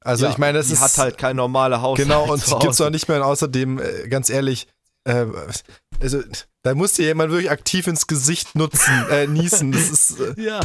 also 0.00 0.26
ja, 0.26 0.32
ich 0.32 0.38
meine, 0.38 0.58
das 0.58 0.68
die 0.68 0.72
ist. 0.72 0.80
hat 0.80 0.98
halt 0.98 1.18
kein 1.18 1.36
normaler 1.36 1.80
Haus. 1.80 1.96
Genau, 1.96 2.32
und 2.32 2.44
die 2.46 2.58
gibt 2.58 2.72
es 2.72 2.80
auch 2.80 2.90
nicht 2.90 3.08
mehr. 3.08 3.18
Und 3.18 3.24
außerdem, 3.24 3.78
äh, 3.78 4.08
ganz 4.08 4.30
ehrlich, 4.30 4.66
äh, 5.08 5.26
also 6.00 6.22
da 6.62 6.74
muss 6.74 6.92
dir 6.94 7.06
jemand 7.06 7.30
wirklich 7.30 7.50
aktiv 7.50 7.86
ins 7.86 8.06
Gesicht 8.06 8.54
nutzen, 8.54 8.92
äh, 9.10 9.26
niesen. 9.26 9.72
Das 9.72 9.90
ist. 9.90 10.20
Äh, 10.20 10.40
ja. 10.40 10.60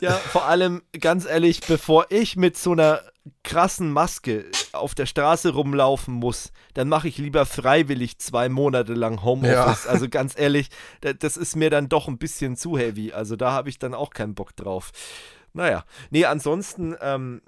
Ja, 0.00 0.12
vor 0.12 0.46
allem, 0.46 0.82
ganz 0.98 1.26
ehrlich, 1.26 1.60
bevor 1.66 2.06
ich 2.08 2.36
mit 2.36 2.56
so 2.56 2.72
einer 2.72 3.02
krassen 3.44 3.92
Maske 3.92 4.46
auf 4.72 4.94
der 4.94 5.06
Straße 5.06 5.50
rumlaufen 5.50 6.14
muss, 6.14 6.50
dann 6.74 6.88
mache 6.88 7.08
ich 7.08 7.18
lieber 7.18 7.46
freiwillig 7.46 8.18
zwei 8.18 8.48
Monate 8.48 8.94
lang 8.94 9.22
Homeoffice. 9.22 9.84
Ja. 9.84 9.90
Also 9.90 10.08
ganz 10.08 10.38
ehrlich, 10.38 10.68
das 11.00 11.36
ist 11.36 11.56
mir 11.56 11.68
dann 11.68 11.88
doch 11.88 12.08
ein 12.08 12.18
bisschen 12.18 12.56
zu 12.56 12.78
heavy. 12.78 13.12
Also 13.12 13.36
da 13.36 13.52
habe 13.52 13.68
ich 13.68 13.78
dann 13.78 13.94
auch 13.94 14.10
keinen 14.10 14.34
Bock 14.34 14.56
drauf. 14.56 14.92
Naja, 15.52 15.84
nee, 16.10 16.24
ansonsten, 16.24 16.96
ähm, 17.00 17.42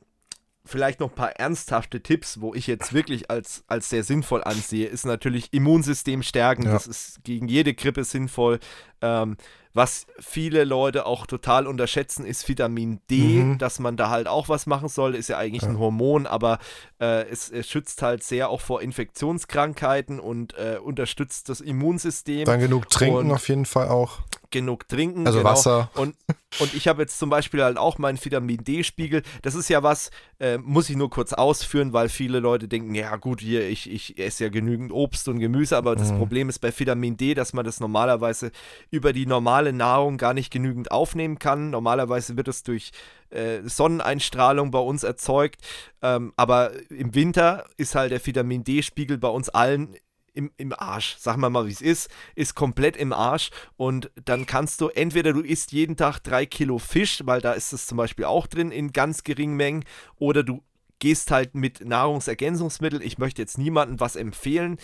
vielleicht 0.65 1.01
noch 1.01 1.11
ein 1.11 1.15
paar 1.15 1.33
ernsthafte 1.33 2.03
Tipps, 2.03 2.41
wo 2.41 2.55
ich 2.55 2.67
jetzt 2.67 2.93
wirklich 2.93 3.31
als, 3.31 3.65
als 3.67 3.91
sehr 3.91 4.03
sinnvoll 4.03 4.43
ansehe, 4.43 4.87
ist 4.87 5.05
natürlich 5.05 5.53
Immunsystem 5.53 6.23
stärken. 6.23 6.65
Ja. 6.65 6.73
Das 6.73 6.87
ist 6.87 7.23
gegen 7.25 7.49
jede 7.49 7.75
Grippe 7.75 8.05
sinnvoll. 8.05 8.61
Ähm, 9.03 9.37
was 9.75 10.07
viele 10.21 10.63
Leute 10.63 11.05
auch 11.05 11.27
total 11.27 11.67
unterschätzen, 11.67 12.25
ist 12.25 12.49
Vitamin 12.49 13.01
D, 13.11 13.43
mhm. 13.43 13.59
dass 13.59 13.81
man 13.81 13.97
da 13.97 14.09
halt 14.09 14.29
auch 14.29 14.49
was 14.49 14.67
machen 14.67 14.89
soll. 14.89 15.17
Ist 15.17 15.29
ja 15.29 15.37
eigentlich 15.37 15.65
ja. 15.65 15.69
ein 15.69 15.79
Hormon, 15.81 16.27
aber 16.27 16.61
äh, 17.01 17.29
es, 17.29 17.51
es, 17.51 17.69
schützt 17.69 18.01
halt 18.01 18.23
sehr 18.23 18.51
auch 18.51 18.61
vor 18.61 18.83
Infektionskrankheiten 18.83 20.21
und 20.21 20.55
äh, 20.55 20.79
unterstützt 20.79 21.49
das 21.49 21.61
Immunsystem. 21.61 22.45
Dann 22.45 22.61
genug 22.61 22.89
trinken 22.89 23.17
und 23.17 23.33
auf 23.33 23.49
jeden 23.49 23.67
Fall 23.67 23.89
auch 23.89 24.21
genug 24.55 24.89
trinken. 24.89 25.27
Also 25.27 25.41
genau. 25.41 25.51
Wasser. 25.51 25.91
Und, 25.95 26.17
und 26.61 26.73
ich 26.75 26.89
habe 26.89 27.03
jetzt 27.03 27.19
zum 27.19 27.29
Beispiel 27.29 27.63
halt 27.63 27.77
auch 27.77 27.99
meinen 27.99 28.25
Vitamin 28.25 28.65
D-Spiegel. 28.65 29.23
Das 29.43 29.55
ist 29.55 29.69
ja 29.69 29.83
was, 29.83 30.11
äh, 30.41 30.57
muss 30.57 30.89
ich 30.89 30.97
nur 30.97 31.11
kurz 31.11 31.35
ausführen, 31.35 31.93
weil 31.93 32.09
viele 32.09 32.39
Leute 32.41 32.69
denken, 32.69 32.95
ja 32.95 33.17
gut, 33.17 33.43
hier, 33.43 33.69
ich, 33.69 33.91
ich 33.91 34.19
esse 34.19 34.45
ja 34.45 34.51
genügend 34.51 34.93
Obst 34.93 35.29
und 35.29 35.41
Gemüse, 35.41 35.77
aber 35.77 35.93
mhm. 35.93 35.99
das 35.99 36.13
Problem 36.13 36.49
ist 36.49 36.61
bei 36.61 36.73
Vitamin 36.77 37.17
D, 37.17 37.35
dass 37.35 37.53
man 37.53 37.65
das 37.65 37.81
normalerweise 37.81 38.53
über 38.91 39.13
die 39.13 39.27
normale 39.27 39.73
Nahrung 39.73 40.17
gar 40.17 40.33
nicht 40.33 40.51
genügend 40.51 40.91
aufnehmen 40.91 41.39
kann. 41.39 41.71
Normalerweise 41.71 42.37
wird 42.37 42.49
es 42.49 42.63
durch 42.63 42.93
äh, 43.31 43.61
Sonneneinstrahlung 43.65 44.71
bei 44.71 44.79
uns 44.79 45.03
erzeugt. 45.03 45.61
Ähm, 46.01 46.33
aber 46.37 46.71
im 46.91 47.15
Winter 47.15 47.67
ist 47.77 47.97
halt 47.97 48.13
der 48.13 48.25
Vitamin 48.25 48.63
D-Spiegel 48.63 49.19
bei 49.19 49.29
uns 49.29 49.49
allen 49.49 49.97
im, 50.35 50.51
im 50.57 50.73
Arsch. 50.73 51.17
Sagen 51.17 51.41
wir 51.41 51.51
mal, 51.51 51.67
wie 51.67 51.73
es 51.73 51.81
ist. 51.81 52.11
Ist 52.35 52.55
komplett 52.55 52.97
im 52.97 53.13
Arsch. 53.13 53.51
Und 53.77 54.11
dann 54.25 54.47
kannst 54.47 54.81
du, 54.81 54.89
entweder 54.89 55.33
du 55.33 55.41
isst 55.41 55.73
jeden 55.73 55.97
Tag 55.97 56.19
drei 56.21 56.45
Kilo 56.45 56.79
Fisch, 56.79 57.23
weil 57.25 57.41
da 57.41 57.53
ist 57.53 57.73
es 57.73 57.87
zum 57.87 57.97
Beispiel 57.97 58.27
auch 58.27 58.47
drin 58.47 58.71
in 58.71 58.93
ganz 58.93 59.23
geringen 59.23 59.57
Mengen, 59.57 59.85
oder 60.17 60.43
du 60.43 60.63
gehst 60.99 61.31
halt 61.31 61.55
mit 61.55 61.85
Nahrungsergänzungsmitteln. 61.85 63.03
Ich 63.03 63.19
möchte 63.19 63.43
jetzt 63.43 63.59
niemandem 63.59 64.01
was 64.01 64.17
empfehlen, 64.17 64.79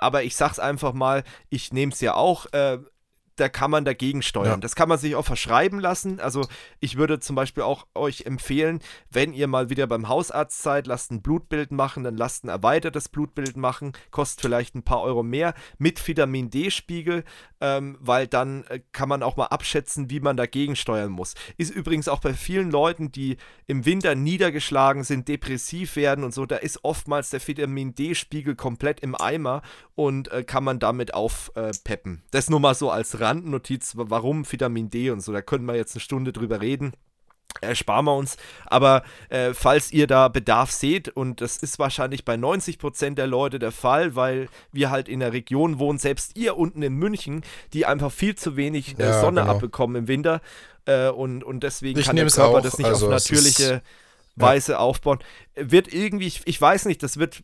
aber 0.00 0.24
ich 0.24 0.36
sag's 0.36 0.58
einfach 0.58 0.92
mal, 0.92 1.22
ich 1.48 1.72
nehme 1.72 1.92
es 1.92 2.00
ja 2.00 2.14
auch. 2.14 2.46
Äh, 2.52 2.78
da 3.42 3.48
kann 3.48 3.72
man 3.72 3.84
dagegen 3.84 4.22
steuern. 4.22 4.46
Ja. 4.46 4.56
Das 4.58 4.76
kann 4.76 4.88
man 4.88 4.98
sich 4.98 5.16
auch 5.16 5.24
verschreiben 5.24 5.80
lassen. 5.80 6.20
Also 6.20 6.46
ich 6.78 6.96
würde 6.96 7.18
zum 7.18 7.34
Beispiel 7.34 7.64
auch 7.64 7.88
euch 7.92 8.24
empfehlen, 8.24 8.78
wenn 9.10 9.32
ihr 9.32 9.48
mal 9.48 9.68
wieder 9.68 9.88
beim 9.88 10.08
Hausarzt 10.08 10.62
seid, 10.62 10.86
lasst 10.86 11.10
ein 11.10 11.22
Blutbild 11.22 11.72
machen, 11.72 12.04
dann 12.04 12.16
lasst 12.16 12.44
ein 12.44 12.48
erweitertes 12.48 13.08
Blutbild 13.08 13.56
machen, 13.56 13.94
kostet 14.12 14.42
vielleicht 14.42 14.76
ein 14.76 14.84
paar 14.84 15.02
Euro 15.02 15.24
mehr 15.24 15.54
mit 15.76 16.06
Vitamin 16.06 16.50
D-Spiegel, 16.50 17.24
ähm, 17.60 17.98
weil 18.00 18.28
dann 18.28 18.62
äh, 18.68 18.78
kann 18.92 19.08
man 19.08 19.24
auch 19.24 19.36
mal 19.36 19.46
abschätzen, 19.46 20.08
wie 20.08 20.20
man 20.20 20.36
dagegen 20.36 20.76
steuern 20.76 21.10
muss. 21.10 21.34
Ist 21.56 21.74
übrigens 21.74 22.06
auch 22.06 22.20
bei 22.20 22.34
vielen 22.34 22.70
Leuten, 22.70 23.10
die 23.10 23.38
im 23.66 23.84
Winter 23.84 24.14
niedergeschlagen 24.14 25.02
sind, 25.02 25.26
depressiv 25.26 25.96
werden 25.96 26.22
und 26.22 26.32
so, 26.32 26.46
da 26.46 26.56
ist 26.56 26.84
oftmals 26.84 27.30
der 27.30 27.44
Vitamin 27.44 27.96
D-Spiegel 27.96 28.54
komplett 28.54 29.00
im 29.00 29.16
Eimer 29.16 29.62
und 29.96 30.30
äh, 30.30 30.44
kann 30.44 30.62
man 30.62 30.78
damit 30.78 31.12
aufpeppen. 31.14 32.18
Äh, 32.18 32.28
das 32.30 32.48
nur 32.48 32.60
mal 32.60 32.76
so 32.76 32.88
als 32.88 33.18
Randnotiz, 33.32 33.92
warum 33.96 34.50
Vitamin 34.50 34.90
D 34.90 35.10
und 35.10 35.20
so. 35.20 35.32
Da 35.32 35.40
könnten 35.40 35.66
wir 35.66 35.76
jetzt 35.76 35.94
eine 35.94 36.00
Stunde 36.00 36.32
drüber 36.32 36.60
reden. 36.60 36.92
Ersparen 37.60 38.06
wir 38.06 38.16
uns. 38.16 38.36
Aber 38.66 39.02
äh, 39.28 39.52
falls 39.54 39.92
ihr 39.92 40.06
da 40.06 40.28
Bedarf 40.28 40.70
seht, 40.70 41.08
und 41.08 41.40
das 41.40 41.58
ist 41.58 41.78
wahrscheinlich 41.78 42.24
bei 42.24 42.34
90% 42.34 43.14
der 43.14 43.26
Leute 43.26 43.58
der 43.58 43.72
Fall, 43.72 44.16
weil 44.16 44.48
wir 44.72 44.90
halt 44.90 45.08
in 45.08 45.20
der 45.20 45.32
Region 45.32 45.78
wohnen, 45.78 45.98
selbst 45.98 46.36
ihr 46.36 46.56
unten 46.56 46.82
in 46.82 46.94
München, 46.94 47.42
die 47.72 47.86
einfach 47.86 48.10
viel 48.10 48.34
zu 48.34 48.56
wenig 48.56 48.98
äh, 48.98 49.20
Sonne 49.20 49.42
genau. 49.42 49.52
abbekommen 49.52 49.96
im 49.96 50.08
Winter. 50.08 50.40
Äh, 50.86 51.08
und, 51.08 51.44
und 51.44 51.62
deswegen 51.62 51.98
ich 51.98 52.06
kann 52.06 52.16
der 52.16 52.26
Körper 52.26 52.58
auch, 52.58 52.62
das 52.62 52.78
nicht 52.78 52.86
also 52.86 53.06
auf 53.06 53.12
natürliche 53.12 53.82
Weise 54.36 54.72
ja. 54.72 54.78
aufbauen. 54.78 55.18
Wird 55.54 55.92
irgendwie, 55.92 56.26
ich, 56.26 56.42
ich, 56.46 56.60
weiß 56.60 56.86
nicht, 56.86 57.02
das 57.02 57.18
wird, 57.18 57.42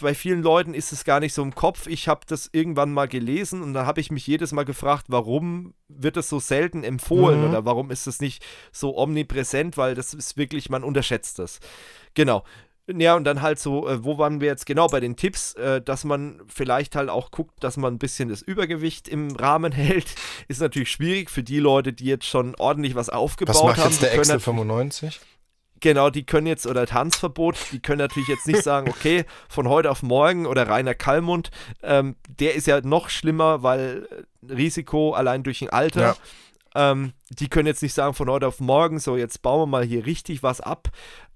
bei 0.00 0.14
vielen 0.14 0.42
Leuten 0.42 0.74
ist 0.74 0.92
es 0.92 1.04
gar 1.04 1.20
nicht 1.20 1.34
so 1.34 1.42
im 1.42 1.54
Kopf. 1.54 1.86
Ich 1.86 2.08
habe 2.08 2.20
das 2.26 2.48
irgendwann 2.52 2.92
mal 2.92 3.08
gelesen 3.08 3.62
und 3.62 3.74
dann 3.74 3.86
habe 3.86 4.00
ich 4.00 4.10
mich 4.10 4.26
jedes 4.26 4.52
Mal 4.52 4.64
gefragt, 4.64 5.06
warum 5.08 5.74
wird 5.88 6.16
das 6.16 6.28
so 6.28 6.38
selten 6.38 6.82
empfohlen 6.82 7.40
mhm. 7.40 7.48
oder 7.48 7.64
warum 7.64 7.90
ist 7.90 8.06
das 8.06 8.20
nicht 8.20 8.44
so 8.72 8.96
omnipräsent, 8.96 9.76
weil 9.76 9.94
das 9.94 10.14
ist 10.14 10.36
wirklich, 10.36 10.70
man 10.70 10.84
unterschätzt 10.84 11.38
das. 11.38 11.60
Genau. 12.14 12.44
Ja, 12.92 13.14
und 13.14 13.24
dann 13.24 13.40
halt 13.42 13.58
so, 13.58 13.88
äh, 13.88 14.02
wo 14.02 14.18
waren 14.18 14.40
wir 14.40 14.48
jetzt 14.48 14.66
genau 14.66 14.88
bei 14.88 14.98
den 14.98 15.14
Tipps, 15.14 15.54
äh, 15.54 15.80
dass 15.80 16.04
man 16.04 16.40
vielleicht 16.48 16.96
halt 16.96 17.08
auch 17.08 17.30
guckt, 17.30 17.62
dass 17.62 17.76
man 17.76 17.94
ein 17.94 17.98
bisschen 17.98 18.28
das 18.28 18.42
Übergewicht 18.42 19.06
im 19.06 19.36
Rahmen 19.36 19.72
hält. 19.72 20.14
Ist 20.48 20.60
natürlich 20.60 20.90
schwierig 20.90 21.30
für 21.30 21.42
die 21.42 21.60
Leute, 21.60 21.92
die 21.92 22.06
jetzt 22.06 22.26
schon 22.26 22.54
ordentlich 22.56 22.94
was 22.94 23.10
aufgebaut 23.10 23.56
haben. 23.56 23.68
Was 23.68 23.76
macht 23.78 23.90
jetzt 23.90 24.02
der 24.02 24.14
Excel 24.14 24.40
95? 24.40 25.20
Genau, 25.80 26.10
die 26.10 26.24
können 26.24 26.46
jetzt, 26.46 26.66
oder 26.66 26.86
Tanzverbot, 26.86 27.56
die 27.72 27.80
können 27.80 27.98
natürlich 27.98 28.28
jetzt 28.28 28.46
nicht 28.46 28.62
sagen, 28.62 28.88
okay, 28.90 29.24
von 29.48 29.68
heute 29.68 29.90
auf 29.90 30.02
morgen 30.02 30.46
oder 30.46 30.68
Rainer 30.68 30.94
Kallmund, 30.94 31.50
ähm, 31.82 32.16
der 32.28 32.54
ist 32.54 32.66
ja 32.66 32.80
noch 32.82 33.08
schlimmer, 33.08 33.62
weil 33.62 34.06
äh, 34.10 34.52
Risiko 34.52 35.12
allein 35.12 35.42
durch 35.42 35.62
ein 35.62 35.70
Alter. 35.70 36.00
Ja. 36.00 36.16
Ähm, 36.74 37.14
die 37.30 37.48
können 37.48 37.66
jetzt 37.66 37.82
nicht 37.82 37.94
sagen 37.94 38.14
von 38.14 38.30
heute 38.30 38.46
auf 38.46 38.60
morgen, 38.60 39.00
so 39.00 39.16
jetzt 39.16 39.42
bauen 39.42 39.62
wir 39.62 39.66
mal 39.66 39.84
hier 39.84 40.06
richtig 40.06 40.42
was 40.42 40.60
ab. 40.60 40.90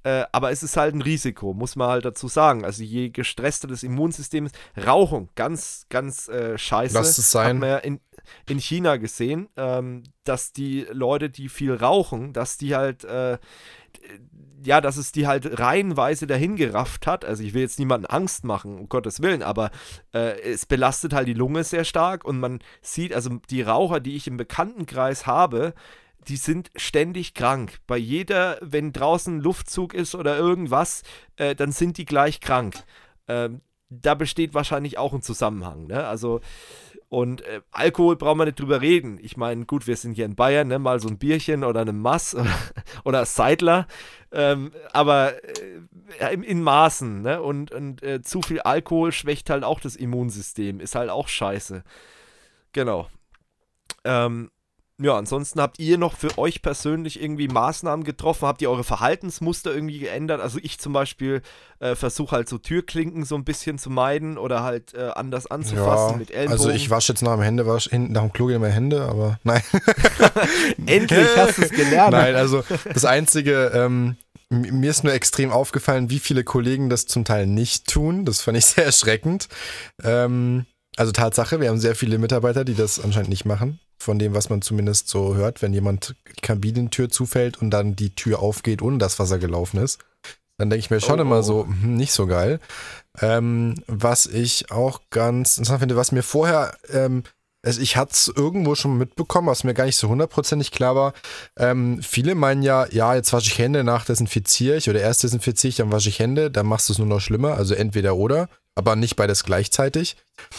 Äh, 0.04 0.26
aber 0.32 0.50
es 0.50 0.62
ist 0.62 0.76
halt 0.76 0.94
ein 0.94 1.00
Risiko, 1.00 1.54
muss 1.54 1.76
man 1.76 1.88
halt 1.88 2.04
dazu 2.04 2.28
sagen. 2.28 2.64
Also 2.64 2.82
je 2.82 3.08
gestresster 3.08 3.66
das 3.66 3.82
Immunsystem 3.82 4.46
ist, 4.46 4.54
Rauchung, 4.86 5.30
ganz, 5.34 5.86
ganz 5.88 6.28
äh, 6.28 6.58
scheiße. 6.58 6.94
Lass 6.94 7.16
es 7.16 7.30
sein. 7.30 7.56
Hat 7.56 7.60
man 7.60 7.68
ja 7.70 7.78
in, 7.78 8.00
in 8.48 8.60
China 8.60 8.98
gesehen, 8.98 9.48
ähm, 9.56 10.02
dass 10.24 10.52
die 10.52 10.86
Leute, 10.92 11.30
die 11.30 11.48
viel 11.48 11.74
rauchen, 11.74 12.34
dass 12.34 12.58
die 12.58 12.74
halt 12.74 13.04
äh, 13.04 13.38
ja, 14.62 14.80
dass 14.80 14.96
es 14.96 15.12
die 15.12 15.26
halt 15.26 15.58
reihenweise 15.58 16.26
dahin 16.26 16.56
gerafft 16.56 17.06
hat. 17.06 17.24
Also 17.24 17.42
ich 17.42 17.54
will 17.54 17.62
jetzt 17.62 17.78
niemanden 17.78 18.06
Angst 18.06 18.44
machen, 18.44 18.78
um 18.78 18.88
Gottes 18.88 19.20
Willen, 19.20 19.42
aber 19.42 19.70
äh, 20.12 20.40
es 20.40 20.66
belastet 20.66 21.12
halt 21.12 21.28
die 21.28 21.34
Lunge 21.34 21.64
sehr 21.64 21.84
stark 21.84 22.24
und 22.24 22.38
man 22.38 22.60
sieht, 22.82 23.12
also 23.12 23.30
die 23.50 23.62
Raucher, 23.62 24.00
die 24.00 24.16
ich 24.16 24.26
im 24.26 24.36
Bekanntenkreis 24.36 25.26
habe, 25.26 25.74
die 26.28 26.36
sind 26.36 26.70
ständig 26.76 27.34
krank. 27.34 27.78
Bei 27.86 27.96
jeder, 27.96 28.58
wenn 28.60 28.92
draußen 28.92 29.40
Luftzug 29.40 29.94
ist 29.94 30.14
oder 30.14 30.36
irgendwas, 30.38 31.02
äh, 31.36 31.54
dann 31.54 31.72
sind 31.72 31.98
die 31.98 32.06
gleich 32.06 32.40
krank. 32.40 32.76
Ähm, 33.28 33.60
da 33.90 34.14
besteht 34.14 34.54
wahrscheinlich 34.54 34.98
auch 34.98 35.12
ein 35.12 35.22
Zusammenhang. 35.22 35.86
Ne? 35.86 36.06
Also 36.06 36.40
und 37.08 37.42
äh, 37.42 37.60
Alkohol 37.70 38.16
brauchen 38.16 38.38
wir 38.38 38.46
nicht 38.46 38.58
drüber 38.58 38.80
reden. 38.80 39.18
Ich 39.22 39.36
meine, 39.36 39.66
gut, 39.66 39.86
wir 39.86 39.96
sind 39.96 40.14
hier 40.14 40.24
in 40.24 40.34
Bayern, 40.34 40.68
ne, 40.68 40.78
mal 40.78 41.00
so 41.00 41.08
ein 41.08 41.18
Bierchen 41.18 41.62
oder 41.64 41.80
eine 41.80 41.92
Mass 41.92 42.36
oder 43.04 43.24
Seidler. 43.24 43.86
Ähm, 44.32 44.72
aber 44.92 45.34
äh, 46.18 46.34
in, 46.34 46.42
in, 46.42 46.62
Maßen, 46.62 47.22
ne? 47.22 47.40
Und, 47.40 47.70
und 47.70 48.02
äh, 48.02 48.22
zu 48.22 48.42
viel 48.42 48.60
Alkohol 48.60 49.12
schwächt 49.12 49.48
halt 49.48 49.62
auch 49.62 49.80
das 49.80 49.94
Immunsystem. 49.94 50.80
Ist 50.80 50.96
halt 50.96 51.10
auch 51.10 51.28
scheiße. 51.28 51.84
Genau. 52.72 53.08
Ähm, 54.02 54.50
ja, 55.02 55.16
ansonsten 55.16 55.60
habt 55.60 55.80
ihr 55.80 55.98
noch 55.98 56.16
für 56.16 56.38
euch 56.38 56.62
persönlich 56.62 57.20
irgendwie 57.20 57.48
Maßnahmen 57.48 58.04
getroffen? 58.04 58.46
Habt 58.46 58.62
ihr 58.62 58.70
eure 58.70 58.84
Verhaltensmuster 58.84 59.74
irgendwie 59.74 59.98
geändert? 59.98 60.40
Also 60.40 60.60
ich 60.62 60.78
zum 60.78 60.92
Beispiel 60.92 61.42
äh, 61.80 61.96
versuche 61.96 62.36
halt 62.36 62.48
so 62.48 62.58
Türklinken 62.58 63.24
so 63.24 63.34
ein 63.34 63.44
bisschen 63.44 63.78
zu 63.78 63.90
meiden 63.90 64.38
oder 64.38 64.62
halt 64.62 64.94
äh, 64.94 65.10
anders 65.16 65.48
anzufassen 65.48 66.12
ja, 66.12 66.16
mit 66.16 66.30
Ellenbogen. 66.30 66.52
Also 66.52 66.70
ich 66.70 66.90
wasche 66.90 67.12
jetzt 67.12 67.22
nach 67.22 67.34
dem 67.34 67.42
Händewasch, 67.42 67.90
nach 67.90 68.20
dem 68.20 68.32
Klo 68.32 68.46
meine 68.46 68.70
Hände, 68.70 69.02
aber 69.02 69.40
nein. 69.42 69.62
Endlich 70.86 71.26
hast 71.36 71.58
du 71.58 71.62
es 71.62 71.70
gelernt. 71.70 72.12
Nein, 72.12 72.36
also 72.36 72.62
das 72.92 73.04
Einzige, 73.04 73.72
ähm, 73.74 74.16
mir 74.48 74.90
ist 74.90 75.02
nur 75.02 75.12
extrem 75.12 75.50
aufgefallen, 75.50 76.08
wie 76.08 76.20
viele 76.20 76.44
Kollegen 76.44 76.88
das 76.88 77.06
zum 77.06 77.24
Teil 77.24 77.48
nicht 77.48 77.88
tun. 77.88 78.24
Das 78.24 78.42
fand 78.42 78.58
ich 78.58 78.64
sehr 78.66 78.84
erschreckend. 78.84 79.48
Ähm, 80.04 80.66
also 80.96 81.10
Tatsache, 81.10 81.60
wir 81.60 81.70
haben 81.70 81.80
sehr 81.80 81.96
viele 81.96 82.18
Mitarbeiter, 82.18 82.64
die 82.64 82.74
das 82.76 83.00
anscheinend 83.00 83.30
nicht 83.30 83.44
machen 83.44 83.80
von 84.04 84.18
dem, 84.18 84.34
was 84.34 84.50
man 84.50 84.62
zumindest 84.62 85.08
so 85.08 85.34
hört, 85.34 85.62
wenn 85.62 85.72
jemand 85.72 86.14
die 86.36 86.40
Kabinentür 86.40 87.08
zufällt 87.08 87.60
und 87.60 87.70
dann 87.70 87.96
die 87.96 88.14
Tür 88.14 88.40
aufgeht, 88.40 88.82
ohne 88.82 88.98
das 88.98 89.18
Wasser 89.18 89.38
gelaufen 89.38 89.78
ist. 89.78 89.98
Dann 90.58 90.70
denke 90.70 90.80
ich 90.80 90.90
mir 90.90 91.00
schon 91.00 91.18
oh, 91.18 91.22
immer 91.22 91.42
so, 91.42 91.64
hm, 91.64 91.96
nicht 91.96 92.12
so 92.12 92.26
geil. 92.26 92.60
Ähm, 93.20 93.82
was 93.86 94.26
ich 94.26 94.70
auch 94.70 95.00
ganz 95.10 95.58
interessant 95.58 95.80
finde, 95.80 95.96
was 95.96 96.12
mir 96.12 96.22
vorher, 96.22 96.76
ähm, 96.92 97.24
also 97.64 97.80
ich 97.80 97.96
hatte 97.96 98.12
es 98.12 98.32
irgendwo 98.34 98.74
schon 98.74 98.98
mitbekommen, 98.98 99.48
was 99.48 99.64
mir 99.64 99.74
gar 99.74 99.86
nicht 99.86 99.96
so 99.96 100.08
hundertprozentig 100.08 100.70
klar 100.70 100.94
war. 100.94 101.12
Ähm, 101.58 102.00
viele 102.02 102.34
meinen 102.34 102.62
ja, 102.62 102.86
ja, 102.90 103.14
jetzt 103.14 103.32
wasche 103.32 103.48
ich 103.48 103.58
Hände, 103.58 103.82
nach 103.82 104.04
desinfiziere 104.04 104.76
ich 104.76 104.88
oder 104.88 105.00
erst 105.00 105.22
desinfiziere 105.22 105.70
ich, 105.70 105.76
dann 105.76 105.90
wasche 105.90 106.08
ich 106.08 106.18
Hände, 106.18 106.50
dann 106.50 106.66
machst 106.66 106.88
du 106.88 106.92
es 106.92 106.98
nur 106.98 107.08
noch 107.08 107.20
schlimmer, 107.20 107.54
also 107.54 107.74
entweder 107.74 108.16
oder 108.16 108.48
aber 108.74 108.96
nicht 108.96 109.16
beides 109.16 109.44
gleichzeitig. 109.44 110.16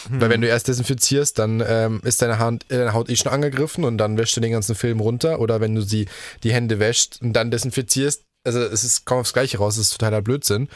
Hm. 0.09 0.21
Weil 0.21 0.29
wenn 0.29 0.41
du 0.41 0.47
erst 0.47 0.67
desinfizierst, 0.67 1.37
dann 1.37 1.63
ähm, 1.67 2.01
ist 2.03 2.21
deine, 2.21 2.39
Hand, 2.39 2.65
äh, 2.69 2.77
deine 2.77 2.93
Haut 2.93 3.09
eh 3.09 3.15
schon 3.15 3.31
angegriffen 3.31 3.83
und 3.83 3.97
dann 3.97 4.17
wäschst 4.17 4.37
du 4.37 4.41
den 4.41 4.51
ganzen 4.51 4.75
Film 4.75 4.99
runter. 4.99 5.39
Oder 5.39 5.61
wenn 5.61 5.75
du 5.75 5.81
sie 5.81 6.07
die 6.43 6.53
Hände 6.53 6.79
wäschst 6.79 7.21
und 7.21 7.33
dann 7.33 7.51
desinfizierst, 7.51 8.23
also 8.43 8.59
es 8.61 8.83
ist 8.83 9.05
kaum 9.05 9.19
aufs 9.19 9.33
Gleiche 9.33 9.57
raus, 9.57 9.75
das 9.75 9.87
ist 9.87 9.97
totaler 9.97 10.21
Blödsinn. 10.21 10.69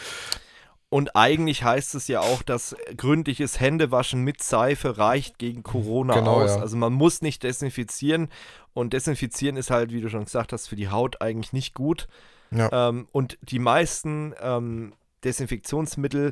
Und 0.89 1.15
eigentlich 1.15 1.63
heißt 1.63 1.93
es 1.93 2.07
ja 2.07 2.19
auch, 2.19 2.41
dass 2.41 2.75
gründliches 2.97 3.59
Händewaschen 3.59 4.23
mit 4.23 4.41
Seife 4.41 4.97
reicht 4.97 5.37
gegen 5.37 5.61
Corona 5.61 6.15
genau, 6.15 6.41
aus. 6.41 6.55
Ja. 6.55 6.61
Also 6.61 6.77
man 6.77 6.93
muss 6.93 7.21
nicht 7.21 7.43
desinfizieren. 7.43 8.29
Und 8.73 8.93
desinfizieren 8.93 9.55
ist 9.55 9.69
halt, 9.69 9.91
wie 9.91 10.01
du 10.01 10.09
schon 10.09 10.25
gesagt 10.25 10.51
hast, 10.51 10.67
für 10.67 10.75
die 10.75 10.89
Haut 10.89 11.21
eigentlich 11.21 11.53
nicht 11.53 11.75
gut. 11.75 12.07
Ja. 12.49 12.89
Ähm, 12.89 13.07
und 13.11 13.37
die 13.43 13.59
meisten 13.59 14.33
ähm, 14.41 14.93
Desinfektionsmittel, 15.23 16.31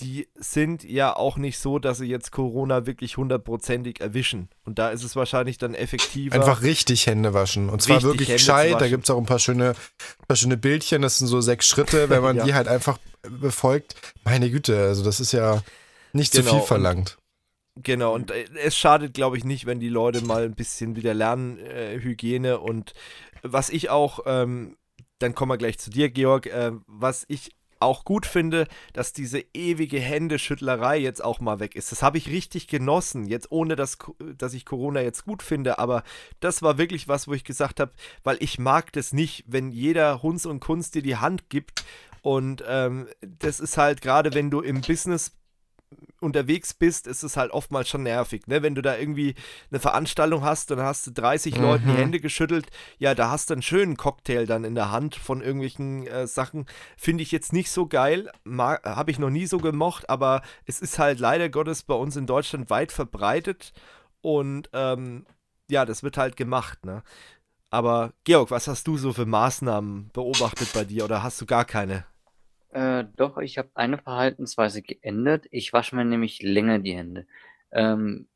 die 0.00 0.28
sind 0.34 0.84
ja 0.84 1.14
auch 1.14 1.36
nicht 1.36 1.58
so, 1.58 1.78
dass 1.78 1.98
sie 1.98 2.06
jetzt 2.06 2.32
Corona 2.32 2.86
wirklich 2.86 3.16
hundertprozentig 3.16 4.00
erwischen. 4.00 4.48
Und 4.64 4.78
da 4.78 4.90
ist 4.90 5.04
es 5.04 5.16
wahrscheinlich 5.16 5.58
dann 5.58 5.74
effektiver. 5.74 6.34
Einfach 6.34 6.62
richtig 6.62 7.06
Hände 7.06 7.34
waschen. 7.34 7.68
Und 7.68 7.82
zwar 7.82 8.02
wirklich 8.02 8.28
Hände 8.28 8.38
gescheit. 8.38 8.80
Da 8.80 8.88
gibt 8.88 9.04
es 9.04 9.10
auch 9.10 9.18
ein 9.18 9.26
paar 9.26 9.38
schöne, 9.38 9.74
paar 10.26 10.36
schöne 10.36 10.56
Bildchen. 10.56 11.02
Das 11.02 11.18
sind 11.18 11.26
so 11.26 11.40
sechs 11.40 11.66
Schritte, 11.66 12.08
wenn 12.08 12.22
man 12.22 12.36
ja. 12.38 12.44
die 12.44 12.54
halt 12.54 12.68
einfach 12.68 12.98
befolgt. 13.22 13.94
Meine 14.24 14.50
Güte, 14.50 14.78
also 14.78 15.04
das 15.04 15.20
ist 15.20 15.32
ja 15.32 15.62
nicht 16.12 16.32
genau. 16.32 16.44
zu 16.44 16.50
viel 16.56 16.62
verlangt. 16.62 17.18
Und, 17.76 17.84
genau, 17.84 18.14
und 18.14 18.30
äh, 18.30 18.46
es 18.62 18.76
schadet, 18.76 19.14
glaube 19.14 19.36
ich, 19.36 19.44
nicht, 19.44 19.66
wenn 19.66 19.80
die 19.80 19.88
Leute 19.88 20.24
mal 20.24 20.44
ein 20.44 20.54
bisschen 20.54 20.96
wieder 20.96 21.14
lernen, 21.14 21.58
äh, 21.58 22.00
Hygiene. 22.00 22.58
Und 22.58 22.94
was 23.42 23.70
ich 23.70 23.90
auch, 23.90 24.20
ähm, 24.26 24.76
dann 25.18 25.34
kommen 25.34 25.50
wir 25.50 25.58
gleich 25.58 25.78
zu 25.78 25.90
dir, 25.90 26.10
Georg, 26.10 26.46
äh, 26.46 26.72
was 26.86 27.24
ich 27.28 27.50
auch 27.80 28.04
gut 28.04 28.26
finde, 28.26 28.66
dass 28.92 29.12
diese 29.12 29.42
ewige 29.54 29.98
Händeschüttlerei 29.98 30.98
jetzt 30.98 31.24
auch 31.24 31.40
mal 31.40 31.60
weg 31.60 31.74
ist. 31.74 31.92
Das 31.92 32.02
habe 32.02 32.18
ich 32.18 32.28
richtig 32.28 32.68
genossen, 32.68 33.26
jetzt 33.26 33.50
ohne 33.50 33.76
dass, 33.76 33.98
dass 34.38 34.54
ich 34.54 34.64
Corona 34.64 35.00
jetzt 35.00 35.24
gut 35.24 35.42
finde, 35.42 35.78
aber 35.78 36.02
das 36.40 36.62
war 36.62 36.78
wirklich 36.78 37.08
was, 37.08 37.26
wo 37.26 37.32
ich 37.32 37.44
gesagt 37.44 37.80
habe, 37.80 37.92
weil 38.22 38.36
ich 38.40 38.58
mag 38.58 38.92
das 38.92 39.12
nicht, 39.12 39.44
wenn 39.46 39.70
jeder 39.70 40.22
Hunds 40.22 40.46
und 40.46 40.60
Kunst 40.60 40.94
dir 40.94 41.02
die 41.02 41.16
Hand 41.16 41.48
gibt 41.48 41.84
und 42.22 42.62
ähm, 42.66 43.08
das 43.20 43.60
ist 43.60 43.78
halt 43.78 44.02
gerade, 44.02 44.34
wenn 44.34 44.50
du 44.50 44.60
im 44.60 44.82
Business 44.82 45.32
unterwegs 46.20 46.74
bist, 46.74 47.06
ist 47.06 47.22
es 47.22 47.36
halt 47.36 47.50
oftmals 47.50 47.88
schon 47.88 48.02
nervig. 48.02 48.46
Ne? 48.46 48.62
Wenn 48.62 48.74
du 48.74 48.82
da 48.82 48.96
irgendwie 48.96 49.34
eine 49.70 49.80
Veranstaltung 49.80 50.44
hast, 50.44 50.70
dann 50.70 50.80
hast 50.80 51.06
du 51.06 51.12
30 51.12 51.56
mhm. 51.56 51.62
Leuten 51.62 51.88
die 51.88 51.96
Hände 51.96 52.20
geschüttelt, 52.20 52.66
ja, 52.98 53.14
da 53.14 53.30
hast 53.30 53.50
du 53.50 53.54
einen 53.54 53.62
schönen 53.62 53.96
Cocktail 53.96 54.46
dann 54.46 54.64
in 54.64 54.74
der 54.74 54.90
Hand 54.90 55.14
von 55.14 55.40
irgendwelchen 55.40 56.06
äh, 56.06 56.26
Sachen. 56.26 56.66
Finde 56.96 57.22
ich 57.22 57.32
jetzt 57.32 57.52
nicht 57.52 57.70
so 57.70 57.86
geil, 57.86 58.30
habe 58.46 59.10
ich 59.10 59.18
noch 59.18 59.30
nie 59.30 59.46
so 59.46 59.58
gemocht, 59.58 60.08
aber 60.10 60.42
es 60.66 60.80
ist 60.80 60.98
halt 60.98 61.18
leider 61.18 61.48
Gottes 61.48 61.82
bei 61.82 61.94
uns 61.94 62.16
in 62.16 62.26
Deutschland 62.26 62.70
weit 62.70 62.92
verbreitet 62.92 63.72
und 64.20 64.68
ähm, 64.72 65.26
ja, 65.70 65.86
das 65.86 66.02
wird 66.02 66.18
halt 66.18 66.36
gemacht. 66.36 66.84
Ne? 66.84 67.02
Aber 67.70 68.12
Georg, 68.24 68.50
was 68.50 68.68
hast 68.68 68.86
du 68.86 68.98
so 68.98 69.12
für 69.12 69.26
Maßnahmen 69.26 70.10
beobachtet 70.12 70.72
bei 70.74 70.84
dir 70.84 71.04
oder 71.04 71.22
hast 71.22 71.40
du 71.40 71.46
gar 71.46 71.64
keine? 71.64 72.04
Äh, 72.72 73.04
doch, 73.16 73.38
ich 73.38 73.58
habe 73.58 73.70
eine 73.74 73.98
Verhaltensweise 73.98 74.82
geändert. 74.82 75.46
Ich 75.50 75.72
wasche 75.72 75.96
mir 75.96 76.04
nämlich 76.04 76.42
länger 76.42 76.78
die 76.78 76.94
Hände. 76.94 77.26
Ähm, 77.72 78.28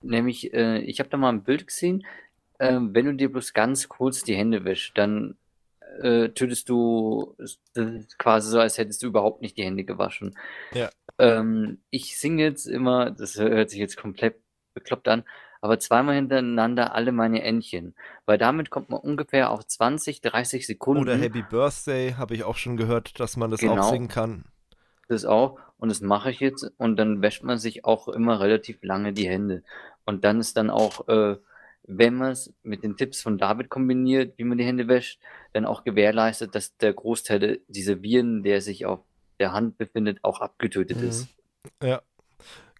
nämlich, 0.00 0.52
äh, 0.52 0.78
ich 0.78 0.98
habe 0.98 1.08
da 1.08 1.16
mal 1.16 1.30
ein 1.30 1.44
Bild 1.44 1.66
gesehen. 1.66 2.04
Äh, 2.58 2.78
wenn 2.80 3.06
du 3.06 3.14
dir 3.14 3.30
bloß 3.30 3.52
ganz 3.52 3.88
kurz 3.88 4.24
die 4.24 4.34
Hände 4.34 4.64
wäschst, 4.64 4.96
dann 4.96 5.36
äh, 6.00 6.28
tötest 6.30 6.68
du 6.68 7.36
quasi 8.18 8.50
so, 8.50 8.60
als 8.60 8.78
hättest 8.78 9.02
du 9.02 9.06
überhaupt 9.06 9.42
nicht 9.42 9.56
die 9.56 9.64
Hände 9.64 9.84
gewaschen. 9.84 10.36
Ja. 10.72 10.90
Ähm, 11.18 11.78
ich 11.90 12.18
singe 12.18 12.42
jetzt 12.42 12.66
immer, 12.66 13.10
das 13.10 13.38
hört 13.38 13.70
sich 13.70 13.78
jetzt 13.78 13.96
komplett 13.96 14.36
bekloppt 14.74 15.08
an, 15.08 15.24
aber 15.66 15.80
zweimal 15.80 16.14
hintereinander 16.14 16.94
alle 16.94 17.10
meine 17.10 17.42
Entchen. 17.42 17.94
Weil 18.24 18.38
damit 18.38 18.70
kommt 18.70 18.88
man 18.88 19.00
ungefähr 19.00 19.50
auf 19.50 19.66
20, 19.66 20.20
30 20.20 20.64
Sekunden. 20.64 21.02
Oder 21.02 21.16
Happy 21.16 21.42
Birthday, 21.42 22.12
habe 22.12 22.36
ich 22.36 22.44
auch 22.44 22.56
schon 22.56 22.76
gehört, 22.76 23.18
dass 23.18 23.36
man 23.36 23.50
das 23.50 23.58
genau. 23.58 23.82
auch 23.82 23.90
singen 23.90 24.06
kann. 24.06 24.44
Das 25.08 25.24
auch. 25.24 25.58
Und 25.78 25.88
das 25.88 26.00
mache 26.00 26.30
ich 26.30 26.38
jetzt. 26.38 26.70
Und 26.78 26.96
dann 26.96 27.20
wäscht 27.20 27.42
man 27.42 27.58
sich 27.58 27.84
auch 27.84 28.06
immer 28.06 28.38
relativ 28.38 28.78
lange 28.82 29.12
die 29.12 29.28
Hände. 29.28 29.64
Und 30.04 30.22
dann 30.22 30.38
ist 30.38 30.56
dann 30.56 30.70
auch, 30.70 31.08
äh, 31.08 31.36
wenn 31.82 32.14
man 32.14 32.30
es 32.30 32.54
mit 32.62 32.84
den 32.84 32.96
Tipps 32.96 33.20
von 33.20 33.36
David 33.36 33.68
kombiniert, 33.68 34.38
wie 34.38 34.44
man 34.44 34.58
die 34.58 34.64
Hände 34.64 34.86
wäscht, 34.86 35.18
dann 35.52 35.64
auch 35.64 35.82
gewährleistet, 35.82 36.54
dass 36.54 36.76
der 36.76 36.92
Großteil 36.92 37.58
dieser 37.66 38.02
Viren, 38.02 38.44
der 38.44 38.60
sich 38.60 38.86
auf 38.86 39.00
der 39.40 39.52
Hand 39.52 39.78
befindet, 39.78 40.20
auch 40.22 40.40
abgetötet 40.40 40.98
mhm. 41.00 41.08
ist. 41.08 41.28
Ja, 41.82 42.02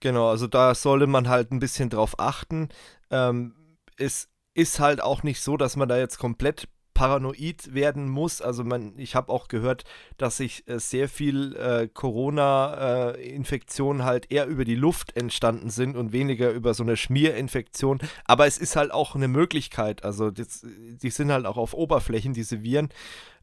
Genau, 0.01 0.29
also 0.29 0.47
da 0.47 0.75
sollte 0.75 1.07
man 1.07 1.29
halt 1.29 1.53
ein 1.53 1.59
bisschen 1.59 1.91
drauf 1.91 2.19
achten. 2.19 2.69
Ähm, 3.11 3.55
es 3.97 4.29
ist 4.55 4.81
halt 4.81 5.03
auch 5.03 5.23
nicht 5.23 5.41
so, 5.41 5.57
dass 5.57 5.77
man 5.77 5.89
da 5.89 5.97
jetzt 5.97 6.19
komplett 6.19 6.69
paranoid 6.97 7.73
werden 7.75 8.09
muss. 8.09 8.41
Also 8.41 8.65
man, 8.65 8.99
ich 8.99 9.15
habe 9.15 9.31
auch 9.31 9.49
gehört, 9.49 9.85
dass 10.17 10.39
sich 10.39 10.67
äh, 10.67 10.81
sehr 10.81 11.11
viel 11.11 11.55
äh, 11.55 11.89
Corona-Infektionen 11.93 14.05
halt 14.05 14.33
eher 14.33 14.47
über 14.47 14.65
die 14.65 14.77
Luft 14.77 15.15
entstanden 15.15 15.69
sind 15.69 15.95
und 15.95 16.13
weniger 16.13 16.53
über 16.53 16.73
so 16.73 16.83
eine 16.83 16.97
Schmierinfektion. 16.97 17.99
Aber 18.25 18.47
es 18.47 18.57
ist 18.57 18.77
halt 18.77 18.93
auch 18.93 19.15
eine 19.15 19.29
Möglichkeit. 19.29 20.05
Also 20.05 20.31
das, 20.31 20.65
die 20.65 21.11
sind 21.11 21.31
halt 21.31 21.45
auch 21.45 21.59
auf 21.59 21.75
Oberflächen, 21.75 22.33
diese 22.33 22.63
Viren. 22.63 22.89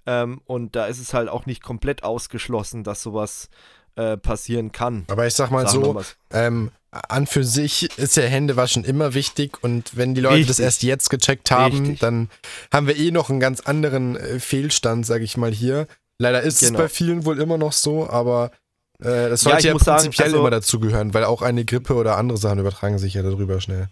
Ähm, 0.07 0.41
und 0.45 0.75
da 0.75 0.87
ist 0.87 0.99
es 0.99 1.13
halt 1.13 1.29
auch 1.29 1.45
nicht 1.45 1.61
komplett 1.61 2.03
ausgeschlossen, 2.03 2.83
dass 2.83 3.03
sowas 3.03 3.51
äh, 3.95 4.17
passieren 4.17 4.71
kann. 4.71 5.05
Aber 5.07 5.27
ich 5.27 5.33
sag 5.33 5.51
mal 5.51 5.67
so, 5.67 6.01
ähm, 6.31 6.71
an 6.91 7.25
für 7.25 7.43
sich 7.43 7.97
ist 7.97 8.17
ja 8.17 8.23
Händewaschen 8.23 8.83
immer 8.83 9.13
wichtig 9.13 9.63
und 9.63 9.97
wenn 9.97 10.13
die 10.13 10.21
Leute 10.21 10.35
Richtig. 10.35 10.57
das 10.57 10.59
erst 10.59 10.83
jetzt 10.83 11.09
gecheckt 11.09 11.49
haben, 11.51 11.79
Richtig. 11.79 11.99
dann 11.99 12.29
haben 12.71 12.87
wir 12.87 12.95
eh 12.95 13.11
noch 13.11 13.29
einen 13.29 13.39
ganz 13.39 13.61
anderen 13.61 14.15
äh, 14.15 14.39
Fehlstand, 14.39 15.05
sag 15.05 15.21
ich 15.21 15.37
mal 15.37 15.51
hier. 15.51 15.87
Leider 16.19 16.41
ist 16.41 16.59
genau. 16.59 16.73
es 16.73 16.77
bei 16.77 16.89
vielen 16.89 17.25
wohl 17.25 17.39
immer 17.39 17.57
noch 17.57 17.73
so, 17.73 18.07
aber 18.07 18.51
äh, 18.99 19.29
das 19.29 19.41
sollte 19.41 19.67
ja, 19.67 19.73
ja 19.73 19.79
prinzipiell 19.79 20.11
sagen, 20.13 20.23
also, 20.23 20.39
immer 20.39 20.51
dazugehören, 20.51 21.13
weil 21.13 21.23
auch 21.23 21.41
eine 21.41 21.65
Grippe 21.65 21.95
oder 21.95 22.17
andere 22.17 22.37
Sachen 22.37 22.59
übertragen 22.59 22.99
sich 22.99 23.15
ja 23.15 23.23
darüber 23.23 23.59
schnell. 23.59 23.89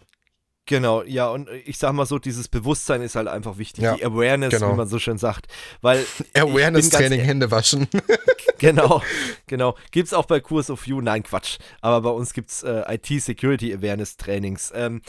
Genau, 0.67 1.03
ja, 1.03 1.27
und 1.29 1.49
ich 1.65 1.77
sag 1.77 1.93
mal 1.93 2.05
so, 2.05 2.19
dieses 2.19 2.47
Bewusstsein 2.47 3.01
ist 3.01 3.15
halt 3.15 3.27
einfach 3.27 3.57
wichtig, 3.57 3.83
ja, 3.83 3.95
die 3.95 4.05
Awareness, 4.05 4.51
genau. 4.51 4.71
wie 4.71 4.77
man 4.77 4.87
so 4.87 4.99
schön 4.99 5.17
sagt. 5.17 5.47
Weil 5.81 6.05
Awareness-Training, 6.33 7.19
Hände 7.19 7.49
waschen. 7.49 7.87
genau, 8.59 9.01
genau. 9.47 9.75
Gibt's 9.91 10.13
auch 10.13 10.25
bei 10.25 10.39
Kurs 10.39 10.69
of 10.69 10.85
You? 10.85 11.01
Nein, 11.01 11.23
Quatsch. 11.23 11.57
Aber 11.81 12.01
bei 12.01 12.09
uns 12.11 12.33
gibt's 12.33 12.63
äh, 12.63 12.83
IT-Security-Awareness-Trainings. 12.87 14.71
Ähm, 14.75 15.01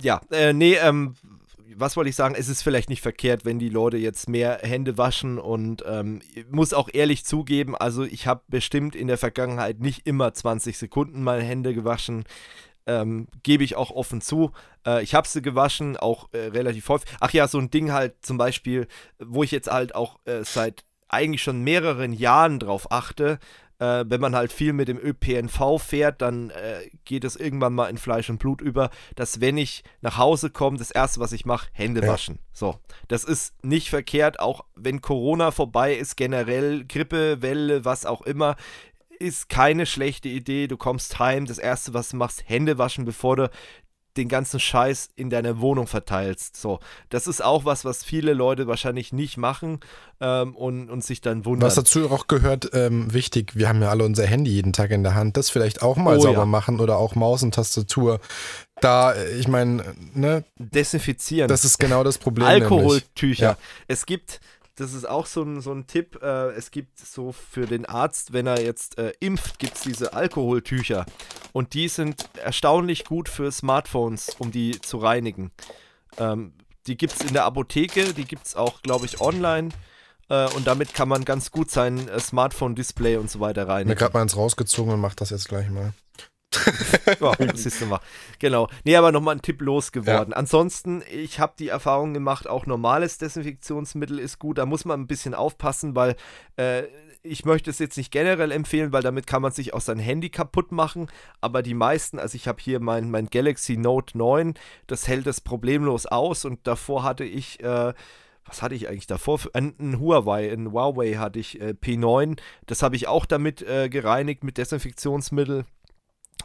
ja, 0.00 0.20
äh, 0.30 0.52
nee, 0.52 0.74
ähm, 0.74 1.14
was 1.76 1.96
wollte 1.96 2.10
ich 2.10 2.16
sagen? 2.16 2.34
Es 2.36 2.48
ist 2.48 2.62
vielleicht 2.62 2.90
nicht 2.90 3.02
verkehrt, 3.02 3.44
wenn 3.44 3.58
die 3.58 3.68
Leute 3.68 3.96
jetzt 3.96 4.28
mehr 4.28 4.58
Hände 4.62 4.98
waschen 4.98 5.38
und 5.38 5.84
ähm, 5.86 6.20
muss 6.50 6.74
auch 6.74 6.88
ehrlich 6.92 7.24
zugeben, 7.24 7.76
also 7.76 8.04
ich 8.04 8.26
habe 8.26 8.42
bestimmt 8.48 8.94
in 8.94 9.06
der 9.06 9.18
Vergangenheit 9.18 9.80
nicht 9.80 10.06
immer 10.06 10.34
20 10.34 10.76
Sekunden 10.76 11.22
meine 11.22 11.42
Hände 11.42 11.72
gewaschen. 11.74 12.24
Ähm, 12.90 13.28
Gebe 13.44 13.62
ich 13.62 13.76
auch 13.76 13.92
offen 13.92 14.20
zu. 14.20 14.50
Äh, 14.84 15.04
ich 15.04 15.14
habe 15.14 15.28
sie 15.28 15.42
gewaschen, 15.42 15.96
auch 15.96 16.28
äh, 16.32 16.46
relativ 16.46 16.88
häufig. 16.88 17.08
Ach 17.20 17.32
ja, 17.32 17.46
so 17.46 17.58
ein 17.58 17.70
Ding 17.70 17.92
halt 17.92 18.14
zum 18.22 18.36
Beispiel, 18.36 18.88
wo 19.20 19.44
ich 19.44 19.52
jetzt 19.52 19.70
halt 19.70 19.94
auch 19.94 20.18
äh, 20.24 20.42
seit 20.42 20.84
eigentlich 21.08 21.42
schon 21.42 21.62
mehreren 21.62 22.12
Jahren 22.12 22.58
drauf 22.58 22.90
achte. 22.90 23.38
Äh, 23.78 24.04
wenn 24.08 24.20
man 24.20 24.34
halt 24.34 24.52
viel 24.52 24.72
mit 24.72 24.88
dem 24.88 24.98
ÖPNV 24.98 25.78
fährt, 25.78 26.20
dann 26.20 26.50
äh, 26.50 26.90
geht 27.04 27.24
es 27.24 27.36
irgendwann 27.36 27.72
mal 27.72 27.88
in 27.88 27.96
Fleisch 27.96 28.28
und 28.28 28.38
Blut 28.38 28.60
über, 28.60 28.90
dass 29.14 29.40
wenn 29.40 29.56
ich 29.56 29.84
nach 30.02 30.18
Hause 30.18 30.50
komme, 30.50 30.76
das 30.76 30.90
erste, 30.90 31.20
was 31.20 31.32
ich 31.32 31.46
mache, 31.46 31.68
Hände 31.72 32.02
ja. 32.02 32.08
waschen. 32.08 32.40
So, 32.52 32.78
das 33.08 33.24
ist 33.24 33.54
nicht 33.64 33.88
verkehrt, 33.88 34.38
auch 34.38 34.66
wenn 34.74 35.00
Corona 35.00 35.50
vorbei 35.50 35.94
ist, 35.94 36.16
generell 36.16 36.84
Grippe, 36.84 37.40
Welle, 37.40 37.86
was 37.86 38.04
auch 38.04 38.20
immer 38.20 38.56
ist 39.20 39.48
keine 39.48 39.86
schlechte 39.86 40.28
Idee. 40.28 40.66
Du 40.66 40.76
kommst 40.76 41.18
heim, 41.18 41.46
das 41.46 41.58
erste, 41.58 41.94
was 41.94 42.08
du 42.08 42.16
machst, 42.16 42.44
Hände 42.46 42.78
waschen, 42.78 43.04
bevor 43.04 43.36
du 43.36 43.50
den 44.16 44.28
ganzen 44.28 44.58
Scheiß 44.58 45.08
in 45.14 45.30
deiner 45.30 45.60
Wohnung 45.60 45.86
verteilst. 45.86 46.56
So, 46.56 46.80
das 47.10 47.26
ist 47.26 47.42
auch 47.44 47.64
was, 47.64 47.84
was 47.84 48.02
viele 48.02 48.32
Leute 48.32 48.66
wahrscheinlich 48.66 49.12
nicht 49.12 49.36
machen 49.36 49.80
ähm, 50.20 50.56
und, 50.56 50.90
und 50.90 51.04
sich 51.04 51.20
dann 51.20 51.44
wundern. 51.44 51.66
Was 51.66 51.76
dazu 51.76 52.10
auch 52.10 52.26
gehört, 52.26 52.70
ähm, 52.72 53.12
wichtig, 53.12 53.52
wir 53.54 53.68
haben 53.68 53.80
ja 53.80 53.90
alle 53.90 54.04
unser 54.04 54.26
Handy 54.26 54.50
jeden 54.50 54.72
Tag 54.72 54.90
in 54.90 55.04
der 55.04 55.14
Hand, 55.14 55.36
das 55.36 55.48
vielleicht 55.48 55.82
auch 55.82 55.96
mal 55.96 56.16
oh, 56.16 56.20
sauber 56.20 56.40
ja. 56.40 56.44
machen 56.44 56.80
oder 56.80 56.98
auch 56.98 57.14
Maus 57.14 57.42
und 57.42 57.54
Tastatur. 57.54 58.20
Da, 58.80 59.14
ich 59.38 59.46
meine, 59.46 59.94
ne? 60.12 60.44
Desinfizieren. 60.58 61.48
Das 61.48 61.64
ist 61.64 61.78
genau 61.78 62.02
das 62.02 62.18
Problem. 62.18 62.46
Alkoholtücher. 62.46 63.50
Ja. 63.50 63.56
Es 63.86 64.06
gibt 64.06 64.40
das 64.80 64.94
ist 64.94 65.08
auch 65.08 65.26
so 65.26 65.42
ein, 65.42 65.60
so 65.60 65.72
ein 65.72 65.86
Tipp. 65.86 66.18
Äh, 66.22 66.52
es 66.52 66.70
gibt 66.70 66.98
so 66.98 67.32
für 67.32 67.66
den 67.66 67.84
Arzt, 67.84 68.32
wenn 68.32 68.46
er 68.46 68.62
jetzt 68.62 68.98
äh, 68.98 69.12
impft, 69.20 69.58
gibt 69.58 69.76
es 69.76 69.82
diese 69.82 70.14
Alkoholtücher. 70.14 71.04
Und 71.52 71.74
die 71.74 71.88
sind 71.88 72.28
erstaunlich 72.42 73.04
gut 73.04 73.28
für 73.28 73.52
Smartphones, 73.52 74.30
um 74.38 74.50
die 74.50 74.80
zu 74.80 74.98
reinigen. 74.98 75.50
Ähm, 76.18 76.54
die 76.86 76.96
gibt 76.96 77.12
es 77.12 77.20
in 77.20 77.34
der 77.34 77.44
Apotheke, 77.44 78.14
die 78.14 78.24
gibt 78.24 78.46
es 78.46 78.56
auch, 78.56 78.80
glaube 78.82 79.04
ich, 79.04 79.20
online. 79.20 79.68
Äh, 80.30 80.48
und 80.54 80.66
damit 80.66 80.94
kann 80.94 81.08
man 81.08 81.24
ganz 81.24 81.50
gut 81.50 81.70
sein 81.70 82.08
äh, 82.08 82.18
Smartphone-Display 82.18 83.16
und 83.16 83.30
so 83.30 83.40
weiter 83.40 83.68
reinigen. 83.68 83.90
Mir 83.90 83.96
gerade 83.96 84.14
mal 84.14 84.22
eins 84.22 84.36
rausgezogen 84.36 84.94
und 84.94 85.00
macht 85.00 85.20
das 85.20 85.30
jetzt 85.30 85.48
gleich 85.48 85.68
mal. 85.68 85.92
ja, 87.20 87.34
das 87.36 87.62
siehst 87.62 87.80
du 87.80 87.86
mal. 87.86 88.00
Genau. 88.38 88.68
Nee, 88.84 88.96
aber 88.96 89.12
nochmal 89.12 89.36
ein 89.36 89.42
Tipp 89.42 89.60
losgeworden. 89.60 90.32
Ja. 90.32 90.36
Ansonsten, 90.36 91.02
ich 91.10 91.38
habe 91.38 91.54
die 91.58 91.68
Erfahrung 91.68 92.12
gemacht, 92.12 92.48
auch 92.48 92.66
normales 92.66 93.18
Desinfektionsmittel 93.18 94.18
ist 94.18 94.38
gut. 94.38 94.58
Da 94.58 94.66
muss 94.66 94.84
man 94.84 95.00
ein 95.00 95.06
bisschen 95.06 95.34
aufpassen, 95.34 95.94
weil 95.94 96.16
äh, 96.56 96.84
ich 97.22 97.44
möchte 97.44 97.70
es 97.70 97.78
jetzt 97.78 97.96
nicht 97.96 98.10
generell 98.10 98.50
empfehlen, 98.50 98.92
weil 98.92 99.02
damit 99.02 99.26
kann 99.26 99.42
man 99.42 99.52
sich 99.52 99.74
auch 99.74 99.80
sein 99.80 99.98
Handy 99.98 100.30
kaputt 100.30 100.72
machen. 100.72 101.08
Aber 101.40 101.62
die 101.62 101.74
meisten, 101.74 102.18
also 102.18 102.34
ich 102.34 102.48
habe 102.48 102.60
hier 102.60 102.80
mein, 102.80 103.10
mein 103.10 103.26
Galaxy 103.26 103.76
Note 103.76 104.18
9, 104.18 104.54
das 104.86 105.06
hält 105.06 105.26
es 105.26 105.40
problemlos 105.40 106.06
aus. 106.06 106.44
Und 106.44 106.66
davor 106.66 107.04
hatte 107.04 107.24
ich. 107.24 107.62
Äh, 107.62 107.94
was 108.46 108.62
hatte 108.62 108.74
ich 108.74 108.88
eigentlich 108.88 109.06
davor? 109.06 109.38
Ein, 109.52 109.74
ein 109.78 110.00
Huawei, 110.00 110.50
ein 110.52 110.72
Huawei 110.72 111.12
hatte 111.12 111.38
ich 111.38 111.60
äh, 111.60 111.74
P9. 111.80 112.36
Das 112.66 112.82
habe 112.82 112.96
ich 112.96 113.06
auch 113.06 113.24
damit 113.24 113.62
äh, 113.62 113.88
gereinigt 113.88 114.42
mit 114.42 114.58
Desinfektionsmittel 114.58 115.66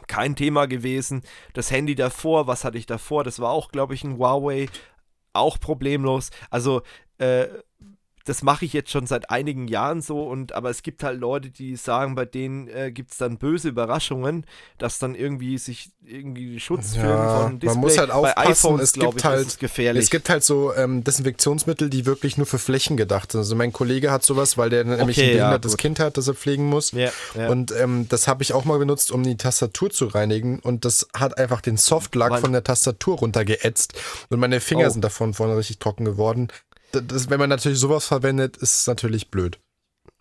kein 0.06 0.36
Thema 0.36 0.66
gewesen. 0.66 1.22
Das 1.52 1.70
Handy 1.70 1.94
davor, 1.94 2.46
was 2.46 2.64
hatte 2.64 2.78
ich 2.78 2.86
davor? 2.86 3.24
Das 3.24 3.40
war 3.40 3.50
auch, 3.50 3.70
glaube 3.70 3.94
ich, 3.94 4.04
ein 4.04 4.18
Huawei, 4.18 4.68
auch 5.32 5.58
problemlos. 5.58 6.30
Also 6.50 6.82
äh, 7.18 7.46
das 8.26 8.42
mache 8.42 8.64
ich 8.64 8.72
jetzt 8.72 8.90
schon 8.90 9.06
seit 9.06 9.30
einigen 9.30 9.68
Jahren 9.68 10.02
so 10.02 10.24
und 10.24 10.52
aber 10.52 10.68
es 10.68 10.82
gibt 10.82 11.04
halt 11.04 11.20
Leute, 11.20 11.48
die 11.50 11.76
sagen, 11.76 12.16
bei 12.16 12.24
denen 12.24 12.68
äh, 12.68 12.90
gibt 12.90 13.12
es 13.12 13.18
dann 13.18 13.38
böse 13.38 13.68
Überraschungen, 13.68 14.44
dass 14.78 14.98
dann 14.98 15.14
irgendwie 15.14 15.58
sich 15.58 15.90
irgendwie 16.04 16.58
Schutzfilm 16.58 17.06
ja, 17.06 17.42
von 17.42 17.60
Display 17.60 17.74
man 17.74 17.80
muss 17.80 17.98
halt 17.98 18.10
aufpassen, 18.10 18.50
iPhones, 18.50 18.82
es 18.82 18.92
gibt 18.94 19.18
ich, 19.18 19.24
halt 19.24 19.58
gefährlich. 19.60 20.04
Es 20.04 20.10
gibt 20.10 20.28
halt 20.28 20.42
so 20.42 20.74
ähm, 20.74 21.04
Desinfektionsmittel, 21.04 21.88
die 21.88 22.04
wirklich 22.04 22.36
nur 22.36 22.46
für 22.46 22.58
Flächen 22.58 22.96
gedacht 22.96 23.32
sind. 23.32 23.38
Also 23.38 23.54
mein 23.54 23.72
Kollege 23.72 24.10
hat 24.10 24.24
sowas, 24.24 24.58
weil 24.58 24.70
der 24.70 24.84
nämlich 24.84 25.18
okay, 25.18 25.30
ein 25.30 25.36
behindertes 25.36 25.72
ja, 25.72 25.76
Kind 25.76 26.00
hat, 26.00 26.16
das 26.16 26.26
er 26.26 26.34
pflegen 26.34 26.68
muss. 26.68 26.90
Ja, 26.92 27.10
ja. 27.36 27.48
Und 27.48 27.72
ähm, 27.72 28.08
das 28.08 28.26
habe 28.26 28.42
ich 28.42 28.52
auch 28.52 28.64
mal 28.64 28.78
benutzt, 28.78 29.12
um 29.12 29.22
die 29.22 29.36
Tastatur 29.36 29.90
zu 29.90 30.06
reinigen 30.06 30.58
und 30.58 30.84
das 30.84 31.06
hat 31.16 31.38
einfach 31.38 31.60
den 31.60 31.76
Softlack 31.76 32.40
von 32.40 32.50
der 32.52 32.64
Tastatur 32.64 33.18
runtergeätzt 33.18 33.94
und 34.30 34.40
meine 34.40 34.60
Finger 34.60 34.88
oh. 34.88 34.90
sind 34.90 35.04
davon 35.04 35.32
vorne 35.32 35.56
richtig 35.56 35.78
trocken 35.78 36.04
geworden 36.04 36.48
das, 37.00 37.30
wenn 37.30 37.38
man 37.38 37.48
natürlich 37.48 37.78
sowas 37.78 38.06
verwendet, 38.06 38.56
ist 38.56 38.80
es 38.80 38.86
natürlich 38.86 39.30
blöd. 39.30 39.58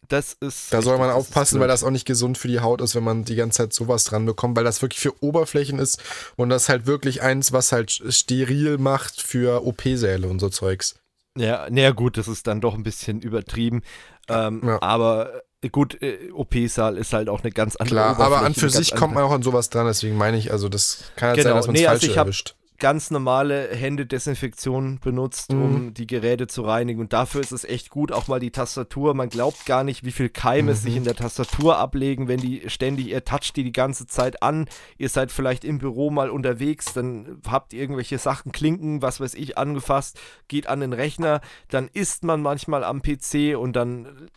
Das 0.07 0.34
ist. 0.34 0.72
Da 0.72 0.81
soll 0.81 0.97
man 0.97 1.10
aufpassen, 1.10 1.60
weil 1.60 1.68
das 1.68 1.84
auch 1.84 1.89
nicht 1.89 2.06
gesund 2.06 2.38
für 2.38 2.47
die 2.47 2.60
Haut 2.60 2.81
ist, 2.81 2.95
wenn 2.95 3.03
man 3.03 3.23
die 3.23 3.35
ganze 3.35 3.57
Zeit 3.57 3.73
sowas 3.73 4.03
dran 4.03 4.26
bekommt, 4.26 4.56
weil 4.56 4.64
das 4.64 4.81
wirklich 4.81 4.99
für 4.99 5.23
Oberflächen 5.23 5.80
ist 5.80 6.02
und 6.35 6.49
das 6.49 6.69
halt 6.69 6.85
wirklich 6.85 7.22
eins, 7.22 7.52
was 7.52 7.72
halt 7.72 7.91
steril 7.91 8.77
macht 8.77 9.22
für 9.22 9.65
OP-Säle 9.65 10.27
und 10.27 10.39
so 10.39 10.49
Zeugs. 10.49 10.95
Ja, 11.38 11.68
naja, 11.69 11.91
gut, 11.91 12.18
das 12.18 12.27
ist 12.27 12.47
dann 12.47 12.61
doch 12.61 12.76
ein 12.76 12.84
bisschen 12.84 13.19
übertrieben. 13.22 13.81
Ähm, 14.30 14.61
ja. 14.64 14.81
Aber 14.81 15.41
äh, 15.61 15.69
gut, 15.69 16.02
äh, 16.02 16.31
OP-Saal 16.31 16.97
ist 16.97 17.14
halt 17.14 17.27
auch 17.27 17.41
eine 17.41 17.52
ganz 17.52 17.76
andere 17.76 17.95
Klar, 17.95 18.19
aber 18.19 18.41
an 18.41 18.53
für 18.53 18.69
sich 18.69 18.95
kommt 18.95 19.15
man 19.15 19.23
auch 19.23 19.31
an 19.31 19.43
sowas 19.43 19.69
dran, 19.69 19.85
deswegen 19.85 20.18
meine 20.18 20.38
ich, 20.38 20.52
also 20.52 20.69
das 20.69 21.03
kann 21.15 21.30
halt 21.30 21.38
genau. 21.39 21.49
sein, 21.49 21.57
dass 21.57 21.68
man 21.68 21.76
es 21.76 21.81
nee, 21.81 21.88
falsch 21.88 22.03
also 22.03 22.15
erwischt 22.15 22.56
ganz 22.77 23.10
normale 23.10 23.69
Händedesinfektion 23.69 24.99
benutzt, 24.99 25.53
mhm. 25.53 25.61
um 25.64 25.93
die 25.93 26.07
Geräte 26.07 26.47
zu 26.47 26.64
reinigen. 26.64 26.99
Und 26.99 27.14
dafür 27.14 27.41
ist 27.41 27.52
es 27.52 27.64
echt 27.64 27.89
gut, 27.89 28.11
auch 28.11 28.27
mal 28.27 28.39
die 28.39 28.52
Tastatur. 28.52 29.14
Man 29.14 29.30
glaubt 29.30 29.65
gar 29.65 29.84
nicht, 29.84 30.03
wie 30.03 30.11
viel 30.11 30.30
Keime 30.30 30.72
mhm. 30.72 30.76
sich 30.76 30.95
in 30.95 31.03
der 31.03 31.15
Tastatur 31.15 31.77
ablegen, 31.77 32.27
wenn 32.27 32.39
die 32.39 32.64
ständig, 32.68 33.07
ihr 33.07 33.23
toucht 33.23 33.56
die 33.56 33.64
die 33.64 33.72
ganze 33.72 34.07
Zeit 34.07 34.43
an. 34.43 34.68
Ihr 34.97 35.10
seid 35.10 35.31
vielleicht 35.31 35.64
im 35.64 35.77
Büro 35.77 36.10
mal 36.10 36.30
unterwegs, 36.30 36.93
dann 36.93 37.41
habt 37.47 37.73
ihr 37.73 37.81
irgendwelche 37.81 38.18
Sachen, 38.18 38.52
Klinken, 38.52 39.02
was 39.02 39.19
weiß 39.19 39.35
ich, 39.35 39.57
angefasst, 39.57 40.19
geht 40.47 40.68
an 40.68 40.81
den 40.81 40.93
Rechner, 40.93 41.41
dann 41.69 41.89
isst 41.93 42.23
man 42.23 42.41
manchmal 42.41 42.84
am 42.84 43.02
PC 43.02 43.57
und 43.57 43.73
dann, 43.73 44.30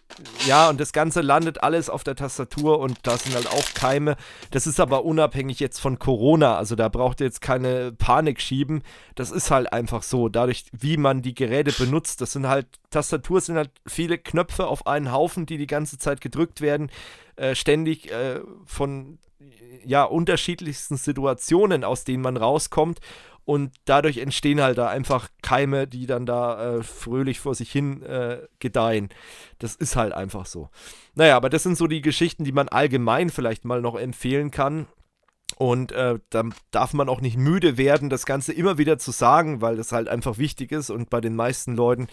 ja, 0.47 0.69
und 0.69 0.81
das 0.81 0.93
Ganze 0.93 1.23
landet 1.23 1.63
alles 1.63 1.91
auf 1.91 2.05
der 2.05 2.17
Tastatur 2.17 2.79
und 2.79 2.99
da 3.03 3.17
sind 3.17 3.35
halt 3.35 3.49
auch 3.49 3.75
Keime. 3.75 4.17
Das 4.51 4.67
ist 4.67 4.81
aber 4.81 5.05
unabhängig 5.05 5.61
jetzt 5.61 5.81
von 5.81 5.99
Corona, 5.99 6.57
also 6.57 6.77
da 6.77 6.89
braucht 6.89 7.21
ihr 7.21 7.27
jetzt 7.27 7.41
keine 7.41 7.93
Panik 7.93 8.28
Panik 8.29 8.41
schieben. 8.41 8.83
Das 9.15 9.31
ist 9.31 9.51
halt 9.51 9.73
einfach 9.73 10.03
so. 10.03 10.29
Dadurch, 10.29 10.65
wie 10.73 10.97
man 10.97 11.23
die 11.23 11.35
Geräte 11.35 11.73
benutzt, 11.73 12.21
das 12.21 12.33
sind 12.33 12.47
halt, 12.47 12.67
Tastatur 12.91 13.41
sind 13.41 13.57
halt 13.57 13.71
viele 13.87 14.19
Knöpfe 14.19 14.67
auf 14.67 14.87
einen 14.87 15.13
Haufen, 15.13 15.47
die 15.47 15.59
die 15.59 15.67
ganze 15.67 15.99
Zeit 15.99 16.21
gedrückt 16.21 16.61
werden, 16.61 16.91
äh, 17.37 17.55
ständig 17.55 18.11
äh, 18.11 18.41
von 18.67 19.19
ja, 19.85 20.05
unterschiedlichsten 20.05 20.97
Situationen, 20.97 21.85
aus 21.85 22.05
denen 22.05 22.23
man 22.23 22.37
rauskommt. 22.37 23.01
Und 23.45 23.73
dadurch 23.87 24.19
entstehen 24.19 24.61
halt 24.61 24.77
da 24.77 24.89
einfach 24.89 25.31
Keime, 25.41 25.87
die 25.87 26.05
dann 26.05 26.27
da 26.27 26.77
äh, 26.77 26.83
fröhlich 26.83 27.41
vor 27.41 27.55
sich 27.55 27.73
hin 27.73 28.03
äh, 28.03 28.41
gedeihen. 28.59 29.09
Das 29.59 29.75
ist 29.75 29.97
halt 29.97 30.13
einfach 30.13 30.45
so. 30.45 30.69
Naja, 31.15 31.35
aber 31.35 31.49
das 31.49 31.63
sind 31.63 31.79
so 31.79 31.87
die 31.87 32.03
Geschichten, 32.03 32.45
die 32.45 32.53
man 32.53 32.69
allgemein 32.69 33.31
vielleicht 33.31 33.65
mal 33.65 33.81
noch 33.81 33.99
empfehlen 33.99 34.51
kann. 34.51 34.87
Und 35.57 35.93
äh, 35.93 36.19
dann 36.31 36.55
darf 36.71 36.93
man 36.93 37.09
auch 37.09 37.21
nicht 37.21 37.37
müde 37.37 37.77
werden, 37.77 38.11
das 38.11 38.27
Ganze 38.27 38.53
immer 38.53 38.79
wieder 38.79 38.99
zu 38.99 39.11
sagen, 39.11 39.61
weil 39.61 39.77
das 39.77 39.93
halt 39.93 40.09
einfach 40.09 40.39
wichtig 40.39 40.73
ist 40.73 40.91
und 40.91 41.11
bei 41.11 41.21
den 41.21 41.35
meisten 41.35 41.75
Leuten 41.75 42.09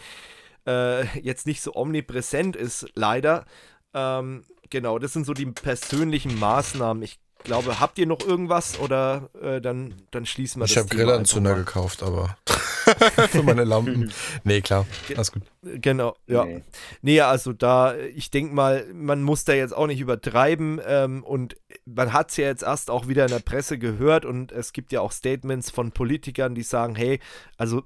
äh, 0.66 1.06
jetzt 1.20 1.46
nicht 1.46 1.62
so 1.62 1.76
omnipräsent 1.76 2.56
ist, 2.56 2.88
leider. 2.96 3.46
Ähm, 3.94 4.44
genau, 4.70 5.00
das 5.00 5.14
sind 5.14 5.26
so 5.26 5.34
die 5.34 5.46
persönlichen 5.46 6.40
Maßnahmen. 6.40 7.04
Ich 7.04 7.20
glaube, 7.46 7.80
habt 7.80 7.98
ihr 7.98 8.06
noch 8.06 8.20
irgendwas 8.20 8.80
oder 8.80 9.30
äh, 9.42 9.62
dann, 9.62 9.96
dann 10.12 10.26
schließen 10.26 10.60
wir 10.60 10.66
ich 10.66 10.74
das 10.74 10.86
Ich 10.86 10.92
habe 10.92 10.96
Grillanzünder 10.96 11.56
gekauft, 11.56 12.04
aber 12.04 12.38
für 13.30 13.44
meine 13.44 13.64
Lampen. 13.64 14.12
nee, 14.44 14.62
klar, 14.62 14.86
alles 15.16 15.32
gut. 15.32 15.44
Genau, 15.64 16.16
ja. 16.28 16.46
Nee, 16.46 16.64
nee 17.02 17.22
also 17.22 17.54
da, 17.54 17.96
ich 17.98 18.30
denke 18.32 18.54
mal, 18.54 18.86
man 18.94 19.24
muss 19.24 19.46
da 19.46 19.54
jetzt 19.54 19.76
auch 19.76 19.88
nicht 19.88 20.02
übertreiben 20.02 20.82
ähm, 20.86 21.24
und 21.24 21.56
man 21.86 22.12
hat 22.12 22.32
es 22.32 22.38
ja 22.38 22.46
jetzt 22.46 22.64
erst 22.64 22.90
auch 22.90 23.08
wieder 23.08 23.24
in 23.26 23.32
der 23.32 23.40
Presse 23.40 23.78
gehört 23.78 24.26
und 24.26 24.52
es 24.52 24.74
gibt 24.74 24.92
ja 24.92 25.02
auch 25.02 25.12
Statements 25.12 25.72
von 25.72 25.92
Politikern, 25.92 26.56
die 26.56 26.64
sagen, 26.64 26.96
hey, 26.96 27.20
also 27.58 27.84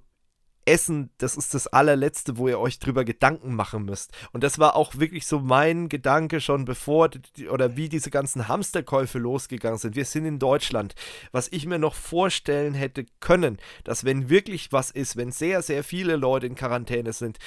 Essen, 0.69 1.09
das 1.17 1.35
ist 1.35 1.53
das 1.53 1.67
allerletzte, 1.67 2.37
wo 2.37 2.47
ihr 2.47 2.59
euch 2.59 2.79
drüber 2.79 3.03
Gedanken 3.03 3.55
machen 3.55 3.85
müsst. 3.85 4.11
Und 4.31 4.43
das 4.43 4.59
war 4.59 4.75
auch 4.75 4.95
wirklich 4.95 5.25
so 5.25 5.39
mein 5.39 5.89
Gedanke 5.89 6.39
schon 6.41 6.65
bevor 6.65 7.09
oder 7.49 7.75
wie 7.75 7.89
diese 7.89 8.11
ganzen 8.11 8.47
Hamsterkäufe 8.47 9.17
losgegangen 9.17 9.79
sind. 9.79 9.95
Wir 9.95 10.05
sind 10.05 10.25
in 10.25 10.37
Deutschland. 10.39 10.93
Was 11.31 11.51
ich 11.51 11.65
mir 11.65 11.79
noch 11.79 11.95
vorstellen 11.95 12.75
hätte 12.75 13.05
können, 13.19 13.57
dass 13.83 14.05
wenn 14.05 14.29
wirklich 14.29 14.71
was 14.71 14.91
ist, 14.91 15.17
wenn 15.17 15.31
sehr, 15.31 15.61
sehr 15.61 15.83
viele 15.83 16.15
Leute 16.15 16.45
in 16.45 16.55
Quarantäne 16.55 17.13
sind, 17.13 17.39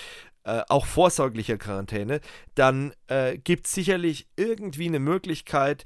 äh, 0.45 0.63
auch 0.69 0.87
vorsorgliche 0.87 1.57
Quarantäne, 1.57 2.21
dann 2.57 2.93
äh, 3.07 3.39
gibt 3.39 3.67
es 3.67 3.75
sicherlich 3.75 4.27
irgendwie 4.37 4.87
eine 4.87 4.99
Möglichkeit, 4.99 5.85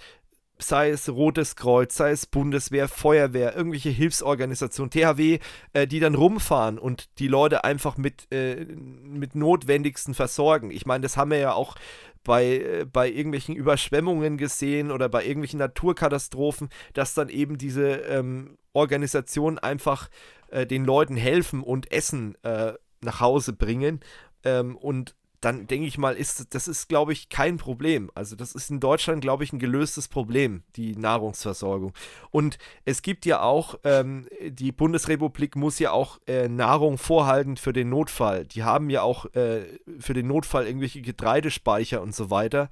sei 0.58 0.90
es 0.90 1.08
Rotes 1.08 1.56
Kreuz, 1.56 1.96
sei 1.96 2.10
es 2.10 2.26
Bundeswehr, 2.26 2.88
Feuerwehr, 2.88 3.54
irgendwelche 3.54 3.90
Hilfsorganisationen, 3.90 4.90
THW, 4.90 5.38
äh, 5.72 5.86
die 5.86 6.00
dann 6.00 6.14
rumfahren 6.14 6.78
und 6.78 7.18
die 7.18 7.28
Leute 7.28 7.64
einfach 7.64 7.96
mit, 7.96 8.30
äh, 8.32 8.64
mit 8.64 9.34
Notwendigsten 9.34 10.14
versorgen. 10.14 10.70
Ich 10.70 10.86
meine, 10.86 11.02
das 11.02 11.16
haben 11.16 11.30
wir 11.30 11.38
ja 11.38 11.52
auch 11.52 11.76
bei, 12.24 12.44
äh, 12.44 12.86
bei 12.90 13.08
irgendwelchen 13.08 13.54
Überschwemmungen 13.54 14.36
gesehen 14.38 14.90
oder 14.90 15.08
bei 15.08 15.24
irgendwelchen 15.24 15.58
Naturkatastrophen, 15.58 16.70
dass 16.94 17.14
dann 17.14 17.28
eben 17.28 17.58
diese 17.58 17.88
ähm, 17.88 18.58
Organisationen 18.72 19.58
einfach 19.58 20.08
äh, 20.48 20.66
den 20.66 20.84
Leuten 20.84 21.16
helfen 21.16 21.62
und 21.62 21.92
Essen 21.92 22.36
äh, 22.42 22.72
nach 23.00 23.20
Hause 23.20 23.52
bringen. 23.52 24.00
Ähm, 24.44 24.76
und 24.76 25.14
dann 25.46 25.68
denke 25.68 25.86
ich 25.86 25.96
mal, 25.96 26.16
ist 26.16 26.54
das 26.56 26.66
ist, 26.66 26.88
glaube 26.88 27.12
ich, 27.12 27.28
kein 27.28 27.56
Problem. 27.56 28.10
Also 28.16 28.34
das 28.34 28.52
ist 28.52 28.68
in 28.68 28.80
Deutschland, 28.80 29.20
glaube 29.20 29.44
ich, 29.44 29.52
ein 29.52 29.60
gelöstes 29.60 30.08
Problem, 30.08 30.64
die 30.74 30.96
Nahrungsversorgung. 30.96 31.92
Und 32.32 32.58
es 32.84 33.00
gibt 33.00 33.24
ja 33.26 33.42
auch, 33.42 33.78
ähm, 33.84 34.26
die 34.44 34.72
Bundesrepublik 34.72 35.54
muss 35.54 35.78
ja 35.78 35.92
auch 35.92 36.18
äh, 36.26 36.48
Nahrung 36.48 36.98
vorhalten 36.98 37.56
für 37.58 37.72
den 37.72 37.90
Notfall. 37.90 38.44
Die 38.44 38.64
haben 38.64 38.90
ja 38.90 39.02
auch 39.02 39.26
äh, 39.36 39.66
für 40.00 40.14
den 40.14 40.26
Notfall 40.26 40.66
irgendwelche 40.66 41.00
Getreidespeicher 41.00 42.02
und 42.02 42.12
so 42.12 42.28
weiter. 42.28 42.68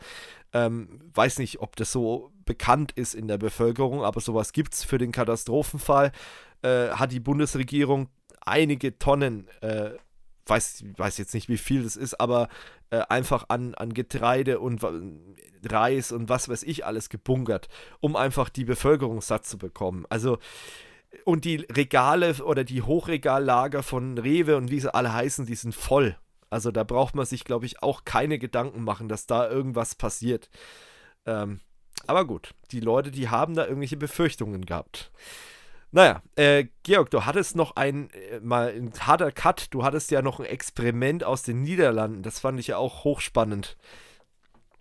Ähm, 0.52 1.00
weiß 1.14 1.38
nicht, 1.38 1.60
ob 1.60 1.76
das 1.76 1.92
so 1.92 2.32
bekannt 2.44 2.90
ist 2.90 3.14
in 3.14 3.28
der 3.28 3.38
Bevölkerung, 3.38 4.02
aber 4.02 4.20
sowas 4.20 4.52
gibt 4.52 4.74
es 4.74 4.82
für 4.82 4.98
den 4.98 5.12
Katastrophenfall. 5.12 6.10
Äh, 6.62 6.88
hat 6.88 7.12
die 7.12 7.20
Bundesregierung 7.20 8.08
einige 8.44 8.98
Tonnen 8.98 9.46
äh, 9.60 9.90
weiß, 10.46 10.84
weiß 10.96 11.18
jetzt 11.18 11.34
nicht, 11.34 11.48
wie 11.48 11.58
viel 11.58 11.82
das 11.82 11.96
ist, 11.96 12.20
aber 12.20 12.48
äh, 12.90 13.00
einfach 13.08 13.46
an, 13.48 13.74
an 13.74 13.94
Getreide 13.94 14.60
und 14.60 14.82
Reis 15.64 16.12
und 16.12 16.28
was 16.28 16.48
weiß 16.48 16.62
ich 16.64 16.84
alles 16.84 17.08
gebunkert, 17.08 17.68
um 18.00 18.16
einfach 18.16 18.48
die 18.48 18.64
Bevölkerung 18.64 19.20
satt 19.20 19.46
zu 19.46 19.58
bekommen. 19.58 20.04
Also, 20.08 20.38
und 21.24 21.44
die 21.44 21.56
Regale 21.56 22.34
oder 22.44 22.64
die 22.64 22.82
Hochregallager 22.82 23.82
von 23.82 24.18
Rewe 24.18 24.56
und 24.56 24.70
wie 24.70 24.80
sie 24.80 24.92
alle 24.92 25.12
heißen, 25.12 25.46
die 25.46 25.54
sind 25.54 25.74
voll. 25.74 26.16
Also 26.50 26.70
da 26.70 26.84
braucht 26.84 27.14
man 27.14 27.26
sich, 27.26 27.44
glaube 27.44 27.66
ich, 27.66 27.82
auch 27.82 28.04
keine 28.04 28.38
Gedanken 28.38 28.84
machen, 28.84 29.08
dass 29.08 29.26
da 29.26 29.48
irgendwas 29.48 29.94
passiert. 29.94 30.50
Ähm, 31.26 31.60
aber 32.06 32.24
gut, 32.26 32.54
die 32.70 32.80
Leute, 32.80 33.10
die 33.10 33.28
haben 33.28 33.54
da 33.54 33.64
irgendwelche 33.64 33.96
Befürchtungen 33.96 34.66
gehabt. 34.66 35.10
Naja, 35.94 36.22
äh, 36.34 36.64
Georg, 36.82 37.10
du 37.10 37.24
hattest 37.24 37.54
noch 37.54 37.76
ein, 37.76 38.10
äh, 38.10 38.40
mal 38.40 38.74
ein 38.74 38.90
harter 38.98 39.30
Cut, 39.30 39.68
du 39.70 39.84
hattest 39.84 40.10
ja 40.10 40.22
noch 40.22 40.40
ein 40.40 40.46
Experiment 40.46 41.22
aus 41.22 41.44
den 41.44 41.62
Niederlanden, 41.62 42.24
das 42.24 42.40
fand 42.40 42.58
ich 42.58 42.66
ja 42.66 42.78
auch 42.78 43.04
hochspannend. 43.04 43.76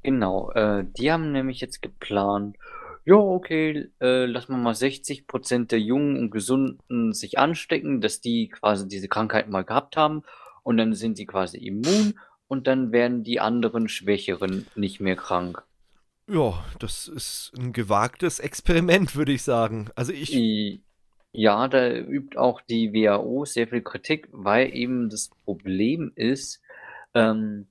Genau, 0.01 0.49
äh, 0.53 0.83
die 0.97 1.11
haben 1.11 1.31
nämlich 1.31 1.61
jetzt 1.61 1.83
geplant, 1.83 2.57
ja, 3.05 3.13
okay, 3.13 3.91
äh, 4.01 4.25
lass 4.25 4.49
mal 4.49 4.57
mal 4.57 4.73
60% 4.73 5.71
der 5.71 5.79
Jungen 5.79 6.17
und 6.17 6.31
Gesunden 6.31 7.13
sich 7.13 7.37
anstecken, 7.37 8.01
dass 8.01 8.19
die 8.19 8.49
quasi 8.49 8.87
diese 8.87 9.07
Krankheit 9.07 9.47
mal 9.47 9.63
gehabt 9.63 9.95
haben 9.95 10.23
und 10.63 10.77
dann 10.77 10.95
sind 10.95 11.15
sie 11.15 11.27
quasi 11.27 11.59
immun 11.59 12.19
und 12.47 12.65
dann 12.65 12.91
werden 12.91 13.23
die 13.23 13.39
anderen 13.39 13.87
Schwächeren 13.87 14.65
nicht 14.73 14.99
mehr 14.99 15.15
krank. 15.15 15.61
Ja, 16.27 16.65
das 16.79 17.07
ist 17.07 17.51
ein 17.55 17.71
gewagtes 17.71 18.39
Experiment, 18.39 19.15
würde 19.15 19.33
ich 19.33 19.43
sagen. 19.43 19.91
Also 19.95 20.11
ich. 20.11 20.33
I 20.33 20.81
ja, 21.33 21.67
da 21.67 21.89
übt 21.89 22.37
auch 22.37 22.61
die 22.61 22.93
WHO 22.93 23.45
sehr 23.45 23.67
viel 23.67 23.81
Kritik, 23.81 24.29
weil 24.31 24.73
eben 24.73 25.09
das 25.09 25.31
Problem 25.45 26.11
ist, 26.15 26.61
ähm, 27.15 27.67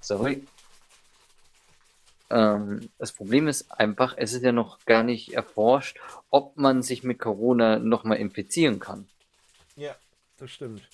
sorry, 0.00 0.44
ähm, 2.30 2.88
das 2.98 3.12
Problem 3.12 3.48
ist 3.48 3.70
einfach, 3.72 4.14
es 4.16 4.32
ist 4.32 4.44
ja 4.44 4.52
noch 4.52 4.84
gar 4.84 5.02
nicht 5.02 5.32
erforscht, 5.32 5.98
ob 6.30 6.56
man 6.56 6.82
sich 6.82 7.02
mit 7.02 7.18
Corona 7.18 7.78
nochmal 7.78 8.18
infizieren 8.18 8.78
kann. 8.78 9.08
Ja, 9.76 9.96
das 10.36 10.50
stimmt. 10.50 10.88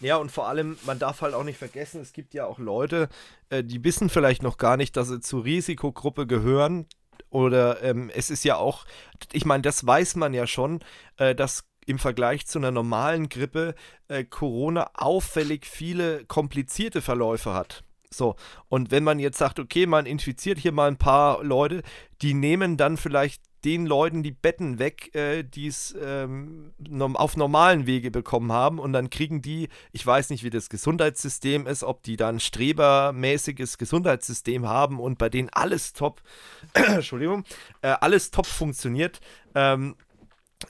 Ja, 0.00 0.16
und 0.16 0.30
vor 0.30 0.46
allem, 0.48 0.78
man 0.86 0.98
darf 0.98 1.22
halt 1.22 1.34
auch 1.34 1.44
nicht 1.44 1.58
vergessen, 1.58 2.00
es 2.00 2.12
gibt 2.12 2.32
ja 2.32 2.46
auch 2.46 2.58
Leute, 2.58 3.08
äh, 3.50 3.64
die 3.64 3.82
wissen 3.82 4.08
vielleicht 4.08 4.42
noch 4.42 4.56
gar 4.56 4.76
nicht, 4.76 4.96
dass 4.96 5.08
sie 5.08 5.20
zur 5.20 5.44
Risikogruppe 5.44 6.26
gehören. 6.26 6.86
Oder 7.30 7.82
ähm, 7.82 8.10
es 8.14 8.30
ist 8.30 8.44
ja 8.44 8.56
auch, 8.56 8.86
ich 9.32 9.44
meine, 9.44 9.62
das 9.62 9.86
weiß 9.86 10.16
man 10.16 10.34
ja 10.34 10.46
schon, 10.46 10.80
äh, 11.16 11.34
dass 11.34 11.64
im 11.86 11.98
Vergleich 11.98 12.46
zu 12.46 12.58
einer 12.58 12.70
normalen 12.70 13.28
Grippe 13.28 13.74
äh, 14.08 14.24
Corona 14.24 14.90
auffällig 14.94 15.66
viele 15.66 16.24
komplizierte 16.26 17.00
Verläufe 17.00 17.54
hat. 17.54 17.82
So, 18.10 18.36
und 18.68 18.90
wenn 18.90 19.04
man 19.04 19.18
jetzt 19.18 19.38
sagt, 19.38 19.58
okay, 19.58 19.86
man 19.86 20.06
infiziert 20.06 20.58
hier 20.58 20.72
mal 20.72 20.88
ein 20.88 20.96
paar 20.96 21.42
Leute, 21.42 21.82
die 22.22 22.34
nehmen 22.34 22.76
dann 22.76 22.96
vielleicht 22.96 23.42
den 23.68 23.84
Leuten 23.84 24.22
die 24.22 24.30
Betten 24.30 24.78
weg, 24.78 25.14
äh, 25.14 25.42
die 25.42 25.66
es 25.66 25.94
ähm, 26.00 26.72
auf 27.14 27.36
normalen 27.36 27.86
Wege 27.86 28.10
bekommen 28.10 28.50
haben. 28.50 28.78
Und 28.78 28.94
dann 28.94 29.10
kriegen 29.10 29.42
die, 29.42 29.68
ich 29.92 30.06
weiß 30.06 30.30
nicht, 30.30 30.42
wie 30.42 30.48
das 30.48 30.70
Gesundheitssystem 30.70 31.66
ist, 31.66 31.84
ob 31.84 32.02
die 32.02 32.16
dann 32.16 32.40
strebermäßiges 32.40 33.76
Gesundheitssystem 33.76 34.66
haben 34.66 34.98
und 34.98 35.18
bei 35.18 35.28
denen 35.28 35.50
alles 35.52 35.92
top, 35.92 36.22
Entschuldigung, 36.72 37.44
äh, 37.82 37.88
alles 38.00 38.30
top 38.30 38.46
funktioniert. 38.46 39.20
Ähm, 39.54 39.96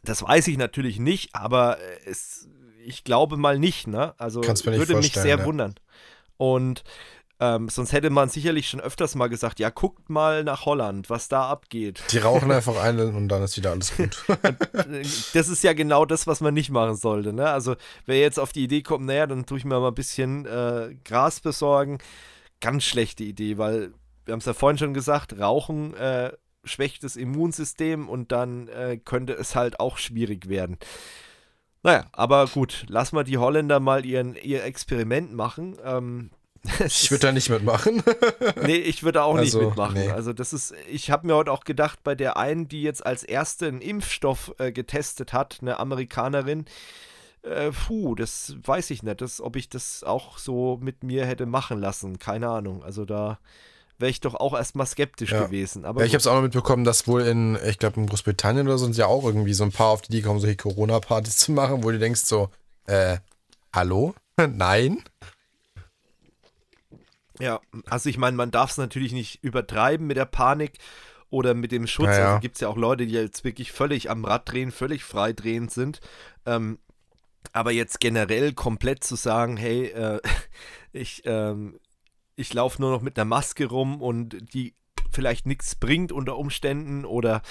das 0.03 0.25
weiß 0.25 0.49
ich 0.49 0.59
natürlich 0.59 0.99
nicht, 0.99 1.37
aber 1.37 1.79
es, 2.05 2.49
ich 2.85 3.05
glaube 3.05 3.37
mal 3.37 3.61
nicht. 3.61 3.87
Ne? 3.87 4.13
Also 4.19 4.43
würde 4.43 4.97
mich 4.97 5.13
sehr 5.13 5.39
ja. 5.39 5.45
wundern. 5.45 5.77
Und 6.37 6.83
ähm, 7.41 7.69
sonst 7.69 7.93
hätte 7.93 8.11
man 8.11 8.29
sicherlich 8.29 8.69
schon 8.69 8.81
öfters 8.81 9.15
mal 9.15 9.29
gesagt, 9.29 9.61
ja, 9.61 9.71
guckt 9.71 10.11
mal 10.11 10.43
nach 10.43 10.65
Holland, 10.65 11.09
was 11.09 11.29
da 11.29 11.49
abgeht. 11.49 12.03
Die 12.11 12.19
rauchen 12.19 12.51
einfach 12.51 12.83
einen 12.83 13.15
und 13.15 13.29
dann 13.29 13.43
ist 13.43 13.57
wieder 13.57 13.71
alles 13.71 13.97
gut. 13.97 14.25
das 15.35 15.49
ist 15.49 15.63
ja 15.63 15.73
genau 15.73 16.05
das, 16.05 16.27
was 16.27 16.41
man 16.41 16.55
nicht 16.55 16.71
machen 16.71 16.97
sollte. 16.97 17.33
Ne? 17.33 17.49
Also 17.49 17.77
wer 18.07 18.19
jetzt 18.19 18.41
auf 18.41 18.53
die 18.53 18.65
Idee 18.65 18.83
kommt, 18.83 19.07
naja, 19.07 19.27
dann 19.27 19.47
tue 19.47 19.59
ich 19.59 19.65
mir 19.65 19.79
mal 19.79 19.89
ein 19.89 19.95
bisschen 19.95 20.47
äh, 20.47 20.97
Gras 21.05 21.41
besorgen. 21.41 21.99
Ganz 22.61 22.83
schlechte 22.85 23.23
Idee, 23.23 23.57
weil 23.57 23.93
wir 24.25 24.33
haben 24.33 24.41
es 24.41 24.47
ja 24.47 24.53
vorhin 24.53 24.79
schon 24.79 24.93
gesagt, 24.93 25.39
Rauchen 25.39 25.95
äh, 25.95 26.33
schwächt 26.65 27.05
das 27.05 27.15
Immunsystem 27.15 28.09
und 28.09 28.33
dann 28.33 28.67
äh, 28.69 28.99
könnte 28.99 29.33
es 29.35 29.55
halt 29.55 29.79
auch 29.79 29.97
schwierig 29.97 30.49
werden. 30.49 30.77
Naja, 31.85 32.07
aber 32.13 32.49
gut, 32.49 32.85
lass 32.89 33.13
mal 33.13 33.23
die 33.23 33.39
Holländer 33.39 33.79
mal 33.79 34.05
ihren, 34.05 34.35
ihr 34.35 34.65
Experiment 34.65 35.33
machen. 35.33 35.77
Ähm, 35.85 36.31
ich 36.85 37.11
würde 37.11 37.27
da 37.27 37.33
nicht 37.33 37.51
mitmachen. 37.51 38.03
nee, 38.63 38.77
ich 38.77 39.03
würde 39.03 39.23
auch 39.23 39.37
also, 39.37 39.59
nicht 39.59 39.69
mitmachen. 39.69 39.95
Nee. 39.95 40.11
Also 40.11 40.33
das 40.33 40.53
ist, 40.53 40.75
ich 40.91 41.11
habe 41.11 41.27
mir 41.27 41.35
heute 41.35 41.53
auch 41.53 41.65
gedacht, 41.65 42.01
bei 42.05 42.15
der 42.15 42.37
einen, 42.37 42.69
die 42.69 42.83
jetzt 42.83 43.05
als 43.05 43.23
erste 43.23 43.67
einen 43.67 43.81
Impfstoff 43.81 44.55
äh, 44.59 44.73
getestet 44.73 45.33
hat, 45.33 45.59
eine 45.61 45.81
Amerikanerin, 45.81 46.67
äh, 47.43 47.71
puh, 47.71 48.15
das 48.15 48.57
weiß 48.65 48.91
ich 48.91 49.03
nicht, 49.03 49.21
das, 49.21 49.41
ob 49.41 49.57
ich 49.57 49.69
das 49.69 50.03
auch 50.05 50.39
so 50.39 50.79
mit 50.81 51.03
mir 51.03 51.27
hätte 51.27 51.47
machen 51.47 51.81
lassen. 51.81 52.19
Keine 52.19 52.49
Ahnung. 52.49 52.83
Also 52.83 53.05
da 53.05 53.39
wäre 53.99 54.11
ich 54.11 54.21
doch 54.21 54.35
auch 54.35 54.55
erstmal 54.55 54.87
skeptisch 54.87 55.33
ja. 55.33 55.45
gewesen. 55.45 55.85
Aber 55.85 56.01
ja, 56.01 56.07
ich 56.07 56.13
habe 56.13 56.21
es 56.21 56.27
auch 56.27 56.35
noch 56.35 56.43
mitbekommen, 56.43 56.85
dass 56.85 57.07
wohl 57.07 57.23
in, 57.23 57.59
ich 57.67 57.79
glaube 57.79 58.01
in 58.01 58.07
Großbritannien 58.07 58.67
oder 58.67 58.79
so 58.79 58.85
sind 58.85 58.97
ja 58.97 59.07
auch 59.07 59.25
irgendwie 59.25 59.55
so 59.55 59.65
ein 59.65 59.73
paar 59.73 59.89
auf 59.89 60.03
die 60.03 60.13
Idee 60.13 60.23
kommen, 60.23 60.41
solche 60.41 60.57
Corona-Partys 60.57 61.37
zu 61.37 61.53
machen, 61.53 61.83
wo 61.83 61.91
du 61.91 61.99
denkst 61.99 62.23
so, 62.23 62.51
äh, 62.87 63.19
hallo? 63.73 64.15
Nein? 64.37 65.03
Ja, 67.41 67.61
also 67.87 68.09
ich 68.09 68.19
meine, 68.19 68.37
man 68.37 68.51
darf 68.51 68.71
es 68.71 68.77
natürlich 68.77 69.13
nicht 69.13 69.43
übertreiben 69.43 70.07
mit 70.07 70.17
der 70.17 70.27
Panik. 70.27 70.79
oder 71.31 71.55
mit 71.55 71.73
dem 71.73 71.87
Schutz. 71.87 72.09
Ja, 72.09 72.19
ja. 72.19 72.29
Also 72.29 72.41
gibt 72.41 72.57
es 72.57 72.61
ja 72.63 72.69
auch 72.69 72.77
Leute, 72.77 73.07
die 73.07 73.13
jetzt 73.13 73.45
wirklich 73.45 73.73
völlig 73.73 74.11
am 74.11 74.25
Rad 74.25 74.51
drehen, 74.51 74.73
völlig 74.73 75.05
frei 75.05 75.33
drehend 75.33 75.71
sind. 75.71 76.01
Ähm, 76.47 76.79
aber 77.53 77.71
jetzt 77.73 78.01
generell 78.01 78.53
komplett 78.53 79.05
zu 79.05 79.17
sagen, 79.17 79.57
hey, 79.57 79.87
äh, 79.87 80.21
ich, 80.93 81.23
ähm, 81.25 81.79
ich 82.37 82.53
laufe 82.55 82.81
nur 82.81 82.91
noch 82.91 83.03
mit 83.03 83.19
einer 83.19 83.25
Maske 83.25 83.67
rum 83.67 84.01
und 84.01 84.55
die 84.55 84.75
vielleicht 85.11 85.47
nichts 85.47 85.75
bringt 85.75 86.13
unter 86.13 86.37
Umständen 86.37 87.05
oder 87.05 87.43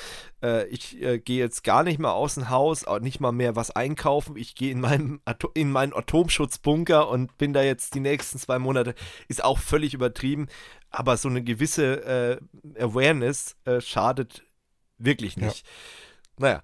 äh, 0.41 0.67
ich 0.67 1.01
äh, 1.01 1.19
gehe 1.19 1.39
jetzt 1.39 1.63
gar 1.63 1.83
nicht 1.83 1.99
mehr 1.99 2.13
aus 2.13 2.35
dem 2.35 2.49
Haus, 2.49 2.85
nicht 3.01 3.19
mal 3.19 3.31
mehr 3.31 3.55
was 3.55 3.71
einkaufen, 3.71 4.37
ich 4.37 4.55
gehe 4.55 4.71
in, 4.71 4.79
meinem 4.79 5.21
in 5.53 5.71
meinen 5.71 5.93
Atomschutzbunker 5.93 7.09
und 7.09 7.37
bin 7.37 7.53
da 7.53 7.61
jetzt 7.61 7.95
die 7.95 7.99
nächsten 7.99 8.37
zwei 8.39 8.59
Monate, 8.59 8.95
ist 9.27 9.43
auch 9.43 9.59
völlig 9.59 9.93
übertrieben, 9.93 10.47
aber 10.89 11.17
so 11.17 11.29
eine 11.29 11.43
gewisse 11.43 12.39
äh, 12.77 12.81
Awareness 12.83 13.55
äh, 13.65 13.81
schadet 13.81 14.43
wirklich 14.97 15.37
nicht. 15.37 15.65
Ja. 15.65 15.71
Naja, 16.39 16.63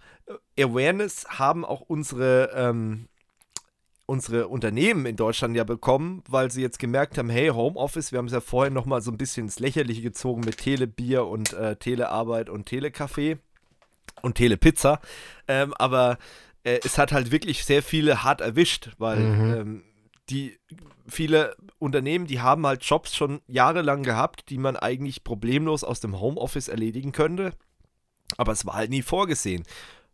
Awareness 0.58 1.26
haben 1.28 1.66
auch 1.66 1.82
unsere 1.82 2.52
ähm, 2.54 3.08
unsere 4.06 4.48
Unternehmen 4.48 5.06
in 5.06 5.16
Deutschland 5.16 5.56
ja 5.56 5.64
bekommen, 5.64 6.24
weil 6.28 6.52
sie 6.52 6.62
jetzt 6.62 6.80
gemerkt 6.80 7.18
haben, 7.18 7.30
hey, 7.30 7.50
Homeoffice, 7.50 8.12
wir 8.12 8.20
haben 8.20 8.26
es 8.26 8.34
ja 8.34 8.42
vorher 8.42 8.72
nochmal 8.72 9.02
so 9.02 9.12
ein 9.12 9.18
bisschen 9.18 9.46
ins 9.46 9.60
Lächerliche 9.60 10.02
gezogen 10.02 10.42
mit 10.42 10.58
Telebier 10.58 11.26
und 11.26 11.54
äh, 11.54 11.78
Telearbeit 11.78 12.50
und 12.50 12.66
Telekaffee 12.66 13.38
und 14.22 14.36
Telepizza. 14.36 15.00
Ähm, 15.48 15.74
aber 15.76 16.18
äh, 16.64 16.80
es 16.84 16.98
hat 16.98 17.12
halt 17.12 17.32
wirklich 17.32 17.64
sehr 17.64 17.82
viele 17.82 18.24
hart 18.24 18.42
erwischt, 18.42 18.92
weil 18.98 19.20
mhm. 19.20 19.54
ähm, 19.54 19.84
die 20.30 20.58
viele 21.08 21.56
Unternehmen, 21.80 22.28
die 22.28 22.42
haben 22.42 22.66
halt 22.66 22.84
Jobs 22.84 23.16
schon 23.16 23.42
jahrelang 23.48 24.04
gehabt, 24.04 24.50
die 24.50 24.58
man 24.58 24.78
eigentlich 24.78 25.24
problemlos 25.24 25.84
aus 25.84 26.00
dem 26.00 26.20
Homeoffice 26.20 26.70
erledigen 26.70 27.12
könnte. 27.12 27.54
Aber 28.38 28.52
es 28.52 28.66
war 28.66 28.76
halt 28.76 28.90
nie 28.90 29.02
vorgesehen, 29.02 29.64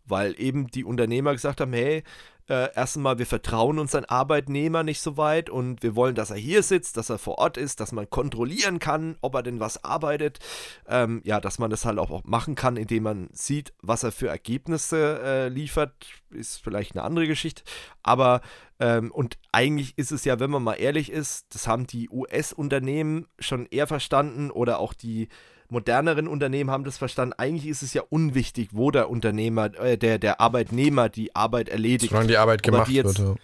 weil 0.06 0.36
eben 0.40 0.68
die 0.68 0.84
Unternehmer 0.84 1.34
gesagt 1.34 1.62
haben, 1.62 1.74
hey, 1.74 2.04
äh, 2.50 2.74
erstmal, 2.76 3.20
wir 3.20 3.26
vertrauen 3.26 3.80
unseren 3.80 4.06
Arbeitnehmer 4.06 4.84
nicht 4.84 5.02
so 5.02 5.18
weit 5.18 5.50
und 5.50 5.84
wir 5.84 5.96
wollen, 5.96 6.16
dass 6.16 6.32
er 6.32 6.38
hier 6.38 6.64
sitzt, 6.64 6.98
dass 6.98 7.10
er 7.10 7.20
vor 7.20 7.38
Ort 7.38 7.58
ist, 7.58 7.80
dass 7.80 7.92
man 7.92 8.10
kontrollieren 8.10 8.80
kann, 8.80 9.18
ob 9.22 9.36
er 9.36 9.44
denn 9.44 9.60
was 9.60 9.84
arbeitet. 9.84 10.40
Ähm, 10.88 11.22
ja, 11.24 11.40
dass 11.40 11.60
man 11.60 11.70
das 11.70 11.86
halt 11.86 12.00
auch, 12.00 12.24
machen 12.24 12.56
kann, 12.56 12.76
indem 12.76 13.04
man 13.04 13.30
sieht, 13.32 13.74
was 13.82 14.04
er 14.04 14.12
für 14.12 14.28
Ergebnisse 14.28 15.22
äh, 15.24 15.48
liefert, 15.50 15.94
ist 16.32 16.58
vielleicht 16.64 16.96
eine 16.96 17.04
andere 17.04 17.28
Geschichte. 17.28 17.64
Aber, 18.02 18.42
ähm, 18.80 19.12
und 19.12 19.38
eigentlich 19.52 19.98
ist 19.98 20.12
es 20.12 20.26
ja, 20.26 20.40
wenn 20.40 20.50
man 20.50 20.64
mal 20.64 20.74
ehrlich 20.74 21.12
ist, 21.12 21.54
das 21.54 21.68
haben 21.68 21.86
die 21.86 22.10
US-Unternehmen 22.10 23.28
schon 23.38 23.68
eher 23.68 23.88
verstanden 23.88 24.50
oder 24.50 24.80
auch 24.80 24.94
die 24.94 25.30
moderneren 25.72 26.28
Unternehmen 26.28 26.72
haben 26.72 26.84
das 26.84 26.98
verstanden. 26.98 27.34
Eigentlich 27.38 27.68
ist 27.68 27.84
es 27.84 27.94
ja 27.94 28.02
unwichtig, 28.10 28.70
wo 28.72 28.92
der 28.92 29.10
Unternehmer, 29.10 29.74
äh, 29.80 29.98
der, 29.98 30.20
der 30.20 30.42
Arbeitnehmer 30.42 31.10
die 31.10 31.36
Arbeit 31.36 31.70
erledigt. 31.70 32.12
Solange 32.12 32.28
die 32.28 32.38
Arbeit 32.38 32.64
gemacht 32.64 32.90
jetzt, 32.90 33.20
wird. 33.20 33.30
Ja. 33.30 33.36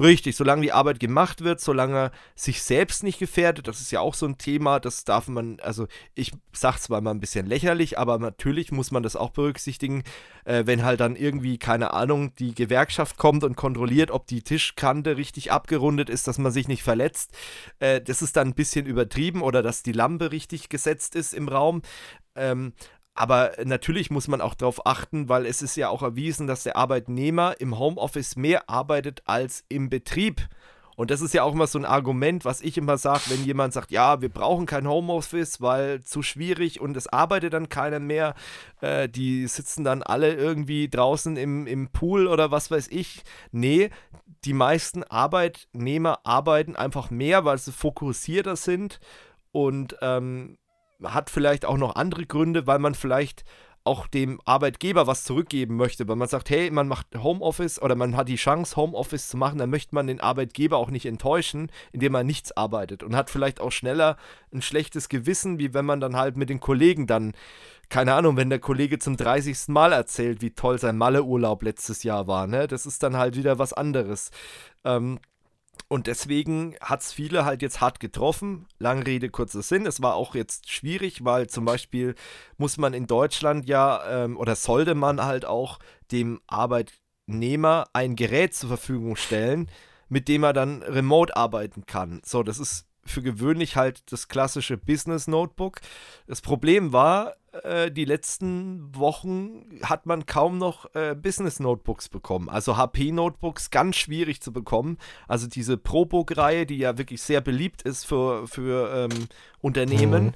Richtig, 0.00 0.36
solange 0.36 0.62
die 0.62 0.72
Arbeit 0.72 1.00
gemacht 1.00 1.44
wird, 1.44 1.60
solange 1.60 1.96
er 1.96 2.12
sich 2.34 2.62
selbst 2.62 3.02
nicht 3.02 3.18
gefährdet, 3.18 3.68
das 3.68 3.82
ist 3.82 3.92
ja 3.92 4.00
auch 4.00 4.14
so 4.14 4.24
ein 4.24 4.38
Thema, 4.38 4.80
das 4.80 5.04
darf 5.04 5.28
man, 5.28 5.60
also 5.60 5.86
ich 6.14 6.32
sage 6.54 6.78
zwar 6.78 7.02
mal 7.02 7.10
ein 7.10 7.20
bisschen 7.20 7.46
lächerlich, 7.46 7.98
aber 7.98 8.18
natürlich 8.18 8.72
muss 8.72 8.90
man 8.90 9.02
das 9.02 9.16
auch 9.16 9.30
berücksichtigen, 9.30 10.02
äh, 10.46 10.62
wenn 10.64 10.82
halt 10.82 11.00
dann 11.00 11.14
irgendwie, 11.14 11.58
keine 11.58 11.92
Ahnung, 11.92 12.34
die 12.36 12.54
Gewerkschaft 12.54 13.18
kommt 13.18 13.44
und 13.44 13.54
kontrolliert, 13.54 14.10
ob 14.10 14.26
die 14.26 14.42
Tischkante 14.42 15.18
richtig 15.18 15.52
abgerundet 15.52 16.08
ist, 16.08 16.26
dass 16.26 16.38
man 16.38 16.52
sich 16.52 16.68
nicht 16.68 16.82
verletzt. 16.82 17.32
Äh, 17.78 18.00
das 18.00 18.22
ist 18.22 18.36
dann 18.36 18.48
ein 18.48 18.54
bisschen 18.54 18.86
übertrieben 18.86 19.42
oder 19.42 19.62
dass 19.62 19.82
die 19.82 19.92
Lampe 19.92 20.32
richtig 20.32 20.70
gesetzt 20.70 21.14
ist 21.14 21.34
im 21.34 21.48
Raum. 21.48 21.82
Ähm, 22.34 22.72
aber 23.14 23.52
natürlich 23.64 24.10
muss 24.10 24.28
man 24.28 24.40
auch 24.40 24.54
darauf 24.54 24.86
achten, 24.86 25.28
weil 25.28 25.46
es 25.46 25.60
ist 25.62 25.76
ja 25.76 25.88
auch 25.88 26.02
erwiesen, 26.02 26.46
dass 26.46 26.62
der 26.62 26.76
Arbeitnehmer 26.76 27.60
im 27.60 27.78
Homeoffice 27.78 28.36
mehr 28.36 28.70
arbeitet 28.70 29.22
als 29.26 29.64
im 29.68 29.90
Betrieb. 29.90 30.48
Und 30.94 31.10
das 31.10 31.20
ist 31.20 31.32
ja 31.32 31.42
auch 31.42 31.52
immer 31.52 31.66
so 31.66 31.78
ein 31.78 31.84
Argument, 31.84 32.44
was 32.44 32.60
ich 32.60 32.76
immer 32.76 32.98
sage, 32.98 33.22
wenn 33.28 33.44
jemand 33.44 33.72
sagt, 33.72 33.90
ja, 33.90 34.20
wir 34.20 34.28
brauchen 34.28 34.66
kein 34.66 34.86
Homeoffice, 34.86 35.60
weil 35.60 36.02
zu 36.02 36.22
schwierig 36.22 36.80
und 36.80 36.96
es 36.96 37.06
arbeitet 37.06 37.54
dann 37.54 37.68
keiner 37.68 37.98
mehr. 37.98 38.34
Äh, 38.80 39.08
die 39.08 39.46
sitzen 39.46 39.84
dann 39.84 40.02
alle 40.02 40.34
irgendwie 40.34 40.88
draußen 40.88 41.36
im, 41.36 41.66
im 41.66 41.88
Pool 41.88 42.26
oder 42.26 42.50
was 42.50 42.70
weiß 42.70 42.88
ich. 42.88 43.22
Nee, 43.52 43.90
die 44.44 44.52
meisten 44.52 45.02
Arbeitnehmer 45.02 46.20
arbeiten 46.24 46.76
einfach 46.76 47.10
mehr, 47.10 47.44
weil 47.44 47.58
sie 47.58 47.72
fokussierter 47.72 48.56
sind 48.56 49.00
und 49.50 49.96
ähm, 50.02 50.58
hat 51.04 51.30
vielleicht 51.30 51.64
auch 51.64 51.76
noch 51.76 51.96
andere 51.96 52.26
Gründe, 52.26 52.66
weil 52.66 52.78
man 52.78 52.94
vielleicht 52.94 53.44
auch 53.84 54.06
dem 54.06 54.40
Arbeitgeber 54.44 55.06
was 55.06 55.24
zurückgeben 55.24 55.76
möchte, 55.76 56.06
weil 56.06 56.16
man 56.16 56.28
sagt, 56.28 56.50
hey, 56.50 56.70
man 56.70 56.86
macht 56.86 57.08
Homeoffice 57.16 57.82
oder 57.82 57.96
man 57.96 58.16
hat 58.16 58.28
die 58.28 58.36
Chance, 58.36 58.76
Homeoffice 58.76 59.28
zu 59.28 59.36
machen, 59.36 59.58
dann 59.58 59.70
möchte 59.70 59.94
man 59.94 60.06
den 60.06 60.20
Arbeitgeber 60.20 60.76
auch 60.76 60.90
nicht 60.90 61.06
enttäuschen, 61.06 61.70
indem 61.90 62.12
man 62.12 62.26
nichts 62.26 62.56
arbeitet 62.56 63.02
und 63.02 63.16
hat 63.16 63.30
vielleicht 63.30 63.60
auch 63.60 63.72
schneller 63.72 64.16
ein 64.52 64.62
schlechtes 64.62 65.08
Gewissen, 65.08 65.58
wie 65.58 65.74
wenn 65.74 65.84
man 65.84 66.00
dann 66.00 66.16
halt 66.16 66.36
mit 66.36 66.48
den 66.48 66.60
Kollegen 66.60 67.06
dann, 67.06 67.32
keine 67.88 68.14
Ahnung, 68.14 68.36
wenn 68.36 68.50
der 68.50 68.60
Kollege 68.60 68.98
zum 69.00 69.16
30. 69.16 69.68
Mal 69.68 69.92
erzählt, 69.92 70.42
wie 70.42 70.52
toll 70.52 70.78
sein 70.78 70.96
Malle-Urlaub 70.96 71.62
letztes 71.62 72.04
Jahr 72.04 72.26
war, 72.28 72.46
ne? 72.46 72.68
Das 72.68 72.86
ist 72.86 73.02
dann 73.02 73.16
halt 73.16 73.36
wieder 73.36 73.58
was 73.58 73.72
anderes. 73.72 74.30
Ähm, 74.84 75.18
und 75.88 76.06
deswegen 76.06 76.74
hat 76.80 77.02
es 77.02 77.12
viele 77.12 77.44
halt 77.44 77.60
jetzt 77.60 77.82
hart 77.82 78.00
getroffen. 78.00 78.66
Lange 78.78 79.06
Rede, 79.06 79.28
kurzer 79.28 79.60
Sinn. 79.60 79.84
Es 79.84 80.00
war 80.00 80.14
auch 80.14 80.34
jetzt 80.34 80.70
schwierig, 80.70 81.24
weil 81.24 81.48
zum 81.48 81.66
Beispiel 81.66 82.14
muss 82.56 82.78
man 82.78 82.94
in 82.94 83.06
Deutschland 83.06 83.66
ja 83.66 84.24
ähm, 84.24 84.38
oder 84.38 84.56
sollte 84.56 84.94
man 84.94 85.22
halt 85.22 85.44
auch 85.44 85.78
dem 86.10 86.40
Arbeitnehmer 86.46 87.88
ein 87.92 88.16
Gerät 88.16 88.54
zur 88.54 88.70
Verfügung 88.70 89.16
stellen, 89.16 89.70
mit 90.08 90.28
dem 90.28 90.44
er 90.44 90.54
dann 90.54 90.82
remote 90.82 91.36
arbeiten 91.36 91.84
kann. 91.84 92.22
So, 92.24 92.42
das 92.42 92.58
ist 92.58 92.86
für 93.04 93.22
gewöhnlich 93.22 93.76
halt 93.76 94.10
das 94.12 94.28
klassische 94.28 94.76
Business 94.76 95.26
Notebook. 95.26 95.80
Das 96.26 96.40
Problem 96.40 96.92
war, 96.92 97.34
äh, 97.64 97.90
die 97.90 98.04
letzten 98.04 98.94
Wochen 98.96 99.80
hat 99.82 100.06
man 100.06 100.24
kaum 100.26 100.58
noch 100.58 100.94
äh, 100.94 101.14
Business 101.14 101.60
Notebooks 101.60 102.08
bekommen. 102.08 102.48
Also 102.48 102.76
HP 102.76 103.12
Notebooks 103.12 103.70
ganz 103.70 103.96
schwierig 103.96 104.40
zu 104.40 104.52
bekommen. 104.52 104.98
Also 105.28 105.46
diese 105.46 105.76
ProBook-Reihe, 105.76 106.64
die 106.66 106.78
ja 106.78 106.96
wirklich 106.96 107.22
sehr 107.22 107.40
beliebt 107.40 107.82
ist 107.82 108.04
für, 108.04 108.46
für 108.46 109.08
ähm, 109.10 109.28
Unternehmen, 109.60 110.26
mhm. 110.26 110.32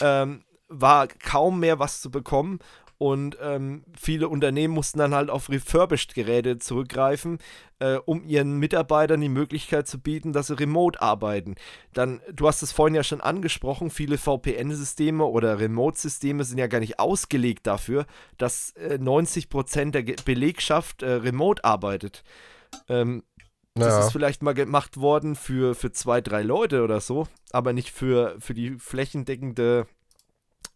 ähm, 0.00 0.44
war 0.68 1.06
kaum 1.06 1.60
mehr 1.60 1.78
was 1.78 2.00
zu 2.00 2.10
bekommen. 2.10 2.58
Und 2.98 3.36
ähm, 3.42 3.84
viele 3.98 4.28
Unternehmen 4.28 4.72
mussten 4.72 4.98
dann 4.98 5.14
halt 5.14 5.28
auf 5.28 5.50
Refurbished-Geräte 5.50 6.58
zurückgreifen, 6.58 7.38
äh, 7.78 7.96
um 7.96 8.24
ihren 8.24 8.58
Mitarbeitern 8.58 9.20
die 9.20 9.28
Möglichkeit 9.28 9.86
zu 9.86 9.98
bieten, 10.00 10.32
dass 10.32 10.46
sie 10.46 10.58
remote 10.58 11.02
arbeiten. 11.02 11.56
Dann, 11.92 12.22
du 12.32 12.48
hast 12.48 12.62
es 12.62 12.72
vorhin 12.72 12.94
ja 12.94 13.04
schon 13.04 13.20
angesprochen, 13.20 13.90
viele 13.90 14.16
VPN-Systeme 14.16 15.24
oder 15.24 15.58
Remote-Systeme 15.58 16.44
sind 16.44 16.58
ja 16.58 16.68
gar 16.68 16.80
nicht 16.80 16.98
ausgelegt 16.98 17.66
dafür, 17.66 18.06
dass 18.38 18.70
äh, 18.72 18.98
90% 19.00 19.90
der 19.90 20.02
Ge 20.02 20.16
Belegschaft 20.24 21.02
äh, 21.02 21.12
remote 21.12 21.64
arbeitet. 21.64 22.24
Ähm, 22.88 23.22
das 23.74 23.92
ja. 23.92 24.00
ist 24.00 24.12
vielleicht 24.12 24.42
mal 24.42 24.54
gemacht 24.54 24.98
worden 24.98 25.36
für, 25.36 25.74
für 25.74 25.92
zwei, 25.92 26.22
drei 26.22 26.42
Leute 26.42 26.82
oder 26.82 27.02
so, 27.02 27.28
aber 27.50 27.74
nicht 27.74 27.90
für, 27.90 28.36
für 28.40 28.54
die 28.54 28.78
flächendeckende 28.78 29.86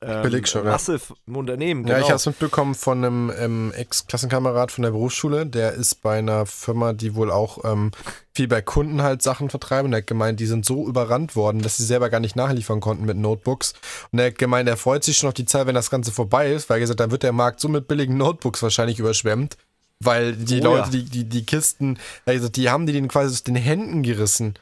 ähm, 0.02 0.22
Belegschaft, 0.22 0.64
Masse 0.64 1.00
im 1.26 1.36
Unternehmen. 1.36 1.82
Genau. 1.82 1.92
Ja, 1.92 1.98
ich 1.98 2.04
genau. 2.04 2.08
habe 2.10 2.16
es 2.16 2.26
mitbekommen 2.26 2.74
von 2.74 3.04
einem 3.04 3.32
ähm, 3.38 3.72
Ex-Klassenkamerad 3.76 4.72
von 4.72 4.82
der 4.82 4.92
Berufsschule, 4.92 5.46
der 5.46 5.74
ist 5.74 6.02
bei 6.02 6.18
einer 6.18 6.46
Firma, 6.46 6.94
die 6.94 7.14
wohl 7.14 7.30
auch 7.30 7.64
ähm, 7.64 7.90
viel 8.34 8.48
bei 8.48 8.62
Kunden 8.62 9.02
halt 9.02 9.20
Sachen 9.22 9.50
vertreiben. 9.50 9.86
Und 9.86 9.92
er 9.92 9.98
hat 9.98 10.06
gemeint, 10.06 10.40
die 10.40 10.46
sind 10.46 10.64
so 10.64 10.86
überrannt 10.86 11.36
worden, 11.36 11.60
dass 11.60 11.76
sie 11.76 11.84
selber 11.84 12.08
gar 12.08 12.20
nicht 12.20 12.34
nachliefern 12.34 12.80
konnten 12.80 13.04
mit 13.04 13.18
Notebooks. 13.18 13.74
Und 14.10 14.18
er 14.18 14.28
hat 14.28 14.38
gemeint, 14.38 14.68
er 14.68 14.78
freut 14.78 15.04
sich 15.04 15.18
schon 15.18 15.28
auf 15.28 15.34
die 15.34 15.44
Zeit, 15.44 15.66
wenn 15.66 15.74
das 15.74 15.90
Ganze 15.90 16.12
vorbei 16.12 16.50
ist, 16.50 16.70
weil 16.70 16.78
er 16.78 16.80
gesagt, 16.80 17.00
dann 17.00 17.10
wird 17.10 17.22
der 17.22 17.32
Markt 17.32 17.60
so 17.60 17.68
mit 17.68 17.86
billigen 17.86 18.16
Notebooks 18.16 18.62
wahrscheinlich 18.62 18.98
überschwemmt. 18.98 19.58
Weil 20.02 20.34
die 20.34 20.60
oh, 20.62 20.64
Leute, 20.64 20.84
ja. 20.84 20.90
die, 20.90 21.04
die, 21.04 21.24
die 21.24 21.44
Kisten, 21.44 21.98
also 22.24 22.48
die 22.48 22.70
haben 22.70 22.86
die 22.86 22.94
den 22.94 23.08
quasi 23.08 23.34
aus 23.34 23.42
den 23.42 23.56
Händen 23.56 24.02
gerissen. 24.02 24.54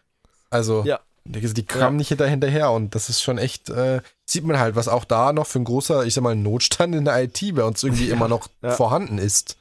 Also. 0.51 0.83
Ja. 0.85 0.99
Die 1.31 1.67
kamen 1.67 1.99
ja. 1.99 1.99
nicht 1.99 2.09
hinterher 2.09 2.71
und 2.71 2.95
das 2.95 3.09
ist 3.09 3.21
schon 3.21 3.39
echt, 3.39 3.69
äh, 3.69 4.01
sieht 4.25 4.45
man 4.45 4.59
halt, 4.59 4.77
was 4.77 4.89
auch 4.89 5.05
da 5.05 5.33
noch 5.33 5.47
für 5.47 5.59
ein 5.59 5.65
großer, 5.65 6.05
ich 6.07 6.15
sag 6.15 6.23
mal, 6.23 6.35
Notstand 6.35 6.95
in 6.95 7.05
der 7.05 7.23
IT 7.23 7.55
bei 7.55 7.65
uns 7.65 7.83
irgendwie 7.83 8.07
ja. 8.09 8.15
immer 8.15 8.29
noch 8.29 8.49
ja. 8.63 8.71
vorhanden 8.71 9.19
ist. 9.19 9.57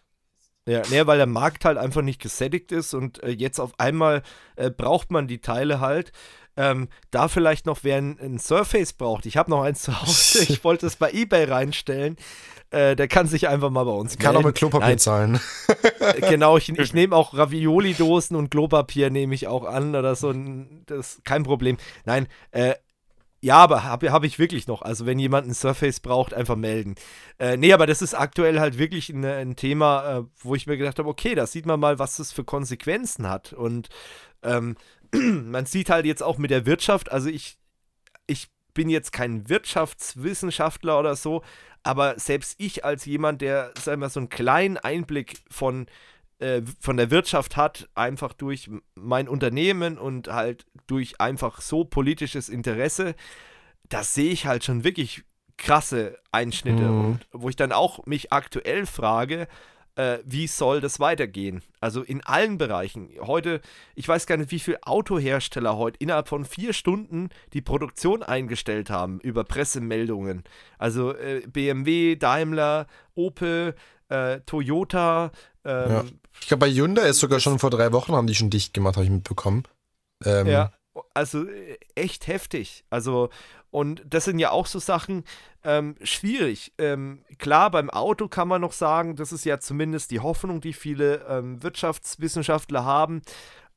Ja, 0.68 0.82
nee, 0.90 1.06
weil 1.06 1.18
der 1.18 1.28
Markt 1.28 1.64
halt 1.64 1.78
einfach 1.78 2.02
nicht 2.02 2.22
gesättigt 2.22 2.72
ist 2.74 2.94
und 2.94 3.24
äh, 3.24 3.30
jetzt 3.30 3.60
auf 3.60 3.80
einmal 3.80 4.22
äh, 4.58 4.70
braucht 4.70 5.12
man 5.12 5.28
die 5.28 5.40
Teile 5.40 5.80
halt. 5.80 6.12
Ähm, 6.58 6.90
da 7.12 7.28
vielleicht 7.28 7.66
noch, 7.68 7.80
wer 7.84 7.98
ein, 7.98 8.20
ein 8.20 8.40
Surface 8.40 8.94
braucht, 8.94 9.26
ich 9.28 9.38
habe 9.38 9.52
noch 9.52 9.62
eins 9.62 9.84
zu 9.84 10.02
Hause, 10.02 10.40
ich 10.50 10.64
wollte 10.64 10.88
es 10.88 10.96
bei 10.96 11.12
Ebay 11.12 11.46
reinstellen. 11.46 12.18
Äh, 12.70 12.96
der 12.96 13.08
kann 13.08 13.28
sich 13.28 13.48
einfach 13.48 13.70
mal 13.70 13.86
bei 13.86 13.92
uns 13.92 14.12
melden. 14.12 14.24
Kann 14.24 14.36
auch 14.36 14.44
mit 14.44 14.56
Klopapier 14.56 14.88
Nein. 14.88 15.00
zahlen. 15.00 15.40
Äh, 16.00 16.22
genau, 16.30 16.58
ich, 16.58 16.70
ich 16.70 16.94
nehme 16.94 17.16
auch 17.16 17.34
Ravioli-Dosen 17.34 18.36
und 18.36 18.50
Klopapier 18.52 19.10
nehme 19.10 19.34
ich 19.36 19.48
auch 19.48 19.66
an 19.66 19.96
oder 19.96 20.16
so. 20.16 20.34
Das 20.86 21.22
kein 21.24 21.44
Problem. 21.44 21.78
Nein, 22.06 22.28
äh, 22.52 22.76
Ja, 23.42 23.58
aber 23.58 23.84
habe 23.84 24.12
hab 24.12 24.24
ich 24.24 24.40
wirklich 24.40 24.68
noch. 24.68 24.82
Also, 24.82 25.06
wenn 25.06 25.20
jemand 25.20 25.48
ein 25.48 25.54
Surface 25.54 26.00
braucht, 26.00 26.34
einfach 26.34 26.56
melden. 26.56 26.96
Äh, 27.40 27.58
nee, 27.58 27.72
aber 27.72 27.86
das 27.88 28.02
ist 28.02 28.14
aktuell 28.16 28.60
halt 28.60 28.78
wirklich 28.78 29.10
ein, 29.10 29.24
ein 29.24 29.56
Thema, 29.56 30.20
äh, 30.20 30.24
wo 30.40 30.56
ich 30.56 30.68
mir 30.68 30.78
gedacht 30.78 31.00
habe, 31.00 31.10
okay, 31.10 31.36
da 31.36 31.46
sieht 31.48 31.66
man 31.66 31.80
mal, 31.80 32.00
was 32.00 32.18
das 32.18 32.32
für 32.32 32.44
Konsequenzen 32.44 33.30
hat. 33.30 33.54
Und 33.54 33.90
ähm, 34.44 34.76
man 35.14 35.66
sieht 35.66 35.90
halt 35.90 36.06
jetzt 36.06 36.24
auch 36.24 36.38
mit 36.38 36.52
der 36.52 36.66
Wirtschaft, 36.66 37.12
also 37.12 37.30
ich, 37.30 37.58
ich 38.26 38.50
bin 38.78 38.90
jetzt 38.90 39.12
kein 39.12 39.50
Wirtschaftswissenschaftler 39.50 41.00
oder 41.00 41.16
so, 41.16 41.42
aber 41.82 42.20
selbst 42.20 42.60
ich 42.60 42.86
als 42.86 43.06
jemand, 43.06 43.42
der, 43.42 43.74
sagen 43.82 44.02
wir, 44.02 44.10
so 44.10 44.20
einen 44.20 44.30
kleinen 44.30 44.78
Einblick 44.78 45.40
von 45.50 45.88
äh, 46.38 46.62
von 46.80 46.96
der 46.96 47.10
Wirtschaft 47.10 47.58
hat, 47.58 47.90
einfach 47.96 48.34
durch 48.34 48.70
mein 48.94 49.28
Unternehmen 49.28 49.98
und 49.98 50.28
halt 50.28 50.68
durch 50.86 51.20
einfach 51.20 51.60
so 51.60 51.86
politisches 51.86 52.50
Interesse, 52.50 53.16
da 53.90 54.04
sehe 54.04 54.32
ich 54.32 54.46
halt 54.46 54.64
schon 54.64 54.84
wirklich 54.84 55.24
krasse 55.58 56.20
Einschnitte. 56.32 56.84
Mhm. 56.84 57.06
Und 57.06 57.28
wo 57.32 57.50
ich 57.50 57.56
dann 57.56 57.72
auch 57.72 58.06
mich 58.06 58.32
aktuell 58.32 58.86
frage, 58.86 59.48
äh, 59.98 60.20
wie 60.26 60.48
soll 60.48 60.80
das 60.80 61.00
weitergehen? 61.00 61.62
Also 61.80 62.04
in 62.04 62.24
allen 62.24 62.58
Bereichen. 62.58 63.10
Heute, 63.20 63.62
ich 63.96 64.08
weiß 64.08 64.28
gar 64.28 64.38
nicht, 64.38 64.52
wie 64.52 64.60
viele 64.60 64.84
Autohersteller 64.84 65.78
heute 65.78 65.98
innerhalb 66.00 66.28
von 66.28 66.46
vier 66.46 66.74
Stunden 66.74 67.30
die 67.54 67.62
Produktion 67.62 68.22
eingestellt 68.22 68.90
haben 68.90 69.20
über 69.22 69.44
Pressemeldungen. 69.44 70.44
Also 70.78 71.16
äh, 71.16 71.42
BMW, 71.48 72.16
Daimler, 72.16 72.88
Opel, 73.16 73.76
äh, 74.10 74.40
Toyota. 74.42 75.32
Ähm, 75.66 75.92
ja. 75.92 76.06
Ich 76.40 76.48
glaube, 76.48 76.68
bei 76.68 76.72
Hyundai 76.72 77.10
ist 77.10 77.20
sogar 77.20 77.40
schon 77.40 77.58
vor 77.58 77.72
drei 77.72 77.92
Wochen 77.92 78.14
haben 78.14 78.28
die 78.28 78.36
schon 78.36 78.52
dicht 78.52 78.74
gemacht, 78.74 78.96
habe 78.96 79.06
ich 79.06 79.12
mitbekommen. 79.12 79.64
Ähm, 80.24 80.46
ja, 80.48 80.72
also 81.14 81.48
äh, 81.48 81.78
echt 81.96 82.28
heftig. 82.28 82.86
Also, 82.90 83.30
und 83.78 84.02
das 84.10 84.26
sind 84.26 84.40
ja 84.40 84.50
auch 84.50 84.66
so 84.66 84.80
Sachen 84.80 85.24
ähm, 85.64 85.98
schwierig. 86.02 86.74
Ähm, 86.80 87.24
klar, 87.38 87.70
beim 87.70 87.92
Auto 87.92 88.28
kann 88.28 88.48
man 88.48 88.60
noch 88.60 88.72
sagen, 88.72 89.16
das 89.16 89.32
ist 89.32 89.46
ja 89.46 89.60
zumindest 89.60 90.10
die 90.10 90.20
Hoffnung, 90.20 90.62
die 90.62 90.74
viele 90.74 91.24
ähm, 91.30 91.62
Wirtschaftswissenschaftler 91.62 92.84
haben, 92.86 93.22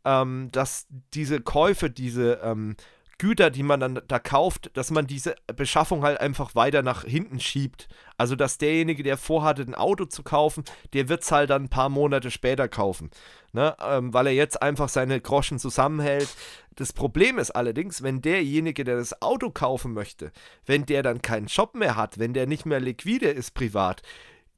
ähm, 0.06 0.48
dass 0.52 0.86
diese 1.12 1.42
Käufe, 1.42 1.90
diese 1.90 2.40
ähm, 2.42 2.76
Güter, 3.20 3.50
die 3.50 3.62
man 3.62 3.80
dann 3.80 4.00
da 4.08 4.18
kauft, 4.18 4.70
dass 4.78 4.90
man 4.90 5.06
diese 5.06 5.36
Beschaffung 5.54 6.02
halt 6.02 6.18
einfach 6.20 6.54
weiter 6.54 6.80
nach 6.80 7.04
hinten 7.04 7.38
schiebt. 7.38 7.86
Also, 8.16 8.34
dass 8.34 8.56
derjenige, 8.56 9.02
der 9.02 9.18
vorhatte, 9.18 9.60
ein 9.60 9.74
Auto 9.74 10.06
zu 10.06 10.22
kaufen, 10.22 10.64
der 10.94 11.10
wird 11.10 11.22
es 11.22 11.30
halt 11.30 11.50
dann 11.50 11.64
ein 11.64 11.68
paar 11.68 11.90
Monate 11.90 12.30
später 12.30 12.66
kaufen. 12.66 13.10
Ne? 13.52 13.76
Ähm, 13.86 14.14
weil 14.14 14.28
er 14.28 14.32
jetzt 14.32 14.62
einfach 14.62 14.88
seine 14.88 15.20
Groschen 15.20 15.58
zusammenhält. 15.58 16.28
Das 16.76 16.94
Problem 16.94 17.38
ist 17.38 17.50
allerdings, 17.50 18.02
wenn 18.02 18.22
derjenige, 18.22 18.84
der 18.84 18.96
das 18.96 19.20
Auto 19.20 19.50
kaufen 19.50 19.92
möchte, 19.92 20.32
wenn 20.64 20.86
der 20.86 21.02
dann 21.02 21.20
keinen 21.20 21.46
Job 21.46 21.74
mehr 21.74 21.96
hat, 21.96 22.18
wenn 22.18 22.32
der 22.32 22.46
nicht 22.46 22.64
mehr 22.64 22.80
liquide 22.80 23.28
ist 23.28 23.52
privat, 23.52 24.00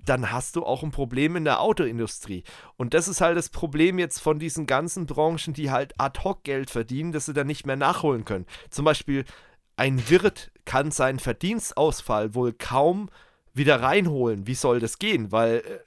dann 0.05 0.33
hast 0.33 0.57
du 0.57 0.65
auch 0.65 0.83
ein 0.83 0.91
Problem 0.91 1.37
in 1.37 1.45
der 1.45 1.61
Autoindustrie. 1.61 2.45
Und 2.77 2.95
das 2.95 3.09
ist 3.09 3.21
halt 3.21 3.37
das 3.37 3.49
Problem 3.49 3.99
jetzt 3.99 4.19
von 4.19 4.39
diesen 4.39 4.67
ganzen 4.67 5.07
Branchen, 5.07 5.55
die 5.55 5.71
halt 5.71 5.95
ad 5.99 6.21
hoc 6.25 6.45
Geld 6.45 6.71
verdienen, 6.71 7.13
dass 7.13 7.27
sie 7.27 7.33
dann 7.33 7.47
nicht 7.47 7.67
mehr 7.67 7.77
nachholen 7.77 8.25
können. 8.25 8.47
Zum 8.71 8.85
Beispiel 8.85 9.25
ein 9.77 10.09
Wirt 10.09 10.51
kann 10.65 10.91
seinen 10.91 11.19
Verdienstausfall 11.19 12.35
wohl 12.35 12.53
kaum 12.53 13.11
wieder 13.55 13.83
reinholen. 13.83 14.47
Wie 14.47 14.55
soll 14.55 14.81
das 14.81 14.99
gehen? 14.99 15.33
Weil 15.33 15.57
äh, 15.57 15.79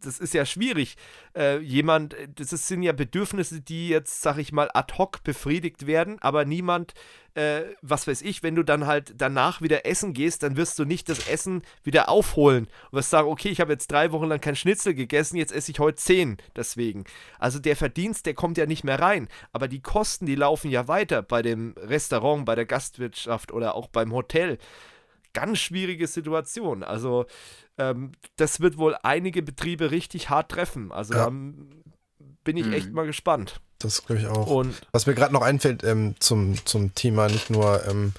das 0.00 0.18
ist 0.18 0.34
ja 0.34 0.44
schwierig. 0.44 0.96
Äh, 1.36 1.58
jemand, 1.58 2.16
das 2.36 2.50
sind 2.68 2.82
ja 2.82 2.92
Bedürfnisse, 2.92 3.60
die 3.60 3.88
jetzt, 3.88 4.22
sag 4.22 4.38
ich 4.38 4.52
mal, 4.52 4.70
ad 4.74 4.94
hoc 4.98 5.22
befriedigt 5.22 5.86
werden, 5.86 6.18
aber 6.20 6.44
niemand, 6.44 6.94
äh, 7.34 7.62
was 7.82 8.06
weiß 8.06 8.22
ich, 8.22 8.42
wenn 8.42 8.54
du 8.54 8.62
dann 8.62 8.86
halt 8.86 9.14
danach 9.16 9.62
wieder 9.62 9.86
essen 9.86 10.12
gehst, 10.12 10.42
dann 10.42 10.56
wirst 10.56 10.78
du 10.78 10.84
nicht 10.84 11.08
das 11.08 11.28
Essen 11.28 11.62
wieder 11.84 12.08
aufholen 12.08 12.66
und 12.90 12.96
wirst 12.96 13.10
sagen, 13.10 13.28
okay, 13.28 13.48
ich 13.48 13.60
habe 13.60 13.72
jetzt 13.72 13.90
drei 13.92 14.12
Wochen 14.12 14.26
lang 14.26 14.40
kein 14.40 14.56
Schnitzel 14.56 14.94
gegessen, 14.94 15.36
jetzt 15.36 15.52
esse 15.52 15.70
ich 15.70 15.78
heute 15.78 15.96
zehn 15.96 16.36
deswegen. 16.56 17.04
Also 17.38 17.58
der 17.58 17.76
Verdienst, 17.76 18.26
der 18.26 18.34
kommt 18.34 18.58
ja 18.58 18.66
nicht 18.66 18.84
mehr 18.84 19.00
rein, 19.00 19.28
aber 19.52 19.68
die 19.68 19.80
Kosten, 19.80 20.26
die 20.26 20.34
laufen 20.34 20.70
ja 20.70 20.88
weiter 20.88 21.22
bei 21.22 21.42
dem 21.42 21.74
Restaurant, 21.76 22.44
bei 22.44 22.54
der 22.54 22.66
Gastwirtschaft 22.66 23.52
oder 23.52 23.74
auch 23.74 23.88
beim 23.88 24.12
Hotel. 24.12 24.58
Ganz 25.32 25.58
schwierige 25.58 26.06
Situation. 26.06 26.82
Also 26.82 27.26
ähm, 27.78 28.12
das 28.36 28.60
wird 28.60 28.76
wohl 28.78 28.96
einige 29.02 29.42
Betriebe 29.42 29.90
richtig 29.90 30.30
hart 30.30 30.50
treffen. 30.50 30.92
Also 30.92 31.14
ja. 31.14 31.26
da 31.26 31.30
bin 31.30 32.56
ich 32.56 32.66
echt 32.72 32.88
mhm. 32.88 32.94
mal 32.94 33.06
gespannt. 33.06 33.60
Das 33.78 34.04
glaube 34.04 34.20
ich 34.20 34.26
auch. 34.26 34.48
Und 34.48 34.74
Was 34.92 35.06
mir 35.06 35.14
gerade 35.14 35.32
noch 35.32 35.42
einfällt 35.42 35.84
ähm, 35.84 36.14
zum, 36.18 36.64
zum 36.66 36.94
Thema 36.94 37.28
nicht 37.28 37.50
nur 37.50 37.86
ähm, 37.86 38.12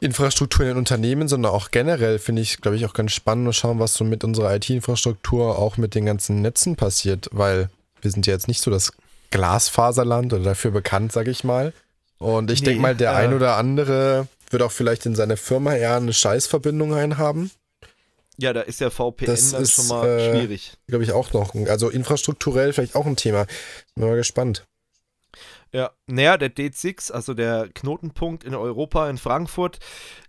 Infrastruktur 0.00 0.66
in 0.66 0.76
Unternehmen, 0.76 1.28
sondern 1.28 1.52
auch 1.52 1.70
generell 1.70 2.18
finde 2.18 2.42
ich, 2.42 2.60
glaube 2.60 2.76
ich, 2.76 2.84
auch 2.84 2.94
ganz 2.94 3.12
spannend 3.12 3.46
zu 3.46 3.52
schauen, 3.60 3.78
was 3.78 3.94
so 3.94 4.04
mit 4.04 4.24
unserer 4.24 4.54
IT-Infrastruktur 4.56 5.58
auch 5.58 5.76
mit 5.76 5.94
den 5.94 6.06
ganzen 6.06 6.42
Netzen 6.42 6.74
passiert, 6.74 7.28
weil 7.32 7.70
wir 8.00 8.10
sind 8.10 8.26
ja 8.26 8.32
jetzt 8.32 8.48
nicht 8.48 8.60
so 8.60 8.70
das 8.70 8.92
Glasfaserland 9.30 10.32
oder 10.32 10.42
dafür 10.42 10.72
bekannt, 10.72 11.12
sage 11.12 11.30
ich 11.30 11.44
mal. 11.44 11.72
Und 12.18 12.50
ich 12.50 12.60
nee, 12.60 12.66
denke 12.66 12.82
mal, 12.82 12.96
der 12.96 13.12
äh, 13.12 13.16
ein 13.16 13.34
oder 13.34 13.56
andere 13.56 14.26
wird 14.52 14.62
auch 14.62 14.72
vielleicht 14.72 15.06
in 15.06 15.14
seine 15.14 15.36
Firma 15.36 15.74
eher 15.74 15.96
eine 15.96 16.12
Scheißverbindung 16.12 16.94
einhaben. 16.94 17.50
Ja, 18.38 18.52
da 18.52 18.62
ist 18.62 18.80
ja 18.80 18.90
VPN 18.90 19.26
das 19.26 19.50
dann 19.50 19.62
ist, 19.62 19.74
schon 19.74 19.88
mal 19.88 20.08
äh, 20.08 20.30
schwierig. 20.30 20.72
Glaube 20.88 21.04
ich 21.04 21.12
auch 21.12 21.32
noch. 21.32 21.54
Also 21.68 21.90
infrastrukturell 21.90 22.72
vielleicht 22.72 22.96
auch 22.96 23.06
ein 23.06 23.16
Thema. 23.16 23.46
Bin 23.94 24.08
mal 24.08 24.16
gespannt. 24.16 24.64
Ja, 25.74 25.90
naja, 26.06 26.36
der 26.36 26.54
D6, 26.54 27.10
also 27.12 27.32
der 27.32 27.70
Knotenpunkt 27.72 28.44
in 28.44 28.54
Europa, 28.54 29.08
in 29.08 29.16
Frankfurt, 29.16 29.78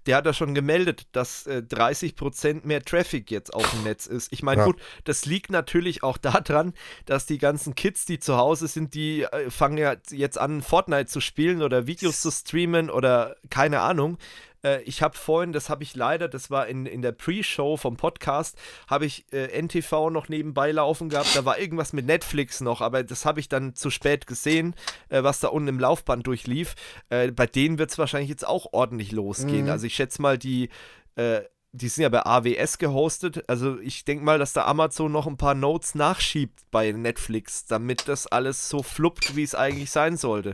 der 0.05 0.15
hat 0.15 0.25
ja 0.25 0.31
schon 0.31 0.55
gemeldet, 0.55 1.07
dass 1.11 1.45
äh, 1.47 1.61
30% 1.67 2.65
mehr 2.65 2.81
Traffic 2.81 3.29
jetzt 3.29 3.53
auf 3.53 3.69
dem 3.71 3.83
Netz 3.83 4.05
ist. 4.05 4.31
Ich 4.31 4.41
meine, 4.41 4.61
ja. 4.61 4.65
gut, 4.65 4.79
das 5.03 5.25
liegt 5.25 5.51
natürlich 5.51 6.01
auch 6.01 6.17
daran, 6.17 6.73
dass 7.05 7.25
die 7.25 7.39
ganzen 7.39 7.75
Kids, 7.75 8.05
die 8.05 8.19
zu 8.19 8.37
Hause 8.37 8.67
sind, 8.67 8.93
die 8.93 9.23
äh, 9.23 9.49
fangen 9.49 9.77
ja 9.77 9.95
jetzt 10.11 10.37
an, 10.37 10.61
Fortnite 10.61 11.07
zu 11.07 11.19
spielen 11.19 11.61
oder 11.61 11.87
Videos 11.87 12.21
zu 12.21 12.31
streamen 12.31 12.89
oder 12.89 13.35
keine 13.49 13.81
Ahnung. 13.81 14.17
Äh, 14.63 14.81
ich 14.83 15.01
habe 15.01 15.17
vorhin, 15.17 15.53
das 15.53 15.69
habe 15.69 15.83
ich 15.83 15.95
leider, 15.95 16.27
das 16.27 16.49
war 16.49 16.67
in, 16.67 16.85
in 16.85 17.01
der 17.01 17.11
Pre-Show 17.11 17.77
vom 17.77 17.97
Podcast, 17.97 18.57
habe 18.87 19.05
ich 19.05 19.25
äh, 19.31 19.61
NTV 19.61 20.09
noch 20.09 20.29
nebenbei 20.29 20.71
laufen 20.71 21.09
gehabt. 21.09 21.35
Da 21.35 21.45
war 21.45 21.59
irgendwas 21.59 21.93
mit 21.93 22.05
Netflix 22.05 22.61
noch, 22.61 22.81
aber 22.81 23.03
das 23.03 23.25
habe 23.25 23.39
ich 23.39 23.49
dann 23.49 23.75
zu 23.75 23.89
spät 23.89 24.27
gesehen, 24.27 24.75
äh, 25.09 25.23
was 25.23 25.39
da 25.39 25.49
unten 25.49 25.67
im 25.69 25.79
Laufband 25.79 26.25
durchlief. 26.27 26.75
Äh, 27.09 27.31
bei 27.31 27.47
denen 27.47 27.77
wird 27.77 27.91
es 27.91 27.97
wahrscheinlich 27.97 28.29
jetzt 28.29 28.47
auch 28.47 28.67
ordentlich 28.71 29.11
losgehen. 29.11 29.65
Mhm. 29.65 29.71
Also 29.71 29.87
ich 29.87 29.95
schätze 29.95 30.21
mal, 30.21 30.37
die 30.37 30.69
äh, 31.15 31.41
die 31.73 31.89
sind 31.89 32.03
ja 32.03 32.09
bei 32.09 32.23
AWS 32.23 32.77
gehostet. 32.77 33.49
Also 33.49 33.79
ich 33.79 34.05
denke 34.05 34.23
mal, 34.23 34.37
dass 34.37 34.53
da 34.53 34.65
Amazon 34.65 35.11
noch 35.11 35.25
ein 35.25 35.37
paar 35.37 35.55
Notes 35.55 35.95
nachschiebt 35.95 36.59
bei 36.69 36.91
Netflix, 36.91 37.65
damit 37.65 38.07
das 38.07 38.27
alles 38.27 38.69
so 38.69 38.83
fluppt, 38.83 39.35
wie 39.35 39.43
es 39.43 39.55
eigentlich 39.55 39.89
sein 39.89 40.15
sollte. 40.15 40.53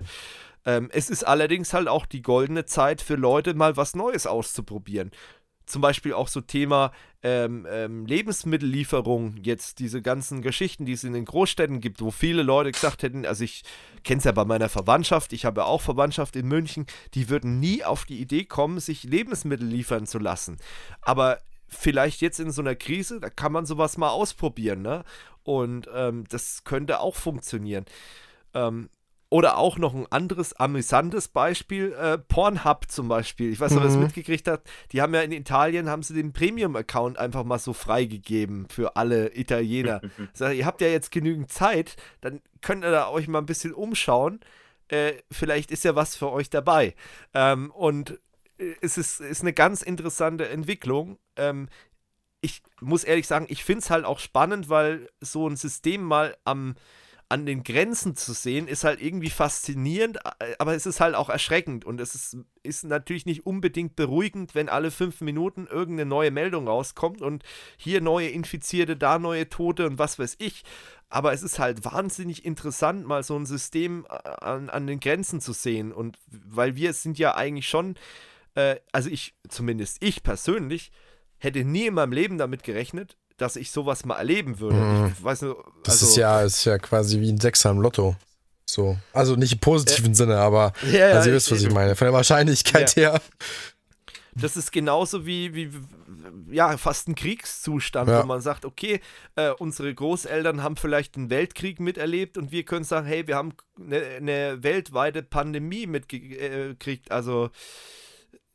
Ähm, 0.69 0.89
es 0.91 1.09
ist 1.09 1.23
allerdings 1.23 1.73
halt 1.73 1.87
auch 1.87 2.05
die 2.05 2.21
goldene 2.21 2.63
Zeit 2.63 3.01
für 3.01 3.15
Leute, 3.15 3.55
mal 3.55 3.75
was 3.75 3.95
Neues 3.95 4.27
auszuprobieren. 4.27 5.09
Zum 5.65 5.81
Beispiel 5.81 6.13
auch 6.13 6.27
so 6.27 6.41
Thema 6.41 6.91
ähm, 7.23 7.65
ähm, 7.67 8.05
Lebensmittellieferung, 8.05 9.37
jetzt 9.41 9.79
diese 9.79 10.03
ganzen 10.03 10.43
Geschichten, 10.43 10.85
die 10.85 10.93
es 10.93 11.03
in 11.03 11.13
den 11.13 11.25
Großstädten 11.25 11.81
gibt, 11.81 12.01
wo 12.01 12.11
viele 12.11 12.43
Leute 12.43 12.71
gesagt 12.71 13.01
hätten, 13.01 13.25
also 13.25 13.43
ich 13.43 13.63
kenne 14.03 14.19
es 14.19 14.25
ja 14.25 14.31
bei 14.31 14.45
meiner 14.45 14.69
Verwandtschaft, 14.69 15.33
ich 15.33 15.43
habe 15.43 15.61
ja 15.61 15.65
auch 15.65 15.81
Verwandtschaft 15.81 16.35
in 16.35 16.47
München, 16.47 16.85
die 17.15 17.29
würden 17.29 17.59
nie 17.59 17.83
auf 17.83 18.05
die 18.05 18.19
Idee 18.19 18.45
kommen, 18.45 18.79
sich 18.79 19.03
Lebensmittel 19.03 19.65
liefern 19.67 20.05
zu 20.05 20.19
lassen. 20.19 20.57
Aber 21.01 21.39
vielleicht 21.67 22.21
jetzt 22.21 22.39
in 22.39 22.51
so 22.51 22.61
einer 22.61 22.75
Krise, 22.75 23.19
da 23.19 23.31
kann 23.31 23.51
man 23.51 23.65
sowas 23.65 23.97
mal 23.97 24.09
ausprobieren, 24.09 24.83
ne? 24.83 25.03
Und 25.41 25.89
ähm, 25.91 26.25
das 26.29 26.63
könnte 26.63 26.99
auch 26.99 27.15
funktionieren. 27.15 27.85
Ähm, 28.53 28.89
oder 29.29 29.57
auch 29.57 29.77
noch 29.77 29.93
ein 29.93 30.07
anderes 30.09 30.53
amüsantes 30.53 31.27
Beispiel, 31.27 31.93
äh, 31.93 32.17
Pornhub 32.17 32.85
zum 32.89 33.07
Beispiel. 33.07 33.51
Ich 33.51 33.59
weiß 33.59 33.71
nicht, 33.71 33.79
ob 33.79 33.89
ihr 33.89 33.95
mhm. 33.95 34.03
mitgekriegt 34.03 34.47
habt. 34.47 34.67
Die 34.91 35.01
haben 35.01 35.13
ja 35.13 35.21
in 35.21 35.31
Italien, 35.31 35.87
haben 35.87 36.01
sie 36.01 36.15
den 36.15 36.33
Premium-Account 36.33 37.19
einfach 37.19 37.43
mal 37.43 37.59
so 37.59 37.73
freigegeben 37.73 38.67
für 38.69 38.95
alle 38.95 39.35
Italiener. 39.37 40.01
Sag, 40.33 40.55
ihr 40.55 40.65
habt 40.65 40.81
ja 40.81 40.87
jetzt 40.87 41.11
genügend 41.11 41.51
Zeit, 41.51 41.95
dann 42.21 42.41
könnt 42.61 42.83
ihr 42.83 42.91
da 42.91 43.09
euch 43.09 43.27
mal 43.27 43.39
ein 43.39 43.45
bisschen 43.45 43.73
umschauen. 43.73 44.39
Äh, 44.87 45.13
vielleicht 45.31 45.69
ist 45.69 45.83
ja 45.83 45.95
was 45.95 46.15
für 46.15 46.31
euch 46.31 46.49
dabei. 46.49 46.95
Ähm, 47.35 47.69
und 47.69 48.19
äh, 48.57 48.73
es 48.81 48.97
ist, 48.97 49.21
ist 49.21 49.41
eine 49.41 49.53
ganz 49.53 49.83
interessante 49.83 50.49
Entwicklung. 50.49 51.19
Ähm, 51.35 51.69
ich 52.41 52.63
muss 52.81 53.03
ehrlich 53.03 53.27
sagen, 53.27 53.45
ich 53.49 53.63
finde 53.63 53.81
es 53.81 53.91
halt 53.91 54.05
auch 54.05 54.17
spannend, 54.17 54.69
weil 54.69 55.07
so 55.21 55.47
ein 55.47 55.55
System 55.55 56.01
mal 56.01 56.35
am 56.45 56.75
an 57.29 57.45
den 57.45 57.63
Grenzen 57.63 58.15
zu 58.15 58.33
sehen, 58.33 58.67
ist 58.67 58.83
halt 58.83 59.01
irgendwie 59.01 59.29
faszinierend, 59.29 60.19
aber 60.59 60.73
es 60.73 60.85
ist 60.85 60.99
halt 60.99 61.15
auch 61.15 61.29
erschreckend 61.29 61.85
und 61.85 62.01
es 62.01 62.15
ist, 62.15 62.37
ist 62.63 62.83
natürlich 62.83 63.25
nicht 63.25 63.45
unbedingt 63.45 63.95
beruhigend, 63.95 64.55
wenn 64.55 64.67
alle 64.67 64.89
fünf 64.89 65.21
Minuten 65.21 65.67
irgendeine 65.67 66.09
neue 66.09 66.31
Meldung 66.31 66.67
rauskommt 66.67 67.21
und 67.21 67.43
hier 67.77 68.01
neue 68.01 68.29
Infizierte, 68.29 68.97
da 68.97 69.19
neue 69.19 69.47
Tote 69.47 69.85
und 69.85 69.99
was 69.99 70.17
weiß 70.17 70.37
ich. 70.39 70.63
Aber 71.07 71.33
es 71.33 71.43
ist 71.43 71.59
halt 71.59 71.85
wahnsinnig 71.85 72.45
interessant, 72.45 73.05
mal 73.05 73.23
so 73.23 73.35
ein 73.35 73.45
System 73.45 74.05
an, 74.07 74.69
an 74.69 74.87
den 74.87 74.99
Grenzen 74.99 75.39
zu 75.39 75.53
sehen 75.53 75.91
und 75.91 76.17
weil 76.27 76.75
wir 76.75 76.93
sind 76.93 77.17
ja 77.17 77.35
eigentlich 77.35 77.69
schon 77.69 77.95
äh, 78.55 78.79
also 78.91 79.09
ich, 79.09 79.35
zumindest 79.47 80.03
ich 80.03 80.23
persönlich, 80.23 80.91
hätte 81.37 81.63
nie 81.63 81.87
in 81.87 81.93
meinem 81.93 82.11
Leben 82.11 82.37
damit 82.37 82.63
gerechnet, 82.63 83.17
dass 83.41 83.55
ich 83.55 83.71
sowas 83.71 84.05
mal 84.05 84.17
erleben 84.17 84.59
würde. 84.59 84.75
Mhm. 84.77 85.13
Ich 85.17 85.23
weiß 85.23 85.41
nur, 85.43 85.57
also, 85.57 85.71
Das 85.83 86.01
ist 86.01 86.15
ja, 86.17 86.41
ist 86.41 86.65
ja 86.65 86.77
quasi 86.77 87.19
wie 87.19 87.31
ein 87.31 87.39
Sechser 87.39 87.71
im 87.71 87.79
Lotto. 87.81 88.15
So. 88.65 88.97
Also 89.13 89.35
nicht 89.35 89.53
im 89.53 89.59
positiven 89.59 90.11
Äh, 90.11 90.15
Sinne, 90.15 90.37
aber 90.37 90.73
ja, 90.91 91.09
ja, 91.09 91.15
also 91.15 91.29
ihr 91.29 91.35
wisst, 91.35 91.51
was 91.51 91.61
ich 91.63 91.71
meine. 91.73 91.95
Von 91.95 92.05
der 92.05 92.13
Wahrscheinlichkeit 92.13 92.95
her. 92.95 93.19
Das 94.35 94.55
ist 94.55 94.71
genauso 94.71 95.25
wie, 95.25 95.53
wie 95.55 95.71
ja, 96.51 96.77
fast 96.77 97.07
ein 97.07 97.15
Kriegszustand, 97.15 98.09
Ja. 98.09 98.21
wo 98.21 98.25
man 98.27 98.41
sagt, 98.41 98.63
okay, 98.63 99.01
äh, 99.35 99.49
unsere 99.49 99.93
Großeltern 99.93 100.61
haben 100.63 100.77
vielleicht 100.77 101.17
einen 101.17 101.29
Weltkrieg 101.29 101.79
miterlebt 101.79 102.37
und 102.37 102.51
wir 102.51 102.63
können 102.63 102.85
sagen, 102.85 103.07
hey, 103.07 103.27
wir 103.27 103.35
haben 103.35 103.53
eine, 103.79 104.01
eine 104.01 104.63
weltweite 104.63 105.23
Pandemie 105.23 105.87
mitgekriegt. 105.87 107.11
Also 107.11 107.49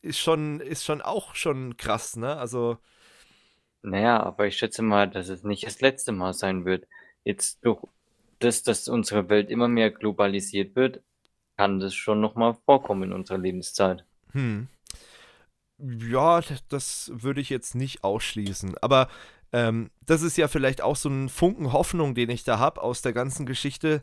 ist 0.00 0.18
schon, 0.20 0.60
ist 0.60 0.84
schon 0.84 1.02
auch 1.02 1.34
schon 1.34 1.76
krass, 1.76 2.16
ne? 2.16 2.36
Also, 2.36 2.78
Naja, 3.84 4.22
aber 4.22 4.46
ich 4.46 4.56
schätze 4.56 4.82
mal, 4.82 5.08
dass 5.08 5.28
es 5.28 5.44
nicht 5.44 5.66
das 5.66 5.80
letzte 5.80 6.12
Mal 6.12 6.32
sein 6.32 6.64
wird. 6.64 6.86
Jetzt 7.22 7.64
durch 7.64 7.82
das, 8.38 8.62
dass 8.62 8.88
unsere 8.88 9.28
Welt 9.28 9.50
immer 9.50 9.68
mehr 9.68 9.90
globalisiert 9.90 10.74
wird, 10.74 11.02
kann 11.56 11.80
das 11.80 11.94
schon 11.94 12.20
nochmal 12.20 12.56
vorkommen 12.64 13.04
in 13.04 13.12
unserer 13.12 13.38
Lebenszeit. 13.38 14.04
hm. 14.32 14.68
Ja, 15.78 16.40
das 16.68 17.10
würde 17.12 17.40
ich 17.40 17.50
jetzt 17.50 17.74
nicht 17.74 18.04
ausschließen. 18.04 18.76
Aber 18.80 19.08
ähm, 19.52 19.90
das 20.06 20.22
ist 20.22 20.36
ja 20.36 20.48
vielleicht 20.48 20.82
auch 20.82 20.96
so 20.96 21.08
ein 21.08 21.28
Funken 21.28 21.72
Hoffnung, 21.72 22.14
den 22.14 22.30
ich 22.30 22.44
da 22.44 22.58
habe 22.58 22.80
aus 22.80 23.02
der 23.02 23.12
ganzen 23.12 23.44
Geschichte, 23.44 24.02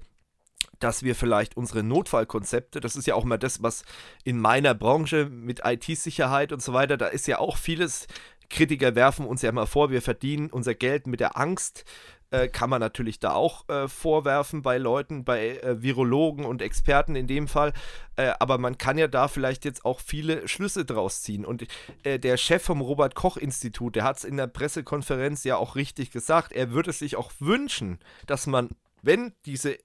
dass 0.79 1.03
wir 1.03 1.15
vielleicht 1.15 1.57
unsere 1.57 1.81
Notfallkonzepte, 1.81 2.81
das 2.81 2.95
ist 2.95 3.07
ja 3.07 3.15
auch 3.15 3.23
mal 3.23 3.37
das, 3.37 3.63
was 3.63 3.83
in 4.23 4.39
meiner 4.39 4.73
Branche 4.73 5.25
mit 5.25 5.61
IT-Sicherheit 5.63 6.51
und 6.51 6.61
so 6.61 6.73
weiter, 6.73 6.97
da 6.97 7.07
ist 7.07 7.27
ja 7.27 7.39
auch 7.39 7.57
vieles, 7.57 8.07
Kritiker 8.51 8.95
werfen 8.95 9.25
uns 9.25 9.41
ja 9.41 9.51
mal 9.51 9.65
vor, 9.65 9.89
wir 9.89 10.01
verdienen 10.01 10.49
unser 10.49 10.75
Geld 10.75 11.07
mit 11.07 11.19
der 11.19 11.37
Angst, 11.37 11.85
äh, 12.31 12.47
kann 12.47 12.69
man 12.69 12.79
natürlich 12.79 13.19
da 13.19 13.33
auch 13.33 13.67
äh, 13.69 13.87
vorwerfen 13.87 14.61
bei 14.61 14.77
Leuten, 14.77 15.23
bei 15.23 15.57
äh, 15.57 15.81
Virologen 15.81 16.45
und 16.45 16.61
Experten 16.61 17.15
in 17.15 17.27
dem 17.27 17.47
Fall, 17.47 17.73
äh, 18.15 18.31
aber 18.39 18.57
man 18.57 18.77
kann 18.77 18.97
ja 18.97 19.07
da 19.07 19.27
vielleicht 19.27 19.65
jetzt 19.65 19.85
auch 19.85 19.99
viele 19.99 20.47
Schlüsse 20.47 20.85
draus 20.85 21.21
ziehen. 21.21 21.45
Und 21.45 21.67
äh, 22.03 22.19
der 22.19 22.37
Chef 22.37 22.63
vom 22.63 22.81
Robert 22.81 23.15
Koch 23.15 23.37
Institut, 23.37 23.95
der 23.95 24.03
hat 24.03 24.17
es 24.17 24.23
in 24.23 24.37
der 24.37 24.47
Pressekonferenz 24.47 25.43
ja 25.43 25.57
auch 25.57 25.75
richtig 25.75 26.11
gesagt, 26.11 26.53
er 26.53 26.71
würde 26.71 26.93
sich 26.93 27.15
auch 27.15 27.31
wünschen, 27.39 27.99
dass 28.27 28.47
man, 28.47 28.69
wenn 29.01 29.33
diese 29.45 29.77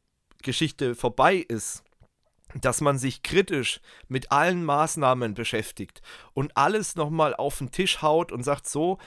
Geschichte 0.42 0.94
vorbei 0.94 1.36
ist, 1.36 1.82
dass 2.54 2.80
man 2.80 2.98
sich 2.98 3.22
kritisch 3.22 3.80
mit 4.08 4.32
allen 4.32 4.64
Maßnahmen 4.64 5.34
beschäftigt 5.34 6.00
und 6.32 6.56
alles 6.56 6.96
nochmal 6.96 7.34
auf 7.34 7.58
den 7.58 7.70
Tisch 7.70 8.02
haut 8.02 8.32
und 8.32 8.42
sagt 8.42 8.66
so, 8.66 8.98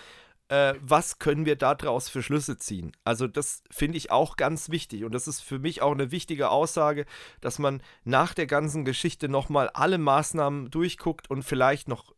äh, 0.49 0.73
was 0.81 1.19
können 1.19 1.45
wir 1.45 1.55
daraus 1.55 2.09
für 2.09 2.21
Schlüsse 2.21 2.57
ziehen? 2.57 2.91
Also 3.03 3.27
das 3.27 3.63
finde 3.71 3.97
ich 3.97 4.11
auch 4.11 4.35
ganz 4.35 4.69
wichtig 4.69 5.03
und 5.03 5.13
das 5.13 5.27
ist 5.27 5.41
für 5.41 5.59
mich 5.59 5.81
auch 5.81 5.91
eine 5.91 6.11
wichtige 6.11 6.49
Aussage, 6.49 7.05
dass 7.39 7.59
man 7.59 7.81
nach 8.03 8.33
der 8.33 8.47
ganzen 8.47 8.83
Geschichte 8.83 9.29
nochmal 9.29 9.69
alle 9.69 9.97
Maßnahmen 9.97 10.69
durchguckt 10.71 11.29
und 11.29 11.43
vielleicht 11.43 11.87
noch 11.87 12.13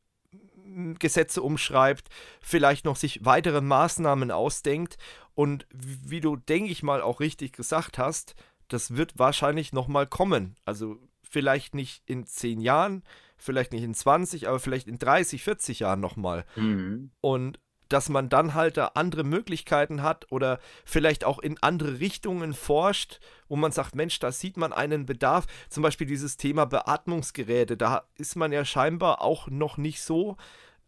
mm, 0.56 0.94
Gesetze 1.00 1.42
umschreibt, 1.42 2.08
vielleicht 2.42 2.86
noch 2.86 2.96
sich 2.96 3.24
weitere 3.26 3.62
Maßnahmen 3.62 4.32
ausdenkt 4.32 4.98
und 5.36 5.68
wie 5.74 6.22
du, 6.22 6.36
denke 6.36 6.72
ich 6.72 6.84
mal, 6.84 7.02
auch 7.02 7.20
richtig 7.20 7.54
gesagt 7.54 7.98
hast, 7.98 8.36
das 8.70 8.96
wird 8.96 9.20
wahrscheinlich 9.20 9.74
nochmal 9.74 10.08
kommen. 10.08 10.56
Also 10.64 10.98
vielleicht 11.32 11.74
nicht 11.74 12.04
in 12.06 12.26
10 12.26 12.60
Jahren, 12.60 13.04
vielleicht 13.38 13.72
nicht 13.72 13.84
in 13.84 13.94
20, 13.94 14.50
aber 14.50 14.60
vielleicht 14.60 14.88
in 14.88 15.00
30, 15.00 15.44
40 15.44 15.80
Jahren 15.80 16.02
nochmal. 16.02 16.46
Mhm. 16.56 17.12
Und 17.22 17.60
dass 17.88 18.10
man 18.10 18.30
dann 18.30 18.54
halt 18.54 18.78
da 18.78 18.92
andere 18.94 19.24
Möglichkeiten 19.24 20.02
hat 20.02 20.32
oder 20.32 20.60
vielleicht 20.86 21.26
auch 21.26 21.40
in 21.40 21.58
andere 21.62 22.00
Richtungen 22.00 22.54
forscht, 22.54 23.20
wo 23.50 23.56
man 23.56 23.72
sagt, 23.72 23.96
Mensch, 23.96 24.20
da 24.20 24.32
sieht 24.32 24.56
man 24.58 24.72
einen 24.72 25.06
Bedarf. 25.06 25.46
Zum 25.70 25.84
Beispiel 25.84 26.08
dieses 26.08 26.38
Thema 26.38 26.66
Beatmungsgeräte, 26.66 27.76
da 27.76 28.04
ist 28.16 28.36
man 28.36 28.52
ja 28.52 28.64
scheinbar 28.64 29.22
auch 29.22 29.48
noch 29.48 29.78
nicht 29.78 30.02
so 30.02 30.38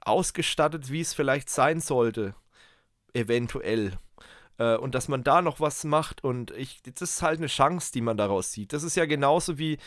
ausgestattet, 0.01 0.91
wie 0.91 1.01
es 1.01 1.13
vielleicht 1.13 1.49
sein 1.49 1.81
sollte, 1.81 2.35
eventuell. 3.13 3.93
Äh, 4.57 4.77
und 4.77 4.95
dass 4.95 5.07
man 5.07 5.23
da 5.23 5.41
noch 5.41 5.59
was 5.59 5.83
macht 5.83 6.23
und 6.23 6.51
ich, 6.51 6.81
das 6.83 7.01
ist 7.01 7.21
halt 7.21 7.39
eine 7.39 7.47
Chance, 7.47 7.91
die 7.93 8.01
man 8.01 8.17
daraus 8.17 8.51
sieht. 8.51 8.71
Das 8.71 8.83
ist 8.83 8.95
ja 8.95 9.05
genauso 9.05 9.57
wie 9.57 9.77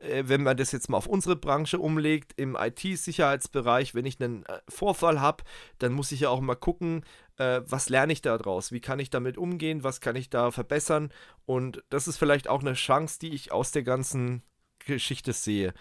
wenn 0.00 0.42
man 0.42 0.56
das 0.56 0.72
jetzt 0.72 0.88
mal 0.88 0.96
auf 0.96 1.06
unsere 1.06 1.36
Branche 1.36 1.78
umlegt, 1.78 2.32
im 2.36 2.56
IT-Sicherheitsbereich, 2.58 3.94
wenn 3.94 4.06
ich 4.06 4.20
einen 4.20 4.44
äh, 4.46 4.60
Vorfall 4.68 5.20
habe, 5.20 5.44
dann 5.78 5.92
muss 5.92 6.12
ich 6.12 6.20
ja 6.20 6.30
auch 6.30 6.40
mal 6.40 6.54
gucken, 6.54 7.04
äh, 7.36 7.60
was 7.66 7.88
lerne 7.88 8.12
ich 8.12 8.22
da 8.22 8.38
draus, 8.38 8.72
wie 8.72 8.80
kann 8.80 8.98
ich 8.98 9.10
damit 9.10 9.36
umgehen, 9.36 9.84
was 9.84 10.00
kann 10.00 10.16
ich 10.16 10.30
da 10.30 10.50
verbessern 10.50 11.12
und 11.46 11.84
das 11.90 12.08
ist 12.08 12.16
vielleicht 12.16 12.48
auch 12.48 12.60
eine 12.60 12.74
Chance, 12.74 13.18
die 13.20 13.34
ich 13.34 13.52
aus 13.52 13.72
der 13.72 13.82
ganzen 13.82 14.42
Geschichte 14.78 15.32
sehe. 15.32 15.74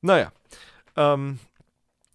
Naja, 0.00 0.32
ähm, 0.96 1.38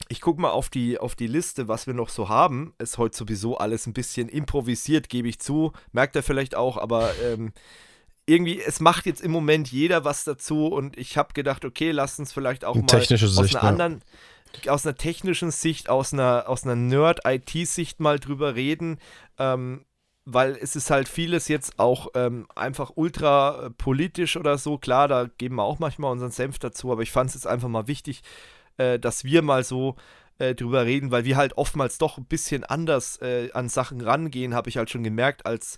ich 0.08 0.22
gucke 0.22 0.42
mal 0.42 0.52
auf 0.52 0.70
die, 0.70 1.00
auf 1.00 1.16
die 1.16 1.28
Liste, 1.28 1.68
was 1.68 1.88
wir 1.88 1.94
noch 1.94 2.10
so 2.10 2.30
haben. 2.30 2.74
Ist 2.78 2.98
heute 2.98 3.18
sowieso 3.18 3.58
alles 3.58 3.88
ein 3.88 3.94
bisschen 3.94 4.30
improvisiert, 4.30 5.10
gebe 5.10 5.28
ich 5.28 5.40
zu. 5.40 5.72
Merkt 5.92 6.16
er 6.16 6.24
vielleicht 6.24 6.56
auch, 6.56 6.78
aber 6.78 7.12
ähm, 7.24 7.54
irgendwie, 8.26 8.62
es 8.62 8.80
macht 8.80 9.06
jetzt 9.06 9.22
im 9.22 9.32
Moment 9.32 9.72
jeder 9.72 10.04
was 10.04 10.24
dazu 10.24 10.68
und 10.68 10.98
ich 10.98 11.18
habe 11.18 11.34
gedacht, 11.34 11.64
okay, 11.64 11.92
lass 11.92 12.18
uns 12.20 12.34
vielleicht 12.34 12.66
auch 12.66 12.76
mal 12.76 12.86
Technische 12.88 13.26
aus 13.28 13.36
Sicht, 13.36 13.56
einer 13.56 13.64
ja. 13.64 13.70
anderen, 13.70 14.02
aus 14.68 14.86
einer 14.86 14.96
technischen 14.96 15.52
Sicht, 15.52 15.90
aus 15.90 16.14
einer, 16.14 16.46
aus 16.48 16.64
einer 16.64 16.76
Nerd-IT-Sicht 16.76 18.00
mal 18.00 18.20
drüber 18.20 18.56
reden, 18.56 19.00
ähm, 19.38 19.86
weil 20.26 20.58
es 20.60 20.76
ist 20.76 20.90
halt 20.90 21.08
vieles 21.08 21.48
jetzt 21.48 21.78
auch 21.78 22.08
ähm, 22.16 22.48
einfach 22.56 22.94
ultra 22.96 23.66
äh, 23.66 23.70
politisch 23.70 24.38
oder 24.38 24.58
so. 24.58 24.80
Klar, 24.80 25.08
da 25.08 25.30
geben 25.38 25.56
wir 25.56 25.64
auch 25.64 25.78
manchmal 25.78 26.12
unseren 26.12 26.32
Senf 26.32 26.58
dazu, 26.58 26.92
aber 26.92 27.04
ich 27.04 27.12
fand 27.12 27.30
es 27.30 27.36
jetzt 27.36 27.48
einfach 27.48 27.68
mal 27.68 27.88
wichtig, 27.88 28.24
äh, 28.78 28.98
dass 28.98 29.24
wir 29.24 29.44
mal 29.44 29.64
so 29.64 29.96
äh, 30.40 30.56
drüber 30.56 30.86
reden, 30.86 31.12
weil 31.12 31.26
wir 31.26 31.38
halt 31.38 31.58
oftmals 31.58 32.00
doch 32.00 32.18
ein 32.18 32.26
bisschen 32.26 32.64
anders 32.64 33.22
äh, 33.22 33.52
an 33.54 33.70
Sachen 33.70 34.02
rangehen, 34.02 34.56
habe 34.56 34.70
ich 34.70 34.78
halt 34.78 34.90
schon 34.90 35.04
gemerkt, 35.04 35.46
als 35.46 35.78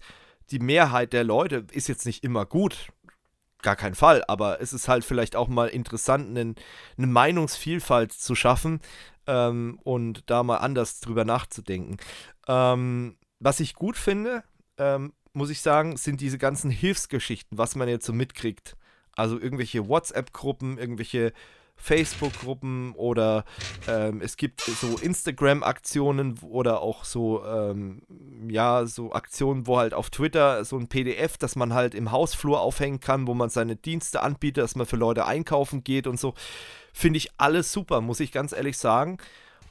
die 0.51 0.59
Mehrheit 0.59 1.13
der 1.13 1.23
Leute 1.23 1.65
ist 1.71 1.87
jetzt 1.87 2.05
nicht 2.05 2.23
immer 2.23 2.45
gut. 2.45 2.89
Gar 3.61 3.75
kein 3.75 3.95
Fall, 3.95 4.23
aber 4.27 4.61
es 4.61 4.71
ist 4.73 4.87
halt 4.87 5.03
vielleicht 5.03 5.35
auch 5.35 5.47
mal 5.47 5.67
interessant, 5.67 6.29
einen, 6.29 6.55
eine 6.97 7.07
Meinungsvielfalt 7.07 8.13
zu 8.13 8.35
schaffen 8.35 8.81
ähm, 9.25 9.79
und 9.83 10.29
da 10.29 10.43
mal 10.43 10.57
anders 10.57 10.99
drüber 10.99 11.25
nachzudenken. 11.25 11.97
Ähm, 12.47 13.17
was 13.39 13.59
ich 13.59 13.73
gut 13.73 13.97
finde, 13.97 14.43
ähm, 14.77 15.13
muss 15.33 15.49
ich 15.49 15.61
sagen, 15.61 15.97
sind 15.97 16.21
diese 16.21 16.37
ganzen 16.37 16.71
Hilfsgeschichten, 16.71 17.57
was 17.57 17.75
man 17.75 17.87
jetzt 17.87 18.05
so 18.05 18.13
mitkriegt. 18.13 18.75
Also 19.15 19.39
irgendwelche 19.39 19.87
WhatsApp-Gruppen, 19.87 20.77
irgendwelche 20.77 21.33
Facebook-Gruppen 21.77 22.93
oder 22.93 23.45
ähm, 23.87 24.19
es 24.21 24.35
gibt 24.35 24.61
so 24.61 24.97
Instagram-Aktionen 24.97 26.39
oder 26.39 26.81
auch 26.81 27.05
so, 27.05 27.45
ähm, 27.45 28.01
ja, 28.49 28.85
so 28.85 29.13
Aktionen, 29.13 29.67
wo 29.67 29.77
halt 29.77 29.93
auf 29.93 30.09
Twitter 30.09 30.65
so 30.65 30.77
ein 30.77 30.87
PDF, 30.87 31.37
das 31.37 31.55
man 31.55 31.73
halt 31.73 31.95
im 31.95 32.11
Hausflur 32.11 32.59
aufhängen 32.59 32.99
kann, 32.99 33.27
wo 33.27 33.33
man 33.33 33.49
seine 33.49 33.75
Dienste 33.75 34.21
anbietet, 34.21 34.63
dass 34.63 34.75
man 34.75 34.87
für 34.87 34.97
Leute 34.97 35.25
einkaufen 35.25 35.83
geht 35.83 36.07
und 36.07 36.19
so. 36.19 36.33
Finde 36.93 37.17
ich 37.17 37.29
alles 37.37 37.71
super, 37.71 38.01
muss 38.01 38.19
ich 38.19 38.31
ganz 38.31 38.53
ehrlich 38.53 38.77
sagen. 38.77 39.19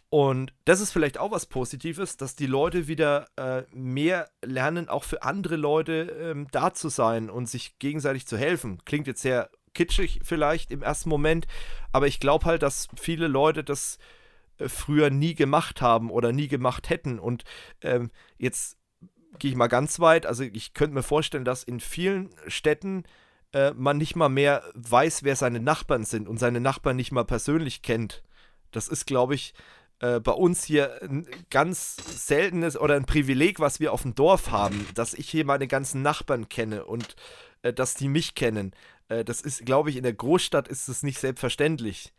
Und 0.08 0.54
das 0.64 0.80
ist 0.80 0.92
vielleicht 0.92 1.18
auch 1.18 1.32
was 1.32 1.46
Positives, 1.46 2.16
dass 2.16 2.36
die 2.36 2.46
Leute 2.46 2.86
wieder 2.86 3.26
äh, 3.36 3.62
mehr 3.72 4.30
lernen, 4.44 4.88
auch 4.88 5.02
für 5.02 5.22
andere 5.22 5.56
Leute 5.56 6.16
ähm, 6.20 6.46
da 6.52 6.72
zu 6.72 6.88
sein 6.88 7.28
und 7.28 7.48
sich 7.48 7.78
gegenseitig 7.80 8.26
zu 8.26 8.38
helfen. 8.38 8.80
Klingt 8.84 9.08
jetzt 9.08 9.22
sehr 9.22 9.50
kitschig 9.76 10.20
vielleicht 10.24 10.70
im 10.72 10.82
ersten 10.82 11.10
Moment, 11.10 11.46
aber 11.92 12.06
ich 12.06 12.18
glaube 12.18 12.46
halt, 12.46 12.62
dass 12.62 12.88
viele 12.98 13.28
Leute 13.28 13.62
das 13.62 13.98
äh, 14.58 14.68
früher 14.68 15.10
nie 15.10 15.34
gemacht 15.34 15.82
haben 15.82 16.10
oder 16.10 16.32
nie 16.32 16.48
gemacht 16.48 16.88
hätten. 16.88 17.18
Und 17.18 17.44
ähm, 17.82 18.10
jetzt 18.38 18.78
gehe 19.38 19.50
ich 19.50 19.56
mal 19.56 19.68
ganz 19.68 20.00
weit. 20.00 20.26
Also 20.26 20.44
ich 20.44 20.74
könnte 20.74 20.94
mir 20.94 21.02
vorstellen, 21.02 21.44
dass 21.44 21.62
in 21.62 21.78
vielen 21.78 22.30
Städten 22.48 23.04
äh, 23.52 23.72
man 23.74 23.98
nicht 23.98 24.16
mal 24.16 24.30
mehr 24.30 24.62
weiß, 24.74 25.22
wer 25.24 25.36
seine 25.36 25.60
Nachbarn 25.60 26.04
sind 26.04 26.26
und 26.26 26.38
seine 26.38 26.60
Nachbarn 26.60 26.96
nicht 26.96 27.12
mal 27.12 27.24
persönlich 27.24 27.82
kennt. 27.82 28.22
Das 28.70 28.88
ist, 28.88 29.06
glaube 29.06 29.34
ich, 29.34 29.52
äh, 30.00 30.20
bei 30.20 30.32
uns 30.32 30.64
hier 30.64 31.02
ein 31.02 31.26
ganz 31.50 31.96
seltenes 32.26 32.78
oder 32.78 32.96
ein 32.96 33.06
Privileg, 33.06 33.60
was 33.60 33.78
wir 33.78 33.92
auf 33.92 34.02
dem 34.02 34.14
Dorf 34.14 34.50
haben, 34.50 34.86
dass 34.94 35.14
ich 35.14 35.28
hier 35.28 35.44
meine 35.44 35.68
ganzen 35.68 36.02
Nachbarn 36.02 36.48
kenne 36.48 36.84
und 36.84 37.14
äh, 37.62 37.72
dass 37.72 37.94
die 37.94 38.08
mich 38.08 38.34
kennen. 38.34 38.72
Äh, 39.08 39.24
das 39.24 39.40
ist, 39.40 39.64
glaube 39.66 39.90
ich, 39.90 39.96
in 39.96 40.02
der 40.02 40.12
Großstadt 40.14 40.68
ist 40.68 40.88
es 40.88 41.02
nicht 41.02 41.18
selbstverständlich. 41.20 42.12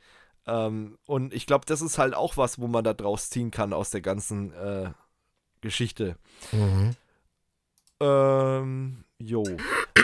Ähm, 0.46 0.98
und 1.06 1.34
ich 1.34 1.46
glaube, 1.46 1.66
das 1.66 1.82
ist 1.82 1.98
halt 1.98 2.14
auch 2.16 2.38
was, 2.38 2.60
wo 2.60 2.68
man 2.68 2.84
da 2.84 2.94
draus 2.94 3.30
ziehen 3.30 3.52
kann 3.52 3.74
aus 3.74 3.90
der 3.90 4.02
ganzen 4.02 4.54
äh, 4.54 4.92
Geschichte. 5.62 6.16
Mhm. 6.52 6.96
Ähm, 8.00 9.04
jo. 9.20 9.44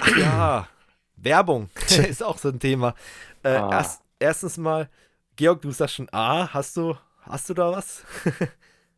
Ach 0.01 0.17
ja, 0.17 0.67
Werbung 1.15 1.69
ist 2.09 2.23
auch 2.23 2.37
so 2.37 2.49
ein 2.49 2.59
Thema. 2.59 2.95
Äh, 3.43 3.55
Ah. 3.55 3.69
erst, 3.71 4.01
erstens 4.19 4.57
mal 4.57 4.89
Georg, 5.35 5.61
du 5.61 5.71
sagst 5.71 5.95
schon 5.95 6.09
A. 6.11 6.53
Hast 6.53 6.75
du, 6.77 6.95
hast 7.21 7.49
du 7.49 7.53
da 7.53 7.71
was? 7.71 8.03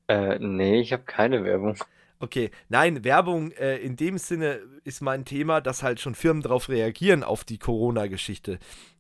Äh, 0.07 0.38
nee, 0.38 0.82
ich 0.82 0.94
habe 0.94 1.02
keine 1.02 1.44
Werbung. 1.44 1.78
Okay, 2.19 2.51
nein, 2.69 3.03
Werbung 3.03 3.51
äh, 3.51 3.77
in 3.77 3.95
dem 3.97 4.17
Sinne 4.17 4.59
ist 4.83 5.01
mein 5.01 5.25
Thema, 5.25 5.61
dass 5.61 5.83
halt 5.83 5.99
schon 5.99 6.15
Firmen 6.15 6.41
darauf 6.41 6.69
reagieren 6.69 7.23
auf 7.23 7.43
die 7.43 7.57
Corona-Geschichte. 7.57 8.59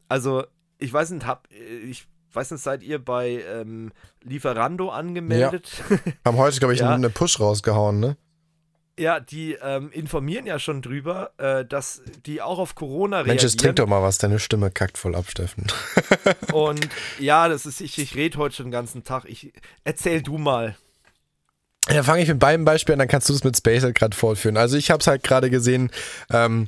Also, 0.09 0.43
ich 0.79 0.91
weiß 0.91 1.11
nicht, 1.11 1.25
hab, 1.25 1.47
äh, 1.51 1.77
ich 1.79 2.07
weiß 2.33 2.51
nicht, 2.51 2.61
seid 2.61 2.83
ihr 2.83 2.99
bei 3.03 3.41
ähm, 3.49 3.93
Lieferando 4.21 4.89
angemeldet? 4.89 5.71
Ja. 5.89 5.97
Haben 6.25 6.37
heute, 6.37 6.59
glaube 6.59 6.73
ich, 6.73 6.79
Ja. 6.81 6.93
eine 6.93 7.09
Push 7.09 7.39
rausgehauen, 7.39 7.99
ne? 7.99 8.17
Ja, 8.97 9.19
die 9.19 9.57
ähm, 9.61 9.91
informieren 9.91 10.45
ja 10.45 10.57
schon 10.57 10.81
drüber, 10.81 11.31
äh, 11.37 11.65
dass 11.65 12.01
die 12.25 12.41
auch 12.41 12.59
auf 12.59 12.75
Corona 12.75 13.23
Mensch, 13.23 13.43
jetzt 13.43 13.59
trink 13.59 13.63
reagieren. 13.63 13.75
doch 13.75 13.87
mal 13.87 14.01
was, 14.01 14.19
deine 14.19 14.39
Stimme 14.39 14.71
kackt 14.71 14.97
voll 14.97 15.15
ab, 15.15 15.25
Steffen. 15.29 15.67
Und 16.53 16.87
ja, 17.19 17.49
das 17.49 17.65
ist, 17.65 17.81
ich, 17.81 17.97
ich 17.97 18.15
rede 18.15 18.37
heute 18.37 18.55
schon 18.55 18.67
den 18.67 18.71
ganzen 18.71 19.03
Tag. 19.03 19.25
Ich, 19.25 19.51
erzähl 19.83 20.21
du 20.21 20.37
mal. 20.37 20.77
Ja, 21.89 22.01
fange 22.03 22.23
ich 22.23 22.29
mit 22.29 22.39
beiden 22.39 22.65
Beispielen 22.65 22.95
an, 22.95 22.99
dann 22.99 23.07
kannst 23.07 23.29
du 23.29 23.33
es 23.33 23.43
mit 23.43 23.55
Space 23.55 23.83
halt 23.83 23.95
gerade 23.95 24.15
fortführen. 24.15 24.57
Also 24.57 24.75
ich 24.77 24.89
habe 24.89 25.01
es 25.01 25.07
halt 25.07 25.23
gerade 25.23 25.49
gesehen, 25.49 25.91
ähm, 26.31 26.67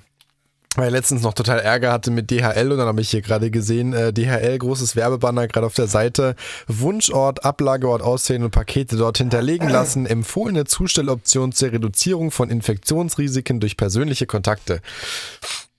weil 0.75 0.87
ich 0.87 0.93
letztens 0.93 1.23
noch 1.23 1.33
total 1.33 1.59
Ärger 1.59 1.91
hatte 1.91 2.11
mit 2.11 2.29
DHL 2.29 2.71
und 2.71 2.77
dann 2.77 2.87
habe 2.87 3.01
ich 3.01 3.09
hier 3.09 3.23
gerade 3.23 3.49
gesehen, 3.49 3.93
äh, 3.93 4.13
DHL, 4.13 4.59
großes 4.59 4.95
Werbebanner 4.95 5.47
gerade 5.47 5.65
auf 5.65 5.73
der 5.73 5.87
Seite, 5.87 6.35
Wunschort, 6.67 7.43
Ablageort 7.43 8.03
aussehen 8.03 8.43
und 8.43 8.51
Pakete 8.51 8.95
dort 8.95 9.17
hinterlegen 9.17 9.69
lassen, 9.69 10.05
empfohlene 10.05 10.65
Zustelloption 10.65 11.51
zur 11.51 11.71
Reduzierung 11.71 12.29
von 12.29 12.51
Infektionsrisiken 12.51 13.59
durch 13.59 13.75
persönliche 13.75 14.27
Kontakte. 14.27 14.81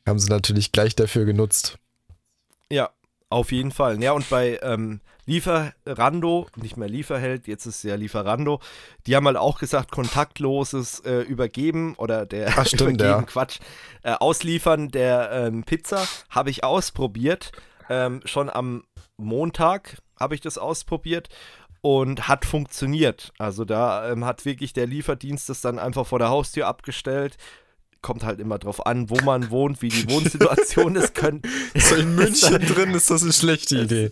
Haben 0.04 0.18
sie 0.18 0.30
natürlich 0.30 0.72
gleich 0.72 0.96
dafür 0.96 1.26
genutzt. 1.26 1.78
Ja, 2.70 2.90
auf 3.30 3.52
jeden 3.52 3.72
Fall. 3.72 4.02
Ja, 4.02 4.12
und 4.12 4.28
bei 4.30 4.58
ähm, 4.62 5.00
Lieferando, 5.26 6.46
nicht 6.56 6.76
mehr 6.76 6.88
Lieferheld, 6.88 7.46
jetzt 7.46 7.66
ist 7.66 7.76
es 7.76 7.82
ja 7.82 7.96
Lieferando, 7.96 8.60
die 9.06 9.14
haben 9.14 9.26
halt 9.26 9.36
auch 9.36 9.58
gesagt, 9.58 9.92
kontaktloses 9.92 11.00
äh, 11.00 11.20
Übergeben 11.20 11.94
oder 11.96 12.24
der 12.24 12.54
Ach, 12.56 12.66
stimmt, 12.66 13.00
Übergeben, 13.00 13.04
ja. 13.04 13.22
Quatsch, 13.22 13.58
äh, 14.02 14.12
Ausliefern 14.12 14.88
der 14.88 15.30
ähm, 15.32 15.64
Pizza 15.64 16.06
habe 16.30 16.50
ich 16.50 16.64
ausprobiert. 16.64 17.52
Ähm, 17.90 18.20
schon 18.24 18.48
am 18.50 18.84
Montag 19.16 19.98
habe 20.18 20.34
ich 20.34 20.40
das 20.40 20.56
ausprobiert 20.56 21.28
und 21.80 22.28
hat 22.28 22.44
funktioniert. 22.44 23.32
Also 23.38 23.64
da 23.64 24.10
ähm, 24.10 24.24
hat 24.24 24.44
wirklich 24.44 24.72
der 24.72 24.86
Lieferdienst 24.86 25.48
das 25.48 25.60
dann 25.60 25.78
einfach 25.78 26.06
vor 26.06 26.18
der 26.18 26.30
Haustür 26.30 26.66
abgestellt. 26.66 27.36
Kommt 28.00 28.22
halt 28.24 28.38
immer 28.38 28.58
drauf 28.58 28.86
an, 28.86 29.10
wo 29.10 29.16
man 29.24 29.50
wohnt, 29.50 29.82
wie 29.82 29.88
die 29.88 30.08
Wohnsituation 30.08 30.94
ist. 30.96 31.14
Können, 31.14 31.42
So 31.74 31.96
in 31.96 32.14
München 32.16 32.60
drin 32.60 32.90
ist 32.92 33.10
das 33.10 33.22
eine 33.22 33.32
schlechte 33.32 33.78
Idee. 33.80 34.10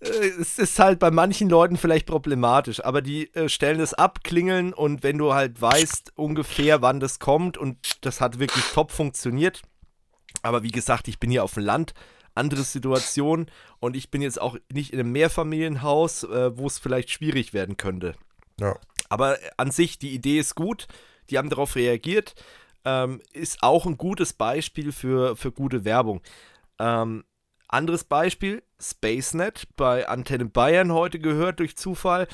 äh, 0.00 0.06
es 0.40 0.58
ist 0.58 0.78
halt 0.78 0.98
bei 0.98 1.10
manchen 1.10 1.48
Leuten 1.48 1.76
vielleicht 1.76 2.06
problematisch, 2.06 2.84
aber 2.84 3.02
die 3.02 3.34
äh, 3.34 3.48
stellen 3.48 3.80
es 3.80 3.94
ab, 3.94 4.22
klingeln 4.22 4.72
und 4.72 5.02
wenn 5.02 5.18
du 5.18 5.34
halt 5.34 5.60
weißt 5.60 6.12
ungefähr, 6.16 6.82
wann 6.82 7.00
das 7.00 7.18
kommt 7.18 7.58
und 7.58 8.04
das 8.04 8.20
hat 8.20 8.38
wirklich 8.38 8.64
top 8.72 8.92
funktioniert. 8.92 9.62
Aber 10.42 10.62
wie 10.62 10.70
gesagt, 10.70 11.08
ich 11.08 11.18
bin 11.18 11.30
hier 11.30 11.42
auf 11.42 11.54
dem 11.54 11.64
Land, 11.64 11.94
andere 12.36 12.62
Situation 12.62 13.46
und 13.80 13.96
ich 13.96 14.10
bin 14.10 14.22
jetzt 14.22 14.40
auch 14.40 14.56
nicht 14.72 14.92
in 14.92 15.00
einem 15.00 15.12
Mehrfamilienhaus, 15.12 16.24
äh, 16.24 16.56
wo 16.56 16.66
es 16.66 16.78
vielleicht 16.78 17.10
schwierig 17.10 17.52
werden 17.52 17.76
könnte. 17.76 18.14
Ja. 18.60 18.76
Aber 19.08 19.38
an 19.56 19.70
sich, 19.70 19.98
die 19.98 20.14
Idee 20.14 20.38
ist 20.38 20.54
gut, 20.54 20.86
die 21.30 21.38
haben 21.38 21.50
darauf 21.50 21.76
reagiert, 21.76 22.34
ähm, 22.86 23.20
ist 23.32 23.62
auch 23.62 23.84
ein 23.84 23.98
gutes 23.98 24.32
Beispiel 24.32 24.92
für, 24.92 25.36
für 25.36 25.52
gute 25.52 25.84
Werbung. 25.84 26.22
Ähm, 26.78 27.24
anderes 27.68 28.04
Beispiel, 28.04 28.62
SpaceNet 28.80 29.68
bei 29.76 30.08
Antenne 30.08 30.46
Bayern 30.46 30.92
heute 30.92 31.18
gehört 31.18 31.58
durch 31.58 31.76
Zufall. 31.76 32.28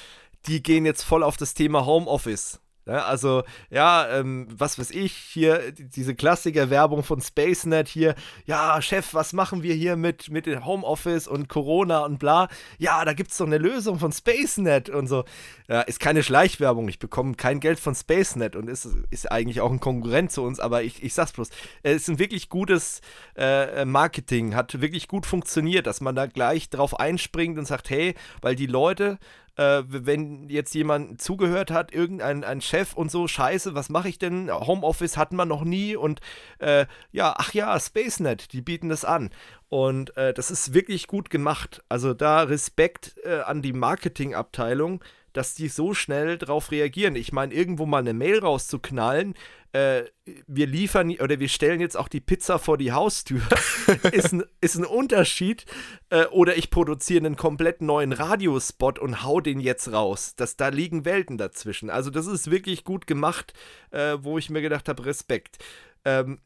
Die 0.46 0.62
gehen 0.62 0.84
jetzt 0.84 1.02
voll 1.02 1.22
auf 1.22 1.36
das 1.36 1.54
Thema 1.54 1.86
Homeoffice. 1.86 2.60
Ja, 2.84 3.04
also, 3.04 3.44
ja, 3.70 4.08
ähm, 4.18 4.48
was 4.50 4.76
weiß 4.76 4.90
ich, 4.90 5.12
hier 5.14 5.70
die- 5.70 5.88
diese 5.88 6.16
Klassiker-Werbung 6.16 7.04
von 7.04 7.20
SpaceNet 7.20 7.86
hier, 7.88 8.16
ja, 8.44 8.82
Chef, 8.82 9.14
was 9.14 9.32
machen 9.32 9.62
wir 9.62 9.74
hier 9.74 9.94
mit, 9.94 10.30
mit 10.30 10.46
dem 10.46 10.64
Homeoffice 10.66 11.28
und 11.28 11.48
Corona 11.48 12.00
und 12.04 12.18
bla? 12.18 12.48
Ja, 12.78 13.04
da 13.04 13.12
gibt 13.12 13.30
es 13.30 13.36
doch 13.36 13.46
eine 13.46 13.58
Lösung 13.58 14.00
von 14.00 14.10
SpaceNet 14.10 14.88
und 14.90 15.06
so. 15.06 15.24
Ja, 15.68 15.82
ist 15.82 16.00
keine 16.00 16.24
Schleichwerbung, 16.24 16.88
ich 16.88 16.98
bekomme 16.98 17.34
kein 17.36 17.60
Geld 17.60 17.78
von 17.78 17.94
SpaceNet 17.94 18.56
und 18.56 18.68
ist, 18.68 18.88
ist 19.10 19.30
eigentlich 19.30 19.60
auch 19.60 19.70
ein 19.70 19.78
Konkurrent 19.80 20.32
zu 20.32 20.42
uns, 20.42 20.58
aber 20.58 20.82
ich, 20.82 21.04
ich 21.04 21.14
sag's 21.14 21.32
bloß, 21.32 21.50
es 21.84 21.94
ist 22.02 22.08
ein 22.08 22.18
wirklich 22.18 22.48
gutes 22.48 23.00
äh, 23.36 23.84
Marketing, 23.84 24.56
hat 24.56 24.80
wirklich 24.80 25.06
gut 25.06 25.24
funktioniert, 25.24 25.86
dass 25.86 26.00
man 26.00 26.16
da 26.16 26.26
gleich 26.26 26.68
drauf 26.68 26.98
einspringt 26.98 27.58
und 27.60 27.64
sagt, 27.66 27.90
hey, 27.90 28.14
weil 28.40 28.56
die 28.56 28.66
Leute 28.66 29.18
äh, 29.56 29.82
wenn 29.86 30.48
jetzt 30.48 30.74
jemand 30.74 31.20
zugehört 31.20 31.70
hat, 31.70 31.92
irgendein 31.92 32.44
ein 32.44 32.60
Chef 32.60 32.94
und 32.94 33.10
so, 33.10 33.28
scheiße, 33.28 33.74
was 33.74 33.88
mache 33.88 34.08
ich 34.08 34.18
denn? 34.18 34.50
Homeoffice 34.50 35.16
hatten 35.16 35.36
wir 35.36 35.44
noch 35.44 35.64
nie 35.64 35.96
und 35.96 36.20
äh, 36.58 36.86
ja, 37.10 37.34
ach 37.36 37.52
ja, 37.52 37.78
SpaceNet, 37.78 38.52
die 38.52 38.62
bieten 38.62 38.88
das 38.88 39.04
an. 39.04 39.30
Und 39.68 40.16
äh, 40.16 40.34
das 40.34 40.50
ist 40.50 40.74
wirklich 40.74 41.06
gut 41.06 41.30
gemacht. 41.30 41.82
Also 41.88 42.14
da 42.14 42.42
Respekt 42.42 43.14
äh, 43.24 43.40
an 43.40 43.62
die 43.62 43.72
Marketingabteilung, 43.72 45.02
dass 45.32 45.54
die 45.54 45.68
so 45.68 45.94
schnell 45.94 46.38
drauf 46.38 46.70
reagieren. 46.70 47.16
Ich 47.16 47.32
meine, 47.32 47.54
irgendwo 47.54 47.86
mal 47.86 47.98
eine 47.98 48.14
Mail 48.14 48.40
rauszuknallen, 48.40 49.34
äh, 49.72 50.04
wir 50.46 50.66
liefern 50.66 51.10
oder 51.18 51.40
wir 51.40 51.48
stellen 51.48 51.80
jetzt 51.80 51.96
auch 51.96 52.08
die 52.08 52.20
Pizza 52.20 52.58
vor 52.58 52.76
die 52.76 52.92
Haustür, 52.92 53.40
ist, 54.12 54.32
ein, 54.32 54.44
ist 54.60 54.76
ein 54.76 54.84
Unterschied. 54.84 55.64
Äh, 56.10 56.26
oder 56.26 56.56
ich 56.56 56.70
produziere 56.70 57.24
einen 57.24 57.36
komplett 57.36 57.80
neuen 57.80 58.12
Radiospot 58.12 58.98
und 58.98 59.22
hau 59.22 59.40
den 59.40 59.60
jetzt 59.60 59.90
raus. 59.90 60.34
Das, 60.36 60.56
da 60.56 60.68
liegen 60.68 61.04
Welten 61.04 61.38
dazwischen. 61.38 61.88
Also 61.88 62.10
das 62.10 62.26
ist 62.26 62.50
wirklich 62.50 62.84
gut 62.84 63.06
gemacht, 63.06 63.54
äh, 63.90 64.18
wo 64.20 64.36
ich 64.36 64.50
mir 64.50 64.60
gedacht 64.60 64.88
habe, 64.88 65.06
Respekt. 65.06 65.58
Ähm, 66.04 66.40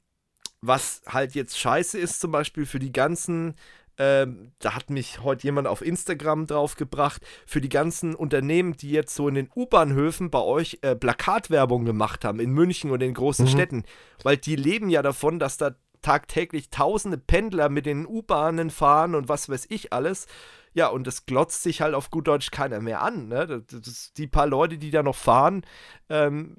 was 0.61 1.03
halt 1.07 1.35
jetzt 1.35 1.59
scheiße 1.59 1.99
ist, 1.99 2.21
zum 2.21 2.33
Beispiel 2.33 2.67
für 2.67 2.79
die 2.79 2.93
ganzen, 2.93 3.55
ähm, 3.99 4.53
da 4.59 4.75
hat 4.75 4.91
mich 4.91 5.23
heute 5.23 5.45
jemand 5.45 5.67
auf 5.67 5.83
Instagram 5.83 6.47
draufgebracht, 6.47 7.23
für 7.47 7.61
die 7.61 7.69
ganzen 7.69 8.15
Unternehmen, 8.15 8.77
die 8.77 8.91
jetzt 8.91 9.15
so 9.15 9.29
in 9.29 9.35
den 9.35 9.51
U-Bahnhöfen 9.55 10.31
bei 10.31 10.41
euch 10.41 10.79
äh, 10.83 10.95
Plakatwerbung 10.95 11.85
gemacht 11.85 12.25
haben, 12.25 12.41
in 12.41 12.51
München 12.51 12.91
und 12.91 13.03
in 13.03 13.15
großen 13.15 13.47
Mhm. 13.47 13.51
Städten, 13.51 13.85
weil 14.23 14.37
die 14.37 14.57
leben 14.57 14.89
ja 14.91 15.03
davon, 15.03 15.39
dass 15.39 15.57
da 15.57 15.75
tagtäglich 16.03 16.71
tausende 16.71 17.19
Pendler 17.19 17.69
mit 17.69 17.87
den 17.87 18.07
U-Bahnen 18.07 18.71
fahren 18.71 19.15
und 19.15 19.29
was 19.29 19.49
weiß 19.49 19.67
ich 19.71 19.93
alles. 19.93 20.27
Ja, 20.73 20.89
und 20.89 21.07
das 21.07 21.25
glotzt 21.25 21.63
sich 21.63 21.81
halt 21.81 21.95
auf 21.95 22.11
gut 22.11 22.29
Deutsch 22.29 22.51
keiner 22.51 22.81
mehr 22.81 23.01
an. 23.01 23.29
Ne? 23.29 23.47
Das, 23.47 23.81
das, 23.81 24.13
die 24.13 24.27
paar 24.27 24.47
Leute, 24.47 24.77
die 24.77 24.91
da 24.91 25.03
noch 25.03 25.17
fahren, 25.17 25.63
ähm, 26.11 26.59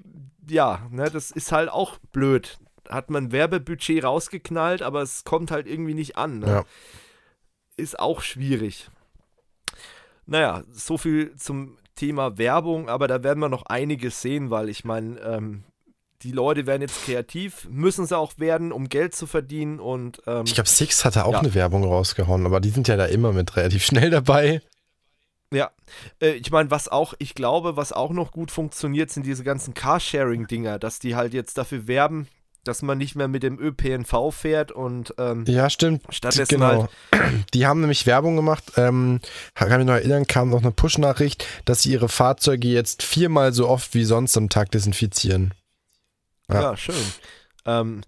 ja, 0.50 0.86
ne, 0.90 1.08
das 1.10 1.30
ist 1.30 1.52
halt 1.52 1.70
auch 1.70 1.98
blöd. 2.12 2.58
Hat 2.88 3.10
man 3.10 3.32
Werbebudget 3.32 4.02
rausgeknallt, 4.02 4.82
aber 4.82 5.02
es 5.02 5.24
kommt 5.24 5.50
halt 5.50 5.66
irgendwie 5.66 5.94
nicht 5.94 6.16
an. 6.16 6.40
Ne? 6.40 6.46
Ja. 6.46 6.64
Ist 7.78 7.98
auch 7.98 8.20
schwierig. 8.20 8.90
Naja, 10.26 10.62
so 10.70 10.98
viel 10.98 11.34
zum 11.36 11.78
Thema 11.94 12.36
Werbung, 12.36 12.88
aber 12.88 13.08
da 13.08 13.22
werden 13.22 13.40
wir 13.40 13.48
noch 13.48 13.64
einiges 13.66 14.20
sehen, 14.20 14.50
weil 14.50 14.68
ich 14.68 14.84
meine, 14.84 15.18
ähm, 15.20 15.64
die 16.22 16.32
Leute 16.32 16.66
werden 16.66 16.82
jetzt 16.82 17.04
kreativ, 17.04 17.66
müssen 17.70 18.04
sie 18.04 18.16
auch 18.18 18.32
werden, 18.38 18.72
um 18.72 18.88
Geld 18.88 19.14
zu 19.14 19.26
verdienen 19.26 19.80
und 19.80 20.20
ähm, 20.26 20.42
Ich 20.44 20.54
glaube, 20.54 20.68
Six 20.68 21.04
hatte 21.04 21.24
auch 21.24 21.32
Ja. 21.32 21.38
eine 21.40 21.54
Werbung 21.54 21.84
rausgehauen, 21.84 22.44
aber 22.44 22.60
die 22.60 22.70
sind 22.70 22.88
ja 22.88 22.96
da 22.96 23.06
immer 23.06 23.32
mit 23.32 23.56
relativ 23.56 23.84
schnell 23.84 24.10
dabei. 24.10 24.60
Ja, 25.52 25.70
äh, 26.20 26.32
ich 26.32 26.50
meine, 26.50 26.70
was 26.70 26.88
auch, 26.88 27.14
ich 27.18 27.34
glaube, 27.34 27.76
was 27.76 27.92
auch 27.92 28.10
noch 28.10 28.32
gut 28.32 28.50
funktioniert, 28.50 29.10
sind 29.10 29.24
diese 29.24 29.44
ganzen 29.44 29.72
Carsharing-Dinger, 29.72 30.78
dass 30.78 30.98
die 30.98 31.14
halt 31.14 31.32
jetzt 31.32 31.56
dafür 31.56 31.86
werben, 31.86 32.28
dass 32.68 32.82
man 32.82 32.98
nicht 32.98 33.16
mehr 33.16 33.28
mit 33.28 33.42
dem 33.42 33.58
ÖPNV 33.58 34.30
fährt 34.30 34.70
und 34.70 35.14
ähm, 35.18 35.44
Ja, 35.48 35.68
stimmt. 35.70 36.02
Stattdessen 36.10 36.60
genau. 36.60 36.88
Die 37.54 37.66
haben 37.66 37.80
nämlich 37.80 38.06
Werbung 38.06 38.36
gemacht. 38.36 38.72
Ähm, 38.76 39.20
kann 39.54 39.68
mich 39.76 39.86
noch 39.86 39.94
erinnern, 39.94 40.26
kam 40.26 40.50
noch 40.50 40.62
eine 40.62 40.70
Push-Nachricht, 40.70 41.46
dass 41.64 41.82
sie 41.82 41.92
ihre 41.92 42.08
Fahrzeuge 42.08 42.68
jetzt 42.68 43.02
viermal 43.02 43.52
so 43.52 43.68
oft 43.68 43.94
wie 43.94 44.04
sonst 44.04 44.36
am 44.36 44.48
Tag 44.48 44.70
desinfizieren. 44.70 45.54
ja, 46.50 46.60
Ja. 46.60 46.76
schön. 46.76 46.94
Ähm, 47.66 48.02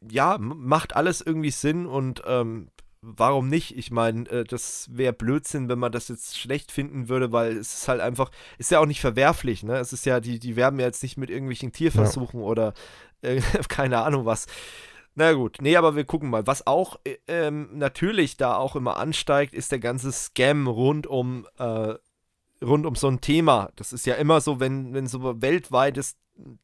ja, 0.00 0.38
macht 0.38 0.96
alles 0.96 1.20
irgendwie 1.20 1.50
Sinn 1.50 1.86
und 1.86 2.22
ähm, 2.26 2.68
warum 3.04 3.48
nicht? 3.48 3.76
Ich 3.76 3.90
meine, 3.90 4.28
äh, 4.30 4.44
das 4.44 4.88
wäre 4.92 5.12
Blödsinn, 5.12 5.68
wenn 5.68 5.78
man 5.78 5.92
das 5.92 6.08
jetzt 6.08 6.38
schlecht 6.38 6.72
finden 6.72 7.08
würde, 7.08 7.32
weil 7.32 7.56
es 7.56 7.74
ist 7.74 7.88
halt 7.88 8.00
einfach, 8.00 8.30
ist 8.58 8.70
ja 8.70 8.80
auch 8.80 8.86
nicht 8.86 9.00
verwerflich, 9.00 9.62
ne? 9.62 9.76
Es 9.78 9.92
ist 9.92 10.06
ja, 10.06 10.20
die, 10.20 10.38
die 10.38 10.56
werben 10.56 10.78
ja 10.80 10.86
jetzt 10.86 11.02
nicht 11.02 11.16
mit 11.16 11.30
irgendwelchen 11.30 11.72
Tierversuchen 11.72 12.40
oder 12.40 12.74
äh, 13.22 13.40
keine 13.68 14.02
Ahnung 14.02 14.24
was. 14.24 14.46
Na 15.16 15.32
gut, 15.32 15.58
nee, 15.60 15.76
aber 15.76 15.94
wir 15.94 16.04
gucken 16.04 16.30
mal. 16.30 16.46
Was 16.46 16.66
auch 16.66 16.98
äh, 17.04 17.16
ähm, 17.28 17.68
natürlich 17.72 18.36
da 18.36 18.56
auch 18.56 18.74
immer 18.76 18.96
ansteigt, 18.96 19.54
ist 19.54 19.70
der 19.70 19.78
ganze 19.78 20.10
Scam 20.10 20.66
rund 20.66 21.06
um, 21.06 21.46
äh, 21.58 21.94
rund 22.62 22.86
um 22.86 22.96
so 22.96 23.08
ein 23.08 23.20
Thema. 23.20 23.70
Das 23.76 23.92
ist 23.92 24.06
ja 24.06 24.14
immer 24.14 24.40
so, 24.40 24.58
wenn, 24.58 24.92
wenn 24.92 25.06
so 25.06 25.30
ein 25.30 25.42
weltweites 25.42 26.16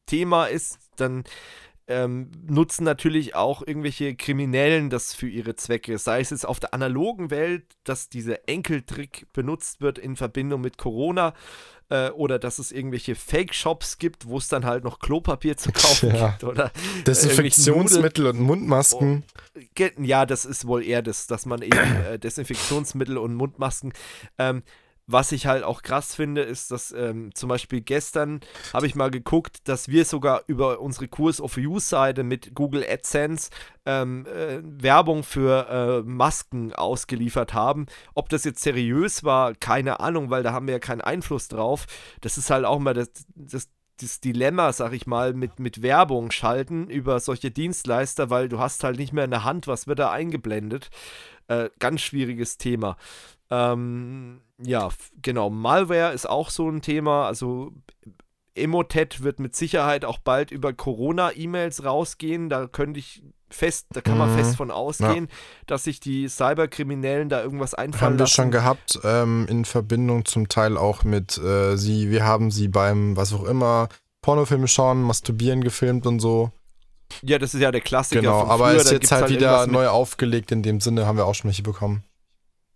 Thema 0.05 0.45
ist, 0.45 0.79
dann 0.97 1.23
ähm, 1.91 2.31
nutzen 2.47 2.83
natürlich 2.83 3.35
auch 3.35 3.61
irgendwelche 3.65 4.15
Kriminellen 4.15 4.89
das 4.89 5.13
für 5.13 5.27
ihre 5.27 5.55
Zwecke. 5.55 5.97
Sei 5.97 6.21
es 6.21 6.29
jetzt 6.29 6.47
auf 6.47 6.59
der 6.59 6.73
analogen 6.73 7.29
Welt, 7.29 7.63
dass 7.83 8.09
dieser 8.09 8.47
Enkeltrick 8.47 9.27
benutzt 9.33 9.81
wird 9.81 9.99
in 9.99 10.15
Verbindung 10.15 10.61
mit 10.61 10.77
Corona 10.77 11.33
äh, 11.89 12.09
oder 12.11 12.39
dass 12.39 12.57
es 12.57 12.71
irgendwelche 12.71 13.15
Fake-Shops 13.15 13.97
gibt, 13.97 14.27
wo 14.27 14.37
es 14.37 14.47
dann 14.47 14.65
halt 14.65 14.83
noch 14.83 14.99
Klopapier 14.99 15.57
zu 15.57 15.71
kaufen 15.71 16.15
ja. 16.15 16.29
gibt 16.29 16.43
oder 16.45 16.71
Desinfektionsmittel 17.05 18.27
und 18.27 18.39
Mundmasken. 18.39 19.23
Oh, 19.55 19.83
ja, 20.01 20.25
das 20.25 20.45
ist 20.45 20.65
wohl 20.65 20.83
eher 20.83 21.01
das, 21.01 21.27
dass 21.27 21.45
man 21.45 21.61
eben 21.61 21.77
äh, 21.77 22.17
Desinfektionsmittel 22.17 23.17
und 23.17 23.35
Mundmasken 23.35 23.93
ähm, 24.39 24.63
was 25.11 25.31
ich 25.31 25.45
halt 25.47 25.63
auch 25.63 25.81
krass 25.81 26.15
finde, 26.15 26.41
ist, 26.41 26.71
dass 26.71 26.91
ähm, 26.91 27.33
zum 27.33 27.49
Beispiel 27.49 27.81
gestern 27.81 28.41
habe 28.73 28.87
ich 28.87 28.95
mal 28.95 29.11
geguckt, 29.11 29.67
dass 29.67 29.87
wir 29.87 30.05
sogar 30.05 30.43
über 30.47 30.79
unsere 30.79 31.07
Kurs 31.07 31.41
of 31.41 31.57
Use-Seite 31.57 32.23
mit 32.23 32.55
Google 32.55 32.85
AdSense 32.87 33.49
ähm, 33.85 34.25
äh, 34.25 34.59
Werbung 34.63 35.23
für 35.23 35.67
äh, 35.69 36.09
Masken 36.09 36.73
ausgeliefert 36.73 37.53
haben. 37.53 37.85
Ob 38.13 38.29
das 38.29 38.43
jetzt 38.43 38.61
seriös 38.61 39.23
war, 39.23 39.53
keine 39.55 39.99
Ahnung, 39.99 40.29
weil 40.29 40.43
da 40.43 40.53
haben 40.53 40.67
wir 40.67 40.73
ja 40.73 40.79
keinen 40.79 41.01
Einfluss 41.01 41.47
drauf. 41.47 41.85
Das 42.21 42.37
ist 42.37 42.49
halt 42.49 42.65
auch 42.65 42.79
mal 42.79 42.93
das, 42.93 43.09
das 43.35 43.69
das 44.01 44.19
Dilemma, 44.19 44.73
sag 44.73 44.93
ich 44.93 45.05
mal, 45.05 45.33
mit, 45.33 45.59
mit 45.59 45.81
Werbung 45.81 46.31
schalten 46.31 46.89
über 46.89 47.19
solche 47.19 47.51
Dienstleister, 47.51 48.29
weil 48.29 48.49
du 48.49 48.59
hast 48.59 48.83
halt 48.83 48.97
nicht 48.97 49.13
mehr 49.13 49.25
in 49.25 49.31
der 49.31 49.43
Hand, 49.43 49.67
was 49.67 49.87
wird 49.87 49.99
da 49.99 50.11
eingeblendet. 50.11 50.89
Äh, 51.47 51.69
ganz 51.79 52.01
schwieriges 52.01 52.57
Thema. 52.57 52.97
Ähm, 53.49 54.41
ja, 54.63 54.89
genau. 55.21 55.49
Malware 55.49 56.13
ist 56.13 56.29
auch 56.29 56.49
so 56.49 56.69
ein 56.69 56.81
Thema. 56.81 57.27
Also 57.27 57.71
Emotet 58.55 59.23
wird 59.23 59.39
mit 59.39 59.55
Sicherheit 59.55 60.05
auch 60.05 60.17
bald 60.17 60.51
über 60.51 60.73
Corona-E-Mails 60.73 61.85
rausgehen. 61.85 62.49
Da 62.49 62.67
könnte 62.67 62.99
ich 62.99 63.23
fest, 63.49 63.87
da 63.91 64.01
kann 64.01 64.17
man 64.17 64.31
mhm. 64.31 64.37
fest 64.37 64.55
von 64.55 64.71
ausgehen, 64.71 65.27
ja. 65.29 65.35
dass 65.67 65.83
sich 65.83 65.99
die 65.99 66.27
Cyberkriminellen 66.27 67.29
da 67.29 67.43
irgendwas 67.43 67.73
einfallen 67.73 68.13
Haben 68.13 68.19
wir 68.19 68.27
schon 68.27 68.51
gehabt, 68.51 68.99
ähm, 69.03 69.45
in 69.49 69.65
Verbindung 69.65 70.25
zum 70.25 70.47
Teil 70.49 70.77
auch 70.77 71.03
mit 71.03 71.37
äh, 71.37 71.75
sie, 71.75 72.09
wir 72.09 72.25
haben 72.25 72.51
sie 72.51 72.67
beim, 72.67 73.15
was 73.17 73.33
auch 73.33 73.43
immer, 73.43 73.89
Pornofilme 74.21 74.67
schauen, 74.67 75.01
masturbieren 75.01 75.63
gefilmt 75.63 76.05
und 76.05 76.19
so. 76.19 76.51
Ja, 77.23 77.39
das 77.39 77.53
ist 77.53 77.61
ja 77.61 77.71
der 77.71 77.81
Klassiker. 77.81 78.21
Genau, 78.21 78.45
aber 78.45 78.73
ist 78.73 78.91
jetzt 78.91 79.11
halt, 79.11 79.23
halt 79.23 79.31
wieder 79.31 79.67
neu 79.67 79.87
aufgelegt, 79.87 80.51
in 80.51 80.63
dem 80.63 80.79
Sinne 80.79 81.05
haben 81.05 81.17
wir 81.17 81.25
auch 81.25 81.35
schon 81.35 81.49
welche 81.49 81.63
bekommen. 81.63 82.03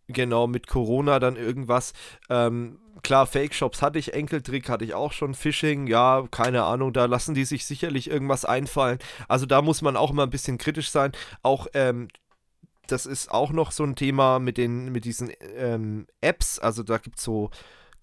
Genau, 0.08 0.48
mit 0.48 0.68
Corona 0.68 1.20
dann 1.20 1.36
irgendwas. 1.36 1.94
Ähm, 2.30 2.80
klar, 3.02 3.26
Fake-Shops 3.26 3.82
hatte 3.82 3.98
ich, 3.98 4.14
Enkeltrick 4.14 4.70
hatte 4.70 4.86
ich 4.86 4.94
auch 4.94 5.12
schon, 5.12 5.34
Phishing, 5.34 5.88
ja, 5.88 6.26
keine 6.30 6.64
Ahnung, 6.64 6.94
da 6.94 7.06
lassen 7.06 7.34
die 7.34 7.46
sich 7.46 7.66
sicherlich 7.66 8.10
irgendwas 8.10 8.46
einfallen. 8.46 9.00
Also 9.28 9.46
da 9.46 9.62
muss 9.62 9.82
man 9.82 9.98
auch 9.98 10.12
immer 10.12 10.24
ein 10.24 10.30
bisschen 10.30 10.58
kritisch 10.58 10.92
sein. 10.92 11.12
Auch 11.42 11.68
ähm, 11.74 12.10
das 12.88 13.06
ist 13.08 13.32
auch 13.32 13.52
noch 13.52 13.72
so 13.72 13.84
ein 13.84 13.96
Thema 13.96 14.40
mit 14.40 14.58
den, 14.58 14.92
mit 14.92 15.06
diesen 15.06 15.32
ähm, 15.58 16.06
Apps. 16.22 16.60
Also 16.60 16.84
da 16.84 16.98
gibt 17.00 17.18
es 17.18 17.24
so 17.24 17.50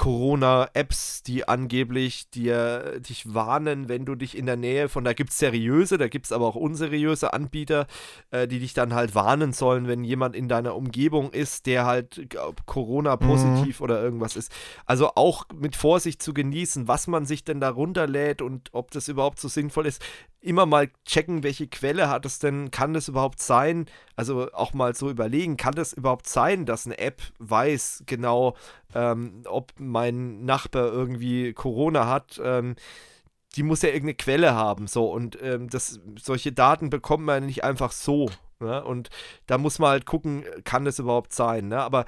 Corona-Apps, 0.02 1.22
die 1.22 1.46
angeblich 1.46 2.28
dir 2.28 2.98
dich 2.98 3.34
warnen, 3.34 3.88
wenn 3.88 4.04
du 4.04 4.16
dich 4.16 4.36
in 4.36 4.46
der 4.46 4.56
Nähe 4.56 4.88
von, 4.88 5.04
da 5.04 5.12
gibt 5.12 5.30
es 5.30 5.38
seriöse, 5.38 5.96
da 5.96 6.08
gibt 6.08 6.26
es 6.26 6.32
aber 6.32 6.44
auch 6.44 6.56
unseriöse 6.56 7.32
Anbieter, 7.32 7.86
äh, 8.32 8.48
die 8.48 8.58
dich 8.58 8.74
dann 8.74 8.94
halt 8.94 9.14
warnen 9.14 9.52
sollen, 9.52 9.86
wenn 9.86 10.02
jemand 10.02 10.34
in 10.34 10.48
deiner 10.48 10.74
Umgebung 10.74 11.30
ist, 11.30 11.66
der 11.66 11.86
halt 11.86 12.36
Corona-positiv 12.66 13.78
mhm. 13.78 13.84
oder 13.84 14.02
irgendwas 14.02 14.34
ist. 14.34 14.50
Also 14.86 15.12
auch 15.14 15.44
mit 15.54 15.76
Vorsicht 15.76 16.20
zu 16.20 16.34
genießen, 16.34 16.88
was 16.88 17.06
man 17.06 17.24
sich 17.24 17.44
denn 17.44 17.60
da 17.60 17.68
runterlädt 17.68 18.42
und 18.42 18.70
ob 18.72 18.90
das 18.90 19.06
überhaupt 19.06 19.38
so 19.38 19.46
sinnvoll 19.46 19.86
ist 19.86 20.02
immer 20.42 20.66
mal 20.66 20.90
checken, 21.06 21.42
welche 21.42 21.68
Quelle 21.68 22.08
hat 22.08 22.26
es 22.26 22.38
denn, 22.38 22.70
kann 22.70 22.92
das 22.92 23.08
überhaupt 23.08 23.40
sein? 23.40 23.86
Also 24.16 24.52
auch 24.52 24.74
mal 24.74 24.94
so 24.94 25.08
überlegen, 25.08 25.56
kann 25.56 25.74
das 25.74 25.92
überhaupt 25.92 26.28
sein, 26.28 26.66
dass 26.66 26.84
eine 26.86 26.98
App 26.98 27.22
weiß 27.38 28.04
genau, 28.06 28.56
ähm, 28.94 29.42
ob 29.46 29.72
mein 29.78 30.44
Nachbar 30.44 30.92
irgendwie 30.92 31.52
Corona 31.52 32.06
hat? 32.08 32.40
Ähm, 32.44 32.74
die 33.56 33.62
muss 33.62 33.82
ja 33.82 33.88
irgendeine 33.88 34.14
Quelle 34.14 34.54
haben, 34.54 34.86
so 34.86 35.10
und 35.12 35.38
ähm, 35.42 35.68
das, 35.68 36.00
solche 36.20 36.52
Daten 36.52 36.90
bekommt 36.90 37.24
man 37.24 37.46
nicht 37.46 37.64
einfach 37.64 37.92
so. 37.92 38.30
Ne? 38.62 38.84
Und 38.84 39.10
da 39.46 39.58
muss 39.58 39.78
man 39.78 39.90
halt 39.90 40.06
gucken, 40.06 40.44
kann 40.64 40.84
das 40.84 40.98
überhaupt 40.98 41.32
sein. 41.32 41.68
Ne? 41.68 41.78
Aber 41.80 42.06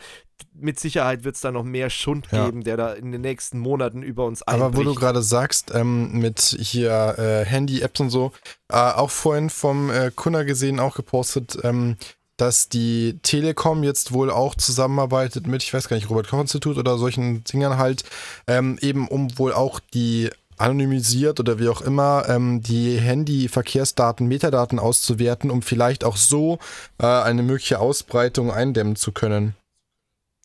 mit 0.52 0.78
Sicherheit 0.78 1.24
wird 1.24 1.35
es 1.35 1.40
da 1.40 1.51
noch 1.51 1.64
mehr 1.64 1.90
Schund 1.90 2.28
ja. 2.31 2.47
geben, 2.47 2.64
der 2.64 2.76
da 2.76 2.93
in 2.93 3.12
den 3.12 3.20
nächsten 3.20 3.59
Monaten 3.59 4.02
über 4.02 4.24
uns 4.24 4.43
einbricht. 4.43 4.64
Aber 4.64 4.76
wo 4.76 4.82
du 4.82 4.94
gerade 4.94 5.22
sagst, 5.22 5.72
ähm, 5.74 6.12
mit 6.18 6.40
hier 6.40 7.18
äh, 7.18 7.44
Handy-Apps 7.44 8.01
und 8.01 8.10
so, 8.10 8.32
äh, 8.70 8.76
auch 8.76 9.10
vorhin 9.10 9.51
vom 9.51 9.90
äh, 9.90 10.10
Kunde 10.14 10.44
gesehen, 10.44 10.81
auch 10.81 10.94
gepostet, 10.94 11.59
ähm, 11.62 11.97
dass 12.36 12.68
die 12.68 13.18
Telekom 13.22 13.85
jetzt 13.85 14.12
wohl 14.12 14.31
auch 14.31 14.55
zusammenarbeitet 14.55 15.47
mit, 15.47 15.62
ich 15.62 15.72
weiß 15.72 15.89
gar 15.89 15.97
nicht, 15.97 16.10
Robert 16.10 16.28
Koch 16.28 16.40
Institut 16.40 16.78
oder 16.78 16.98
solchen 16.98 17.44
Dingern 17.44 17.78
halt, 17.78 18.05
ähm, 18.47 18.78
eben 18.81 19.06
um 19.06 19.39
wohl 19.39 19.52
auch 19.52 19.81
die 19.93 20.31
anonymisiert 20.56 21.40
oder 21.40 21.59
wie 21.59 21.68
auch 21.68 21.81
immer 21.81 22.24
ähm, 22.28 22.60
die 22.62 22.98
Handy-Verkehrsdaten, 22.98 24.26
Metadaten 24.26 24.78
auszuwerten, 24.78 25.51
um 25.51 25.62
vielleicht 25.62 26.05
auch 26.05 26.16
so 26.16 26.59
äh, 26.98 27.06
eine 27.06 27.43
mögliche 27.43 27.78
Ausbreitung 27.78 28.51
eindämmen 28.51 28.97
zu 28.97 29.12
können. 29.12 29.55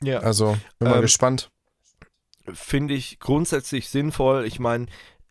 Ja. 0.01 0.19
Also, 0.19 0.57
bin 0.79 0.89
mal 0.89 0.95
ähm, 0.95 1.01
gespannt. 1.01 1.49
Finde 2.53 2.93
ich 2.93 3.19
grundsätzlich 3.19 3.89
sinnvoll. 3.89 4.45
Ich 4.45 4.59
meine, 4.59 4.87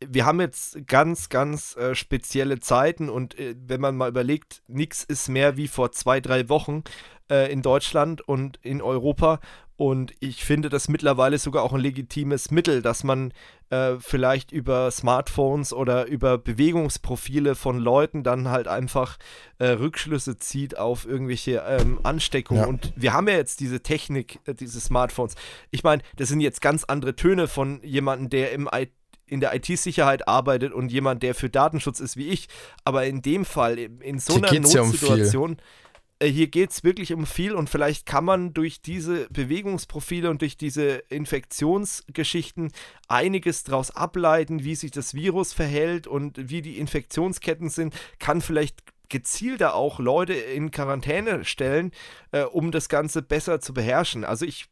wir 0.07 0.25
haben 0.25 0.41
jetzt 0.41 0.87
ganz, 0.87 1.29
ganz 1.29 1.77
äh, 1.77 1.95
spezielle 1.95 2.61
Zeiten 2.61 3.09
und 3.09 3.39
äh, 3.39 3.57
wenn 3.67 3.81
man 3.81 3.97
mal 3.97 4.09
überlegt, 4.09 4.63
nichts 4.69 5.03
ist 5.05 5.29
mehr 5.29 5.57
wie 5.57 5.69
vor 5.69 5.93
zwei, 5.93 6.21
drei 6.21 6.49
Wochen 6.49 6.85
äh, 7.31 7.51
in 7.53 7.63
Deutschland 7.63 8.21
und 8.21 8.59
in 8.63 8.81
Europa 8.81 9.41
und 9.79 10.13
ich 10.19 10.45
finde 10.45 10.71
das 10.71 10.89
mittlerweile 10.89 11.39
sogar 11.39 11.63
auch 11.63 11.73
ein 11.73 11.81
legitimes 11.81 12.51
Mittel, 12.51 12.83
dass 12.83 13.05
man 13.05 13.33
äh, 13.71 13.97
vielleicht 13.99 14.53
über 14.53 14.91
Smartphones 14.91 15.73
oder 15.73 16.07
über 16.07 16.39
Bewegungsprofile 16.39 17.55
von 17.55 17.79
Leuten 17.79 18.23
dann 18.23 18.49
halt 18.49 18.69
einfach 18.69 19.19
äh, 19.59 19.69
Rückschlüsse 19.69 20.39
zieht 20.39 20.79
auf 20.79 21.07
irgendwelche 21.07 21.63
ähm, 21.67 22.01
Ansteckungen. 22.03 22.63
Ja. 22.63 22.69
Und 22.69 22.93
wir 22.97 23.13
haben 23.13 23.29
ja 23.29 23.35
jetzt 23.35 23.61
diese 23.61 23.83
Technik, 23.83 24.41
äh, 24.47 24.55
diese 24.55 24.81
Smartphones. 24.81 25.35
Ich 25.71 25.85
meine, 25.85 26.03
das 26.17 26.29
sind 26.29 26.41
jetzt 26.41 26.61
ganz 26.61 26.85
andere 26.85 27.17
Töne 27.17 27.49
von 27.49 27.81
jemandem, 27.83 28.31
der 28.31 28.53
im 28.53 28.69
IT 28.73 28.91
in 29.31 29.41
der 29.41 29.55
IT-Sicherheit 29.55 30.27
arbeitet 30.27 30.73
und 30.73 30.91
jemand, 30.91 31.23
der 31.23 31.35
für 31.35 31.51
Datenschutz 31.51 32.01
ist 32.01 32.17
wie 32.17 32.29
ich. 32.29 32.49
Aber 32.85 33.05
in 33.05 33.21
dem 33.21 33.45
Fall, 33.45 33.79
in 33.79 34.19
so 34.19 34.37
einer 34.37 34.51
Notsituation, 34.51 35.51
ja 35.51 35.57
um 35.59 35.67
hier 36.23 36.49
geht 36.49 36.71
es 36.71 36.83
wirklich 36.83 37.13
um 37.13 37.27
viel 37.27 37.53
und 37.55 37.71
vielleicht 37.71 38.07
kann 38.07 38.25
man 38.25 38.53
durch 38.53 38.83
diese 38.83 39.29
Bewegungsprofile 39.31 40.29
und 40.31 40.41
durch 40.41 40.57
diese 40.57 41.03
Infektionsgeschichten 41.09 42.73
einiges 43.07 43.65
daraus 43.65 43.93
ableiten, 43.93 44.65
wie 44.65 44.75
sich 44.75 44.91
das 44.91 45.15
Virus 45.15 45.53
verhält 45.53 46.07
und 46.07 46.51
wie 46.51 46.63
die 46.63 46.79
Infektionsketten 46.79 47.71
sind, 47.71 47.95
kann 48.19 48.41
vielleicht 48.41 48.83
gezielter 49.09 49.75
auch 49.75 50.01
Leute 50.01 50.35
in 50.35 50.71
Quarantäne 50.71 51.45
stellen, 51.45 51.93
äh, 52.33 52.43
um 52.43 52.73
das 52.73 52.89
Ganze 52.89 53.23
besser 53.23 53.61
zu 53.61 53.73
beherrschen. 53.73 54.25
Also 54.25 54.45
ich 54.45 54.67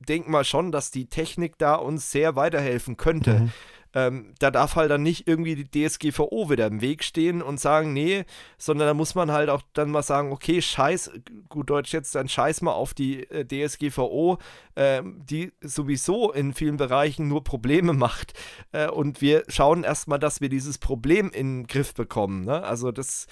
denke 0.00 0.30
mal 0.30 0.44
schon, 0.44 0.72
dass 0.72 0.90
die 0.90 1.06
Technik 1.06 1.58
da 1.58 1.74
uns 1.74 2.10
sehr 2.10 2.36
weiterhelfen 2.36 2.96
könnte. 2.96 3.40
Mhm. 3.40 3.52
Ähm, 3.94 4.34
da 4.38 4.50
darf 4.50 4.76
halt 4.76 4.90
dann 4.90 5.02
nicht 5.02 5.28
irgendwie 5.28 5.54
die 5.54 5.88
DSGVO 5.88 6.50
wieder 6.50 6.66
im 6.66 6.80
Weg 6.80 7.04
stehen 7.04 7.42
und 7.42 7.60
sagen, 7.60 7.92
nee, 7.92 8.24
sondern 8.58 8.88
da 8.88 8.94
muss 8.94 9.14
man 9.14 9.30
halt 9.30 9.50
auch 9.50 9.62
dann 9.72 9.90
mal 9.90 10.02
sagen, 10.02 10.32
okay, 10.32 10.62
scheiß, 10.62 11.10
gut 11.48 11.70
Deutsch 11.70 11.92
jetzt, 11.92 12.14
dann 12.14 12.28
scheiß 12.28 12.62
mal 12.62 12.72
auf 12.72 12.94
die 12.94 13.28
äh, 13.30 13.44
DSGVO, 13.44 14.38
äh, 14.74 15.02
die 15.04 15.52
sowieso 15.60 16.32
in 16.32 16.54
vielen 16.54 16.76
Bereichen 16.76 17.28
nur 17.28 17.44
Probleme 17.44 17.92
macht. 17.92 18.32
Äh, 18.72 18.88
und 18.88 19.20
wir 19.20 19.44
schauen 19.48 19.84
erstmal, 19.84 20.18
dass 20.18 20.40
wir 20.40 20.48
dieses 20.48 20.78
Problem 20.78 21.30
in 21.30 21.62
den 21.62 21.66
Griff 21.66 21.94
bekommen. 21.94 22.44
Ne? 22.44 22.62
Also 22.62 22.92
das 22.92 23.26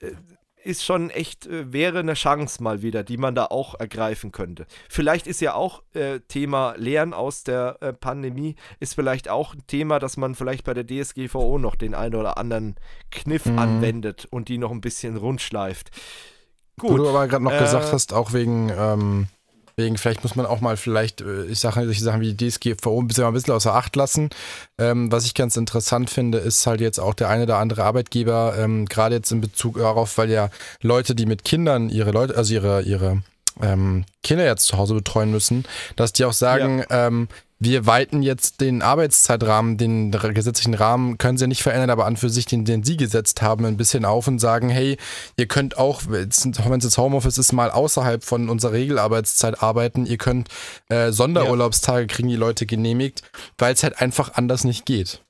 äh, 0.00 0.12
ist 0.64 0.84
schon 0.84 1.10
echt, 1.10 1.46
äh, 1.46 1.72
wäre 1.72 2.00
eine 2.00 2.14
Chance 2.14 2.62
mal 2.62 2.82
wieder, 2.82 3.04
die 3.04 3.16
man 3.16 3.34
da 3.34 3.46
auch 3.46 3.74
ergreifen 3.78 4.32
könnte. 4.32 4.66
Vielleicht 4.88 5.26
ist 5.26 5.40
ja 5.40 5.54
auch 5.54 5.82
äh, 5.94 6.20
Thema 6.20 6.74
Lehren 6.76 7.14
aus 7.14 7.44
der 7.44 7.78
äh, 7.80 7.92
Pandemie, 7.92 8.56
ist 8.80 8.94
vielleicht 8.94 9.28
auch 9.28 9.54
ein 9.54 9.66
Thema, 9.66 9.98
dass 9.98 10.16
man 10.16 10.34
vielleicht 10.34 10.64
bei 10.64 10.74
der 10.74 10.86
DSGVO 10.86 11.58
noch 11.58 11.76
den 11.76 11.94
einen 11.94 12.14
oder 12.14 12.38
anderen 12.38 12.76
Kniff 13.10 13.46
mhm. 13.46 13.58
anwendet 13.58 14.26
und 14.30 14.48
die 14.48 14.58
noch 14.58 14.70
ein 14.70 14.80
bisschen 14.80 15.16
rundschleift. 15.16 15.90
Gut. 16.78 16.90
Wo 16.90 16.96
du 16.96 17.08
aber 17.08 17.26
gerade 17.26 17.44
noch 17.44 17.52
äh, 17.52 17.58
gesagt 17.58 17.92
hast, 17.92 18.12
auch 18.12 18.32
wegen 18.32 18.70
ähm, 18.70 19.28
Deswegen, 19.78 19.96
vielleicht 19.96 20.24
muss 20.24 20.34
man 20.34 20.44
auch 20.44 20.60
mal 20.60 20.76
vielleicht, 20.76 21.20
äh, 21.20 21.44
ich 21.44 21.60
sage 21.60 21.84
solche 21.84 22.02
Sachen 22.02 22.20
wie 22.20 22.34
die 22.34 22.50
DSGVO 22.50 23.00
ein 23.00 23.06
bisschen, 23.06 23.24
ein 23.24 23.32
bisschen 23.32 23.54
außer 23.54 23.74
Acht 23.76 23.94
lassen. 23.94 24.30
Ähm, 24.76 25.12
was 25.12 25.24
ich 25.24 25.34
ganz 25.34 25.56
interessant 25.56 26.10
finde, 26.10 26.38
ist 26.38 26.66
halt 26.66 26.80
jetzt 26.80 26.98
auch 26.98 27.14
der 27.14 27.28
eine 27.28 27.44
oder 27.44 27.58
andere 27.58 27.84
Arbeitgeber, 27.84 28.56
ähm, 28.58 28.86
gerade 28.86 29.14
jetzt 29.14 29.30
in 29.30 29.40
Bezug 29.40 29.78
darauf, 29.78 30.18
weil 30.18 30.30
ja 30.30 30.50
Leute, 30.82 31.14
die 31.14 31.26
mit 31.26 31.44
Kindern 31.44 31.90
ihre 31.90 32.10
Leute, 32.10 32.36
also 32.36 32.54
ihre, 32.54 32.82
ihre 32.82 33.22
ähm, 33.62 34.04
Kinder 34.24 34.44
jetzt 34.44 34.66
zu 34.66 34.76
Hause 34.78 34.94
betreuen 34.94 35.30
müssen, 35.30 35.64
dass 35.94 36.12
die 36.12 36.24
auch 36.24 36.32
sagen, 36.32 36.84
ja. 36.90 37.06
ähm, 37.06 37.28
wir 37.60 37.86
weiten 37.86 38.22
jetzt 38.22 38.60
den 38.60 38.82
Arbeitszeitrahmen, 38.82 39.76
den 39.76 40.12
gesetzlichen 40.12 40.74
Rahmen, 40.74 41.18
können 41.18 41.38
sie 41.38 41.44
ja 41.44 41.48
nicht 41.48 41.62
verändern, 41.62 41.90
aber 41.90 42.06
an 42.06 42.16
für 42.16 42.30
sich, 42.30 42.46
den, 42.46 42.64
den 42.64 42.84
sie 42.84 42.96
gesetzt 42.96 43.42
haben, 43.42 43.64
ein 43.64 43.76
bisschen 43.76 44.04
auf 44.04 44.28
und 44.28 44.38
sagen, 44.38 44.68
hey, 44.68 44.96
ihr 45.36 45.46
könnt 45.46 45.76
auch, 45.76 46.02
wenn 46.08 46.28
es 46.28 46.44
jetzt 46.44 46.98
Homeoffice 46.98 47.38
ist, 47.38 47.52
mal 47.52 47.70
außerhalb 47.70 48.22
von 48.22 48.48
unserer 48.48 48.72
Regelarbeitszeit 48.72 49.62
arbeiten. 49.62 50.06
Ihr 50.06 50.18
könnt 50.18 50.48
äh, 50.88 51.10
Sonderurlaubstage 51.10 52.06
kriegen 52.06 52.28
die 52.28 52.36
Leute 52.36 52.64
genehmigt, 52.64 53.22
weil 53.58 53.74
es 53.74 53.82
halt 53.82 54.00
einfach 54.00 54.34
anders 54.34 54.64
nicht 54.64 54.86
geht. 54.86 55.22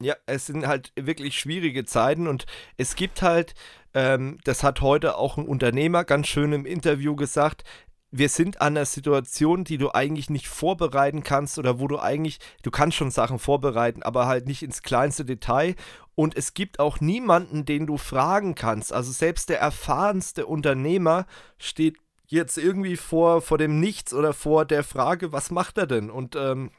Ja, 0.00 0.14
es 0.26 0.46
sind 0.46 0.68
halt 0.68 0.92
wirklich 0.94 1.36
schwierige 1.36 1.84
Zeiten 1.84 2.28
und 2.28 2.46
es 2.76 2.94
gibt 2.94 3.20
halt, 3.20 3.54
ähm, 3.94 4.38
das 4.44 4.62
hat 4.62 4.80
heute 4.80 5.16
auch 5.16 5.36
ein 5.36 5.46
Unternehmer 5.46 6.04
ganz 6.04 6.28
schön 6.28 6.52
im 6.52 6.66
Interview 6.66 7.16
gesagt, 7.16 7.64
wir 8.10 8.28
sind 8.28 8.60
an 8.60 8.76
einer 8.76 8.86
Situation, 8.86 9.64
die 9.64 9.78
du 9.78 9.92
eigentlich 9.92 10.30
nicht 10.30 10.48
vorbereiten 10.48 11.22
kannst 11.22 11.58
oder 11.58 11.78
wo 11.78 11.88
du 11.88 11.98
eigentlich, 11.98 12.38
du 12.62 12.70
kannst 12.70 12.96
schon 12.96 13.10
Sachen 13.10 13.38
vorbereiten, 13.38 14.02
aber 14.02 14.26
halt 14.26 14.46
nicht 14.46 14.62
ins 14.62 14.82
kleinste 14.82 15.24
Detail. 15.24 15.74
Und 16.14 16.36
es 16.36 16.54
gibt 16.54 16.80
auch 16.80 17.00
niemanden, 17.00 17.64
den 17.64 17.86
du 17.86 17.96
fragen 17.96 18.54
kannst. 18.54 18.92
Also 18.92 19.12
selbst 19.12 19.50
der 19.50 19.60
erfahrenste 19.60 20.46
Unternehmer 20.46 21.26
steht 21.58 21.96
jetzt 22.26 22.58
irgendwie 22.58 22.96
vor, 22.96 23.40
vor 23.40 23.58
dem 23.58 23.78
Nichts 23.78 24.12
oder 24.12 24.32
vor 24.32 24.64
der 24.64 24.84
Frage, 24.84 25.32
was 25.32 25.50
macht 25.50 25.78
er 25.78 25.86
denn? 25.86 26.10
Und 26.10 26.34
ähm, 26.34 26.70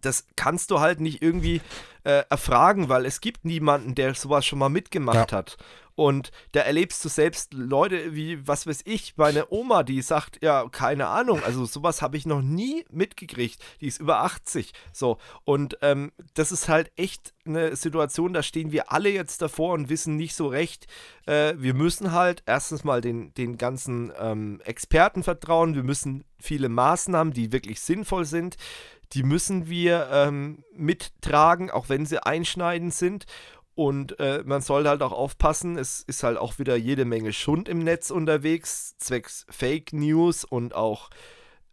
das 0.00 0.26
kannst 0.36 0.70
du 0.70 0.80
halt 0.80 1.00
nicht 1.00 1.22
irgendwie 1.22 1.60
äh, 2.04 2.24
erfragen, 2.28 2.88
weil 2.88 3.06
es 3.06 3.20
gibt 3.20 3.44
niemanden, 3.44 3.94
der 3.94 4.14
sowas 4.14 4.46
schon 4.46 4.58
mal 4.58 4.68
mitgemacht 4.68 5.32
ja. 5.32 5.38
hat. 5.38 5.56
Und 5.96 6.30
da 6.52 6.60
erlebst 6.60 7.02
du 7.04 7.08
selbst 7.08 7.54
Leute 7.54 8.14
wie, 8.14 8.46
was 8.46 8.66
weiß 8.66 8.82
ich, 8.84 9.14
meine 9.16 9.50
Oma, 9.50 9.82
die 9.82 10.02
sagt, 10.02 10.42
ja, 10.42 10.68
keine 10.70 11.06
Ahnung, 11.06 11.42
also 11.42 11.64
sowas 11.64 12.02
habe 12.02 12.18
ich 12.18 12.26
noch 12.26 12.42
nie 12.42 12.84
mitgekriegt. 12.90 13.64
Die 13.80 13.86
ist 13.86 13.98
über 13.98 14.20
80. 14.20 14.72
So. 14.92 15.16
Und 15.44 15.78
ähm, 15.80 16.12
das 16.34 16.52
ist 16.52 16.68
halt 16.68 16.92
echt 16.96 17.32
eine 17.46 17.76
Situation, 17.76 18.34
da 18.34 18.42
stehen 18.42 18.72
wir 18.72 18.92
alle 18.92 19.08
jetzt 19.08 19.40
davor 19.40 19.72
und 19.72 19.88
wissen 19.88 20.16
nicht 20.16 20.34
so 20.34 20.48
recht. 20.48 20.86
Äh, 21.24 21.54
wir 21.56 21.72
müssen 21.72 22.12
halt 22.12 22.42
erstens 22.44 22.84
mal 22.84 23.00
den, 23.00 23.32
den 23.32 23.56
ganzen 23.56 24.12
ähm, 24.20 24.60
Experten 24.64 25.22
vertrauen. 25.22 25.74
Wir 25.74 25.82
müssen 25.82 26.24
viele 26.38 26.68
Maßnahmen, 26.68 27.32
die 27.32 27.52
wirklich 27.52 27.80
sinnvoll 27.80 28.26
sind, 28.26 28.56
die 29.12 29.22
müssen 29.22 29.68
wir 29.68 30.08
ähm, 30.12 30.64
mittragen, 30.74 31.70
auch 31.70 31.88
wenn 31.88 32.06
sie 32.06 32.22
einschneidend 32.22 32.94
sind. 32.94 33.26
Und 33.74 34.18
äh, 34.20 34.42
man 34.44 34.62
soll 34.62 34.88
halt 34.88 35.02
auch 35.02 35.12
aufpassen, 35.12 35.76
es 35.76 36.00
ist 36.00 36.22
halt 36.22 36.38
auch 36.38 36.58
wieder 36.58 36.76
jede 36.76 37.04
Menge 37.04 37.34
Schund 37.34 37.68
im 37.68 37.80
Netz 37.80 38.10
unterwegs, 38.10 38.96
zwecks 38.98 39.44
Fake 39.50 39.92
News 39.92 40.44
und 40.44 40.74
auch 40.74 41.10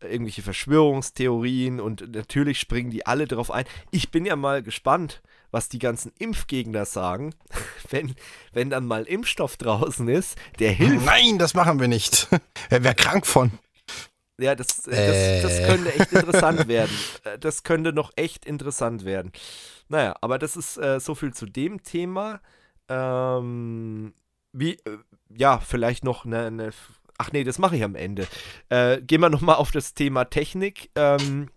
irgendwelche 0.04 0.42
Verschwörungstheorien 0.42 1.80
und 1.80 2.14
natürlich 2.14 2.60
springen 2.60 2.92
die 2.92 3.06
alle 3.06 3.28
drauf 3.28 3.52
ein. 3.52 3.66
Ich 3.92 4.12
bin 4.12 4.26
ja 4.26 4.36
mal 4.36 4.62
gespannt, 4.62 5.22
was 5.52 5.70
die 5.70 5.80
ganzen 5.80 6.12
Impfgegner 6.20 6.86
sagen, 6.86 7.34
wenn, 7.90 8.16
wenn 8.52 8.70
dann 8.70 8.86
mal 8.86 9.04
Impfstoff 9.04 9.58
draußen 9.58 10.08
ist, 10.08 10.38
der 10.60 10.72
hilft. 10.72 11.06
Nein, 11.06 11.38
das 11.38 11.54
machen 11.54 11.80
wir 11.80 11.88
nicht. 11.88 12.28
Wer 12.70 12.84
wäre 12.84 12.96
krank 12.96 13.26
von? 13.26 13.52
Ja, 14.40 14.56
das, 14.56 14.88
äh. 14.88 15.42
das, 15.42 15.58
das 15.58 15.68
könnte 15.68 15.94
echt 15.94 16.12
interessant 16.12 16.68
werden. 16.68 16.98
Äh, 17.24 17.40
das 17.40 17.64
könnte 17.64 17.94
noch 17.94 18.12
echt 18.16 18.46
interessant 18.46 19.06
werden. 19.06 19.32
Naja, 19.90 20.16
aber 20.22 20.40
das 20.40 20.56
ist 20.56 20.78
äh, 20.78 21.00
so 21.00 21.16
viel 21.16 21.34
zu 21.34 21.46
dem 21.46 21.84
Thema. 21.84 22.42
Ähm, 22.90 24.14
wie, 24.52 24.74
äh, 24.74 24.98
ja, 25.30 25.60
vielleicht 25.60 26.04
noch 26.04 26.26
eine, 26.26 26.46
eine, 26.46 26.72
Ach 27.18 27.32
nee, 27.32 27.44
das 27.44 27.60
mache 27.60 27.76
ich 27.76 27.84
am 27.84 27.96
Ende. 27.96 28.28
Äh, 28.70 29.02
gehen 29.02 29.22
wir 29.22 29.30
nochmal 29.30 29.56
auf 29.56 29.72
das 29.72 29.94
Thema 29.94 30.26
Technik. 30.26 30.90
Ähm, 30.96 31.50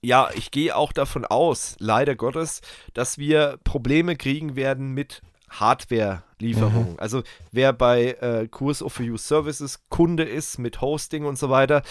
ja, 0.00 0.30
ich 0.34 0.50
gehe 0.50 0.76
auch 0.76 0.92
davon 0.92 1.24
aus, 1.24 1.76
leider 1.78 2.14
Gottes, 2.14 2.60
dass 2.92 3.18
wir 3.18 3.58
Probleme 3.64 4.16
kriegen 4.16 4.56
werden 4.56 4.92
mit 4.92 5.22
Hardware-Lieferungen. 5.60 6.92
Mhm. 6.92 6.98
Also 6.98 7.22
wer 7.52 7.72
bei 7.72 8.12
äh, 8.20 8.48
Kurs 8.48 8.82
of 8.82 8.98
You 9.00 9.16
Services 9.16 9.80
Kunde 9.88 10.24
ist 10.24 10.58
mit 10.58 10.80
Hosting 10.80 11.24
und 11.24 11.38
so 11.38 11.50
weiter, 11.50 11.82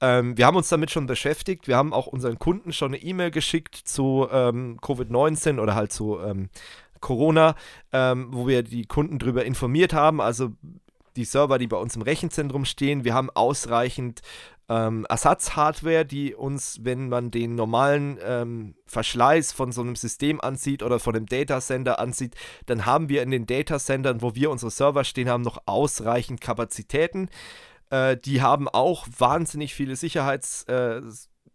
ähm, 0.00 0.36
wir 0.36 0.46
haben 0.46 0.56
uns 0.56 0.68
damit 0.68 0.90
schon 0.90 1.06
beschäftigt. 1.06 1.68
Wir 1.68 1.76
haben 1.76 1.92
auch 1.92 2.06
unseren 2.06 2.38
Kunden 2.38 2.72
schon 2.72 2.94
eine 2.94 3.02
E-Mail 3.02 3.30
geschickt 3.30 3.76
zu 3.76 4.28
ähm, 4.30 4.78
Covid-19 4.80 5.60
oder 5.60 5.74
halt 5.74 5.92
zu 5.92 6.18
ähm, 6.20 6.48
Corona, 7.00 7.54
ähm, 7.92 8.28
wo 8.30 8.46
wir 8.46 8.62
die 8.62 8.84
Kunden 8.84 9.18
darüber 9.18 9.44
informiert 9.44 9.92
haben. 9.92 10.20
Also 10.20 10.52
die 11.16 11.24
Server, 11.24 11.58
die 11.58 11.66
bei 11.66 11.76
uns 11.76 11.96
im 11.96 12.02
Rechenzentrum 12.02 12.64
stehen. 12.64 13.04
Wir 13.04 13.14
haben 13.14 13.30
ausreichend 13.30 14.22
ähm, 14.68 15.06
Ersatzhardware, 15.08 16.04
die 16.04 16.34
uns, 16.34 16.78
wenn 16.82 17.08
man 17.08 17.30
den 17.30 17.54
normalen 17.54 18.18
ähm, 18.24 18.74
Verschleiß 18.86 19.52
von 19.52 19.72
so 19.72 19.82
einem 19.82 19.96
System 19.96 20.40
ansieht 20.40 20.82
oder 20.82 20.98
von 20.98 21.16
einem 21.16 21.26
Datacenter 21.26 21.98
ansieht, 21.98 22.34
dann 22.66 22.86
haben 22.86 23.08
wir 23.08 23.22
in 23.22 23.30
den 23.30 23.46
Datacentern, 23.46 24.22
wo 24.22 24.34
wir 24.34 24.50
unsere 24.50 24.70
Server 24.70 25.04
stehen 25.04 25.28
haben, 25.28 25.42
noch 25.42 25.62
ausreichend 25.66 26.40
Kapazitäten. 26.40 27.28
Äh, 27.90 28.16
die 28.16 28.40
haben 28.40 28.68
auch 28.68 29.06
wahnsinnig 29.18 29.74
viele 29.74 29.94
Sicherheits- 29.94 30.64
äh, 30.68 31.02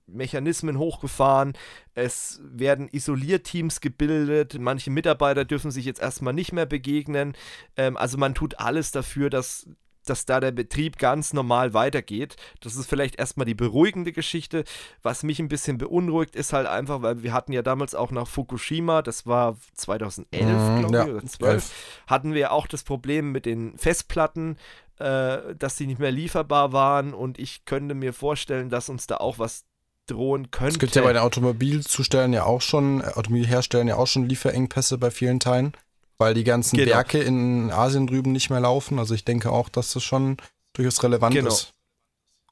Mechanismen 0.07 0.77
hochgefahren. 0.77 1.53
Es 1.93 2.39
werden 2.43 2.87
Isolierteams 2.91 3.81
gebildet. 3.81 4.57
Manche 4.59 4.89
Mitarbeiter 4.89 5.45
dürfen 5.45 5.71
sich 5.71 5.85
jetzt 5.85 6.01
erstmal 6.01 6.33
nicht 6.33 6.53
mehr 6.53 6.65
begegnen. 6.65 7.33
Ähm, 7.75 7.97
also 7.97 8.17
man 8.17 8.33
tut 8.33 8.59
alles 8.59 8.91
dafür, 8.91 9.29
dass 9.29 9.67
dass 10.09 10.25
da 10.25 10.39
der 10.39 10.51
Betrieb 10.51 10.97
ganz 10.97 11.33
normal 11.33 11.73
weitergeht. 11.73 12.35
Das 12.61 12.75
ist 12.75 12.89
vielleicht 12.89 13.19
erstmal 13.19 13.45
die 13.45 13.53
beruhigende 13.53 14.11
Geschichte. 14.11 14.63
Was 15.01 15.23
mich 15.23 15.39
ein 15.39 15.49
bisschen 15.49 15.77
beunruhigt, 15.77 16.35
ist 16.35 16.53
halt 16.53 16.67
einfach, 16.67 17.01
weil 17.01 17.23
wir 17.23 17.33
hatten 17.33 17.53
ja 17.53 17.61
damals 17.61 17.95
auch 17.95 18.11
nach 18.11 18.27
Fukushima, 18.27 19.01
das 19.01 19.25
war 19.25 19.57
2011, 19.73 20.43
mhm, 20.43 20.79
glaube 20.79 20.95
ja, 20.95 21.03
ich, 21.05 21.11
oder 21.11 21.25
12, 21.25 21.71
hatten 22.07 22.33
wir 22.33 22.51
auch 22.51 22.67
das 22.67 22.83
Problem 22.83 23.31
mit 23.31 23.45
den 23.45 23.77
Festplatten, 23.77 24.57
äh, 24.99 25.55
dass 25.55 25.77
sie 25.77 25.87
nicht 25.87 25.99
mehr 25.99 26.11
lieferbar 26.11 26.73
waren 26.73 27.13
und 27.13 27.37
ich 27.37 27.65
könnte 27.65 27.95
mir 27.95 28.13
vorstellen, 28.13 28.69
dass 28.69 28.89
uns 28.89 29.07
da 29.07 29.17
auch 29.17 29.39
was 29.39 29.65
drohen 30.07 30.51
könnte. 30.51 30.73
Es 30.73 30.79
gibt 30.79 30.95
ja 30.95 31.01
bei 31.01 31.13
den 31.13 31.21
Automobilzustellern 31.21 32.33
ja 32.33 32.45
auch 32.45 32.61
schon, 32.61 33.01
äh, 33.01 33.05
Automobilherstellern 33.15 33.87
ja 33.87 33.95
auch 33.95 34.07
schon 34.07 34.27
Lieferengpässe 34.27 34.97
bei 34.97 35.11
vielen 35.11 35.39
Teilen, 35.39 35.73
weil 36.17 36.33
die 36.33 36.43
ganzen 36.43 36.77
genau. 36.77 36.91
Werke 36.91 37.19
in 37.19 37.71
Asien 37.71 38.07
drüben 38.07 38.31
nicht 38.31 38.49
mehr 38.49 38.59
laufen. 38.59 38.99
Also 38.99 39.13
ich 39.13 39.25
denke 39.25 39.51
auch, 39.51 39.69
dass 39.69 39.93
das 39.93 40.03
schon 40.03 40.37
durchaus 40.73 41.03
relevant 41.03 41.35
genau. 41.35 41.49
ist. 41.49 41.73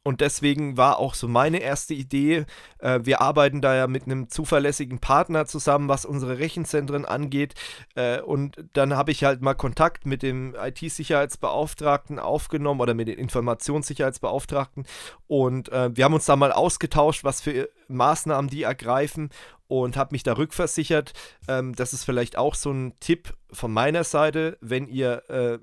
Und 0.07 0.21
deswegen 0.21 0.77
war 0.77 0.99
auch 0.99 1.15
so 1.15 1.27
meine 1.27 1.57
erste 1.57 1.95
Idee, 1.95 2.45
äh, 2.77 2.99
wir 3.01 3.21
arbeiten 3.21 3.59
da 3.59 3.75
ja 3.75 3.87
mit 3.87 4.03
einem 4.03 4.29
zuverlässigen 4.29 4.99
Partner 4.99 5.47
zusammen, 5.47 5.89
was 5.89 6.05
unsere 6.05 6.37
Rechenzentren 6.37 7.05
angeht. 7.05 7.55
Äh, 7.95 8.21
und 8.21 8.63
dann 8.73 8.95
habe 8.95 9.09
ich 9.09 9.23
halt 9.23 9.41
mal 9.41 9.55
Kontakt 9.55 10.05
mit 10.05 10.21
dem 10.21 10.53
IT-Sicherheitsbeauftragten 10.53 12.19
aufgenommen 12.19 12.81
oder 12.81 12.93
mit 12.93 13.07
den 13.07 13.17
Informationssicherheitsbeauftragten. 13.17 14.85
Und 15.25 15.69
äh, 15.71 15.89
wir 15.97 16.05
haben 16.05 16.13
uns 16.13 16.25
da 16.25 16.35
mal 16.35 16.51
ausgetauscht, 16.51 17.23
was 17.23 17.41
für 17.41 17.67
Maßnahmen 17.87 18.47
die 18.47 18.61
ergreifen 18.61 19.31
und 19.67 19.97
habe 19.97 20.13
mich 20.13 20.21
da 20.21 20.33
rückversichert. 20.33 21.13
Ähm, 21.47 21.73
das 21.73 21.93
ist 21.93 22.03
vielleicht 22.03 22.37
auch 22.37 22.53
so 22.53 22.69
ein 22.69 22.93
Tipp 22.99 23.33
von 23.51 23.73
meiner 23.73 24.03
Seite, 24.03 24.59
wenn 24.61 24.87
ihr 24.87 25.27
äh, 25.31 25.57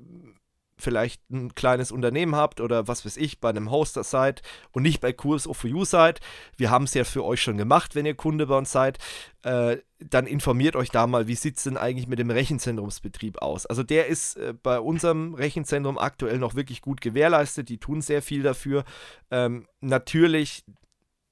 vielleicht 0.82 1.30
ein 1.30 1.54
kleines 1.54 1.92
Unternehmen 1.92 2.36
habt 2.36 2.60
oder 2.60 2.88
was 2.88 3.04
weiß 3.04 3.16
ich, 3.16 3.40
bei 3.40 3.48
einem 3.48 3.70
Hoster 3.70 4.04
seid 4.04 4.42
und 4.72 4.82
nicht 4.82 5.00
bei 5.00 5.12
Kurs 5.12 5.46
of 5.46 5.64
You 5.64 5.84
seid, 5.84 6.20
wir 6.56 6.70
haben 6.70 6.84
es 6.84 6.94
ja 6.94 7.04
für 7.04 7.24
euch 7.24 7.42
schon 7.42 7.56
gemacht, 7.56 7.94
wenn 7.94 8.06
ihr 8.06 8.14
Kunde 8.14 8.46
bei 8.46 8.58
uns 8.58 8.72
seid, 8.72 8.98
äh, 9.42 9.78
dann 9.98 10.26
informiert 10.26 10.76
euch 10.76 10.90
da 10.90 11.06
mal, 11.06 11.28
wie 11.28 11.34
sieht 11.34 11.56
es 11.56 11.64
denn 11.64 11.76
eigentlich 11.76 12.08
mit 12.08 12.18
dem 12.18 12.30
Rechenzentrumsbetrieb 12.30 13.40
aus. 13.40 13.66
Also 13.66 13.82
der 13.82 14.06
ist 14.06 14.36
äh, 14.36 14.54
bei 14.60 14.80
unserem 14.80 15.34
Rechenzentrum 15.34 15.98
aktuell 15.98 16.38
noch 16.38 16.54
wirklich 16.54 16.82
gut 16.82 17.00
gewährleistet, 17.00 17.68
die 17.68 17.78
tun 17.78 18.02
sehr 18.02 18.22
viel 18.22 18.42
dafür. 18.42 18.84
Ähm, 19.30 19.66
natürlich 19.80 20.64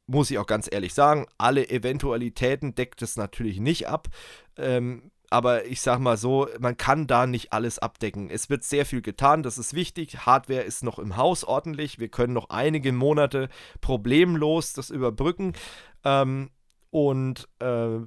muss 0.07 0.31
ich 0.31 0.39
auch 0.39 0.47
ganz 0.47 0.69
ehrlich 0.71 0.93
sagen, 0.93 1.27
alle 1.39 1.69
Eventualitäten 1.71 2.75
deckt 2.75 3.01
es 3.03 3.17
natürlich 3.17 3.61
nicht 3.61 3.89
ab. 3.89 4.09
Ähm, 4.57 5.11
aber 5.31 5.65
ich 5.67 5.81
sag 5.81 6.01
mal 6.01 6.17
so, 6.17 6.49
man 6.59 6.77
kann 6.77 7.07
da 7.07 7.27
nicht 7.27 7.53
alles 7.53 7.79
abdecken. 7.79 8.31
Es 8.31 8.51
wird 8.51 8.65
sehr 8.65 8.85
viel 8.85 9.01
getan, 9.01 9.45
das 9.45 9.59
ist 9.59 9.75
wichtig. 9.75 10.27
Hardware 10.27 10.63
ist 10.63 10.83
noch 10.83 10.99
im 10.99 11.17
Haus 11.17 11.45
ordentlich. 11.45 12.01
Wir 12.01 12.09
können 12.09 12.33
noch 12.33 12.51
einige 12.51 12.93
Monate 12.93 13.49
problemlos 13.81 14.73
das 14.73 14.91
überbrücken. 14.91 15.53
Ähm, 16.05 16.51
und 16.91 17.49
äh, 17.61 18.01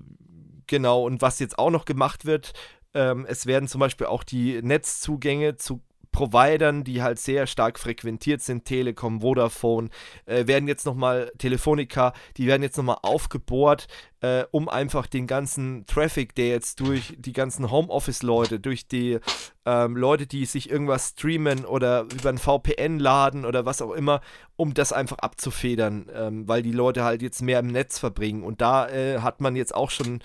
genau, 0.67 1.05
und 1.05 1.21
was 1.21 1.39
jetzt 1.39 1.57
auch 1.57 1.71
noch 1.71 1.85
gemacht 1.85 2.25
wird, 2.25 2.51
ähm, 2.93 3.25
es 3.27 3.45
werden 3.45 3.69
zum 3.69 3.79
Beispiel 3.79 4.07
auch 4.07 4.23
die 4.23 4.61
Netzzugänge 4.61 5.55
zu 5.55 5.81
Providern, 6.13 6.85
die 6.85 7.01
halt 7.01 7.19
sehr 7.19 7.45
stark 7.47 7.77
frequentiert 7.77 8.41
sind, 8.41 8.63
Telekom, 8.63 9.19
Vodafone, 9.19 9.89
äh, 10.25 10.47
werden 10.47 10.69
jetzt 10.69 10.85
nochmal, 10.85 11.33
Telefonica, 11.37 12.13
die 12.37 12.47
werden 12.47 12.63
jetzt 12.63 12.77
nochmal 12.77 12.99
aufgebohrt, 13.01 13.87
äh, 14.21 14.45
um 14.51 14.69
einfach 14.69 15.07
den 15.07 15.27
ganzen 15.27 15.85
Traffic, 15.85 16.35
der 16.35 16.47
jetzt 16.47 16.79
durch 16.79 17.13
die 17.17 17.33
ganzen 17.33 17.69
Homeoffice-Leute, 17.69 18.61
durch 18.61 18.87
die 18.87 19.19
ähm, 19.65 19.97
Leute, 19.97 20.27
die 20.27 20.45
sich 20.45 20.69
irgendwas 20.69 21.09
streamen 21.09 21.65
oder 21.65 22.03
über 22.03 22.29
ein 22.29 22.37
VPN 22.37 22.99
laden 22.99 23.43
oder 23.43 23.65
was 23.65 23.81
auch 23.81 23.91
immer, 23.91 24.21
um 24.55 24.73
das 24.73 24.93
einfach 24.93 25.17
abzufedern, 25.17 26.09
ähm, 26.13 26.47
weil 26.47 26.61
die 26.61 26.71
Leute 26.71 27.03
halt 27.03 27.21
jetzt 27.21 27.41
mehr 27.41 27.59
im 27.59 27.67
Netz 27.67 27.99
verbringen. 27.99 28.43
Und 28.43 28.61
da 28.61 28.87
äh, 28.87 29.19
hat 29.19 29.41
man 29.41 29.57
jetzt 29.57 29.75
auch 29.75 29.89
schon 29.89 30.21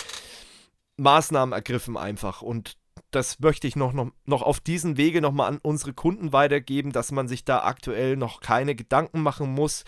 Maßnahmen 0.98 1.52
ergriffen 1.52 1.97
einfach. 1.97 2.43
Und 2.43 2.77
das 3.11 3.41
möchte 3.41 3.66
ich 3.66 3.77
noch, 3.77 3.93
noch, 3.93 4.11
noch 4.25 4.43
auf 4.43 4.61
diesem 4.61 4.97
Wege 4.97 5.20
nochmal 5.20 5.49
an 5.49 5.59
unsere 5.62 5.93
Kunden 5.93 6.33
weitergeben, 6.33 6.93
dass 6.93 7.12
man 7.12 7.29
sich 7.29 7.45
da 7.45 7.61
aktuell 7.61 8.16
noch 8.16 8.41
keine 8.41 8.75
Gedanken 8.75 9.20
machen 9.20 9.53
muss 9.53 9.85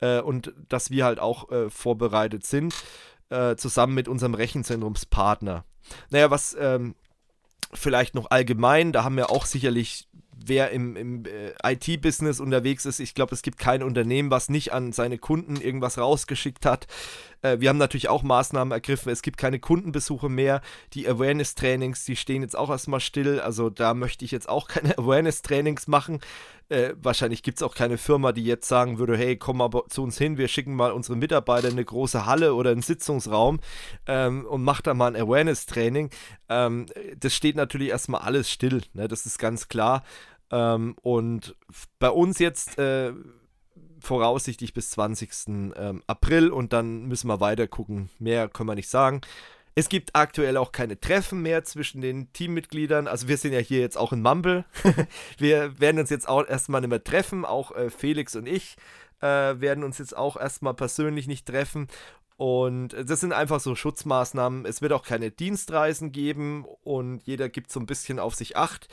äh, 0.00 0.20
und 0.20 0.52
dass 0.68 0.90
wir 0.90 1.04
halt 1.04 1.20
auch 1.20 1.50
äh, 1.50 1.70
vorbereitet 1.70 2.44
sind, 2.44 2.74
äh, 3.30 3.56
zusammen 3.56 3.94
mit 3.94 4.08
unserem 4.08 4.34
Rechenzentrumspartner. 4.34 5.64
Naja, 6.10 6.30
was 6.30 6.56
ähm, 6.58 6.94
vielleicht 7.72 8.14
noch 8.14 8.30
allgemein, 8.30 8.92
da 8.92 9.04
haben 9.04 9.16
wir 9.16 9.30
auch 9.30 9.46
sicherlich 9.46 10.08
wer 10.46 10.70
im, 10.70 10.96
im 10.96 11.24
äh, 11.24 11.52
IT-Business 11.72 12.40
unterwegs 12.40 12.84
ist, 12.84 13.00
ich 13.00 13.14
glaube, 13.14 13.34
es 13.34 13.42
gibt 13.42 13.58
kein 13.58 13.82
Unternehmen, 13.82 14.30
was 14.30 14.48
nicht 14.48 14.72
an 14.72 14.92
seine 14.92 15.18
Kunden 15.18 15.56
irgendwas 15.56 15.98
rausgeschickt 15.98 16.66
hat. 16.66 16.86
Äh, 17.44 17.60
wir 17.60 17.68
haben 17.68 17.78
natürlich 17.78 18.08
auch 18.08 18.22
Maßnahmen 18.22 18.72
ergriffen. 18.72 19.12
Es 19.12 19.22
gibt 19.22 19.36
keine 19.36 19.60
Kundenbesuche 19.60 20.28
mehr. 20.28 20.62
Die 20.94 21.06
Awareness-Trainings, 21.06 22.04
die 22.04 22.16
stehen 22.16 22.42
jetzt 22.42 22.56
auch 22.56 22.70
erstmal 22.70 23.00
still. 23.00 23.40
Also 23.40 23.70
da 23.70 23.94
möchte 23.94 24.24
ich 24.24 24.30
jetzt 24.30 24.48
auch 24.48 24.68
keine 24.68 24.98
Awareness-Trainings 24.98 25.86
machen. 25.86 26.20
Äh, 26.70 26.94
wahrscheinlich 26.96 27.42
gibt 27.42 27.58
es 27.58 27.62
auch 27.62 27.74
keine 27.74 27.98
Firma, 27.98 28.32
die 28.32 28.44
jetzt 28.44 28.66
sagen 28.66 28.98
würde, 28.98 29.18
hey, 29.18 29.36
komm 29.36 29.58
mal 29.58 29.70
zu 29.90 30.02
uns 30.02 30.16
hin, 30.16 30.38
wir 30.38 30.48
schicken 30.48 30.74
mal 30.74 30.92
unsere 30.92 31.14
Mitarbeiter 31.14 31.68
in 31.68 31.74
eine 31.74 31.84
große 31.84 32.24
Halle 32.24 32.54
oder 32.54 32.70
einen 32.70 32.80
Sitzungsraum 32.80 33.60
ähm, 34.06 34.46
und 34.46 34.64
macht 34.64 34.86
da 34.86 34.94
mal 34.94 35.14
ein 35.14 35.20
Awareness-Training. 35.20 36.08
Ähm, 36.48 36.86
das 37.18 37.34
steht 37.34 37.56
natürlich 37.56 37.90
erstmal 37.90 38.22
alles 38.22 38.50
still, 38.50 38.80
ne? 38.94 39.08
das 39.08 39.26
ist 39.26 39.38
ganz 39.38 39.68
klar. 39.68 40.04
Ähm, 40.50 40.96
und 41.02 41.56
bei 41.98 42.10
uns 42.10 42.38
jetzt 42.38 42.78
äh, 42.78 43.12
voraussichtlich 44.00 44.74
bis 44.74 44.90
20. 44.90 45.30
Ähm, 45.76 46.02
April 46.06 46.50
und 46.50 46.72
dann 46.72 47.06
müssen 47.06 47.28
wir 47.28 47.40
weiter 47.40 47.66
gucken. 47.66 48.10
Mehr 48.18 48.48
können 48.48 48.68
wir 48.68 48.74
nicht 48.74 48.88
sagen. 48.88 49.22
Es 49.76 49.88
gibt 49.88 50.14
aktuell 50.14 50.56
auch 50.56 50.70
keine 50.70 51.00
Treffen 51.00 51.42
mehr 51.42 51.64
zwischen 51.64 52.00
den 52.00 52.32
Teammitgliedern. 52.32 53.08
Also 53.08 53.26
wir 53.26 53.36
sind 53.36 53.52
ja 53.52 53.58
hier 53.58 53.80
jetzt 53.80 53.98
auch 53.98 54.12
in 54.12 54.22
Mumble. 54.22 54.64
wir 55.38 55.80
werden 55.80 55.98
uns 55.98 56.10
jetzt 56.10 56.28
auch 56.28 56.46
erstmal 56.46 56.80
nicht 56.80 56.90
mehr 56.90 57.02
treffen. 57.02 57.44
Auch 57.44 57.72
äh, 57.72 57.90
Felix 57.90 58.36
und 58.36 58.46
ich 58.46 58.76
äh, 59.20 59.26
werden 59.26 59.82
uns 59.82 59.98
jetzt 59.98 60.16
auch 60.16 60.36
erstmal 60.36 60.74
persönlich 60.74 61.26
nicht 61.26 61.46
treffen. 61.46 61.88
Und 62.36 62.88
das 62.88 63.20
sind 63.20 63.32
einfach 63.32 63.60
so 63.60 63.74
Schutzmaßnahmen. 63.74 64.64
Es 64.64 64.82
wird 64.82 64.92
auch 64.92 65.04
keine 65.04 65.30
Dienstreisen 65.30 66.12
geben 66.12 66.64
und 66.82 67.22
jeder 67.24 67.48
gibt 67.48 67.70
so 67.70 67.80
ein 67.80 67.86
bisschen 67.86 68.18
auf 68.18 68.34
sich 68.34 68.56
acht. 68.56 68.88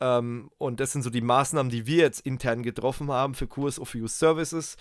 Ähm, 0.00 0.50
und 0.58 0.80
das 0.80 0.92
sind 0.92 1.02
so 1.02 1.10
die 1.10 1.20
Maßnahmen, 1.20 1.70
die 1.70 1.86
wir 1.86 1.98
jetzt 1.98 2.20
intern 2.20 2.62
getroffen 2.62 3.10
haben 3.10 3.34
für 3.34 3.46
Kurs 3.46 3.78
of 3.78 3.94
Use 3.94 4.16
Services, 4.16 4.76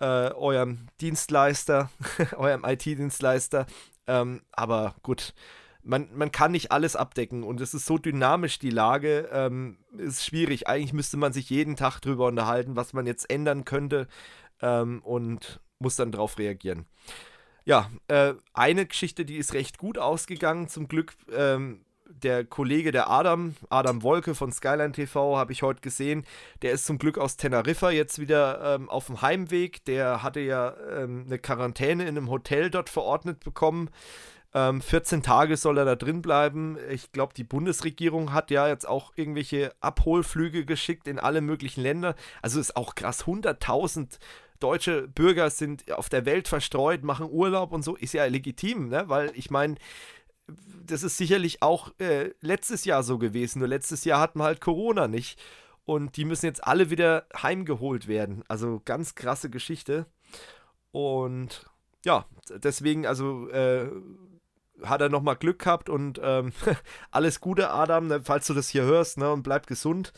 äh, 0.00 0.32
eurem 0.32 0.88
Dienstleister, 1.00 1.90
eurem 2.36 2.64
IT-Dienstleister. 2.64 3.66
Ähm, 4.06 4.42
aber 4.52 4.94
gut, 5.02 5.34
man, 5.82 6.08
man 6.14 6.32
kann 6.32 6.52
nicht 6.52 6.72
alles 6.72 6.96
abdecken 6.96 7.44
und 7.44 7.60
es 7.60 7.72
ist 7.72 7.86
so 7.86 7.96
dynamisch, 7.96 8.58
die 8.58 8.70
Lage, 8.70 9.28
ähm, 9.32 9.78
ist 9.96 10.24
schwierig. 10.24 10.68
Eigentlich 10.68 10.92
müsste 10.92 11.16
man 11.16 11.32
sich 11.32 11.48
jeden 11.48 11.76
Tag 11.76 12.00
drüber 12.00 12.26
unterhalten, 12.26 12.76
was 12.76 12.92
man 12.92 13.06
jetzt 13.06 13.30
ändern 13.30 13.64
könnte 13.64 14.08
ähm, 14.60 15.00
und 15.02 15.60
muss 15.78 15.96
dann 15.96 16.12
darauf 16.12 16.38
reagieren. 16.38 16.86
Ja, 17.64 17.90
äh, 18.08 18.34
eine 18.52 18.86
Geschichte, 18.86 19.24
die 19.24 19.36
ist 19.36 19.54
recht 19.54 19.78
gut 19.78 19.98
ausgegangen, 19.98 20.68
zum 20.68 20.88
Glück. 20.88 21.14
Ähm, 21.32 21.85
der 22.08 22.44
Kollege, 22.44 22.92
der 22.92 23.10
Adam, 23.10 23.54
Adam 23.68 24.02
Wolke 24.02 24.34
von 24.34 24.52
Skyline 24.52 24.92
TV, 24.92 25.36
habe 25.36 25.52
ich 25.52 25.62
heute 25.62 25.80
gesehen. 25.80 26.24
Der 26.62 26.72
ist 26.72 26.86
zum 26.86 26.98
Glück 26.98 27.18
aus 27.18 27.36
Teneriffa 27.36 27.90
jetzt 27.90 28.18
wieder 28.18 28.74
ähm, 28.74 28.88
auf 28.88 29.06
dem 29.06 29.22
Heimweg. 29.22 29.84
Der 29.84 30.22
hatte 30.22 30.40
ja 30.40 30.74
ähm, 30.90 31.24
eine 31.26 31.38
Quarantäne 31.38 32.04
in 32.04 32.16
einem 32.16 32.30
Hotel 32.30 32.70
dort 32.70 32.88
verordnet 32.88 33.40
bekommen. 33.40 33.90
Ähm, 34.54 34.80
14 34.80 35.22
Tage 35.22 35.56
soll 35.56 35.78
er 35.78 35.84
da 35.84 35.96
drin 35.96 36.22
bleiben. 36.22 36.78
Ich 36.90 37.12
glaube, 37.12 37.34
die 37.34 37.44
Bundesregierung 37.44 38.32
hat 38.32 38.50
ja 38.50 38.68
jetzt 38.68 38.88
auch 38.88 39.12
irgendwelche 39.16 39.72
Abholflüge 39.80 40.64
geschickt 40.64 41.08
in 41.08 41.18
alle 41.18 41.40
möglichen 41.40 41.82
Länder. 41.82 42.14
Also 42.40 42.60
ist 42.60 42.76
auch 42.76 42.94
krass. 42.94 43.24
100.000 43.24 44.18
deutsche 44.60 45.08
Bürger 45.08 45.50
sind 45.50 45.92
auf 45.92 46.08
der 46.08 46.24
Welt 46.24 46.48
verstreut, 46.48 47.02
machen 47.02 47.28
Urlaub 47.30 47.72
und 47.72 47.82
so. 47.82 47.96
Ist 47.96 48.14
ja 48.14 48.24
legitim, 48.24 48.88
ne? 48.88 49.04
weil 49.08 49.30
ich 49.34 49.50
meine 49.50 49.74
das 50.48 51.02
ist 51.02 51.16
sicherlich 51.16 51.62
auch 51.62 51.92
äh, 51.98 52.30
letztes 52.40 52.84
Jahr 52.84 53.02
so 53.02 53.18
gewesen. 53.18 53.58
Nur 53.58 53.68
letztes 53.68 54.04
Jahr 54.04 54.20
hatten 54.20 54.38
wir 54.38 54.44
halt 54.44 54.60
Corona 54.60 55.08
nicht. 55.08 55.40
Und 55.84 56.16
die 56.16 56.24
müssen 56.24 56.46
jetzt 56.46 56.64
alle 56.64 56.90
wieder 56.90 57.26
heimgeholt 57.40 58.08
werden. 58.08 58.42
Also 58.48 58.80
ganz 58.84 59.14
krasse 59.14 59.50
Geschichte. 59.50 60.06
Und 60.90 61.70
ja, 62.04 62.26
deswegen, 62.50 63.06
also 63.06 63.48
äh, 63.50 63.88
hat 64.82 65.00
er 65.00 65.08
nochmal 65.08 65.36
Glück 65.36 65.60
gehabt 65.60 65.88
und 65.88 66.20
ähm, 66.22 66.52
alles 67.10 67.40
Gute, 67.40 67.70
Adam, 67.70 68.08
ne, 68.08 68.20
falls 68.22 68.46
du 68.46 68.54
das 68.54 68.68
hier 68.68 68.82
hörst, 68.82 69.18
ne, 69.18 69.32
und 69.32 69.42
bleib 69.42 69.66
gesund. 69.66 70.12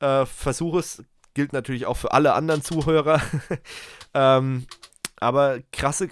Äh, 0.00 0.26
versuch 0.26 0.76
es, 0.76 1.04
gilt 1.34 1.52
natürlich 1.52 1.86
auch 1.86 1.96
für 1.96 2.12
alle 2.12 2.34
anderen 2.34 2.62
Zuhörer. 2.62 3.20
ähm, 4.14 4.66
aber 5.20 5.60
krasse, 5.72 6.08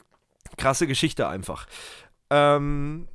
krasse 0.57 0.87
Geschichte 0.87 1.29
einfach. 1.29 1.67
Ähm, 2.31 3.09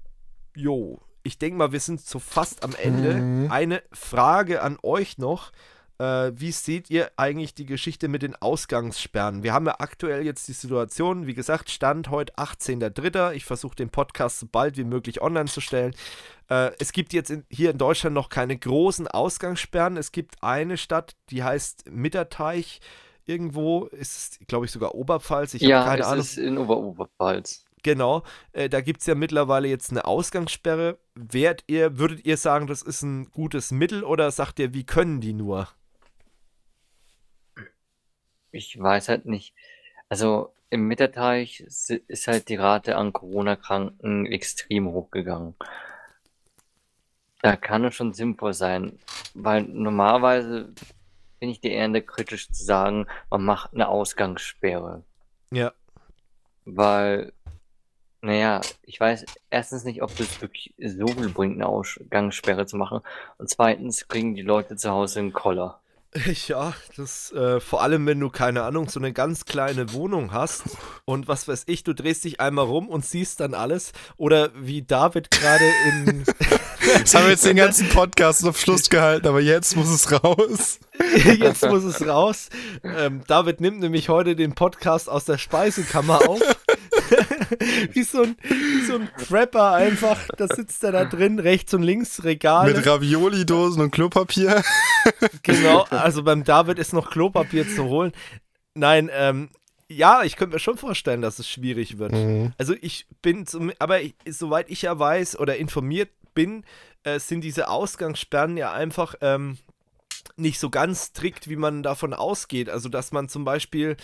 Jo, 0.58 1.00
ich 1.22 1.38
denke 1.38 1.58
mal, 1.58 1.72
wir 1.72 1.80
sind 1.80 2.02
so 2.02 2.18
fast 2.18 2.64
am 2.64 2.74
Ende. 2.82 3.14
Mhm. 3.14 3.52
Eine 3.52 3.84
Frage 3.92 4.64
an 4.64 4.80
euch 4.82 5.20
noch. 5.20 5.52
Äh, 6.00 6.32
wie 6.34 6.52
seht 6.52 6.90
ihr 6.90 7.12
eigentlich 7.16 7.54
die 7.54 7.68
Geschichte 7.68 8.08
mit 8.08 8.24
den 8.24 8.36
Ausgangssperren? 8.36 9.44
Wir 9.44 9.54
haben 9.54 9.68
ja 9.68 9.76
aktuell 9.80 10.26
jetzt 10.26 10.48
die 10.48 10.54
Situation, 10.54 11.28
wie 11.28 11.36
gesagt, 11.36 11.70
Stand 11.70 12.10
heute 12.10 12.34
18.03. 12.38 13.34
Ich 13.34 13.46
versuche 13.46 13.76
den 13.76 13.90
Podcast 13.90 14.40
so 14.40 14.48
bald 14.52 14.78
wie 14.78 14.84
möglich 14.84 15.22
online 15.22 15.48
zu 15.48 15.62
stellen. 15.62 15.94
Äh, 16.50 16.72
es 16.80 16.92
gibt 16.92 17.14
jetzt 17.14 17.30
in, 17.30 17.46
hier 17.52 17.70
in 17.70 17.78
Deutschland 17.78 18.16
noch 18.16 18.30
keine 18.30 18.58
großen 18.58 19.08
Ausgangssperren. 19.08 19.96
Es 19.96 20.12
gibt 20.12 20.42
eine 20.42 20.78
Stadt, 20.78 21.16
die 21.30 21.44
heißt 21.44 21.92
Mitterteich. 21.92 22.80
Irgendwo 23.26 23.86
ist 23.86 24.40
es, 24.42 24.48
glaube 24.48 24.66
ich, 24.66 24.72
sogar 24.72 24.96
Oberpfalz. 24.96 25.54
Ich 25.54 25.62
ja, 25.62 25.84
keine 25.84 26.02
es 26.02 26.08
Ahnung. 26.08 26.22
ist 26.22 26.38
in 26.38 26.58
Oberoberpfalz. 26.58 27.67
Genau, 27.88 28.24
äh, 28.52 28.68
da 28.68 28.82
gibt 28.82 29.00
es 29.00 29.08
ja 29.08 29.16
mittlerweile 29.16 29.70
jetzt 29.70 29.92
eine 29.92 30.04
Ausgangssperre. 30.04 30.98
Wärt 31.16 31.64
ihr, 31.68 31.98
würdet 31.98 32.26
ihr 32.26 32.36
sagen, 32.36 32.68
das 32.68 32.82
ist 32.82 33.02
ein 33.02 33.32
gutes 33.32 33.72
Mittel 33.72 34.04
oder 34.04 34.30
sagt 34.30 34.60
ihr, 34.60 34.74
wie 34.74 34.86
können 34.86 35.22
die 35.22 35.32
nur? 35.32 35.70
Ich 38.52 38.78
weiß 38.78 39.08
halt 39.08 39.26
nicht. 39.26 39.54
Also 40.10 40.54
im 40.70 40.90
Mitterteich 40.90 41.62
ist 41.62 42.28
halt 42.28 42.50
die 42.50 42.58
Rate 42.58 42.98
an 42.98 43.14
Corona-Kranken 43.14 44.26
extrem 44.26 44.90
hochgegangen. 44.90 45.56
Da 47.42 47.56
kann 47.56 47.86
es 47.86 47.96
schon 47.96 48.12
sinnvoll 48.12 48.54
sein, 48.54 49.00
weil 49.34 49.62
normalerweise 49.62 50.74
bin 51.40 51.48
ich 51.48 51.62
dir 51.62 51.72
eher 51.72 52.02
kritisch 52.02 52.52
zu 52.52 52.66
sagen, 52.66 53.08
man 53.30 53.46
macht 53.46 53.74
eine 53.74 53.88
Ausgangssperre. 53.88 55.06
Ja. 55.52 55.72
Weil 56.66 57.32
naja, 58.28 58.60
ich 58.84 59.00
weiß 59.00 59.26
erstens 59.50 59.86
nicht, 59.86 60.04
ob 60.04 60.16
das 60.18 60.42
wirklich 60.42 60.74
so 60.78 61.08
viel 61.08 61.30
bringt, 61.30 61.56
eine 61.56 61.66
Ausgangssperre 61.66 62.66
zu 62.66 62.76
machen. 62.76 63.00
Und 63.38 63.50
zweitens 63.50 64.10
kriegen 64.10 64.36
die 64.36 64.42
Leute 64.42 64.76
zu 64.76 64.92
Hause 64.92 65.20
einen 65.20 65.34
Koller. 65.34 65.80
Ja, 66.48 66.74
das 66.96 67.32
äh, 67.34 67.60
vor 67.60 67.82
allem, 67.84 68.06
wenn 68.06 68.20
du 68.20 68.30
keine 68.30 68.64
Ahnung, 68.64 68.90
so 68.90 69.00
eine 69.00 69.14
ganz 69.14 69.46
kleine 69.46 69.94
Wohnung 69.94 70.32
hast 70.32 70.64
und 71.06 71.28
was 71.28 71.48
weiß 71.48 71.64
ich, 71.68 71.84
du 71.84 71.94
drehst 71.94 72.24
dich 72.24 72.40
einmal 72.40 72.66
rum 72.66 72.88
und 72.90 73.06
siehst 73.06 73.40
dann 73.40 73.54
alles. 73.54 73.92
Oder 74.16 74.50
wie 74.56 74.82
David 74.82 75.30
gerade 75.30 75.66
in. 75.86 76.24
Das 77.02 77.14
haben 77.16 77.26
wir 77.26 77.32
jetzt 77.32 77.46
den 77.46 77.58
ganzen 77.58 77.90
Podcast 77.90 78.46
auf 78.46 78.60
Schluss 78.60 78.90
gehalten, 78.90 79.28
aber 79.28 79.42
jetzt 79.42 79.76
muss 79.76 79.90
es 79.90 80.12
raus. 80.12 80.80
jetzt 81.26 81.66
muss 81.66 81.84
es 81.84 82.06
raus. 82.06 82.50
Ähm, 82.84 83.22
David 83.28 83.62
nimmt 83.62 83.80
nämlich 83.80 84.10
heute 84.10 84.36
den 84.36 84.56
Podcast 84.56 85.10
aus 85.10 85.26
der 85.26 85.38
Speisekammer 85.38 86.28
auf. 86.30 86.42
wie, 87.92 88.04
so 88.04 88.24
ein, 88.24 88.36
wie 88.42 88.86
so 88.86 88.96
ein 88.96 89.10
Rapper 89.30 89.74
einfach. 89.74 90.20
Da 90.38 90.48
sitzt 90.48 90.84
er 90.84 90.92
da 90.92 91.06
drin, 91.06 91.40
rechts 91.40 91.74
und 91.74 91.84
links 91.84 92.24
Regal. 92.24 92.72
Mit 92.72 92.86
Ravioli-Dosen 92.86 93.82
und 93.82 93.92
Klopapier. 93.92 94.64
genau, 95.44 95.84
also 95.90 96.24
beim 96.24 96.44
David 96.44 96.80
ist 96.80 96.94
noch 96.94 97.10
Klopapier 97.10 97.68
zu 97.68 97.86
holen. 97.86 98.12
Nein, 98.74 99.10
ähm, 99.14 99.50
ja, 99.90 100.24
ich 100.24 100.36
könnte 100.36 100.56
mir 100.56 100.60
schon 100.60 100.78
vorstellen, 100.78 101.22
dass 101.22 101.40
es 101.40 101.50
schwierig 101.50 101.98
wird. 101.98 102.12
Mhm. 102.12 102.54
Also 102.58 102.76
ich 102.82 103.08
bin, 103.22 103.46
zum, 103.46 103.72
aber 103.80 104.02
ich, 104.02 104.16
soweit 104.28 104.70
ich 104.70 104.82
ja 104.82 104.98
weiß 104.98 105.40
oder 105.40 105.58
informiert 105.58 106.10
bin, 106.34 106.64
äh, 107.04 107.20
sind 107.20 107.42
diese 107.42 107.70
Ausgangssperren 107.70 108.58
ja 108.58 108.74
einfach 108.74 109.16
ähm, 109.22 109.58
nicht 110.36 110.60
so 110.60 110.70
ganz 110.70 111.08
strikt, 111.08 111.50
wie 111.50 111.56
man 111.56 111.84
davon 111.84 112.14
ausgeht. 112.14 112.70
Also, 112.70 112.90
dass 112.90 113.12
man 113.12 113.30
zum 113.30 113.46
Beispiel 113.46 113.98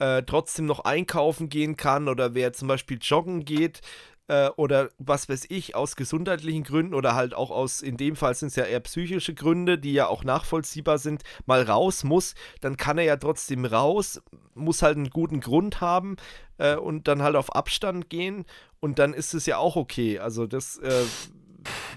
äh, 0.00 0.22
trotzdem 0.24 0.66
noch 0.66 0.80
einkaufen 0.80 1.48
gehen 1.48 1.76
kann 1.76 2.08
oder 2.08 2.34
wer 2.34 2.52
zum 2.52 2.68
Beispiel 2.68 2.98
joggen 3.00 3.44
geht 3.44 3.80
äh, 4.26 4.48
oder 4.56 4.88
was 4.98 5.28
weiß 5.28 5.46
ich, 5.50 5.74
aus 5.74 5.94
gesundheitlichen 5.94 6.64
Gründen 6.64 6.94
oder 6.94 7.14
halt 7.14 7.34
auch 7.34 7.50
aus, 7.50 7.82
in 7.82 7.96
dem 7.96 8.16
Fall 8.16 8.34
sind 8.34 8.48
es 8.48 8.56
ja 8.56 8.64
eher 8.64 8.80
psychische 8.80 9.34
Gründe, 9.34 9.78
die 9.78 9.92
ja 9.92 10.06
auch 10.06 10.24
nachvollziehbar 10.24 10.98
sind, 10.98 11.22
mal 11.46 11.62
raus 11.62 12.02
muss, 12.02 12.34
dann 12.60 12.76
kann 12.76 12.96
er 12.96 13.04
ja 13.04 13.16
trotzdem 13.16 13.64
raus, 13.64 14.22
muss 14.54 14.82
halt 14.82 14.96
einen 14.96 15.10
guten 15.10 15.40
Grund 15.40 15.80
haben 15.80 16.16
äh, 16.58 16.76
und 16.76 17.06
dann 17.06 17.22
halt 17.22 17.36
auf 17.36 17.54
Abstand 17.54 18.08
gehen 18.08 18.46
und 18.80 18.98
dann 18.98 19.12
ist 19.14 19.34
es 19.34 19.46
ja 19.46 19.58
auch 19.58 19.76
okay. 19.76 20.18
Also 20.18 20.46
das 20.46 20.78
äh, 20.78 21.04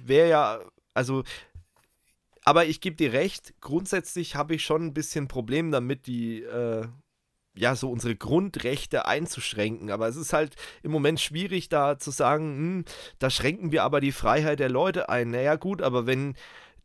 wäre 0.03 0.30
ja, 0.30 0.59
also 0.93 1.23
aber 2.45 2.65
ich 2.65 2.81
gebe 2.81 2.97
dir 2.97 3.13
recht, 3.13 3.53
grundsätzlich 3.61 4.35
habe 4.35 4.55
ich 4.55 4.65
schon 4.65 4.88
ein 4.88 4.93
bisschen 4.93 5.30
Problem 5.30 5.71
damit, 5.71 6.07
die, 6.07 6.41
äh, 6.41 6.85
ja, 7.55 7.75
so 7.75 7.91
unsere 7.91 8.15
Grundrechte 8.15 9.05
einzuschränken. 9.05 9.91
Aber 9.91 10.07
es 10.07 10.15
ist 10.15 10.34
halt 10.34 10.55
im 10.81 10.91
Moment 10.91 11.19
schwierig, 11.19 11.69
da 11.69 11.97
zu 11.97 12.11
sagen, 12.11 12.57
hm, 12.57 12.85
da 13.19 13.30
schränken 13.30 13.71
wir 13.71 13.84
aber 13.84 14.01
die 14.01 14.11
Freiheit 14.11 14.59
der 14.59 14.69
Leute 14.69 15.09
ein. 15.09 15.31
Naja, 15.31 15.55
gut, 15.55 15.81
aber 15.81 16.05
wenn 16.05 16.35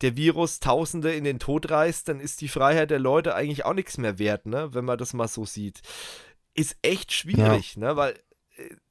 der 0.01 0.17
Virus 0.17 0.61
Tausende 0.61 1.13
in 1.15 1.25
den 1.25 1.39
Tod 1.39 1.71
reißt, 1.71 2.09
dann 2.09 2.21
ist 2.21 2.41
die 2.41 2.49
Freiheit 2.49 2.91
der 2.91 3.01
Leute 3.01 3.35
eigentlich 3.35 3.65
auch 3.65 3.75
nichts 3.75 3.99
mehr 3.99 4.19
wert, 4.19 4.47
ne? 4.47 4.73
Wenn 4.73 4.85
man 4.85 4.99
das 4.99 5.13
mal 5.13 5.29
so 5.29 5.45
sieht. 5.45 5.81
Ist 6.55 6.77
echt 6.83 7.13
schwierig, 7.13 7.75
ja. 7.75 7.81
ne? 7.81 7.97
Weil 7.97 8.15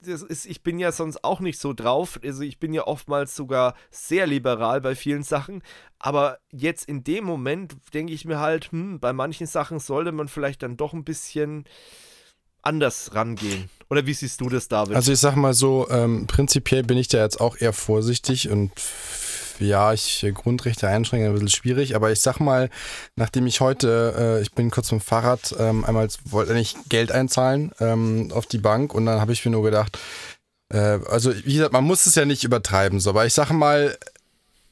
das 0.02 0.22
ist, 0.22 0.46
ich 0.46 0.64
bin 0.64 0.80
ja 0.80 0.92
sonst 0.92 1.24
auch 1.24 1.40
nicht 1.40 1.60
so 1.60 1.74
drauf. 1.74 2.20
Also 2.24 2.42
ich 2.44 2.60
bin 2.60 2.74
ja 2.74 2.88
oftmals 2.88 3.36
sogar 3.36 3.76
sehr 3.92 4.28
liberal 4.28 4.82
bei 4.82 4.96
vielen 4.96 5.24
Sachen. 5.24 5.62
Aber 6.00 6.40
jetzt 6.52 6.88
in 6.88 7.04
dem 7.04 7.26
Moment 7.26 7.76
denke 7.94 8.14
ich 8.14 8.26
mir 8.26 8.40
halt, 8.40 8.72
hm, 8.72 9.00
bei 9.00 9.14
manchen 9.14 9.48
Sachen 9.48 9.80
sollte 9.80 10.12
man 10.12 10.28
vielleicht 10.28 10.64
dann 10.64 10.78
doch 10.78 10.94
ein 10.94 11.04
bisschen 11.04 11.66
anders 12.62 13.14
rangehen. 13.14 13.70
Oder 13.90 14.06
wie 14.06 14.14
siehst 14.14 14.42
du 14.42 14.50
das, 14.50 14.68
David? 14.68 14.96
Also 14.96 15.14
ich 15.14 15.20
sag 15.20 15.36
mal 15.36 15.54
so, 15.54 15.88
ähm, 15.90 16.28
prinzipiell 16.28 16.84
bin 16.84 16.98
ich 16.98 17.08
da 17.08 17.24
jetzt 17.24 17.40
auch 17.40 17.58
eher 17.58 17.74
vorsichtig 17.74 18.50
und 18.50 18.72
ja, 19.60 19.94
ich 19.94 20.24
äh, 20.24 20.32
Grundrechte 20.32 20.88
einschränken, 20.88 21.28
ein 21.28 21.34
bisschen 21.34 21.50
schwierig, 21.50 21.96
aber 21.96 22.12
ich 22.12 22.22
sag 22.22 22.40
mal, 22.40 22.70
nachdem 23.16 23.48
ich 23.48 23.62
heute, 23.62 24.14
äh, 24.18 24.42
ich 24.42 24.52
bin 24.52 24.72
kurz 24.72 24.90
vom 24.90 25.02
Fahrrad, 25.02 25.56
ähm, 25.60 25.86
einmal 25.86 26.08
wollte 26.26 26.58
ich 26.58 26.76
Geld 26.90 27.12
einzahlen 27.12 27.72
ähm, 27.80 28.32
auf 28.34 28.46
die 28.46 28.58
Bank 28.58 28.94
und 28.94 29.06
dann 29.06 29.22
habe 29.22 29.34
ich 29.34 29.46
mir 29.46 29.52
nur 29.52 29.64
gedacht, 29.64 29.98
äh, 30.70 31.00
also 31.10 31.34
wie 31.46 31.56
gesagt, 31.56 31.74
man 31.74 31.84
muss 31.84 32.06
es 32.06 32.16
ja 32.16 32.26
nicht 32.26 32.44
übertreiben, 32.44 33.00
so, 33.00 33.12
aber 33.12 33.26
ich 33.26 33.34
sag 33.34 33.52
mal, 33.52 33.98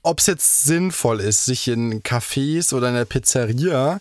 ob 0.03 0.20
es 0.20 0.28
jetzt 0.28 0.66
sinnvoll 0.66 1.20
ist, 1.20 1.45
sich 1.45 1.68
in 1.68 2.03
Cafés 2.03 2.74
oder 2.74 2.90
in 2.90 2.95
der 2.95 3.06
Pizzeria 3.06 3.99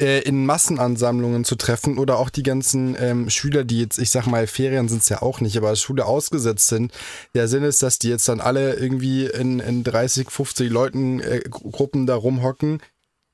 äh, 0.00 0.20
in 0.20 0.44
Massenansammlungen 0.44 1.44
zu 1.44 1.56
treffen 1.56 1.98
oder 1.98 2.18
auch 2.18 2.30
die 2.30 2.42
ganzen 2.42 2.96
ähm, 2.98 3.30
Schüler, 3.30 3.64
die 3.64 3.80
jetzt, 3.80 3.98
ich 3.98 4.10
sag 4.10 4.26
mal, 4.26 4.46
Ferien 4.46 4.88
sind 4.88 5.02
es 5.02 5.08
ja 5.08 5.22
auch 5.22 5.40
nicht, 5.40 5.56
aber 5.56 5.74
Schule 5.76 6.04
ausgesetzt 6.04 6.68
sind. 6.68 6.92
Der 7.34 7.48
Sinn 7.48 7.62
ist, 7.62 7.82
dass 7.82 7.98
die 7.98 8.08
jetzt 8.08 8.28
dann 8.28 8.40
alle 8.40 8.74
irgendwie 8.74 9.26
in, 9.26 9.60
in 9.60 9.84
30, 9.84 10.30
50 10.30 10.70
Leuten 10.70 11.20
äh, 11.20 11.40
Gruppen 11.48 12.06
da 12.06 12.14
rumhocken. 12.14 12.82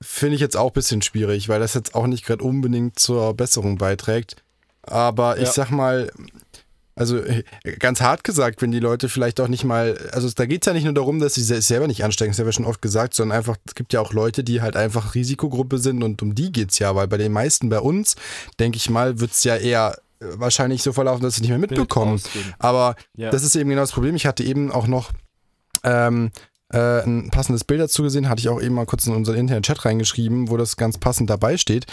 Finde 0.01 0.35
ich 0.37 0.41
jetzt 0.41 0.57
auch 0.57 0.71
ein 0.71 0.75
bisschen 0.75 1.03
schwierig, 1.03 1.49
weil 1.49 1.61
das 1.61 1.75
jetzt 1.75 1.95
auch 1.95 2.07
nicht 2.07 2.25
gerade 2.25 2.45
unbedingt 2.45 2.99
zur 2.99 3.35
Besserung 3.35 3.79
beiträgt. 3.79 4.37
Aber 4.83 5.39
ich 5.39 5.45
ja. 5.45 5.53
sag 5.53 5.71
mal, 5.71 6.11
also 6.95 7.19
äh, 7.19 7.43
ganz 7.79 8.01
hart 8.01 8.25
gesagt, 8.25 8.61
wenn 8.61 8.71
die 8.71 8.81
Leute 8.81 9.09
vielleicht 9.09 9.41
auch 9.41 9.49
nicht 9.49 9.65
mal, 9.65 9.97
also 10.13 10.29
da 10.31 10.47
geht 10.47 10.63
es 10.63 10.67
ja 10.67 10.73
nicht 10.73 10.85
nur 10.85 10.93
darum, 10.93 11.21
dass 11.21 11.35
sie 11.35 11.43
sich 11.43 11.65
selber 11.67 11.87
nicht 11.87 12.05
anstecken, 12.05 12.33
das 12.33 12.39
haben 12.39 12.47
wir 12.47 12.53
schon 12.53 12.67
oft 12.67 12.83
gesagt, 12.83 13.15
sondern 13.15 13.39
einfach, 13.39 13.57
es 13.67 13.75
gibt 13.75 13.93
ja 13.93 14.01
auch 14.01 14.13
Leute, 14.13 14.45
die 14.45 14.61
halt 14.61 14.77
einfach 14.77 15.15
Risikogruppe 15.15 15.79
sind 15.79 16.03
und 16.03 16.21
um 16.23 16.35
die 16.35 16.53
geht 16.53 16.73
es 16.73 16.79
ja, 16.79 16.95
weil 16.95 17.09
bei 17.09 17.17
den 17.17 17.33
meisten 17.33 17.69
bei 17.69 17.81
uns, 17.81 18.17
denke 18.61 18.77
ich 18.77 18.91
mal, 18.91 19.21
wird 19.21 19.33
es 19.33 19.45
ja 19.45 19.57
eher 19.57 19.97
äh, 20.21 20.27
wahrscheinlich 20.35 20.83
so 20.83 20.93
verlaufen, 20.93 21.23
dass 21.23 21.37
sie 21.37 21.41
nicht 21.43 21.51
mehr 21.51 21.59
mitbekommen. 21.59 22.21
Aber 22.59 22.97
ja. 23.17 23.31
das 23.31 23.43
ist 23.43 23.57
eben 23.57 23.71
genau 23.71 23.83
das 23.83 23.93
Problem. 23.93 24.15
Ich 24.15 24.27
hatte 24.27 24.45
eben 24.45 24.71
auch 24.71 24.87
noch 24.87 25.13
ähm, 25.85 26.31
äh, 26.73 27.03
ein 27.05 27.31
passendes 27.31 27.65
Bild 27.65 27.81
dazu 27.81 28.03
gesehen, 28.03 28.29
hatte 28.29 28.41
ich 28.41 28.49
auch 28.49 28.61
eben 28.61 28.75
mal 28.75 28.87
kurz 28.87 29.07
in 29.07 29.15
unseren 29.15 29.37
internen 29.37 29.63
Chat 29.63 29.85
reingeschrieben, 29.85 30.51
wo 30.51 30.57
das 30.57 30.77
ganz 30.77 30.99
passend 30.99 31.31
dabei 31.31 31.57
steht. 31.57 31.87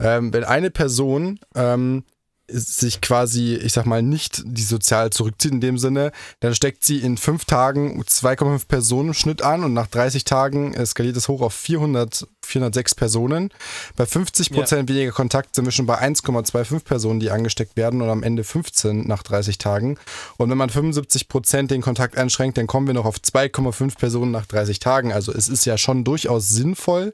Ähm, 0.00 0.32
wenn 0.32 0.44
eine 0.44 0.70
Person 0.70 1.40
ähm, 1.54 2.04
sich 2.48 3.00
quasi, 3.00 3.54
ich 3.54 3.72
sag 3.72 3.86
mal, 3.86 4.02
nicht 4.02 4.42
die 4.44 4.62
sozial 4.62 5.10
zurückzieht 5.10 5.52
in 5.52 5.60
dem 5.60 5.78
Sinne, 5.78 6.12
dann 6.40 6.54
steckt 6.54 6.84
sie 6.84 6.98
in 6.98 7.16
fünf 7.16 7.44
Tagen 7.44 8.00
2,5 8.00 8.68
Personen 8.68 9.08
im 9.08 9.14
Schnitt 9.14 9.42
an 9.42 9.64
und 9.64 9.72
nach 9.72 9.88
30 9.88 10.24
Tagen 10.24 10.74
eskaliert 10.74 11.16
es 11.16 11.28
hoch 11.28 11.42
auf 11.42 11.54
400, 11.54 12.26
406 12.42 12.94
Personen. 12.94 13.50
Bei 13.96 14.06
50 14.06 14.50
Prozent 14.52 14.88
ja. 14.88 14.94
weniger 14.94 15.12
Kontakt 15.12 15.54
sind 15.54 15.64
wir 15.64 15.72
schon 15.72 15.86
bei 15.86 16.00
1,25 16.00 16.84
Personen, 16.84 17.20
die 17.20 17.30
angesteckt 17.30 17.76
werden 17.76 18.00
und 18.00 18.08
am 18.08 18.22
Ende 18.22 18.44
15 18.44 19.06
nach 19.06 19.22
30 19.22 19.58
Tagen. 19.58 19.98
Und 20.36 20.48
wenn 20.50 20.58
man 20.58 20.70
75 20.70 21.28
Prozent 21.28 21.70
den 21.70 21.82
Kontakt 21.82 22.16
einschränkt, 22.16 22.58
dann 22.58 22.68
kommen 22.68 22.86
wir 22.86 22.94
noch 22.94 23.06
auf 23.06 23.16
2,5 23.16 23.98
Personen 23.98 24.30
nach 24.30 24.46
30 24.46 24.78
Tagen. 24.78 25.12
Also 25.12 25.32
es 25.32 25.48
ist 25.48 25.64
ja 25.64 25.76
schon 25.76 26.04
durchaus 26.04 26.48
sinnvoll. 26.48 27.12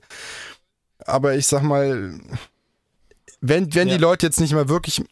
Aber 1.05 1.35
ich 1.35 1.47
sag 1.47 1.63
mal, 1.63 2.15
wenn, 3.41 3.75
wenn 3.75 3.89
ja. 3.89 3.97
die 3.97 4.01
Leute 4.01 4.27
jetzt 4.27 4.41
nicht 4.41 4.53
mal 4.53 4.69
wirklich 4.69 5.03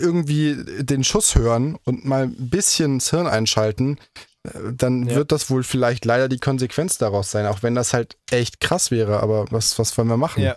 irgendwie 0.00 0.56
den 0.80 1.04
Schuss 1.04 1.34
hören 1.34 1.76
und 1.84 2.04
mal 2.04 2.24
ein 2.24 2.50
bisschen 2.50 2.98
das 2.98 3.10
Hirn 3.10 3.26
einschalten, 3.26 3.98
äh, 4.44 4.50
dann 4.72 5.06
ja. 5.06 5.16
wird 5.16 5.32
das 5.32 5.50
wohl 5.50 5.64
vielleicht 5.64 6.04
leider 6.04 6.28
die 6.28 6.38
Konsequenz 6.38 6.98
daraus 6.98 7.30
sein, 7.30 7.46
auch 7.46 7.62
wenn 7.62 7.74
das 7.74 7.92
halt 7.92 8.16
echt 8.30 8.60
krass 8.60 8.90
wäre. 8.90 9.20
Aber 9.20 9.46
was, 9.50 9.78
was 9.78 9.96
wollen 9.98 10.08
wir 10.08 10.16
machen? 10.16 10.42
Ja. 10.42 10.56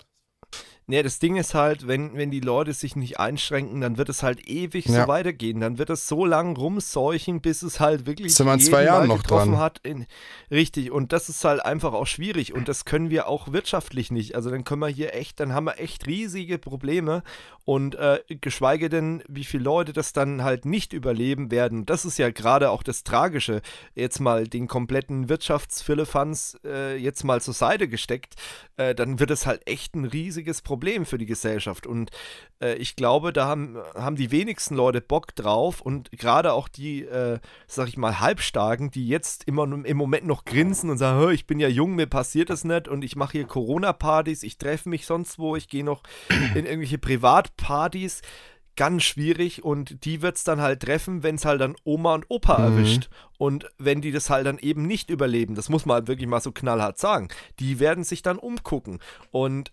Nee, 0.91 1.03
das 1.03 1.19
Ding 1.19 1.37
ist 1.37 1.53
halt, 1.53 1.87
wenn, 1.87 2.17
wenn 2.17 2.31
die 2.31 2.41
Leute 2.41 2.73
sich 2.73 2.97
nicht 2.97 3.17
einschränken, 3.17 3.79
dann 3.79 3.97
wird 3.97 4.09
es 4.09 4.23
halt 4.23 4.49
ewig 4.49 4.87
ja. 4.87 5.03
so 5.03 5.07
weitergehen. 5.07 5.61
Dann 5.61 5.77
wird 5.77 5.89
es 5.89 6.05
so 6.05 6.25
lang 6.25 6.57
rumseuchen, 6.57 7.39
bis 7.39 7.61
es 7.61 7.79
halt 7.79 8.05
wirklich 8.05 8.35
Sind 8.35 8.45
wir 8.45 8.55
in 8.55 8.59
zwei 8.59 8.83
Jahren 8.83 9.07
noch 9.07 9.23
dran. 9.23 9.57
hat. 9.57 9.79
In, 9.83 10.05
richtig, 10.51 10.91
und 10.91 11.13
das 11.13 11.29
ist 11.29 11.45
halt 11.45 11.63
einfach 11.63 11.93
auch 11.93 12.07
schwierig 12.07 12.53
und 12.53 12.67
das 12.67 12.83
können 12.83 13.09
wir 13.09 13.29
auch 13.29 13.53
wirtschaftlich 13.53 14.11
nicht. 14.11 14.35
Also 14.35 14.49
dann 14.49 14.65
können 14.65 14.81
wir 14.81 14.89
hier 14.89 15.13
echt, 15.15 15.39
dann 15.39 15.53
haben 15.53 15.63
wir 15.63 15.79
echt 15.79 16.07
riesige 16.07 16.57
Probleme 16.57 17.23
und 17.63 17.95
äh, 17.95 18.19
geschweige 18.27 18.89
denn, 18.89 19.23
wie 19.29 19.45
viele 19.45 19.63
Leute 19.63 19.93
das 19.93 20.11
dann 20.11 20.43
halt 20.43 20.65
nicht 20.65 20.91
überleben 20.91 21.51
werden. 21.51 21.85
Das 21.85 22.03
ist 22.03 22.17
ja 22.17 22.31
gerade 22.31 22.69
auch 22.69 22.83
das 22.83 23.05
Tragische. 23.05 23.61
Jetzt 23.95 24.19
mal 24.19 24.45
den 24.45 24.67
kompletten 24.67 25.29
Wirtschaftsfirlefanz 25.29 26.57
äh, 26.65 26.97
jetzt 26.97 27.23
mal 27.23 27.41
zur 27.41 27.53
Seite 27.53 27.87
gesteckt, 27.87 28.35
äh, 28.75 28.93
dann 28.93 29.21
wird 29.21 29.31
es 29.31 29.45
halt 29.45 29.65
echt 29.69 29.95
ein 29.95 30.03
riesiges 30.03 30.61
Problem 30.61 30.80
Problem 30.81 31.05
für 31.05 31.19
die 31.19 31.27
Gesellschaft. 31.27 31.85
Und 31.85 32.09
äh, 32.59 32.73
ich 32.73 32.95
glaube, 32.95 33.31
da 33.31 33.45
haben, 33.45 33.77
haben 33.93 34.15
die 34.15 34.31
wenigsten 34.31 34.73
Leute 34.73 34.99
Bock 34.99 35.35
drauf 35.35 35.79
und 35.79 36.09
gerade 36.09 36.53
auch 36.53 36.67
die, 36.67 37.03
äh, 37.03 37.37
sag 37.67 37.87
ich 37.87 37.97
mal, 37.97 38.19
Halbstarken, 38.19 38.89
die 38.89 39.07
jetzt 39.07 39.43
immer 39.47 39.63
im 39.63 39.97
Moment 39.97 40.25
noch 40.25 40.43
grinsen 40.43 40.89
und 40.89 40.97
sagen, 40.97 41.31
ich 41.31 41.45
bin 41.45 41.59
ja 41.59 41.67
jung, 41.67 41.93
mir 41.93 42.07
passiert 42.07 42.49
das 42.49 42.63
nicht 42.63 42.87
und 42.87 43.03
ich 43.03 43.15
mache 43.15 43.33
hier 43.33 43.45
Corona-Partys, 43.45 44.41
ich 44.41 44.57
treffe 44.57 44.89
mich 44.89 45.05
sonst 45.05 45.37
wo, 45.37 45.55
ich 45.55 45.67
gehe 45.67 45.83
noch 45.83 46.01
in 46.55 46.65
irgendwelche 46.65 46.97
Privatpartys 46.97 48.23
ganz 48.75 49.03
schwierig 49.03 49.63
und 49.63 50.03
die 50.05 50.23
wird 50.23 50.37
es 50.37 50.43
dann 50.43 50.61
halt 50.61 50.79
treffen, 50.79 51.21
wenn 51.21 51.35
es 51.35 51.45
halt 51.45 51.61
dann 51.61 51.75
Oma 51.83 52.15
und 52.15 52.25
Opa 52.29 52.57
mhm. 52.57 52.63
erwischt. 52.63 53.09
Und 53.37 53.69
wenn 53.77 54.01
die 54.01 54.11
das 54.11 54.31
halt 54.31 54.47
dann 54.47 54.57
eben 54.57 54.87
nicht 54.87 55.11
überleben, 55.11 55.53
das 55.53 55.69
muss 55.69 55.85
man 55.85 55.95
halt 55.95 56.07
wirklich 56.07 56.27
mal 56.27 56.41
so 56.41 56.51
knallhart 56.51 56.97
sagen, 56.97 57.27
die 57.59 57.79
werden 57.79 58.03
sich 58.03 58.23
dann 58.23 58.39
umgucken. 58.39 58.97
Und 59.29 59.71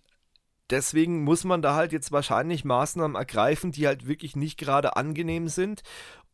deswegen 0.71 1.25
muss 1.25 1.45
man 1.45 1.63
da 1.63 1.75
halt 1.75 1.93
jetzt 1.93 2.13
wahrscheinlich 2.13 2.65
Maßnahmen 2.65 3.17
ergreifen, 3.17 3.73
die 3.73 3.87
halt 3.87 4.07
wirklich 4.07 4.37
nicht 4.37 4.59
gerade 4.59 4.97
angenehm 4.97 5.49
sind. 5.49 5.83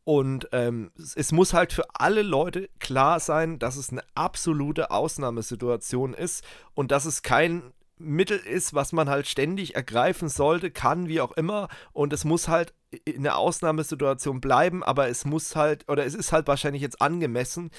Und 0.03 0.49
ähm, 0.51 0.91
es 1.15 1.31
muss 1.31 1.53
halt 1.53 1.73
für 1.73 1.85
alle 1.93 2.21
Leute 2.21 2.69
klar 2.79 3.19
sein, 3.19 3.57
dass 3.57 3.75
es 3.75 3.89
eine 3.89 4.03
absolute 4.13 4.91
Ausnahmesituation 4.91 6.13
ist 6.13 6.43
und 6.75 6.91
dass 6.91 7.05
es 7.05 7.23
kein 7.23 7.73
Mittel 7.97 8.37
ist, 8.37 8.73
was 8.73 8.91
man 8.91 9.09
halt 9.09 9.25
ständig 9.25 9.75
ergreifen 9.75 10.29
sollte, 10.29 10.69
kann, 10.69 11.07
wie 11.07 11.21
auch 11.21 11.31
immer. 11.31 11.69
Und 11.91 12.13
es 12.13 12.23
muss 12.23 12.47
halt 12.47 12.73
in 13.05 13.23
der 13.23 13.37
Ausnahmesituation 13.37 14.41
bleiben, 14.41 14.83
aber 14.83 15.07
es 15.07 15.25
muss 15.25 15.55
halt, 15.55 15.89
oder 15.89 16.05
es 16.05 16.13
ist 16.13 16.31
halt 16.31 16.47
wahrscheinlich 16.47 16.81
jetzt 16.81 17.01
angemessen. 17.01 17.71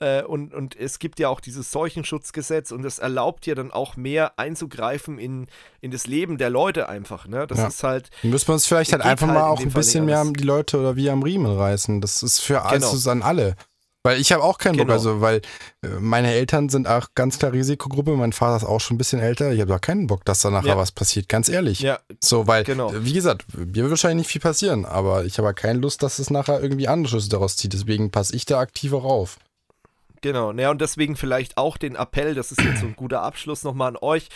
Äh, 0.00 0.22
und, 0.22 0.54
und 0.54 0.76
es 0.76 0.98
gibt 0.98 1.18
ja 1.18 1.28
auch 1.28 1.40
dieses 1.40 1.70
Seuchenschutzgesetz 1.70 2.72
und 2.72 2.84
es 2.84 2.98
erlaubt 2.98 3.46
ja 3.46 3.54
dann 3.54 3.70
auch 3.70 3.96
mehr 3.96 4.38
einzugreifen 4.38 5.18
in, 5.18 5.46
in 5.82 5.90
das 5.90 6.06
Leben 6.06 6.38
der 6.38 6.48
Leute 6.48 6.88
einfach. 6.88 7.28
Ne? 7.28 7.46
Das 7.46 7.58
ja. 7.58 7.68
ist 7.68 7.82
halt. 7.82 8.10
Müssen 8.22 8.48
wir 8.48 8.54
uns 8.54 8.66
vielleicht 8.66 8.92
halt 8.92 9.02
einfach 9.02 9.28
halt 9.28 9.38
mal 9.38 9.48
auch 9.48 9.60
ein 9.60 9.70
bisschen 9.70 10.06
mehr 10.06 10.24
die 10.24 10.44
Leute 10.44 10.78
oder 10.78 10.96
wie 10.96 11.10
am 11.10 11.22
Riemen 11.22 11.54
reißen. 11.54 12.00
Das 12.00 12.22
ist 12.22 12.40
für 12.40 12.54
genau. 12.54 12.68
alles 12.68 13.06
an 13.06 13.22
alle. 13.22 13.56
Weil 14.02 14.18
ich 14.18 14.32
habe 14.32 14.42
auch 14.42 14.56
keinen 14.56 14.78
genau. 14.78 14.86
Bock, 14.86 14.92
also 14.94 15.20
weil 15.20 15.42
äh, 15.82 15.88
meine 16.00 16.32
Eltern 16.32 16.70
sind 16.70 16.88
auch 16.88 17.08
ganz 17.14 17.38
klar 17.38 17.52
Risikogruppe, 17.52 18.16
mein 18.16 18.32
Vater 18.32 18.56
ist 18.56 18.64
auch 18.64 18.80
schon 18.80 18.94
ein 18.94 18.98
bisschen 18.98 19.20
älter, 19.20 19.52
ich 19.52 19.60
habe 19.60 19.68
da 19.68 19.78
keinen 19.78 20.06
Bock, 20.06 20.24
dass 20.24 20.40
da 20.40 20.48
nachher 20.48 20.68
ja. 20.68 20.76
was 20.78 20.90
passiert, 20.90 21.28
ganz 21.28 21.50
ehrlich. 21.50 21.80
Ja. 21.80 21.98
So, 22.18 22.46
weil, 22.46 22.64
genau. 22.64 22.92
wie 22.94 23.12
gesagt, 23.12 23.44
mir 23.54 23.74
wird 23.74 23.90
wahrscheinlich 23.90 24.24
nicht 24.24 24.32
viel 24.32 24.40
passieren, 24.40 24.86
aber 24.86 25.26
ich 25.26 25.38
habe 25.38 25.52
keine 25.52 25.80
Lust, 25.80 26.02
dass 26.02 26.18
es 26.18 26.30
nachher 26.30 26.62
irgendwie 26.62 26.88
Anschlüsse 26.88 27.28
daraus 27.28 27.58
zieht, 27.58 27.74
deswegen 27.74 28.10
passe 28.10 28.34
ich 28.34 28.46
da 28.46 28.58
aktiver 28.58 29.02
rauf. 29.02 29.36
Genau, 30.22 30.52
naja, 30.52 30.70
und 30.70 30.80
deswegen 30.80 31.16
vielleicht 31.16 31.56
auch 31.56 31.78
den 31.78 31.94
Appell, 31.94 32.34
das 32.34 32.52
ist 32.52 32.60
jetzt 32.60 32.80
so 32.80 32.86
ein 32.86 32.96
guter 32.96 33.22
Abschluss 33.22 33.64
nochmal 33.64 33.88
an 33.88 33.96
euch, 34.00 34.28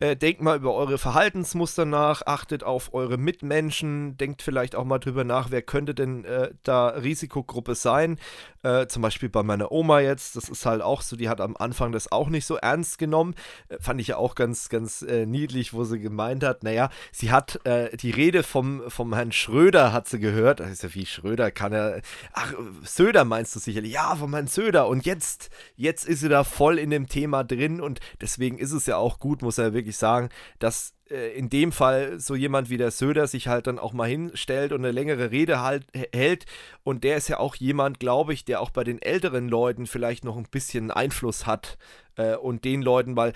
Äh, 0.00 0.16
denkt 0.16 0.42
mal 0.42 0.56
über 0.56 0.74
eure 0.74 0.98
Verhaltensmuster 0.98 1.84
nach, 1.84 2.22
achtet 2.26 2.64
auf 2.64 2.92
eure 2.94 3.16
Mitmenschen, 3.16 4.16
denkt 4.16 4.42
vielleicht 4.42 4.74
auch 4.74 4.84
mal 4.84 4.98
drüber 4.98 5.22
nach, 5.22 5.52
wer 5.52 5.62
könnte 5.62 5.94
denn 5.94 6.24
äh, 6.24 6.50
da 6.64 6.88
Risikogruppe 6.88 7.76
sein. 7.76 8.18
Äh, 8.64 8.88
zum 8.88 9.02
Beispiel 9.02 9.28
bei 9.28 9.44
meiner 9.44 9.70
Oma 9.70 10.00
jetzt, 10.00 10.34
das 10.34 10.48
ist 10.48 10.66
halt 10.66 10.82
auch 10.82 11.02
so, 11.02 11.14
die 11.14 11.28
hat 11.28 11.40
am 11.40 11.56
Anfang 11.56 11.92
das 11.92 12.10
auch 12.10 12.28
nicht 12.28 12.44
so 12.44 12.56
ernst 12.56 12.98
genommen. 12.98 13.34
Äh, 13.68 13.76
fand 13.78 14.00
ich 14.00 14.08
ja 14.08 14.16
auch 14.16 14.34
ganz, 14.34 14.68
ganz 14.68 15.02
äh, 15.02 15.26
niedlich, 15.26 15.74
wo 15.74 15.84
sie 15.84 16.00
gemeint 16.00 16.42
hat, 16.42 16.64
naja, 16.64 16.90
sie 17.12 17.30
hat 17.30 17.64
äh, 17.64 17.96
die 17.96 18.10
Rede 18.10 18.42
vom, 18.42 18.82
vom 18.88 19.14
Herrn 19.14 19.30
Schröder 19.30 19.92
hat 19.92 20.08
sie 20.08 20.18
gehört. 20.18 20.58
Das 20.58 20.70
ist 20.70 20.82
ja 20.82 20.92
wie 20.94 21.06
Schröder, 21.06 21.52
kann 21.52 21.72
er. 21.72 22.00
Ach, 22.32 22.52
Söder 22.82 23.24
meinst 23.24 23.54
du 23.54 23.60
sicherlich? 23.60 23.92
Ja, 23.92 24.16
vom 24.16 24.32
Herrn 24.32 24.48
Söder. 24.48 24.88
Und 24.88 25.04
jetzt, 25.06 25.50
jetzt 25.76 26.08
ist 26.08 26.20
sie 26.20 26.28
da 26.28 26.42
voll 26.42 26.78
in 26.80 26.90
dem 26.90 27.06
Thema 27.06 27.44
drin 27.44 27.80
und 27.80 28.00
deswegen 28.20 28.58
ist 28.58 28.72
es 28.72 28.86
ja 28.86 28.96
auch 28.96 29.20
gut, 29.20 29.42
muss 29.42 29.58
er 29.58 29.72
wirklich 29.72 29.83
sagen, 29.92 30.28
dass 30.58 30.94
äh, 31.10 31.36
in 31.36 31.50
dem 31.50 31.72
Fall 31.72 32.18
so 32.18 32.34
jemand 32.34 32.70
wie 32.70 32.76
der 32.76 32.90
Söder 32.90 33.26
sich 33.26 33.48
halt 33.48 33.66
dann 33.66 33.78
auch 33.78 33.92
mal 33.92 34.08
hinstellt 34.08 34.72
und 34.72 34.80
eine 34.80 34.92
längere 34.92 35.30
Rede 35.30 35.60
halt 35.60 35.86
hält. 36.12 36.46
Und 36.82 37.04
der 37.04 37.16
ist 37.16 37.28
ja 37.28 37.38
auch 37.38 37.54
jemand, 37.54 38.00
glaube 38.00 38.32
ich, 38.32 38.44
der 38.44 38.60
auch 38.60 38.70
bei 38.70 38.84
den 38.84 39.00
älteren 39.00 39.48
Leuten 39.48 39.86
vielleicht 39.86 40.24
noch 40.24 40.36
ein 40.36 40.48
bisschen 40.50 40.90
Einfluss 40.90 41.46
hat. 41.46 41.78
Äh, 42.16 42.36
und 42.36 42.64
den 42.64 42.82
Leuten, 42.82 43.16
weil 43.16 43.32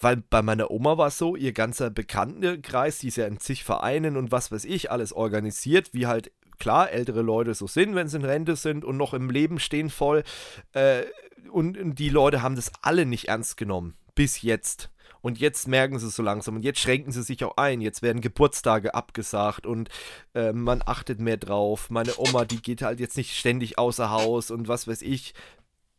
weil 0.00 0.16
bei 0.16 0.42
meiner 0.42 0.72
Oma 0.72 0.98
war 0.98 1.06
es 1.06 1.18
so, 1.18 1.36
ihr 1.36 1.52
ganzer 1.52 1.88
Bekanntenkreis, 1.88 2.98
die 2.98 3.08
ist 3.08 3.16
ja 3.16 3.26
in 3.28 3.38
zig 3.38 3.62
Vereinen 3.62 4.16
und 4.16 4.32
was 4.32 4.50
weiß 4.50 4.64
ich, 4.64 4.90
alles 4.90 5.12
organisiert, 5.12 5.94
wie 5.94 6.08
halt 6.08 6.32
klar 6.58 6.90
ältere 6.90 7.22
Leute 7.22 7.54
so 7.54 7.68
sind, 7.68 7.94
wenn 7.94 8.08
sie 8.08 8.16
in 8.16 8.24
Rente 8.24 8.56
sind 8.56 8.84
und 8.84 8.96
noch 8.96 9.14
im 9.14 9.30
Leben 9.30 9.58
stehen 9.60 9.90
voll. 9.90 10.24
Äh, 10.72 11.02
und, 11.50 11.78
und 11.78 11.98
die 11.98 12.08
Leute 12.08 12.42
haben 12.42 12.56
das 12.56 12.72
alle 12.82 13.06
nicht 13.06 13.28
ernst 13.28 13.56
genommen. 13.56 13.94
Bis 14.14 14.42
jetzt. 14.42 14.91
Und 15.22 15.38
jetzt 15.38 15.68
merken 15.68 15.98
sie 15.98 16.08
es 16.08 16.16
so 16.16 16.22
langsam 16.22 16.56
und 16.56 16.62
jetzt 16.62 16.80
schränken 16.80 17.12
sie 17.12 17.22
sich 17.22 17.44
auch 17.44 17.56
ein. 17.56 17.80
Jetzt 17.80 18.02
werden 18.02 18.20
Geburtstage 18.20 18.94
abgesagt 18.94 19.66
und 19.66 19.88
äh, 20.34 20.52
man 20.52 20.82
achtet 20.84 21.20
mehr 21.20 21.36
drauf. 21.36 21.90
Meine 21.90 22.18
Oma, 22.18 22.44
die 22.44 22.60
geht 22.60 22.82
halt 22.82 23.00
jetzt 23.00 23.16
nicht 23.16 23.36
ständig 23.36 23.78
außer 23.78 24.10
Haus 24.10 24.50
und 24.50 24.68
was 24.68 24.88
weiß 24.88 25.02
ich. 25.02 25.34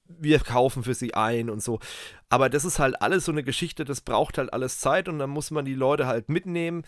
Wir 0.07 0.39
kaufen 0.39 0.83
für 0.83 0.93
sie 0.93 1.13
ein 1.13 1.49
und 1.49 1.63
so. 1.63 1.79
Aber 2.29 2.49
das 2.49 2.65
ist 2.65 2.79
halt 2.79 3.01
alles 3.01 3.25
so 3.25 3.31
eine 3.31 3.43
Geschichte, 3.43 3.85
das 3.85 4.01
braucht 4.01 4.37
halt 4.37 4.51
alles 4.51 4.79
Zeit 4.79 5.07
und 5.07 5.17
dann 5.19 5.29
muss 5.29 5.49
man 5.49 5.63
die 5.63 5.73
Leute 5.73 6.05
halt 6.05 6.27
mitnehmen. 6.27 6.83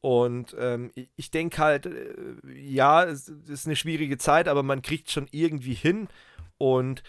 Und 0.00 0.56
ähm, 0.58 0.92
ich 1.16 1.30
denke 1.30 1.58
halt, 1.58 1.86
äh, 1.86 2.14
ja, 2.54 3.04
es 3.04 3.28
ist 3.28 3.66
eine 3.66 3.76
schwierige 3.76 4.16
Zeit, 4.16 4.48
aber 4.48 4.62
man 4.62 4.80
kriegt 4.80 5.10
schon 5.10 5.26
irgendwie 5.30 5.74
hin. 5.74 6.08
Und 6.56 7.02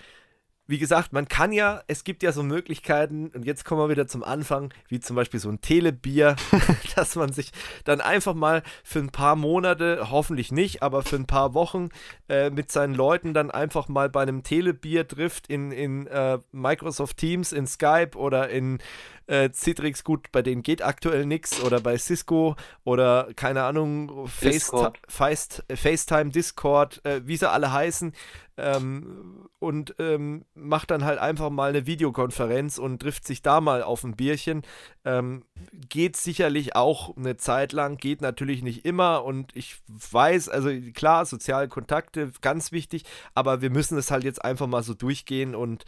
wie 0.72 0.80
gesagt, 0.80 1.12
man 1.12 1.28
kann 1.28 1.52
ja, 1.52 1.84
es 1.88 2.06
gibt 2.06 2.24
ja 2.24 2.32
so 2.32 2.44
Möglichkeiten, 2.44 3.28
und 3.36 3.46
jetzt 3.46 3.66
kommen 3.66 3.82
wir 3.82 3.90
wieder 3.90 4.08
zum 4.08 4.24
Anfang, 4.24 4.74
wie 4.88 5.02
zum 5.02 5.18
Beispiel 5.18 5.40
so 5.40 5.50
ein 5.50 5.60
Telebier, 5.60 6.38
dass 6.96 7.18
man 7.18 7.34
sich 7.34 7.52
dann 7.84 8.00
einfach 8.00 8.34
mal 8.34 8.64
für 8.82 9.00
ein 9.00 9.10
paar 9.10 9.36
Monate, 9.36 10.08
hoffentlich 10.10 10.54
nicht, 10.54 10.82
aber 10.82 11.04
für 11.04 11.18
ein 11.18 11.28
paar 11.28 11.54
Wochen 11.54 11.90
äh, 12.30 12.50
mit 12.50 12.72
seinen 12.72 12.96
Leuten 12.96 13.34
dann 13.34 13.52
einfach 13.52 13.90
mal 13.90 14.10
bei 14.10 14.22
einem 14.22 14.44
Telebier 14.44 15.06
trifft 15.06 15.48
in, 15.48 15.74
in 15.74 16.08
äh, 16.08 16.40
Microsoft 16.54 17.18
Teams, 17.18 17.52
in 17.52 17.68
Skype 17.68 18.16
oder 18.16 18.48
in 18.50 18.80
äh, 19.28 19.50
Citrix, 19.52 20.06
gut, 20.06 20.32
bei 20.32 20.42
denen 20.42 20.62
geht 20.62 20.82
aktuell 20.82 21.26
nichts 21.26 21.62
oder 21.62 21.82
bei 21.82 21.98
Cisco 21.98 22.56
oder 22.86 23.28
keine 23.36 23.64
Ahnung, 23.64 24.28
Facetime, 24.28 24.94
FaceTime, 25.08 26.32
Discord, 26.32 27.04
äh, 27.06 27.22
wie 27.26 27.38
sie 27.38 27.50
alle 27.50 27.74
heißen 27.74 28.14
ähm, 28.62 29.50
und 29.60 29.96
ähm, 30.00 30.46
macht 30.54 30.92
dann 30.92 31.04
halt 31.04 31.20
einfach 31.20 31.50
mal 31.50 31.70
eine 31.70 31.86
Videokonferenz 31.86 32.78
und 32.78 33.00
trifft 33.00 33.26
sich 33.26 33.42
da 33.42 33.62
mal 33.62 33.84
auf 33.84 34.04
ein 34.04 34.16
Bierchen. 34.16 34.62
Ähm, 35.04 35.44
geht 35.90 36.16
sicherlich 36.16 36.76
auch 36.76 37.16
eine 37.18 37.38
Zeit 37.38 37.74
lang, 37.74 37.98
geht 37.98 38.22
natürlich 38.22 38.64
nicht 38.64 38.86
immer 38.86 39.24
und 39.24 39.56
ich 39.56 39.78
weiß, 39.88 40.50
also 40.50 40.70
klar, 40.94 41.26
soziale 41.26 41.68
Kontakte, 41.68 42.32
ganz 42.42 42.72
wichtig, 42.72 43.04
aber 43.34 43.62
wir 43.62 43.70
müssen 43.70 43.98
es 43.98 44.12
halt 44.12 44.24
jetzt 44.24 44.44
einfach 44.44 44.68
mal 44.68 44.84
so 44.84 44.94
durchgehen 44.94 45.56
und 45.56 45.86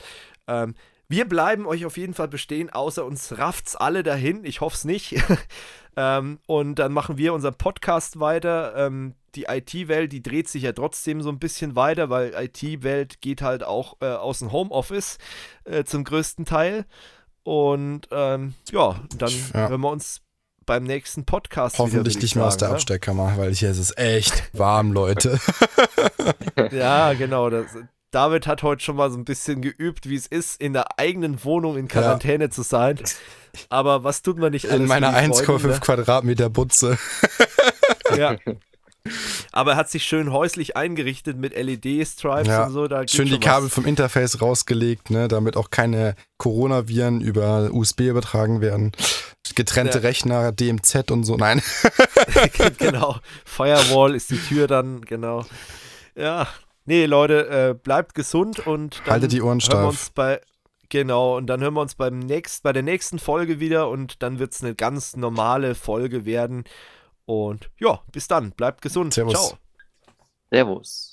ähm, 0.47 0.75
wir 1.13 1.29
bleiben 1.29 1.67
euch 1.67 1.85
auf 1.85 1.95
jeden 1.95 2.15
Fall 2.15 2.27
bestehen, 2.27 2.71
außer 2.71 3.05
uns 3.05 3.37
rafft's 3.37 3.75
alle 3.75 4.01
dahin. 4.01 4.43
Ich 4.45 4.61
hoffe 4.61 4.75
es 4.75 4.83
nicht. 4.83 5.15
ähm, 5.95 6.39
und 6.47 6.79
dann 6.79 6.91
machen 6.91 7.19
wir 7.19 7.35
unseren 7.35 7.53
Podcast 7.53 8.19
weiter. 8.19 8.73
Ähm, 8.75 9.13
die 9.35 9.43
IT-Welt, 9.43 10.11
die 10.11 10.23
dreht 10.23 10.49
sich 10.49 10.63
ja 10.63 10.71
trotzdem 10.71 11.21
so 11.21 11.29
ein 11.29 11.37
bisschen 11.37 11.75
weiter, 11.75 12.09
weil 12.09 12.33
IT-Welt 12.33 13.21
geht 13.21 13.43
halt 13.43 13.63
auch 13.63 13.97
äh, 14.01 14.07
aus 14.07 14.39
dem 14.39 14.51
Homeoffice 14.51 15.19
äh, 15.65 15.83
zum 15.83 16.03
größten 16.03 16.45
Teil. 16.45 16.83
Und 17.43 18.07
ähm, 18.09 18.55
ja, 18.71 18.99
dann 19.15 19.31
ja. 19.53 19.69
hören 19.69 19.81
wir 19.81 19.91
uns 19.91 20.21
beim 20.65 20.83
nächsten 20.83 21.25
Podcast. 21.25 21.77
Hoffentlich 21.77 22.19
nicht 22.19 22.35
mehr 22.35 22.45
aus 22.45 22.57
der 22.57 22.69
ne? 22.69 22.73
Absteckkammer, 22.73 23.37
weil 23.37 23.53
hier 23.53 23.69
ist 23.69 23.77
es 23.77 23.95
echt 23.97 24.49
warm, 24.53 24.91
Leute. 24.91 25.39
ja, 26.71 27.13
genau. 27.13 27.51
Das, 27.51 27.67
David 28.13 28.45
hat 28.45 28.61
heute 28.61 28.83
schon 28.83 28.95
mal 28.95 29.09
so 29.11 29.17
ein 29.17 29.25
bisschen 29.25 29.61
geübt, 29.61 30.07
wie 30.07 30.15
es 30.15 30.27
ist, 30.27 30.61
in 30.61 30.73
der 30.73 30.99
eigenen 30.99 31.43
Wohnung 31.43 31.77
in 31.77 31.87
Quarantäne 31.87 32.45
ja. 32.45 32.49
zu 32.51 32.61
sein. 32.61 32.99
Aber 33.69 34.03
was 34.03 34.21
tut 34.21 34.37
man 34.37 34.51
nicht 34.51 34.69
alles? 34.69 34.81
In 34.81 34.87
meiner 34.87 35.15
1,5 35.17 35.67
ne? 35.67 35.79
Quadratmeter 35.79 36.49
Butze. 36.49 36.99
ja. 38.17 38.35
Aber 39.51 39.71
er 39.71 39.77
hat 39.77 39.89
sich 39.89 40.03
schön 40.03 40.31
häuslich 40.31 40.77
eingerichtet 40.77 41.37
mit 41.37 41.55
LED-Stripes 41.55 42.47
ja. 42.47 42.65
und 42.65 42.71
so. 42.71 42.87
Da 42.87 43.07
schön 43.07 43.27
die 43.27 43.39
Kabel 43.39 43.69
vom 43.69 43.85
Interface 43.85 44.41
rausgelegt, 44.41 45.09
ne, 45.09 45.27
damit 45.27 45.57
auch 45.57 45.71
keine 45.71 46.15
Coronaviren 46.37 47.19
über 47.19 47.69
USB 47.73 48.01
übertragen 48.01 48.61
werden. 48.61 48.91
Getrennte 49.55 49.97
ja. 49.97 50.03
Rechner, 50.03 50.51
DMZ 50.51 51.11
und 51.11 51.23
so. 51.23 51.35
Nein. 51.35 51.61
genau. 52.77 53.17
Firewall 53.43 54.15
ist 54.15 54.29
die 54.29 54.37
Tür 54.39 54.67
dann, 54.67 55.01
genau. 55.01 55.45
Ja, 56.15 56.47
Nee, 56.85 57.05
Leute, 57.05 57.47
äh, 57.49 57.73
bleibt 57.73 58.13
gesund 58.13 58.65
und 58.67 59.01
dann 59.05 59.13
haltet 59.13 59.31
die 59.31 59.41
Ohren 59.41 59.61
steif. 59.61 59.75
Hören 59.75 59.83
wir 59.83 59.89
uns 59.89 60.09
bei, 60.09 60.41
genau, 60.89 61.37
und 61.37 61.47
dann 61.47 61.61
hören 61.61 61.73
wir 61.73 61.81
uns 61.81 61.95
beim 61.95 62.19
nächst, 62.19 62.63
bei 62.63 62.73
der 62.73 62.83
nächsten 62.83 63.19
Folge 63.19 63.59
wieder 63.59 63.89
und 63.89 64.21
dann 64.21 64.39
wird 64.39 64.53
es 64.53 64.63
eine 64.63 64.75
ganz 64.75 65.15
normale 65.15 65.75
Folge 65.75 66.25
werden. 66.25 66.65
Und 67.25 67.69
ja, 67.79 68.01
bis 68.11 68.27
dann, 68.27 68.51
bleibt 68.51 68.81
gesund. 68.81 69.13
Servus. 69.13 69.33
Ciao. 69.33 69.57
Servus. 70.51 71.12